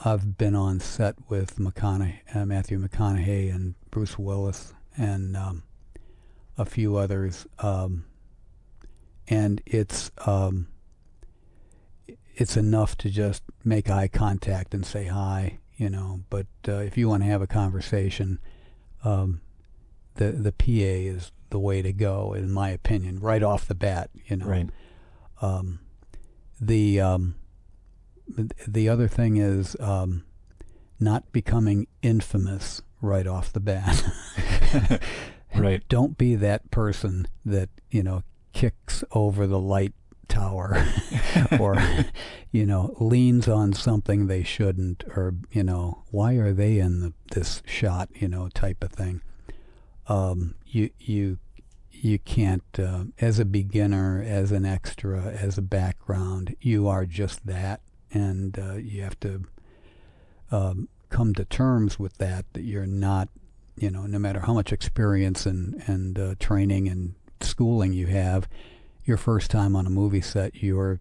I've 0.00 0.38
been 0.38 0.54
on 0.54 0.78
set 0.78 1.16
with 1.28 1.56
McConaughey, 1.56 2.20
uh, 2.34 2.46
Matthew 2.46 2.78
McConaughey 2.78 3.52
and 3.52 3.74
Bruce 3.90 4.16
Willis 4.16 4.72
and 4.96 5.36
um, 5.36 5.64
a 6.56 6.64
few 6.64 6.96
others, 6.96 7.46
um, 7.58 8.04
and 9.26 9.60
it's 9.66 10.10
um, 10.26 10.68
it's 12.36 12.56
enough 12.56 12.96
to 12.98 13.10
just 13.10 13.42
make 13.64 13.90
eye 13.90 14.08
contact 14.08 14.72
and 14.72 14.86
say 14.86 15.06
hi, 15.06 15.58
you 15.76 15.90
know. 15.90 16.20
But 16.30 16.46
uh, 16.68 16.78
if 16.78 16.96
you 16.96 17.08
want 17.08 17.24
to 17.24 17.28
have 17.28 17.42
a 17.42 17.48
conversation, 17.48 18.38
um, 19.04 19.40
the 20.14 20.30
the 20.32 20.52
PA 20.52 20.64
is 20.66 21.32
the 21.50 21.58
way 21.58 21.82
to 21.82 21.92
go, 21.92 22.32
in 22.32 22.52
my 22.52 22.70
opinion, 22.70 23.20
right 23.20 23.42
off 23.42 23.66
the 23.66 23.74
bat, 23.74 24.10
you 24.26 24.36
know. 24.36 24.46
Right. 24.46 24.70
Um, 25.40 25.80
the 26.60 27.00
um, 27.00 27.36
the 28.66 28.88
other 28.88 29.08
thing 29.08 29.36
is 29.36 29.76
um, 29.80 30.24
not 30.98 31.30
becoming 31.32 31.86
infamous 32.02 32.82
right 33.00 33.26
off 33.26 33.52
the 33.52 33.60
bat. 33.60 34.04
right. 35.56 35.82
Don't 35.88 36.18
be 36.18 36.34
that 36.34 36.70
person 36.70 37.26
that 37.44 37.68
you 37.90 38.02
know 38.02 38.22
kicks 38.52 39.04
over 39.12 39.46
the 39.46 39.58
light 39.58 39.94
tower 40.28 40.84
or 41.58 41.76
you 42.52 42.66
know 42.66 42.94
leans 43.00 43.48
on 43.48 43.72
something 43.72 44.26
they 44.26 44.42
shouldn't 44.42 45.02
or 45.16 45.34
you 45.50 45.62
know 45.62 46.04
why 46.10 46.34
are 46.34 46.52
they 46.52 46.78
in 46.78 47.00
the, 47.00 47.12
this 47.32 47.62
shot 47.64 48.10
you 48.14 48.28
know 48.28 48.48
type 48.50 48.84
of 48.84 48.92
thing 48.92 49.22
um, 50.06 50.54
you 50.70 50.90
you 50.98 51.38
you 51.90 52.18
can't 52.18 52.62
uh, 52.78 53.04
as 53.20 53.38
a 53.38 53.44
beginner 53.44 54.22
as 54.24 54.52
an 54.52 54.64
extra 54.64 55.20
as 55.22 55.58
a 55.58 55.62
background 55.62 56.56
you 56.60 56.86
are 56.88 57.04
just 57.04 57.46
that. 57.46 57.80
And 58.10 58.58
uh, 58.58 58.74
you 58.74 59.02
have 59.02 59.20
to 59.20 59.44
um, 60.50 60.88
come 61.10 61.34
to 61.34 61.44
terms 61.44 61.98
with 61.98 62.16
that 62.18 62.46
that 62.52 62.62
you're 62.62 62.86
not 62.86 63.28
you 63.76 63.90
know 63.90 64.06
no 64.06 64.18
matter 64.18 64.40
how 64.40 64.54
much 64.54 64.72
experience 64.72 65.46
and 65.46 65.82
and 65.86 66.18
uh, 66.18 66.34
training 66.38 66.88
and 66.88 67.14
schooling 67.40 67.92
you 67.92 68.06
have 68.06 68.48
your 69.04 69.16
first 69.16 69.50
time 69.50 69.76
on 69.76 69.86
a 69.86 69.90
movie 69.90 70.20
set 70.20 70.62
you're 70.62 71.00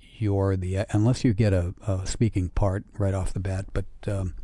you're 0.00 0.56
the 0.56 0.84
unless 0.90 1.24
you 1.24 1.32
get 1.32 1.52
a, 1.52 1.74
a 1.86 2.06
speaking 2.06 2.48
part 2.50 2.84
right 2.98 3.14
off 3.14 3.32
the 3.32 3.40
bat 3.40 3.66
but 3.72 3.84
um, 4.08 4.34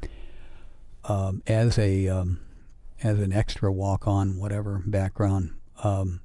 um, 1.04 1.42
as 1.46 1.78
a 1.78 2.08
um, 2.08 2.38
as 3.02 3.18
an 3.18 3.32
extra 3.32 3.72
walk 3.72 4.06
on 4.06 4.38
whatever 4.38 4.82
background 4.86 5.54
um, 5.82 6.20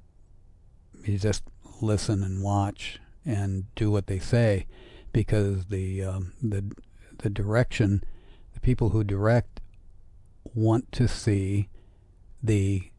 you 1.04 1.18
just 1.18 1.44
listen 1.82 2.24
and 2.24 2.44
watch 2.44 3.00
and 3.26 3.66
do 3.76 3.92
what 3.92 4.08
they 4.08 4.20
say 4.20 4.66
because 5.12 5.66
the 5.66 6.04
um, 6.04 6.34
the 6.42 6.64
the 7.20 7.30
direction, 7.30 8.04
the 8.54 8.60
people 8.60 8.90
who 8.90 9.04
direct 9.04 9.60
want 10.54 10.92
to 10.92 11.08
see 11.08 11.70
the 12.42 12.92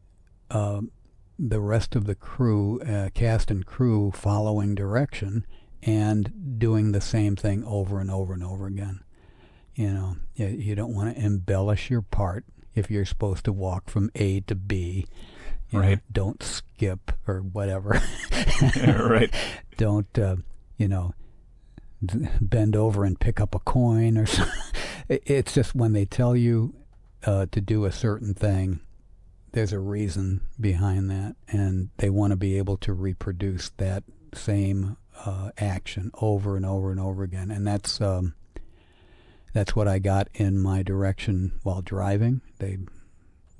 uh, 0.51 0.81
the 1.37 1.61
rest 1.61 1.95
of 1.95 2.05
the 2.05 2.15
crew, 2.15 2.81
uh, 2.81 3.09
cast 3.13 3.49
and 3.49 3.65
crew, 3.65 4.11
following 4.11 4.75
direction 4.75 5.45
and 5.81 6.59
doing 6.59 6.91
the 6.91 7.01
same 7.01 7.35
thing 7.35 7.63
over 7.63 7.99
and 7.99 8.11
over 8.11 8.33
and 8.33 8.43
over 8.43 8.67
again. 8.67 9.01
You 9.75 9.91
know, 9.91 10.17
you, 10.35 10.47
you 10.47 10.75
don't 10.75 10.93
want 10.93 11.15
to 11.15 11.23
embellish 11.23 11.89
your 11.89 12.01
part 12.01 12.43
if 12.79 12.89
you're 12.89 13.05
supposed 13.05 13.45
to 13.45 13.53
walk 13.53 13.89
from 13.89 14.09
A 14.15 14.39
to 14.41 14.55
B. 14.55 15.05
right. 15.71 15.97
Know, 15.97 16.01
don't 16.11 16.41
skip 16.41 17.11
or 17.27 17.41
whatever. 17.41 18.01
right. 18.85 19.33
Don't, 19.77 20.17
uh, 20.17 20.37
you 20.77 20.87
know, 20.87 21.13
bend 22.01 22.75
over 22.75 23.03
and 23.03 23.19
pick 23.19 23.39
up 23.39 23.53
a 23.53 23.59
coin 23.59 24.17
or 24.17 24.25
something. 24.25 24.53
It's 25.09 25.55
just 25.55 25.73
when 25.73 25.93
they 25.93 26.05
tell 26.05 26.35
you 26.35 26.75
uh, 27.25 27.47
to 27.51 27.61
do 27.61 27.85
a 27.85 27.91
certain 27.91 28.35
thing, 28.35 28.79
there's 29.53 29.73
a 29.73 29.79
reason 29.79 30.41
behind 30.59 31.09
that, 31.09 31.35
and 31.47 31.89
they 31.97 32.11
want 32.11 32.29
to 32.29 32.37
be 32.37 32.59
able 32.59 32.77
to 32.77 32.93
reproduce 32.93 33.69
that 33.77 34.03
same 34.35 34.97
uh, 35.25 35.49
action 35.57 36.11
over 36.21 36.55
and 36.55 36.63
over 36.63 36.91
and 36.91 36.99
over 36.99 37.23
again, 37.23 37.49
and 37.49 37.65
that's 37.65 37.99
um, 38.01 38.35
that's 39.53 39.75
what 39.75 39.87
I 39.87 39.99
got 39.99 40.27
in 40.33 40.59
my 40.59 40.83
direction 40.83 41.59
while 41.63 41.81
driving. 41.81 42.41
They 42.59 42.77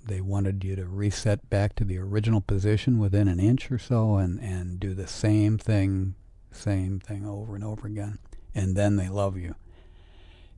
they 0.05 0.21
wanted 0.21 0.63
you 0.63 0.75
to 0.75 0.85
reset 0.85 1.49
back 1.49 1.75
to 1.75 1.83
the 1.83 1.97
original 1.99 2.41
position 2.41 2.97
within 2.99 3.27
an 3.27 3.39
inch 3.39 3.71
or 3.71 3.79
so, 3.79 4.15
and 4.15 4.39
and 4.39 4.79
do 4.79 4.93
the 4.93 5.07
same 5.07 5.57
thing, 5.57 6.15
same 6.51 6.99
thing 6.99 7.25
over 7.25 7.55
and 7.55 7.63
over 7.63 7.87
again 7.87 8.19
and 8.53 8.75
then 8.75 8.95
they 8.95 9.09
love 9.09 9.37
you. 9.37 9.55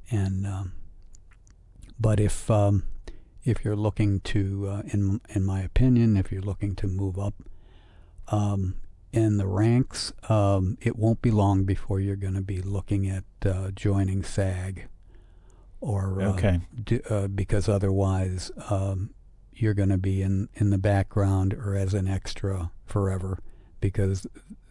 And 0.09 0.45
um, 0.45 0.73
but 1.99 2.19
if 2.19 2.49
um, 2.49 2.83
if 3.43 3.63
you're 3.63 3.75
looking 3.75 4.19
to, 4.21 4.67
uh, 4.67 4.81
in 4.93 5.21
in 5.29 5.43
my 5.43 5.61
opinion, 5.61 6.17
if 6.17 6.31
you're 6.31 6.41
looking 6.41 6.75
to 6.75 6.87
move 6.87 7.17
up 7.17 7.35
um, 8.27 8.75
in 9.11 9.37
the 9.37 9.47
ranks, 9.47 10.13
um, 10.29 10.77
it 10.81 10.97
won't 10.97 11.21
be 11.21 11.31
long 11.31 11.63
before 11.63 11.99
you're 11.99 12.15
going 12.15 12.33
to 12.33 12.41
be 12.41 12.61
looking 12.61 13.07
at 13.07 13.23
uh, 13.45 13.71
joining 13.71 14.23
SAG, 14.23 14.87
or 15.81 16.21
uh, 16.21 16.33
okay, 16.33 16.61
do, 16.83 17.01
uh, 17.09 17.27
because 17.27 17.67
otherwise 17.67 18.51
um, 18.69 19.09
you're 19.51 19.73
going 19.73 19.89
to 19.89 19.97
be 19.97 20.21
in 20.21 20.47
in 20.53 20.69
the 20.69 20.77
background 20.77 21.53
or 21.53 21.75
as 21.75 21.93
an 21.93 22.07
extra 22.07 22.71
forever, 22.85 23.39
because 23.79 24.25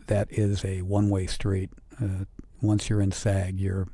that 0.07 0.29
is 0.31 0.65
a 0.65 0.83
one-way 0.83 1.27
street. 1.27 1.71
Uh, 2.01 2.25
once 2.63 2.89
you're 2.89 3.01
in 3.01 3.13
SAG, 3.13 3.59
you're 3.59 3.89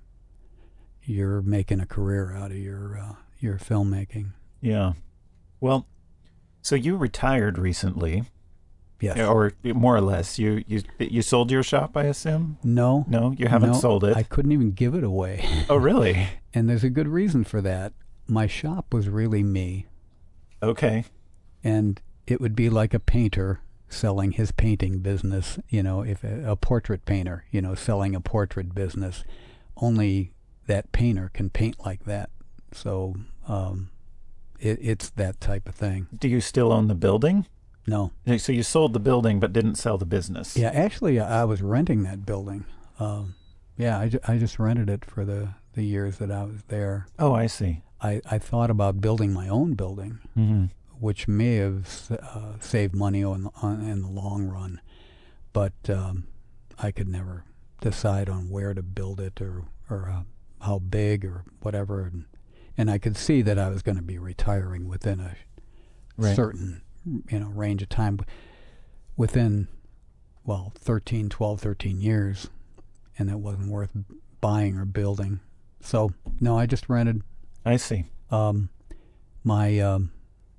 you're 1.05 1.43
making 1.43 1.81
a 1.81 1.87
career 1.87 2.33
out 2.35 2.51
of 2.51 2.59
your 2.59 2.99
uh, 2.99 3.15
your 3.41 3.59
filmmaking. 3.59 4.33
Yeah. 4.61 4.93
Well, 5.61 5.87
so 6.63 6.75
you 6.75 6.97
retired 6.97 7.59
recently. 7.59 8.25
Yes. 8.99 9.19
Or 9.19 9.53
more 9.63 9.95
or 9.95 10.01
less, 10.01 10.39
you 10.39 10.65
you 10.67 10.83
you 10.99 11.21
sold 11.21 11.51
your 11.51 11.63
shop, 11.63 11.97
I 11.97 12.05
assume. 12.05 12.57
No. 12.65 13.05
No, 13.09 13.35
you 13.37 13.47
haven't 13.47 13.73
no, 13.73 13.79
sold 13.79 14.05
it. 14.05 14.17
I 14.17 14.23
couldn't 14.23 14.53
even 14.53 14.71
give 14.71 14.95
it 14.95 15.05
away. 15.05 15.47
Oh, 15.69 15.77
really? 15.77 16.29
and 16.57 16.71
there's 16.71 16.85
a 16.85 16.89
good 16.89 17.07
reason 17.07 17.45
for 17.45 17.61
that. 17.61 17.93
My 18.27 18.47
shop 18.47 18.95
was 18.95 19.11
really 19.11 19.43
me. 19.43 19.85
Okay. 20.63 21.05
And 21.63 22.01
it 22.27 22.41
would 22.41 22.57
be 22.57 22.71
like 22.71 22.95
a 22.95 22.99
painter 22.99 23.61
selling 23.91 24.33
his 24.33 24.53
painting 24.53 25.01
business, 25.01 25.59
you 25.69 25.83
know, 25.83 26.01
if 26.01 26.25
a, 26.25 26.53
a, 26.53 26.57
portrait 26.57 27.05
painter, 27.05 27.45
you 27.51 27.61
know, 27.61 27.75
selling 27.75 28.15
a 28.15 28.23
portrait 28.23 28.75
business, 28.75 29.23
only 29.77 30.33
that 30.67 30.93
painter 30.93 31.31
can 31.35 31.51
paint 31.51 31.77
like 31.85 32.05
that. 32.05 32.31
So 32.73 33.17
um, 33.47 33.91
it, 34.59 34.79
it's 34.81 35.11
that 35.11 35.43
type 35.43 35.69
of 35.69 35.75
thing. 35.75 36.07
Do 36.19 36.27
you 36.27 36.41
still 36.41 36.73
own 36.73 36.89
the 36.89 36.95
building? 36.95 37.45
No. 37.87 38.13
So 38.39 38.51
you 38.51 38.63
sold 38.63 38.95
the 38.95 38.99
building 38.99 39.41
but 39.41 39.53
didn't 39.53 39.75
sell 39.75 39.99
the 39.99 40.07
business? 40.07 40.57
Yeah, 40.57 40.71
actually, 40.71 41.21
I 41.21 41.45
was 41.45 41.61
renting 41.61 42.05
that 42.05 42.25
building. 42.25 42.65
Um, 42.99 43.35
yeah, 43.77 43.99
I, 44.01 44.09
ju- 44.09 44.21
I 44.27 44.39
just 44.39 44.59
rented 44.59 44.89
it 44.89 45.05
for 45.05 45.27
the, 45.27 45.51
the 45.77 45.85
years 45.85 46.19
that 46.19 46.33
I 46.33 46.43
was 46.43 46.65
there. 46.69 47.07
Oh, 47.19 47.33
I 47.35 47.47
see. 47.47 47.83
I, 48.01 48.21
I 48.29 48.39
thought 48.39 48.71
about 48.71 49.01
building 49.01 49.33
my 49.33 49.49
own 49.49 49.75
building. 49.75 50.19
Mm-hmm 50.37 50.67
which 50.99 51.29
may 51.29 51.57
have 51.57 52.11
uh, 52.11 52.59
saved 52.61 52.95
money 52.95 53.23
on, 53.23 53.51
on, 53.63 53.81
in 53.83 54.03
the 54.03 54.09
long 54.09 54.47
run, 54.47 54.81
but 55.53 55.75
um, 55.89 56.27
I 56.79 56.91
could 56.91 57.09
never 57.09 57.45
decide 57.81 58.29
on 58.29 58.51
where 58.51 58.75
to 58.75 58.83
build 58.83 59.21
it 59.21 59.41
or 59.41 59.65
or 59.89 60.09
uh, 60.09 60.23
how 60.65 60.79
big 60.79 61.25
or 61.25 61.45
whatever, 61.61 62.03
and, 62.03 62.25
and 62.77 62.91
I 62.91 62.99
could 62.99 63.17
see 63.17 63.43
that 63.43 63.59
I 63.59 63.69
was 63.69 63.83
going 63.83 63.97
to 63.97 64.03
be 64.03 64.19
retiring 64.19 64.89
within 64.89 65.21
a 65.21 65.37
right. 66.17 66.35
certain 66.35 66.83
you 67.05 67.39
know 67.39 67.49
range 67.49 67.83
of 67.83 67.89
time, 67.89 68.19
within 69.17 69.69
well 70.45 70.73
13, 70.77 71.29
12, 71.29 71.61
13 71.61 72.01
years, 72.01 72.51
and 73.19 73.31
it 73.31 73.39
wasn't 73.39 73.71
worth 73.71 73.91
buying 74.41 74.77
or 74.77 74.85
building. 74.85 75.41
So 75.87 76.13
no, 76.41 76.59
I 76.59 76.67
just 76.67 76.89
rented. 76.89 77.23
I 77.65 77.77
see. 77.77 78.07
Um, 78.33 78.71
my 79.45 79.79
um, 79.79 80.11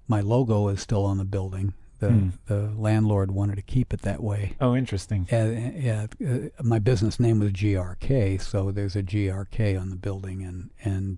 my 0.08 0.22
logo 0.22 0.70
is 0.70 0.82
still 0.82 1.04
on 1.04 1.18
the 1.18 1.26
building. 1.26 1.74
The 2.00 2.08
mm. 2.08 2.32
the 2.46 2.72
landlord 2.78 3.32
wanted 3.32 3.58
to 3.58 3.62
keep 3.62 3.94
it 3.94 4.04
that 4.04 4.24
way. 4.24 4.56
Oh, 4.62 4.74
interesting. 4.74 5.28
Uh, 5.30 5.72
yeah, 5.76 6.08
uh, 6.26 6.50
my 6.64 6.80
business 6.80 7.20
name 7.20 7.40
was 7.40 7.52
GRK, 7.52 8.42
so 8.42 8.72
there's 8.72 8.96
a 8.96 9.04
GRK 9.04 9.80
on 9.80 9.90
the 9.90 9.98
building, 9.98 10.44
and 10.44 10.70
and 10.86 11.18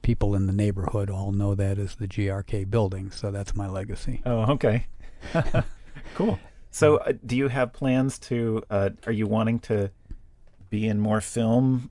people 0.00 0.34
in 0.34 0.46
the 0.46 0.52
neighborhood 0.54 1.10
all 1.10 1.30
know 1.30 1.54
that 1.54 1.78
as 1.78 1.96
the 1.96 2.08
GRK 2.08 2.70
building. 2.70 3.10
So 3.10 3.30
that's 3.30 3.54
my 3.54 3.68
legacy. 3.68 4.22
Oh, 4.24 4.52
okay. 4.52 4.86
cool. 6.14 6.38
So, 6.70 6.96
uh, 6.96 7.12
do 7.26 7.36
you 7.36 7.48
have 7.48 7.74
plans 7.74 8.18
to? 8.20 8.62
Uh, 8.70 8.90
are 9.04 9.12
you 9.12 9.26
wanting 9.26 9.58
to 9.60 9.90
be 10.70 10.88
in 10.88 10.98
more 10.98 11.20
film? 11.20 11.90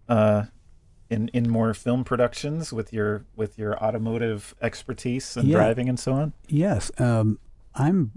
Uh, 1.12 1.16
in 1.16 1.28
in 1.30 1.50
more 1.50 1.74
film 1.74 2.04
productions 2.04 2.72
with 2.72 2.94
your 2.94 3.26
with 3.36 3.58
your 3.58 3.78
automotive 3.84 4.56
expertise 4.62 5.36
and 5.36 5.48
yeah. 5.48 5.58
driving 5.58 5.90
and 5.90 6.00
so 6.00 6.14
on? 6.14 6.34
Yes, 6.48 6.92
um, 7.00 7.40
I'm 7.76 8.12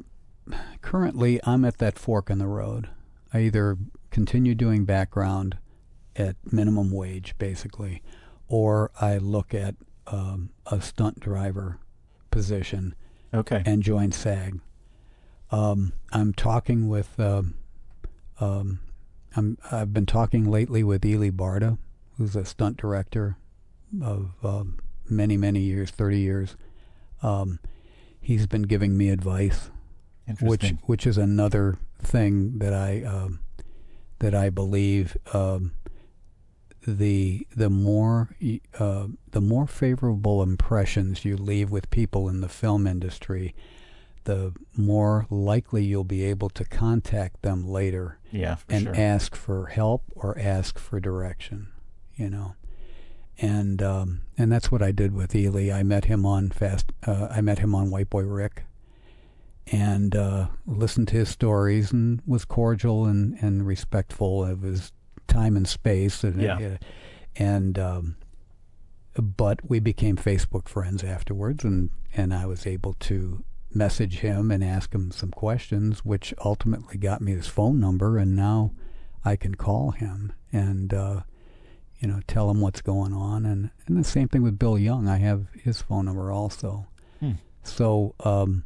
currently 0.81 1.41
I'm 1.45 1.65
at 1.65 1.79
that 1.79 1.99
fork 1.99 2.31
in 2.31 2.39
the 2.39 2.47
road. 2.47 2.89
I 3.33 3.41
either 3.41 3.77
continue 4.11 4.55
doing 4.55 4.85
background 4.85 5.59
at 6.17 6.37
minimum 6.53 6.91
wage, 6.91 7.35
basically, 7.39 8.03
or 8.47 8.91
I 9.01 9.19
look 9.19 9.53
at 9.53 9.75
um, 10.07 10.51
a 10.67 10.81
stunt 10.81 11.19
driver 11.21 11.79
position 12.31 12.95
Okay. 13.33 13.63
and 13.67 13.83
join 13.83 14.13
SAG. 14.13 14.61
Um, 15.51 15.93
I'm 16.13 16.33
talking 16.33 16.89
with. 16.89 17.19
Um, 17.19 17.55
um, 18.41 18.81
I'm, 19.37 19.59
I've 19.73 19.93
been 19.93 20.07
talking 20.07 20.49
lately 20.49 20.85
with 20.85 21.05
Ely 21.05 21.31
Barda, 21.31 21.79
who's 22.17 22.37
a 22.37 22.45
stunt 22.45 22.77
director 22.77 23.37
of 24.03 24.33
um, 24.43 24.79
many, 25.09 25.37
many 25.37 25.61
years, 25.61 25.91
30 25.91 26.21
years. 26.21 26.57
Um, 27.23 27.59
he's 28.21 28.47
been 28.47 28.63
giving 28.63 28.97
me 28.97 29.11
advice, 29.11 29.71
which 30.41 30.75
which 30.85 31.07
is 31.07 31.19
another 31.19 31.79
thing 32.01 32.59
that 32.59 32.73
I 32.73 33.03
um, 33.05 33.41
that 34.19 34.35
I 34.35 34.51
believe 34.51 35.17
um, 35.33 35.73
the 36.87 37.47
the 37.55 37.71
more 37.71 38.31
uh, 38.79 39.07
the 39.31 39.41
more 39.41 39.67
favorable 39.67 40.43
impressions 40.43 41.25
you 41.25 41.37
leave 41.37 41.71
with 41.71 41.91
people 41.91 42.29
in 42.29 42.41
the 42.41 42.49
film 42.49 42.87
industry, 42.87 43.55
the 44.25 44.53
more 44.77 45.27
likely 45.31 45.85
you'll 45.85 46.05
be 46.05 46.25
able 46.25 46.51
to 46.51 46.65
contact 46.65 47.43
them 47.43 47.67
later 47.67 48.19
yeah, 48.31 48.57
and 48.69 48.85
sure. 48.85 48.97
ask 48.97 49.35
for 49.35 49.67
help 49.67 50.05
or 50.15 50.39
ask 50.39 50.79
for 50.79 51.01
direction, 51.01 51.69
you 52.17 52.31
know. 52.31 52.55
And 53.39 53.83
um, 53.83 54.21
and 54.39 54.53
that's 54.53 54.71
what 54.71 54.83
I 54.83 54.93
did 54.93 55.13
with 55.13 55.35
Ely. 55.35 55.71
I 55.77 55.83
met 55.83 56.05
him 56.05 56.25
on 56.25 56.51
fast. 56.51 56.93
Uh, 57.05 57.27
I 57.31 57.41
met 57.41 57.59
him 57.59 57.75
on 57.75 57.91
White 57.91 58.09
Boy 58.09 58.23
Rick, 58.23 58.63
and 59.67 60.15
uh, 60.15 60.47
listened 60.67 61.09
to 61.09 61.17
his 61.17 61.31
stories 61.31 61.93
and 61.93 62.23
was 62.27 62.45
cordial 62.45 63.07
and, 63.07 63.37
and 63.41 63.67
respectful 63.67 64.45
of 64.45 64.63
his 64.63 64.93
time 65.27 65.57
and 65.57 65.67
space. 65.67 66.23
And, 66.23 66.41
Yeah. 66.41 66.57
uh, 66.59 66.77
and 67.37 67.79
um, 67.79 68.17
but 69.17 69.69
we 69.69 69.81
became 69.81 70.17
Facebook 70.17 70.69
friends 70.69 71.03
afterwards, 71.03 71.65
and 71.65 71.91
and 72.15 72.33
I 72.33 72.47
was 72.47 72.67
able 72.69 72.95
to 73.01 73.43
message 73.73 74.19
him 74.21 74.53
and 74.53 74.63
ask 74.63 74.95
him 74.95 75.11
some 75.11 75.33
questions, 75.33 76.05
which 76.05 76.33
ultimately 76.45 76.97
got 76.97 77.21
me 77.21 77.33
his 77.33 77.49
phone 77.49 77.81
number, 77.81 78.17
and 78.19 78.37
now 78.37 78.71
I 79.25 79.35
can 79.35 79.57
call 79.57 79.91
him 79.91 80.33
and 80.53 80.95
uh, 80.95 81.23
you 82.05 82.13
know 82.13 82.21
tell 82.27 82.51
him 82.51 82.61
what's 82.61 82.83
going 82.83 83.15
on, 83.15 83.47
and 83.47 83.71
and 83.87 83.97
the 83.97 84.05
same 84.05 84.29
thing 84.29 84.43
with 84.43 84.59
Bill 84.59 84.79
Young. 84.79 85.09
I 85.09 85.17
have 85.17 85.47
his 85.55 85.81
phone 85.81 86.05
number 86.05 86.31
also. 86.31 86.87
Hmm. 87.19 87.33
So 87.63 88.15
um, 88.21 88.65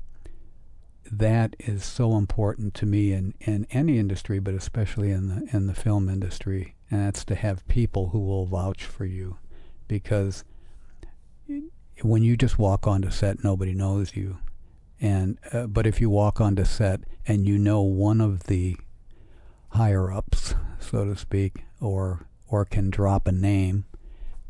that 1.13 1.55
is 1.61 1.85
so 1.85 2.17
important 2.17 2.75
to 2.75 2.87
me 2.87 3.13
in, 3.13 3.35
in 3.41 3.65
any 3.71 3.97
industry, 3.97 4.41
but 4.41 4.55
especially 4.55 5.13
in 5.13 5.29
the 5.29 5.57
in 5.57 5.69
the 5.69 5.75
film 5.75 6.09
industry, 6.09 6.75
and 6.91 7.01
that's 7.01 7.25
to 7.27 7.37
have 7.37 7.67
people 7.69 8.09
who 8.09 8.19
will 8.19 8.45
vouch 8.45 8.83
for 8.83 9.05
you, 9.05 9.39
because 9.87 10.43
when 12.03 12.25
you 12.25 12.37
just 12.37 12.59
walk 12.59 12.89
onto 12.89 13.11
set, 13.11 13.45
nobody 13.45 13.73
knows 13.73 14.17
you, 14.17 14.39
and 15.01 15.39
uh, 15.53 15.69
but 15.69 15.87
if 15.87 16.01
you 16.01 16.11
walk 16.11 16.41
onto 16.41 16.65
set 16.65 17.03
and 17.25 17.47
you 17.47 17.57
know 17.57 17.83
one 17.83 18.21
of 18.21 18.45
the 18.45 18.77
higher 19.69 20.11
ups, 20.13 20.57
so 20.81 21.05
to 21.05 21.17
speak, 21.17 21.63
or 21.81 22.27
or 22.49 22.65
can 22.65 22.91
drop 22.91 23.27
a 23.27 23.33
name, 23.33 23.85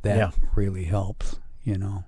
that 0.03 0.17
Yeah. 0.17 0.31
really 0.55 0.85
helps, 0.85 1.39
you 1.63 1.77
know. 1.77 2.05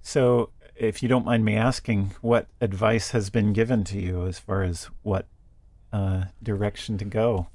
So, 0.00 0.50
if 0.76 1.02
you 1.02 1.08
don't 1.08 1.24
mind 1.26 1.44
me 1.44 1.56
asking, 1.56 2.12
what 2.20 2.46
advice 2.60 3.10
has 3.10 3.30
been 3.30 3.52
given 3.52 3.82
to 3.84 4.00
you 4.00 4.26
as 4.26 4.38
far 4.38 4.62
as 4.62 4.88
what 5.02 5.26
uh, 5.92 6.24
direction 6.42 6.96
to 6.98 7.04
go? 7.04 7.48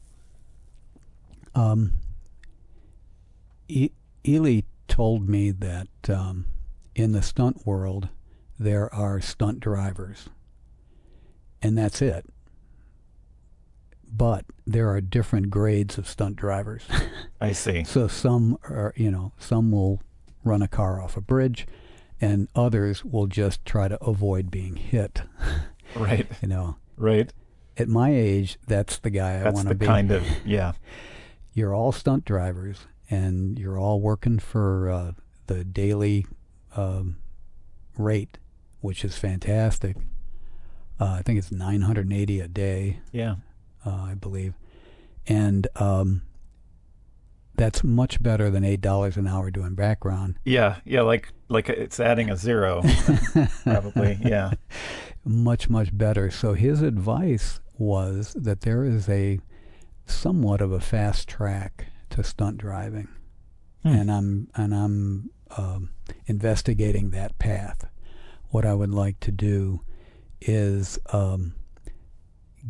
Um, 1.56 1.94
e- 3.68 3.91
Ely 4.27 4.61
told 4.88 5.30
me 5.30 5.52
that 5.52 5.88
um, 6.10 6.45
in 6.95 7.11
the 7.14 7.22
stunt 7.22 7.65
world 7.65 8.10
there 8.60 8.94
are 8.94 9.22
stunt 9.22 9.60
drivers, 9.60 10.30
and 11.61 11.77
that's 11.77 12.02
it. 12.02 12.26
But 14.15 14.45
there 14.68 14.90
are 14.90 15.02
different 15.02 15.49
grades 15.49 15.98
of 15.98 16.07
stunt 16.07 16.35
drivers. 16.35 16.84
I 17.41 17.52
see. 17.52 17.84
so 17.84 18.07
some 18.07 18.57
are, 18.64 18.94
you 18.95 19.10
know, 19.10 19.31
some 19.40 19.72
will 19.72 20.02
run 20.44 20.61
a 20.61 20.68
car 20.68 21.02
off 21.02 21.18
a 21.18 21.22
bridge, 21.22 21.65
and 22.22 22.48
others 22.56 23.03
will 23.03 23.26
just 23.27 23.65
try 23.65 23.88
to 23.88 24.02
avoid 24.03 24.52
being 24.52 24.76
hit. 24.76 25.22
Right. 25.95 26.26
You 26.41 26.48
know, 26.48 26.77
Right. 26.98 27.31
at 27.77 27.88
my 27.88 28.10
age, 28.11 28.57
that's 28.65 28.98
the 28.98 29.11
guy 29.11 29.35
I 29.41 29.49
want 29.52 29.68
to 29.68 29.76
be. 29.76 29.85
kind 29.85 30.10
of 30.11 30.23
yeah. 30.45 30.72
you're 31.53 31.73
all 31.76 31.91
stunt 31.91 32.26
drivers 32.26 32.88
and 33.11 33.60
you're 33.60 33.77
all 33.77 34.02
working 34.02 34.40
for 34.40 34.90
uh, 34.90 35.11
the 35.45 35.64
daily 35.64 36.26
um, 36.76 37.18
rate, 37.95 38.40
which 38.81 39.06
is 39.06 39.19
fantastic. 39.19 39.95
Uh, 40.99 41.18
I 41.19 41.22
think 41.22 41.38
it's 41.38 41.52
980 41.52 42.40
a 42.40 42.48
day, 42.48 42.99
Yeah. 43.11 43.35
Uh, 43.85 43.89
I 44.10 44.14
believe, 44.15 44.53
and 45.27 45.68
um, 45.76 46.22
that's 47.55 47.84
much 47.84 48.22
better 48.22 48.49
than 48.49 48.64
eight 48.64 48.81
dollars 48.81 49.15
an 49.18 49.27
hour 49.27 49.51
doing 49.51 49.76
background. 49.76 50.35
Yeah. 50.43 50.77
Yeah. 50.85 51.01
Like 51.01 51.30
like 51.49 51.69
it's 51.69 51.99
adding 51.99 52.30
a 52.30 52.35
zero, 52.38 52.81
probably. 53.64 54.18
Yeah. 54.23 54.51
much 55.23 55.69
much 55.69 55.95
better. 55.97 56.31
So 56.31 56.53
his 56.53 56.81
advice 56.81 57.60
was 57.77 58.34
that 58.34 58.61
there 58.61 58.84
is 58.84 59.07
a 59.10 59.39
somewhat 60.05 60.61
of 60.61 60.72
a 60.72 60.80
fast 60.80 61.27
track 61.30 61.88
to 62.11 62.23
stunt 62.23 62.57
driving, 62.57 63.07
Hmm. 63.84 63.89
and 63.89 64.11
I'm 64.11 64.47
and 64.55 64.73
I'm 64.73 65.30
um, 65.57 65.89
investigating 66.26 67.11
that 67.11 67.38
path. 67.39 67.85
What 68.49 68.65
I 68.65 68.73
would 68.73 68.91
like 68.91 69.19
to 69.22 69.31
do 69.31 69.81
is 70.41 70.99
um, 71.11 71.55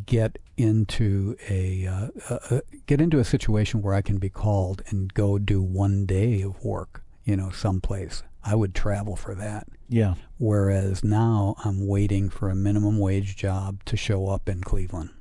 get 0.06 0.38
into 0.58 1.36
a 1.50 1.86
uh, 1.88 2.08
uh, 2.30 2.38
uh, 2.52 2.60
get 2.86 3.02
into 3.02 3.20
a 3.20 3.24
situation 3.24 3.82
where 3.82 3.94
I 3.94 4.02
can 4.02 4.18
be 4.18 4.30
called 4.30 4.82
and 4.88 5.14
go 5.14 5.38
do 5.40 5.62
one 5.62 6.06
day 6.06 6.42
of 6.42 6.64
work, 6.64 7.04
you 7.24 7.36
know, 7.36 7.50
someplace. 7.50 8.24
I 8.44 8.56
would 8.56 8.76
travel 8.76 9.16
for 9.16 9.34
that. 9.36 9.68
Yeah. 9.88 10.16
Whereas 10.38 11.04
now 11.04 11.56
I'm 11.64 11.88
waiting 11.88 12.30
for 12.30 12.50
a 12.50 12.56
minimum 12.56 13.00
wage 13.00 13.36
job 13.38 13.84
to 13.86 13.96
show 13.98 14.28
up 14.28 14.50
in 14.50 14.62
Cleveland 14.62 15.12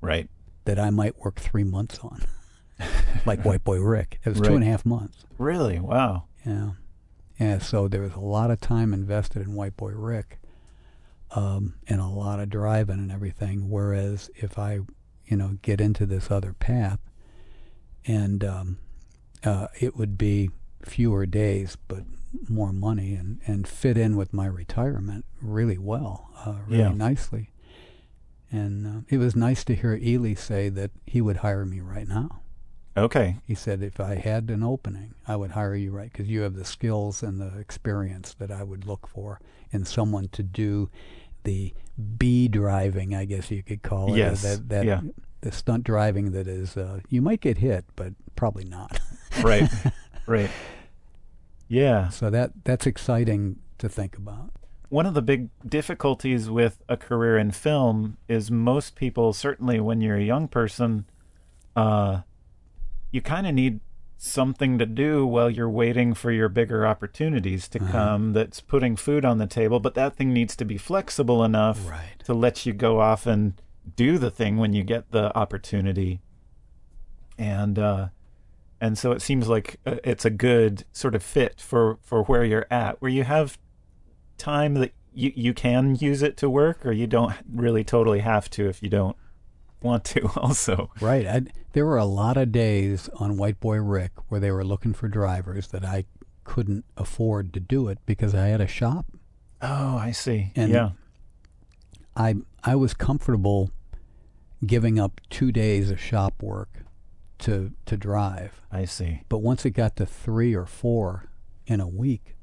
Right. 0.00 0.28
that 0.64 0.78
I 0.80 0.90
might 0.90 1.18
work 1.20 1.38
three 1.40 1.62
months 1.64 1.98
on, 2.00 2.22
like 3.26 3.44
White 3.44 3.62
Boy 3.62 3.78
Rick. 3.78 4.18
It 4.24 4.30
was 4.30 4.38
two 4.40 4.48
Right. 4.48 4.54
and 4.56 4.64
a 4.64 4.66
half 4.66 4.84
months. 4.84 5.24
Really? 5.38 5.78
Wow. 5.78 6.24
Yeah, 6.44 6.70
yeah. 7.38 7.58
So 7.58 7.86
there 7.86 8.00
was 8.02 8.14
a 8.14 8.20
lot 8.20 8.50
of 8.50 8.60
time 8.60 8.92
invested 8.92 9.42
in 9.42 9.54
White 9.54 9.76
Boy 9.76 9.92
Rick, 9.92 10.40
um, 11.34 11.74
and 11.88 12.00
a 12.00 12.06
lot 12.06 12.40
of 12.40 12.50
driving 12.50 12.98
and 12.98 13.10
everything. 13.12 13.68
Whereas 13.70 14.30
if 14.34 14.58
I, 14.58 14.80
you 15.26 15.36
know, 15.36 15.58
get 15.62 15.80
into 15.80 16.06
this 16.06 16.30
other 16.30 16.52
path, 16.52 16.98
and 18.06 18.44
um, 18.44 18.78
uh, 19.44 19.68
it 19.80 19.96
would 19.96 20.18
be 20.18 20.50
fewer 20.84 21.24
days 21.26 21.76
but 21.86 22.02
more 22.48 22.72
money 22.72 23.14
and, 23.14 23.40
and 23.46 23.68
fit 23.68 23.96
in 23.96 24.16
with 24.16 24.32
my 24.32 24.46
retirement 24.46 25.24
really 25.40 25.78
well, 25.78 26.30
uh, 26.44 26.56
really 26.66 26.82
Yeah. 26.82 26.92
nicely. 26.92 27.50
And 28.50 28.86
uh, 28.86 29.00
it 29.08 29.18
was 29.18 29.34
nice 29.36 29.64
to 29.64 29.74
hear 29.74 29.94
Ely 29.94 30.34
say 30.34 30.68
that 30.70 30.90
he 31.06 31.20
would 31.20 31.38
hire 31.38 31.64
me 31.64 31.80
right 31.80 32.06
now. 32.08 32.41
Okay. 32.96 33.38
He 33.46 33.54
said 33.54 33.82
if 33.82 34.00
I 34.00 34.16
had 34.16 34.50
an 34.50 34.62
opening, 34.62 35.14
I 35.26 35.36
would 35.36 35.52
hire 35.52 35.74
you 35.74 35.90
right 35.92 36.12
because 36.12 36.28
you 36.28 36.42
have 36.42 36.54
the 36.54 36.64
skills 36.64 37.22
and 37.22 37.40
the 37.40 37.58
experience 37.58 38.34
that 38.34 38.50
I 38.50 38.62
would 38.62 38.86
look 38.86 39.06
for 39.06 39.40
in 39.70 39.84
someone 39.84 40.28
to 40.28 40.42
do 40.42 40.90
the 41.44 41.72
B 42.18 42.48
driving, 42.48 43.14
I 43.14 43.24
guess 43.24 43.50
you 43.50 43.62
could 43.62 43.82
call 43.82 44.14
it. 44.14 44.18
Yes, 44.18 44.42
That, 44.42 44.68
that 44.68 44.84
yeah. 44.84 45.00
the 45.40 45.52
stunt 45.52 45.84
driving 45.84 46.32
that 46.32 46.46
is 46.46 46.76
uh, 46.76 47.00
you 47.08 47.22
might 47.22 47.40
get 47.40 47.58
hit, 47.58 47.84
but 47.96 48.12
probably 48.36 48.64
not. 48.64 48.98
Right. 49.42 49.70
right. 50.26 50.50
Yeah. 51.68 52.10
so 52.10 52.28
that 52.28 52.50
that's 52.64 52.86
exciting 52.86 53.56
to 53.78 53.88
think 53.88 54.18
about. 54.18 54.50
One 54.90 55.06
of 55.06 55.14
the 55.14 55.22
big 55.22 55.48
difficulties 55.66 56.50
with 56.50 56.82
a 56.86 56.98
career 56.98 57.38
in 57.38 57.50
film 57.50 58.18
is 58.28 58.50
most 58.50 58.94
people, 58.94 59.32
certainly 59.32 59.80
when 59.80 60.02
you're 60.02 60.18
a 60.18 60.22
young 60.22 60.48
person, 60.48 61.06
uh, 61.74 62.20
you 63.12 63.20
kind 63.22 63.46
of 63.46 63.54
need 63.54 63.78
something 64.18 64.78
to 64.78 64.86
do 64.86 65.24
while 65.26 65.50
you're 65.50 65.68
waiting 65.70 66.14
for 66.14 66.30
your 66.30 66.48
bigger 66.48 66.86
opportunities 66.86 67.68
to 67.68 67.80
Uh-huh. 67.80 67.92
come 67.92 68.32
that's 68.32 68.60
putting 68.60 68.96
food 68.96 69.24
on 69.24 69.38
the 69.38 69.46
table. 69.46 69.78
But 69.80 69.94
that 69.94 70.16
thing 70.16 70.32
needs 70.32 70.54
to 70.56 70.64
be 70.64 70.76
flexible 70.78 71.44
enough 71.44 71.88
Right. 71.88 72.18
to 72.24 72.32
let 72.34 72.64
you 72.66 72.72
go 72.72 73.00
off 73.00 73.26
and 73.26 73.54
do 73.96 74.18
the 74.18 74.30
thing 74.30 74.56
when 74.58 74.72
you 74.72 74.82
get 74.84 75.10
the 75.10 75.36
opportunity. 75.36 76.20
And 77.38 77.78
uh, 77.78 78.08
and 78.80 78.96
so 78.98 79.12
it 79.12 79.22
seems 79.22 79.48
like 79.48 79.78
uh, 79.86 79.96
it's 80.04 80.24
a 80.24 80.30
good 80.30 80.84
sort 80.92 81.14
of 81.14 81.22
fit 81.22 81.60
for 81.60 81.98
for 82.02 82.22
where 82.24 82.44
you're 82.44 82.66
at, 82.70 83.00
where 83.02 83.10
you 83.10 83.24
have 83.24 83.58
time 84.38 84.74
that 84.74 84.92
you 85.14 85.32
you 85.34 85.54
can 85.54 85.96
use 85.96 86.22
it 86.22 86.36
to 86.38 86.48
work, 86.50 86.84
or 86.86 86.92
you 86.92 87.06
don't 87.06 87.34
really 87.52 87.82
totally 87.84 88.20
have 88.20 88.48
to 88.50 88.68
if 88.68 88.82
you 88.82 88.88
don't 88.88 89.16
want 89.82 90.04
to. 90.04 90.28
Also, 90.36 90.90
Right. 91.00 91.26
I, 91.26 91.42
there 91.72 91.86
were 91.86 91.98
a 91.98 92.04
lot 92.04 92.36
of 92.36 92.52
days 92.52 93.08
on 93.16 93.36
White 93.36 93.60
Boy 93.60 93.76
Rick 93.76 94.12
where 94.28 94.40
they 94.40 94.50
were 94.50 94.64
looking 94.64 94.92
for 94.92 95.08
drivers 95.08 95.68
that 95.68 95.84
I 95.84 96.04
couldn't 96.44 96.84
afford 96.96 97.52
to 97.54 97.60
do 97.60 97.88
it 97.88 97.98
because 98.06 98.34
I 98.34 98.46
had 98.48 98.60
a 98.60 98.66
shop. 98.66 99.06
Oh, 99.60 99.96
I 99.96 100.10
see. 100.10 100.52
And 100.56 100.72
yeah. 100.72 100.90
I 102.16 102.36
I 102.64 102.74
was 102.76 102.94
comfortable 102.94 103.70
giving 104.66 104.98
up 104.98 105.20
two 105.30 105.50
days 105.52 105.90
of 105.90 106.00
shop 106.00 106.42
work 106.42 106.84
to 107.38 107.72
to 107.86 107.96
drive. 107.96 108.60
I 108.70 108.84
see. 108.84 109.22
But 109.28 109.38
once 109.38 109.64
it 109.64 109.70
got 109.70 109.96
to 109.96 110.06
three 110.06 110.54
or 110.54 110.66
four 110.66 111.30
in 111.66 111.80
a 111.80 111.88
week, 111.88 112.36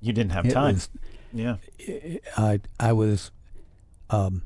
You 0.00 0.12
didn't 0.12 0.32
have 0.32 0.48
time. 0.52 0.74
was- 0.74 0.88
yeah. 1.32 1.56
I 2.36 2.60
I 2.78 2.92
was 2.92 3.30
um, 4.10 4.42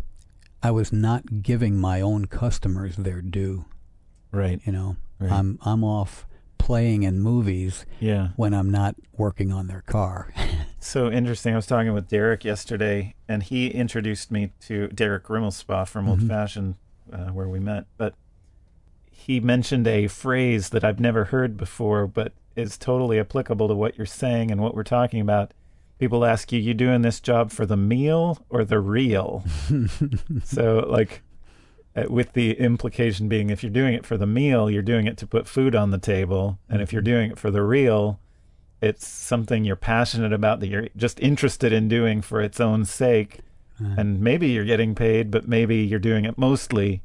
I 0.63 0.71
was 0.71 0.93
not 0.93 1.43
giving 1.43 1.79
my 1.79 2.01
own 2.01 2.27
customers 2.27 2.97
their 2.97 3.21
due. 3.23 3.67
Right. 4.33 4.61
You 4.65 4.73
know, 4.73 4.97
Right. 5.19 5.33
I'm 5.33 5.59
I'm 5.65 5.83
off 5.85 6.27
playing 6.59 7.03
in 7.05 7.21
movies 7.21 7.87
Yeah. 8.01 8.29
when 8.37 8.53
I'm 8.53 8.71
not 8.71 8.97
working 9.17 9.53
on 9.53 9.67
their 9.67 9.83
car. 9.83 10.33
So 10.79 11.11
interesting. 11.11 11.53
I 11.53 11.57
was 11.57 11.67
talking 11.67 11.93
with 11.95 12.07
Derek 12.09 12.45
yesterday, 12.45 13.17
and 13.27 13.43
he 13.43 13.67
introduced 13.69 14.31
me 14.31 14.53
to 14.69 14.87
Derek 14.89 15.25
Rimmelspa 15.25 15.89
from 15.89 16.09
Old 16.09 16.21
Mhm. 16.21 16.29
Fashioned, 16.29 16.75
uh, 17.13 17.31
where 17.31 17.49
we 17.49 17.59
met. 17.59 17.87
But 17.97 18.15
he 19.11 19.41
mentioned 19.41 19.89
a 19.89 20.07
phrase 20.07 20.69
that 20.69 20.85
I've 20.85 21.01
never 21.01 21.25
heard 21.25 21.57
before, 21.57 22.07
but 22.07 22.35
is 22.55 22.79
totally 22.79 23.19
applicable 23.19 23.67
to 23.67 23.75
what 23.75 23.99
you're 23.99 24.07
saying 24.07 24.53
and 24.53 24.61
what 24.61 24.77
we're 24.77 24.85
talking 24.85 25.21
about. 25.21 25.53
People 25.99 26.25
ask 26.25 26.53
you, 26.53 26.61
"You 26.61 26.75
doing 26.75 27.03
this 27.03 27.21
job 27.21 27.51
for 27.51 27.65
the 27.67 27.77
meal 27.77 28.45
or 28.51 28.65
the 28.65 28.79
real?" 28.81 29.45
so, 30.45 30.87
like, 30.89 31.23
uh, 31.95 32.05
with 32.11 32.33
the 32.35 32.53
implication 32.59 33.29
being, 33.29 33.51
if 33.51 33.63
you're 33.63 33.71
doing 33.73 33.95
it 33.95 34.05
for 34.05 34.17
the 34.17 34.27
meal, 34.27 34.71
you're 34.71 34.83
doing 34.83 35.07
it 35.07 35.17
to 35.19 35.27
put 35.27 35.47
food 35.49 35.75
on 35.75 35.91
the 35.91 35.99
table, 35.99 36.59
and 36.69 36.83
if 36.83 36.93
you're 36.93 37.01
doing 37.03 37.31
it 37.31 37.39
for 37.39 37.51
the 37.51 37.63
real, 37.63 38.21
it's 38.83 39.07
something 39.07 39.65
you're 39.65 39.75
passionate 39.77 40.33
about 40.35 40.61
that 40.61 40.69
you're 40.69 40.89
just 40.97 41.19
interested 41.21 41.73
in 41.73 41.89
doing 41.89 42.21
for 42.21 42.43
its 42.43 42.61
own 42.61 42.85
sake 42.85 43.41
Uh, 43.81 43.95
and 43.99 44.21
maybe 44.21 44.49
you're 44.49 44.65
getting 44.67 44.95
paid 44.95 45.31
but 45.31 45.49
maybe 45.49 45.77
you're 45.77 45.99
doing 45.99 46.25
it 46.27 46.37
mostly 46.39 47.03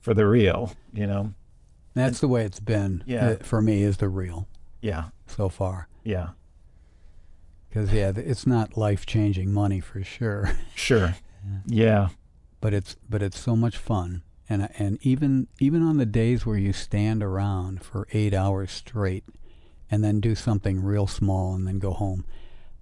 for 0.00 0.14
the 0.14 0.24
real 0.26 0.72
you 0.92 1.06
know 1.06 1.34
That's 1.94 2.20
the 2.20 2.28
way 2.28 2.44
it's 2.44 2.60
been 2.60 3.02
Yeah. 3.06 3.30
uh, 3.30 3.36
for 3.42 3.60
me. 3.60 3.82
Is 3.82 3.96
the 3.96 4.08
real 4.08 4.46
yeah 4.80 5.06
so 5.26 5.48
far 5.48 5.88
yeah 6.04 6.28
because 7.72 7.92
yeah, 7.92 8.12
it's 8.14 8.46
not 8.46 8.76
life 8.76 9.06
changing 9.06 9.52
money 9.52 9.80
for 9.80 10.02
sure, 10.04 10.52
sure 10.74 11.14
yeah 11.66 12.08
but 12.62 12.72
it's 12.72 12.96
but 13.10 13.22
it's 13.22 13.38
so 13.38 13.54
much 13.54 13.76
fun. 13.76 14.22
And 14.48 14.68
and 14.78 14.98
even 15.02 15.48
even 15.60 15.82
on 15.82 15.98
the 15.98 16.06
days 16.06 16.46
where 16.46 16.56
you 16.56 16.72
stand 16.72 17.22
around 17.22 17.82
for 17.82 18.06
eight 18.12 18.32
hours 18.32 18.70
straight, 18.70 19.24
and 19.90 20.02
then 20.02 20.20
do 20.20 20.34
something 20.34 20.82
real 20.82 21.06
small 21.06 21.54
and 21.54 21.66
then 21.66 21.78
go 21.78 21.92
home, 21.92 22.24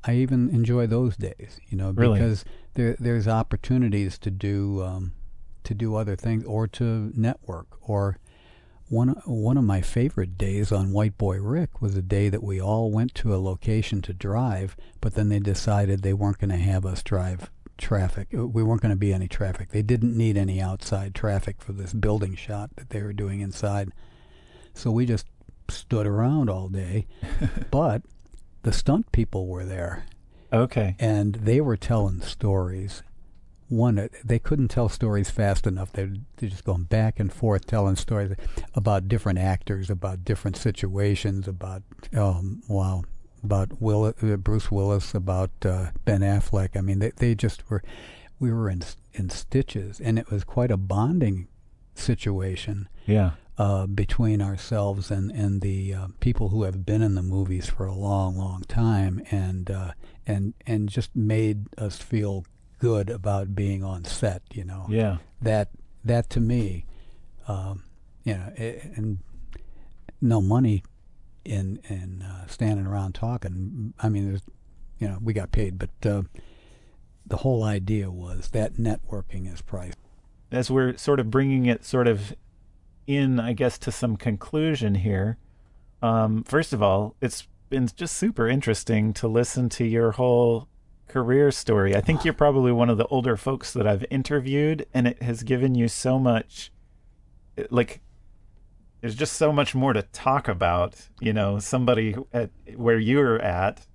I 0.04 0.14
even 0.16 0.50
enjoy 0.50 0.86
those 0.86 1.16
days. 1.16 1.60
You 1.68 1.78
know, 1.78 1.90
Really? 1.90 2.18
because 2.18 2.44
there 2.74 2.96
there's 3.00 3.26
opportunities 3.26 4.18
to 4.18 4.30
do 4.30 4.82
um, 4.82 5.12
to 5.64 5.74
do 5.74 5.96
other 5.96 6.14
things 6.16 6.44
or 6.44 6.66
to 6.68 7.12
network 7.16 7.66
or 7.80 8.18
one 8.90 9.10
one 9.24 9.56
of 9.56 9.64
my 9.64 9.80
favorite 9.80 10.36
days 10.36 10.72
on 10.72 10.92
White 10.92 11.16
Boy 11.16 11.38
Rick 11.38 11.80
was 11.80 11.96
a 11.96 12.02
day 12.02 12.28
that 12.28 12.42
we 12.42 12.60
all 12.60 12.90
went 12.90 13.14
to 13.16 13.34
a 13.34 13.38
location 13.38 14.02
to 14.02 14.12
drive, 14.12 14.76
but 15.00 15.14
then 15.14 15.28
they 15.28 15.38
decided 15.38 16.02
they 16.02 16.12
weren't 16.12 16.38
going 16.38 16.50
to 16.50 16.56
have 16.56 16.84
us 16.84 17.02
drive 17.02 17.50
traffic. 17.78 18.28
Uh, 18.36 18.46
We 18.46 18.62
weren't 18.62 18.82
going 18.82 18.90
to 18.90 18.96
be 18.96 19.12
any 19.12 19.28
traffic. 19.28 19.70
They 19.70 19.82
didn't 19.82 20.16
need 20.16 20.36
any 20.36 20.60
outside 20.60 21.14
traffic 21.14 21.62
for 21.62 21.72
this 21.72 21.92
building 21.92 22.34
shot 22.34 22.70
that 22.76 22.90
they 22.90 23.02
were 23.02 23.12
doing 23.12 23.40
inside. 23.40 23.90
So 24.74 24.90
we 24.90 25.06
just 25.06 25.26
stood 25.68 26.06
around 26.06 26.50
all 26.50 26.68
day, 26.68 27.06
but 27.70 28.02
the 28.62 28.72
stunt 28.72 29.12
people 29.12 29.46
were 29.46 29.64
there 29.64 30.04
okay 30.52 30.96
and 30.98 31.36
they 31.36 31.60
were 31.60 31.76
telling 31.76 32.20
stories. 32.20 33.02
One, 33.70 33.98
uh, 33.98 34.08
they 34.24 34.38
couldn't 34.38 34.68
tell 34.68 34.88
stories 34.88 35.30
fast 35.30 35.66
enough. 35.66 35.92
They're, 35.92 36.12
they're 36.36 36.50
just 36.50 36.64
going 36.64 36.84
back 36.84 37.18
and 37.18 37.32
forth 37.32 37.66
telling 37.66 37.96
stories 37.96 38.34
about 38.74 39.08
different 39.08 39.38
actors, 39.38 39.88
about 39.88 40.24
different 40.24 40.56
situations, 40.56 41.48
about 41.48 41.82
um, 42.14 42.62
wow, 42.68 43.04
about 43.42 43.80
Will, 43.80 44.04
uh, 44.04 44.36
Bruce 44.36 44.70
Willis, 44.70 45.14
about 45.14 45.50
uh, 45.64 45.92
Ben 46.04 46.20
Affleck. 46.20 46.76
I 46.76 46.82
mean, 46.82 46.98
they 46.98 47.12
they 47.16 47.34
just 47.34 47.68
were. 47.70 47.82
We 48.38 48.52
were 48.52 48.70
in 48.70 48.82
in 49.12 49.30
stitches, 49.30 50.00
and 50.00 50.18
it 50.18 50.30
was 50.30 50.44
quite 50.44 50.70
a 50.70 50.76
bonding 50.76 51.46
situation 51.94 52.88
yeah 53.04 53.32
uh, 53.60 53.86
between 53.86 54.40
ourselves 54.40 55.10
and 55.10 55.30
and 55.30 55.60
the 55.60 55.92
uh, 55.92 56.06
people 56.20 56.48
who 56.48 56.62
have 56.62 56.86
been 56.86 57.02
in 57.02 57.14
the 57.14 57.22
movies 57.22 57.68
for 57.68 57.84
a 57.84 57.94
long, 57.94 58.38
long 58.38 58.62
time, 58.62 59.22
and 59.30 59.70
uh, 59.70 59.92
and 60.26 60.54
and 60.66 60.88
just 60.88 61.14
made 61.14 61.66
us 61.76 61.98
feel 61.98 62.46
good 62.80 63.08
about 63.10 63.54
being 63.54 63.84
on 63.84 64.04
set. 64.04 64.42
You 64.52 64.64
know, 64.64 64.86
yeah 64.88 65.18
that 65.40 65.68
that 66.04 66.30
to 66.30 66.40
me, 66.40 66.86
um, 67.48 67.84
you 68.24 68.34
know, 68.34 68.52
i 68.58 68.80
and 68.96 69.18
no 70.20 70.40
money 70.40 70.82
in 71.44 71.80
in 71.88 72.22
uh, 72.22 72.46
standing 72.46 72.86
around 72.86 73.14
talking. 73.14 73.94
I 73.98 74.08
mean, 74.08 74.28
there's, 74.28 74.42
you 74.98 75.08
know, 75.08 75.18
we 75.22 75.32
got 75.32 75.52
paid, 75.52 75.78
but 75.78 75.90
uh, 76.04 76.22
the 77.26 77.38
whole 77.38 77.62
idea 77.64 78.10
was 78.10 78.48
that 78.48 78.74
networking 78.74 79.52
is 79.52 79.62
priceless. 79.62 79.96
as 80.52 80.70
we're 80.70 80.96
sort 80.96 81.20
of 81.20 81.30
bringing 81.30 81.66
it 81.66 81.84
sort 81.84 82.08
of 82.08 82.34
in, 83.06 83.40
I 83.40 83.52
guess, 83.52 83.78
to 83.78 83.92
some 83.92 84.16
conclusion 84.16 84.96
here. 84.96 85.38
Um, 86.02 86.44
first 86.44 86.72
of 86.72 86.82
all, 86.82 87.14
it's 87.20 87.46
been 87.68 87.88
just 87.94 88.16
super 88.16 88.48
interesting 88.48 89.12
to 89.14 89.28
listen 89.28 89.68
to 89.70 89.84
your 89.84 90.12
whole 90.12 90.68
career 91.10 91.50
story. 91.50 91.96
I 91.96 92.00
think 92.00 92.24
you're 92.24 92.34
probably 92.34 92.72
one 92.72 92.88
of 92.88 92.96
the 92.96 93.06
older 93.06 93.36
folks 93.36 93.72
that 93.72 93.86
I've 93.86 94.04
interviewed, 94.10 94.86
and 94.94 95.06
it 95.08 95.22
has 95.22 95.42
given 95.42 95.74
you 95.74 95.88
so 95.88 96.18
much. 96.18 96.72
Like, 97.68 98.00
there's 99.00 99.16
just 99.16 99.34
so 99.34 99.52
much 99.52 99.74
more 99.74 99.92
to 99.92 100.02
talk 100.02 100.46
about. 100.46 101.08
You 101.20 101.32
know, 101.32 101.58
somebody 101.58 102.14
at 102.32 102.50
where 102.76 102.98
you're 102.98 103.40
at 103.40 103.86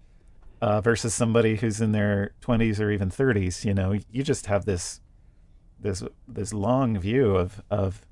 uh, 0.61 0.81
versus 0.81 1.13
somebody 1.13 1.55
who's 1.55 1.79
in 1.79 1.91
their 1.91 2.33
20s 2.41 2.79
or 2.79 2.91
even 2.91 3.09
30s. 3.09 3.63
You 3.63 3.73
know, 3.73 3.97
you 4.11 4.23
just 4.23 4.47
have 4.47 4.65
this 4.65 4.99
this 5.79 6.03
this 6.27 6.53
long 6.53 6.97
view 6.97 7.35
of 7.35 7.61
of 7.69 8.05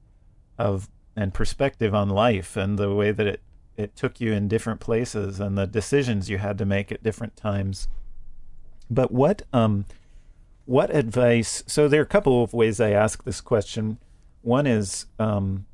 of 0.57 0.89
and 1.15 1.33
perspective 1.33 1.93
on 1.93 2.09
life 2.09 2.55
and 2.55 2.77
the 2.77 2.93
way 2.93 3.11
that 3.11 3.27
it 3.27 3.41
it 3.75 3.95
took 3.95 4.21
you 4.21 4.31
in 4.31 4.47
different 4.47 4.79
places 4.79 5.39
and 5.39 5.57
the 5.57 5.65
decisions 5.65 6.29
you 6.29 6.37
had 6.37 6.57
to 6.59 6.65
make 6.65 6.91
at 6.91 7.01
different 7.03 7.35
times. 7.35 7.87
But 8.93 9.11
what 9.11 9.41
um 9.51 9.85
what 10.65 10.95
advice 10.95 11.63
so 11.67 11.87
there 11.87 11.99
are 12.01 12.03
a 12.03 12.07
couple 12.07 12.43
of 12.43 12.53
ways 12.53 12.79
I 12.79 12.91
ask 12.91 13.23
this 13.23 13.41
question. 13.41 13.97
One 14.41 14.67
is 14.67 15.05
um 15.19 15.65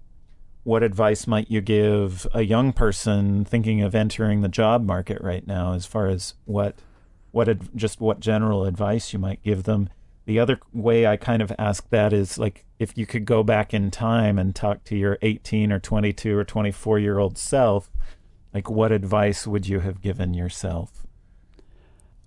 what 0.64 0.84
advice 0.84 1.26
might 1.26 1.50
you 1.50 1.62
give 1.62 2.28
a 2.34 2.44
young 2.44 2.74
person 2.74 3.46
thinking 3.46 3.82
of 3.82 3.96
entering 3.96 4.42
the 4.42 4.48
job 4.48 4.86
market 4.86 5.22
right 5.22 5.46
now 5.48 5.74
as 5.74 5.86
far 5.86 6.08
as 6.08 6.36
what 6.46 6.76
what 7.32 7.48
ad, 7.48 7.70
just 7.76 8.02
what 8.02 8.20
general 8.20 8.66
advice 8.66 9.14
you 9.14 9.20
might 9.20 9.42
give 9.44 9.64
them 9.64 9.90
the 10.30 10.40
other 10.40 10.60
way 10.72 11.08
I 11.08 11.18
kind 11.18 11.42
of 11.42 11.52
ask 11.58 11.90
that 11.90 12.14
is 12.14 12.38
like 12.38 12.64
if 12.78 12.96
you 12.96 13.08
could 13.08 13.26
go 13.26 13.42
back 13.42 13.74
in 13.74 13.90
time 13.90 14.38
and 14.38 14.56
talk 14.56 14.84
to 14.84 14.96
your 14.96 15.18
18 15.24 15.72
or 15.72 15.80
22 15.80 16.38
or 16.38 16.44
24 16.44 17.00
year 17.00 17.18
old 17.18 17.36
self, 17.36 17.90
like 18.54 18.70
what 18.70 18.92
advice 18.92 19.48
would 19.48 19.68
you 19.68 19.80
have 19.80 20.02
given 20.02 20.36
yourself? 20.36 21.08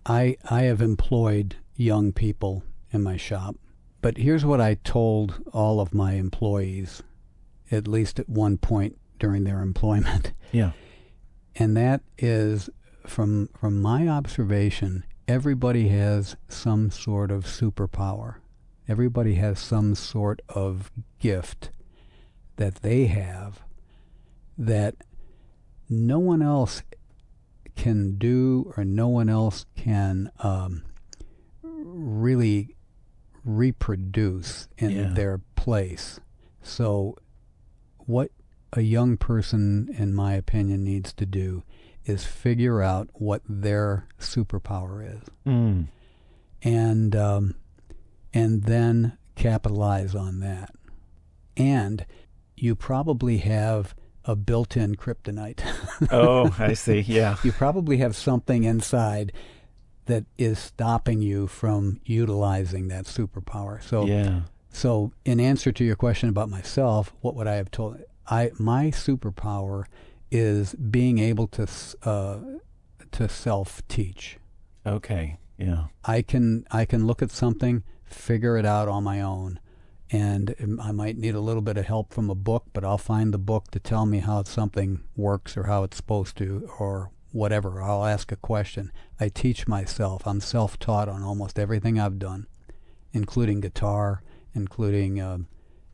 I 0.06 0.36
I 0.50 0.62
have 0.62 0.82
employed 0.82 1.56
young 1.76 2.12
people 2.12 2.64
in 2.90 3.02
my 3.02 3.16
shop, 3.16 3.56
but 4.00 4.18
here's 4.18 4.44
what 4.44 4.60
I 4.60 4.74
told 4.74 5.42
all 5.52 5.80
of 5.80 5.94
my 5.94 6.14
employees, 6.14 7.02
at 7.70 7.86
least 7.88 8.18
at 8.18 8.28
one 8.28 8.58
point 8.58 8.98
during 9.18 9.44
their 9.44 9.60
employment, 9.62 10.32
Yeah. 10.52 10.72
and 11.54 11.76
that 11.76 12.02
is 12.18 12.68
from 13.06 13.48
from 13.56 13.80
my 13.80 14.08
observation, 14.08 15.04
everybody 15.28 15.88
has 15.88 16.36
some 16.48 16.90
sort 16.90 17.30
of 17.30 17.44
superpower. 17.44 18.36
Everybody 18.88 19.34
has 19.36 19.60
some 19.60 19.94
sort 19.94 20.42
of 20.48 20.90
gift 21.20 21.70
that 22.56 22.76
they 22.76 23.06
have 23.06 23.62
that 24.58 24.96
no 25.88 26.18
one 26.18 26.42
else 26.42 26.82
can 27.76 28.16
do 28.18 28.72
or 28.76 28.84
no 28.84 29.08
one 29.08 29.28
else 29.28 29.64
can 29.76 30.30
um, 30.40 30.82
really 31.62 32.76
reproduce 33.44 34.68
in 34.78 34.90
Yeah. 34.90 35.12
their 35.14 35.38
place. 35.56 36.20
So, 36.62 37.16
what 37.98 38.30
a 38.72 38.82
young 38.82 39.16
person, 39.16 39.88
in 39.98 40.14
my 40.14 40.34
opinion, 40.34 40.84
needs 40.84 41.12
to 41.14 41.26
do 41.26 41.62
is 42.04 42.24
figure 42.24 42.82
out 42.82 43.08
what 43.14 43.42
their 43.48 44.06
superpower 44.18 45.04
is, 45.16 45.22
Mm. 45.46 45.88
and 46.62 47.14
um, 47.16 47.54
and 48.34 48.62
then 48.64 49.18
capitalize 49.34 50.14
on 50.14 50.40
that. 50.40 50.74
And 51.56 52.06
you 52.56 52.74
probably 52.74 53.38
have 53.38 53.94
a 54.24 54.36
built-in 54.36 54.94
kryptonite. 54.96 55.62
oh, 56.12 56.54
I 56.58 56.74
see. 56.74 57.00
Yeah. 57.00 57.36
you 57.42 57.52
probably 57.52 57.98
have 57.98 58.14
something 58.14 58.64
inside 58.64 59.32
that 60.06 60.24
is 60.36 60.58
stopping 60.58 61.22
you 61.22 61.46
from 61.46 62.00
utilizing 62.04 62.88
that 62.88 63.04
superpower. 63.04 63.82
So 63.82 64.06
yeah. 64.06 64.42
So 64.70 65.12
in 65.24 65.38
answer 65.38 65.70
to 65.70 65.84
your 65.84 65.96
question 65.96 66.28
about 66.28 66.48
myself, 66.48 67.12
what 67.20 67.34
would 67.36 67.46
I 67.46 67.54
have 67.54 67.70
told 67.70 68.00
I 68.26 68.50
my 68.58 68.86
superpower 68.86 69.84
is 70.30 70.74
being 70.74 71.18
able 71.18 71.46
to 71.48 71.68
uh, 72.02 72.38
to 73.12 73.28
self 73.28 73.86
teach. 73.88 74.38
Okay. 74.84 75.38
Yeah. 75.58 75.86
I 76.04 76.22
can 76.22 76.64
I 76.70 76.84
can 76.84 77.06
look 77.06 77.22
at 77.22 77.30
something, 77.30 77.84
figure 78.04 78.56
it 78.56 78.66
out 78.66 78.88
on 78.88 79.04
my 79.04 79.20
own, 79.20 79.60
and 80.12 80.54
I 80.80 80.92
might 80.92 81.16
need 81.16 81.34
a 81.34 81.40
little 81.40 81.62
bit 81.62 81.78
of 81.78 81.86
help 81.86 82.12
from 82.12 82.28
a 82.28 82.34
book, 82.34 82.66
but 82.74 82.84
I'll 82.84 82.98
find 82.98 83.32
the 83.32 83.38
book 83.38 83.70
to 83.70 83.80
tell 83.80 84.04
me 84.04 84.18
how 84.18 84.42
something 84.44 85.02
works 85.16 85.56
or 85.56 85.64
how 85.64 85.84
it's 85.84 85.96
supposed 85.96 86.36
to 86.36 86.68
or 86.78 87.10
whatever. 87.32 87.80
I'll 87.82 88.04
ask 88.04 88.30
a 88.30 88.36
question. 88.36 88.92
I 89.18 89.30
teach 89.30 89.66
myself. 89.66 90.26
I'm 90.26 90.40
self-taught 90.40 91.08
on 91.08 91.22
almost 91.22 91.58
everything 91.58 91.98
I've 91.98 92.18
done, 92.18 92.46
including 93.14 93.60
guitar, 93.60 94.22
including 94.54 95.18
um, 95.18 95.48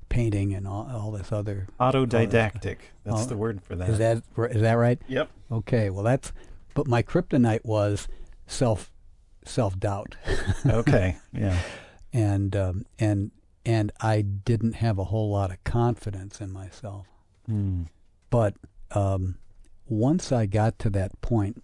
painting 0.09 0.53
and 0.53 0.67
all, 0.67 0.91
all 0.93 1.13
this 1.13 1.31
other 1.31 1.69
autodidactic. 1.79 2.79
That's 3.05 3.27
the 3.27 3.37
word 3.37 3.63
for 3.63 3.77
that. 3.77 3.89
Is 3.89 3.99
that 3.99 4.23
is 4.51 4.63
that 4.63 4.73
right? 4.75 5.01
Yep. 5.07 5.31
Okay. 5.53 5.91
Well, 5.91 6.03
that's. 6.03 6.33
But 6.75 6.89
my 6.89 7.03
kryptonite 7.03 7.65
was 7.65 8.09
self 8.49 8.91
self 9.45 9.79
doubt. 9.79 10.17
okay. 10.67 11.19
Yeah. 11.33 11.57
And 12.13 12.57
um, 12.57 12.87
and 12.99 13.31
and 13.69 13.93
I 14.01 14.23
didn't 14.23 14.77
have 14.77 14.99
a 14.99 15.05
whole 15.05 15.31
lot 15.31 15.51
of 15.51 15.63
confidence 15.63 16.41
in 16.41 16.51
myself. 16.51 17.07
Mm. 17.47 17.89
But 18.31 18.55
um, 18.93 19.37
once 19.87 20.33
I 20.33 20.47
got 20.47 20.79
to 20.79 20.91
that 20.91 21.21
point 21.21 21.63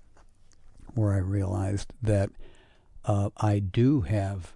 where 0.93 1.15
I 1.15 1.19
realized 1.19 1.95
that 2.03 2.29
uh, 3.07 3.31
I 3.39 3.59
do 3.59 4.03
have 4.03 4.53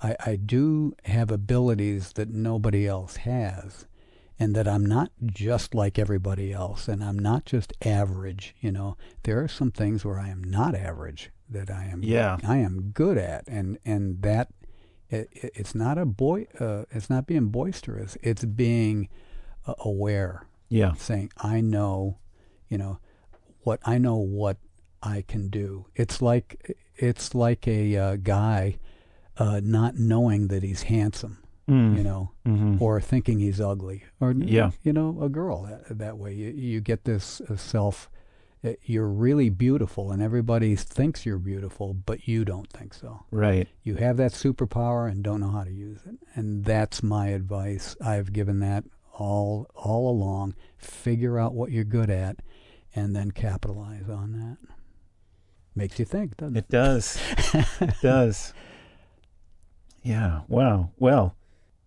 I, 0.00 0.14
I 0.24 0.36
do 0.36 0.94
have 1.04 1.32
abilities 1.32 2.12
that 2.12 2.28
nobody 2.28 2.86
else 2.86 3.16
has 3.16 3.86
and 4.38 4.54
that 4.54 4.68
I'm 4.68 4.86
not 4.86 5.10
just 5.26 5.74
like 5.74 5.98
everybody 5.98 6.52
else 6.52 6.86
and 6.86 7.02
I'm 7.02 7.18
not 7.18 7.44
just 7.44 7.72
average, 7.84 8.54
you 8.60 8.70
know. 8.70 8.96
There 9.24 9.42
are 9.42 9.48
some 9.48 9.72
things 9.72 10.04
where 10.04 10.20
I 10.20 10.28
am 10.28 10.44
not 10.44 10.76
average 10.76 11.32
that 11.50 11.72
I 11.72 11.86
am 11.86 12.04
yeah. 12.04 12.38
I 12.46 12.58
am 12.58 12.90
good 12.94 13.18
at 13.18 13.48
and 13.48 13.78
and 13.84 14.22
that 14.22 14.52
it, 15.10 15.28
it, 15.32 15.52
it's 15.54 15.74
not 15.74 15.98
a 15.98 16.06
boy 16.06 16.46
uh, 16.60 16.84
it's 16.90 17.10
not 17.10 17.26
being 17.26 17.48
boisterous, 17.48 18.16
it's 18.22 18.44
being 18.44 19.08
uh, 19.66 19.74
aware. 19.78 20.46
Yeah. 20.68 20.94
Saying 20.94 21.32
I 21.38 21.60
know, 21.60 22.18
you 22.68 22.78
know, 22.78 22.98
what 23.62 23.80
I 23.84 23.98
know 23.98 24.16
what 24.16 24.58
I 25.02 25.24
can 25.26 25.48
do. 25.48 25.86
It's 25.94 26.20
like 26.20 26.76
it's 26.96 27.34
like 27.34 27.66
a 27.66 27.96
uh, 27.96 28.16
guy 28.16 28.78
uh, 29.36 29.60
not 29.62 29.96
knowing 29.96 30.48
that 30.48 30.62
he's 30.62 30.84
handsome, 30.84 31.38
mm. 31.68 31.96
you 31.96 32.02
know, 32.02 32.32
mm-hmm. 32.46 32.82
or 32.82 33.00
thinking 33.00 33.38
he's 33.38 33.60
ugly, 33.60 34.04
or 34.20 34.32
yeah. 34.32 34.72
you 34.82 34.92
know, 34.92 35.18
a 35.22 35.28
girl 35.28 35.62
that, 35.62 35.98
that 35.98 36.18
way. 36.18 36.34
You 36.34 36.50
you 36.50 36.80
get 36.80 37.04
this 37.04 37.40
uh, 37.42 37.56
self. 37.56 38.10
Uh, 38.64 38.72
you're 38.82 39.08
really 39.08 39.48
beautiful, 39.50 40.10
and 40.10 40.20
everybody 40.20 40.74
thinks 40.74 41.24
you're 41.24 41.38
beautiful, 41.38 41.94
but 41.94 42.26
you 42.26 42.44
don't 42.44 42.68
think 42.70 42.92
so. 42.92 43.24
Right. 43.30 43.68
You 43.84 43.96
have 43.96 44.16
that 44.16 44.32
superpower 44.32 45.08
and 45.10 45.22
don't 45.22 45.40
know 45.40 45.50
how 45.50 45.62
to 45.64 45.72
use 45.72 46.00
it, 46.04 46.16
and 46.34 46.64
that's 46.64 47.02
my 47.02 47.28
advice. 47.28 47.94
I've 48.00 48.32
given 48.32 48.58
that 48.60 48.84
all 49.12 49.68
all 49.74 50.10
along. 50.10 50.54
Figure 50.76 51.38
out 51.38 51.54
what 51.54 51.70
you're 51.70 51.84
good 51.84 52.10
at, 52.10 52.36
and 52.94 53.14
then 53.14 53.30
capitalize 53.30 54.08
on 54.08 54.32
that. 54.32 54.74
Makes 55.76 56.00
you 56.00 56.04
think, 56.04 56.36
doesn't 56.36 56.56
it? 56.56 56.64
It 56.64 56.68
does. 56.68 57.20
it 57.80 57.94
does. 58.02 58.52
Yeah. 60.02 60.40
Wow. 60.48 60.90
Well, 60.98 61.36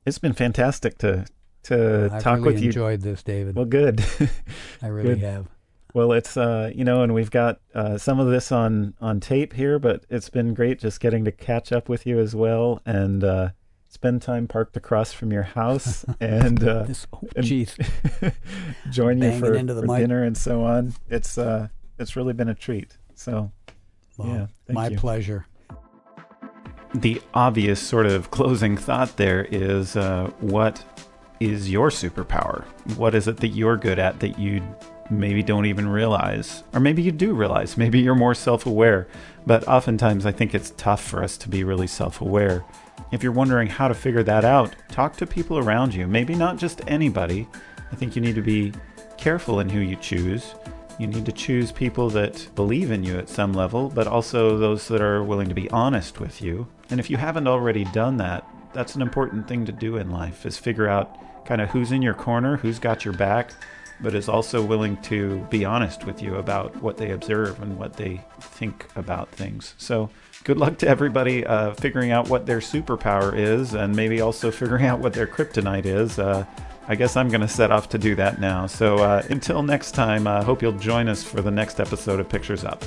it's 0.05 0.19
been 0.19 0.33
fantastic 0.33 0.97
to 0.99 1.25
to 1.63 2.09
I've 2.13 2.23
talk 2.23 2.39
really 2.39 2.53
with 2.53 2.61
you. 2.61 2.67
I 2.67 2.69
enjoyed 2.69 3.01
this, 3.01 3.23
David. 3.23 3.55
Well, 3.55 3.65
good. 3.65 4.03
I 4.81 4.87
really 4.87 5.15
good. 5.15 5.19
have. 5.19 5.47
Well, 5.93 6.13
it's 6.13 6.37
uh, 6.37 6.71
you 6.73 6.83
know, 6.83 7.03
and 7.03 7.13
we've 7.13 7.31
got 7.31 7.59
uh, 7.73 7.97
some 7.97 8.19
of 8.19 8.27
this 8.27 8.51
on 8.51 8.93
on 9.01 9.19
tape 9.19 9.53
here, 9.53 9.79
but 9.79 10.05
it's 10.09 10.29
been 10.29 10.53
great 10.53 10.79
just 10.79 10.99
getting 10.99 11.25
to 11.25 11.31
catch 11.31 11.71
up 11.71 11.89
with 11.89 12.05
you 12.05 12.19
as 12.19 12.35
well 12.35 12.81
and 12.85 13.23
uh, 13.23 13.49
spend 13.89 14.21
time 14.21 14.47
parked 14.47 14.77
across 14.77 15.11
from 15.11 15.33
your 15.33 15.43
house 15.43 16.05
and 16.19 16.63
uh, 16.63 16.83
this, 16.83 17.07
oh, 17.11 17.19
jeez, 17.37 18.33
join 18.89 19.21
you 19.21 19.37
for, 19.37 19.53
into 19.53 19.73
the 19.73 19.81
for 19.81 19.87
mic. 19.87 19.99
dinner 19.99 20.23
and 20.23 20.37
so 20.37 20.63
on. 20.63 20.93
It's 21.09 21.37
uh, 21.37 21.67
it's 21.99 22.15
really 22.15 22.33
been 22.33 22.49
a 22.49 22.55
treat. 22.55 22.97
So, 23.15 23.51
well, 24.17 24.27
yeah, 24.27 24.73
my 24.73 24.87
you. 24.87 24.97
pleasure. 24.97 25.45
The 26.93 27.21
obvious 27.33 27.79
sort 27.79 28.05
of 28.05 28.31
closing 28.31 28.75
thought 28.75 29.15
there 29.17 29.45
is 29.45 29.95
uh, 29.95 30.31
what 30.39 30.83
is 31.39 31.69
your 31.69 31.89
superpower? 31.89 32.63
What 32.97 33.15
is 33.15 33.27
it 33.27 33.37
that 33.37 33.49
you're 33.49 33.77
good 33.77 33.97
at 33.99 34.19
that 34.19 34.37
you 34.37 34.61
maybe 35.09 35.43
don't 35.43 35.65
even 35.65 35.87
realize? 35.87 36.63
Or 36.73 36.79
maybe 36.79 37.01
you 37.01 37.11
do 37.11 37.33
realize. 37.33 37.77
Maybe 37.77 37.99
you're 37.99 38.15
more 38.15 38.35
self 38.35 38.65
aware. 38.65 39.07
But 39.45 39.67
oftentimes 39.67 40.25
I 40.25 40.31
think 40.31 40.53
it's 40.53 40.71
tough 40.71 41.01
for 41.01 41.23
us 41.23 41.37
to 41.37 41.49
be 41.49 41.63
really 41.63 41.87
self 41.87 42.21
aware. 42.21 42.63
If 43.11 43.23
you're 43.23 43.31
wondering 43.31 43.67
how 43.67 43.87
to 43.87 43.93
figure 43.93 44.23
that 44.23 44.45
out, 44.45 44.75
talk 44.89 45.17
to 45.17 45.25
people 45.25 45.57
around 45.57 45.93
you. 45.93 46.07
Maybe 46.07 46.35
not 46.35 46.57
just 46.57 46.81
anybody. 46.87 47.47
I 47.91 47.95
think 47.95 48.15
you 48.15 48.21
need 48.21 48.35
to 48.35 48.41
be 48.41 48.73
careful 49.17 49.59
in 49.59 49.69
who 49.69 49.79
you 49.79 49.95
choose. 49.97 50.55
You 50.97 51.07
need 51.07 51.25
to 51.25 51.31
choose 51.31 51.71
people 51.71 52.09
that 52.11 52.47
believe 52.55 52.91
in 52.91 53.03
you 53.03 53.17
at 53.17 53.27
some 53.27 53.53
level, 53.53 53.89
but 53.89 54.07
also 54.07 54.57
those 54.57 54.87
that 54.87 55.01
are 55.01 55.23
willing 55.23 55.49
to 55.49 55.55
be 55.55 55.69
honest 55.71 56.19
with 56.19 56.41
you. 56.41 56.67
And 56.89 56.99
if 56.99 57.09
you 57.09 57.17
haven't 57.17 57.47
already 57.47 57.85
done 57.85 58.17
that, 58.17 58.47
that's 58.73 58.95
an 58.95 59.01
important 59.01 59.47
thing 59.47 59.65
to 59.65 59.71
do 59.71 59.97
in 59.97 60.11
life 60.11 60.45
is 60.45 60.57
figure 60.57 60.87
out 60.87 61.17
kind 61.45 61.59
of 61.59 61.69
who's 61.69 61.91
in 61.91 62.01
your 62.01 62.13
corner, 62.13 62.57
who's 62.57 62.79
got 62.79 63.03
your 63.03 63.13
back, 63.13 63.51
but 64.01 64.15
is 64.15 64.29
also 64.29 64.63
willing 64.63 64.97
to 65.03 65.37
be 65.49 65.65
honest 65.65 66.05
with 66.05 66.21
you 66.21 66.35
about 66.35 66.75
what 66.81 66.97
they 66.97 67.11
observe 67.11 67.61
and 67.61 67.77
what 67.77 67.93
they 67.93 68.21
think 68.39 68.87
about 68.95 69.29
things. 69.29 69.75
So, 69.77 70.09
good 70.43 70.57
luck 70.57 70.77
to 70.79 70.87
everybody 70.87 71.45
uh, 71.45 71.73
figuring 71.75 72.11
out 72.11 72.27
what 72.29 72.45
their 72.45 72.59
superpower 72.59 73.37
is 73.37 73.73
and 73.73 73.95
maybe 73.95 74.21
also 74.21 74.51
figuring 74.61 74.85
out 74.85 74.99
what 74.99 75.13
their 75.13 75.27
kryptonite 75.27 75.85
is. 75.85 76.19
Uh, 76.19 76.45
I 76.87 76.95
guess 76.95 77.15
I'm 77.15 77.29
going 77.29 77.41
to 77.41 77.47
set 77.47 77.71
off 77.71 77.89
to 77.89 77.97
do 77.97 78.15
that 78.15 78.39
now. 78.39 78.65
So, 78.65 78.97
uh, 78.97 79.23
until 79.29 79.63
next 79.63 79.91
time, 79.91 80.27
I 80.27 80.43
hope 80.43 80.61
you'll 80.61 80.73
join 80.73 81.07
us 81.07 81.23
for 81.23 81.41
the 81.41 81.51
next 81.51 81.79
episode 81.79 82.19
of 82.19 82.27
Pictures 82.27 82.63
Up. 82.63 82.83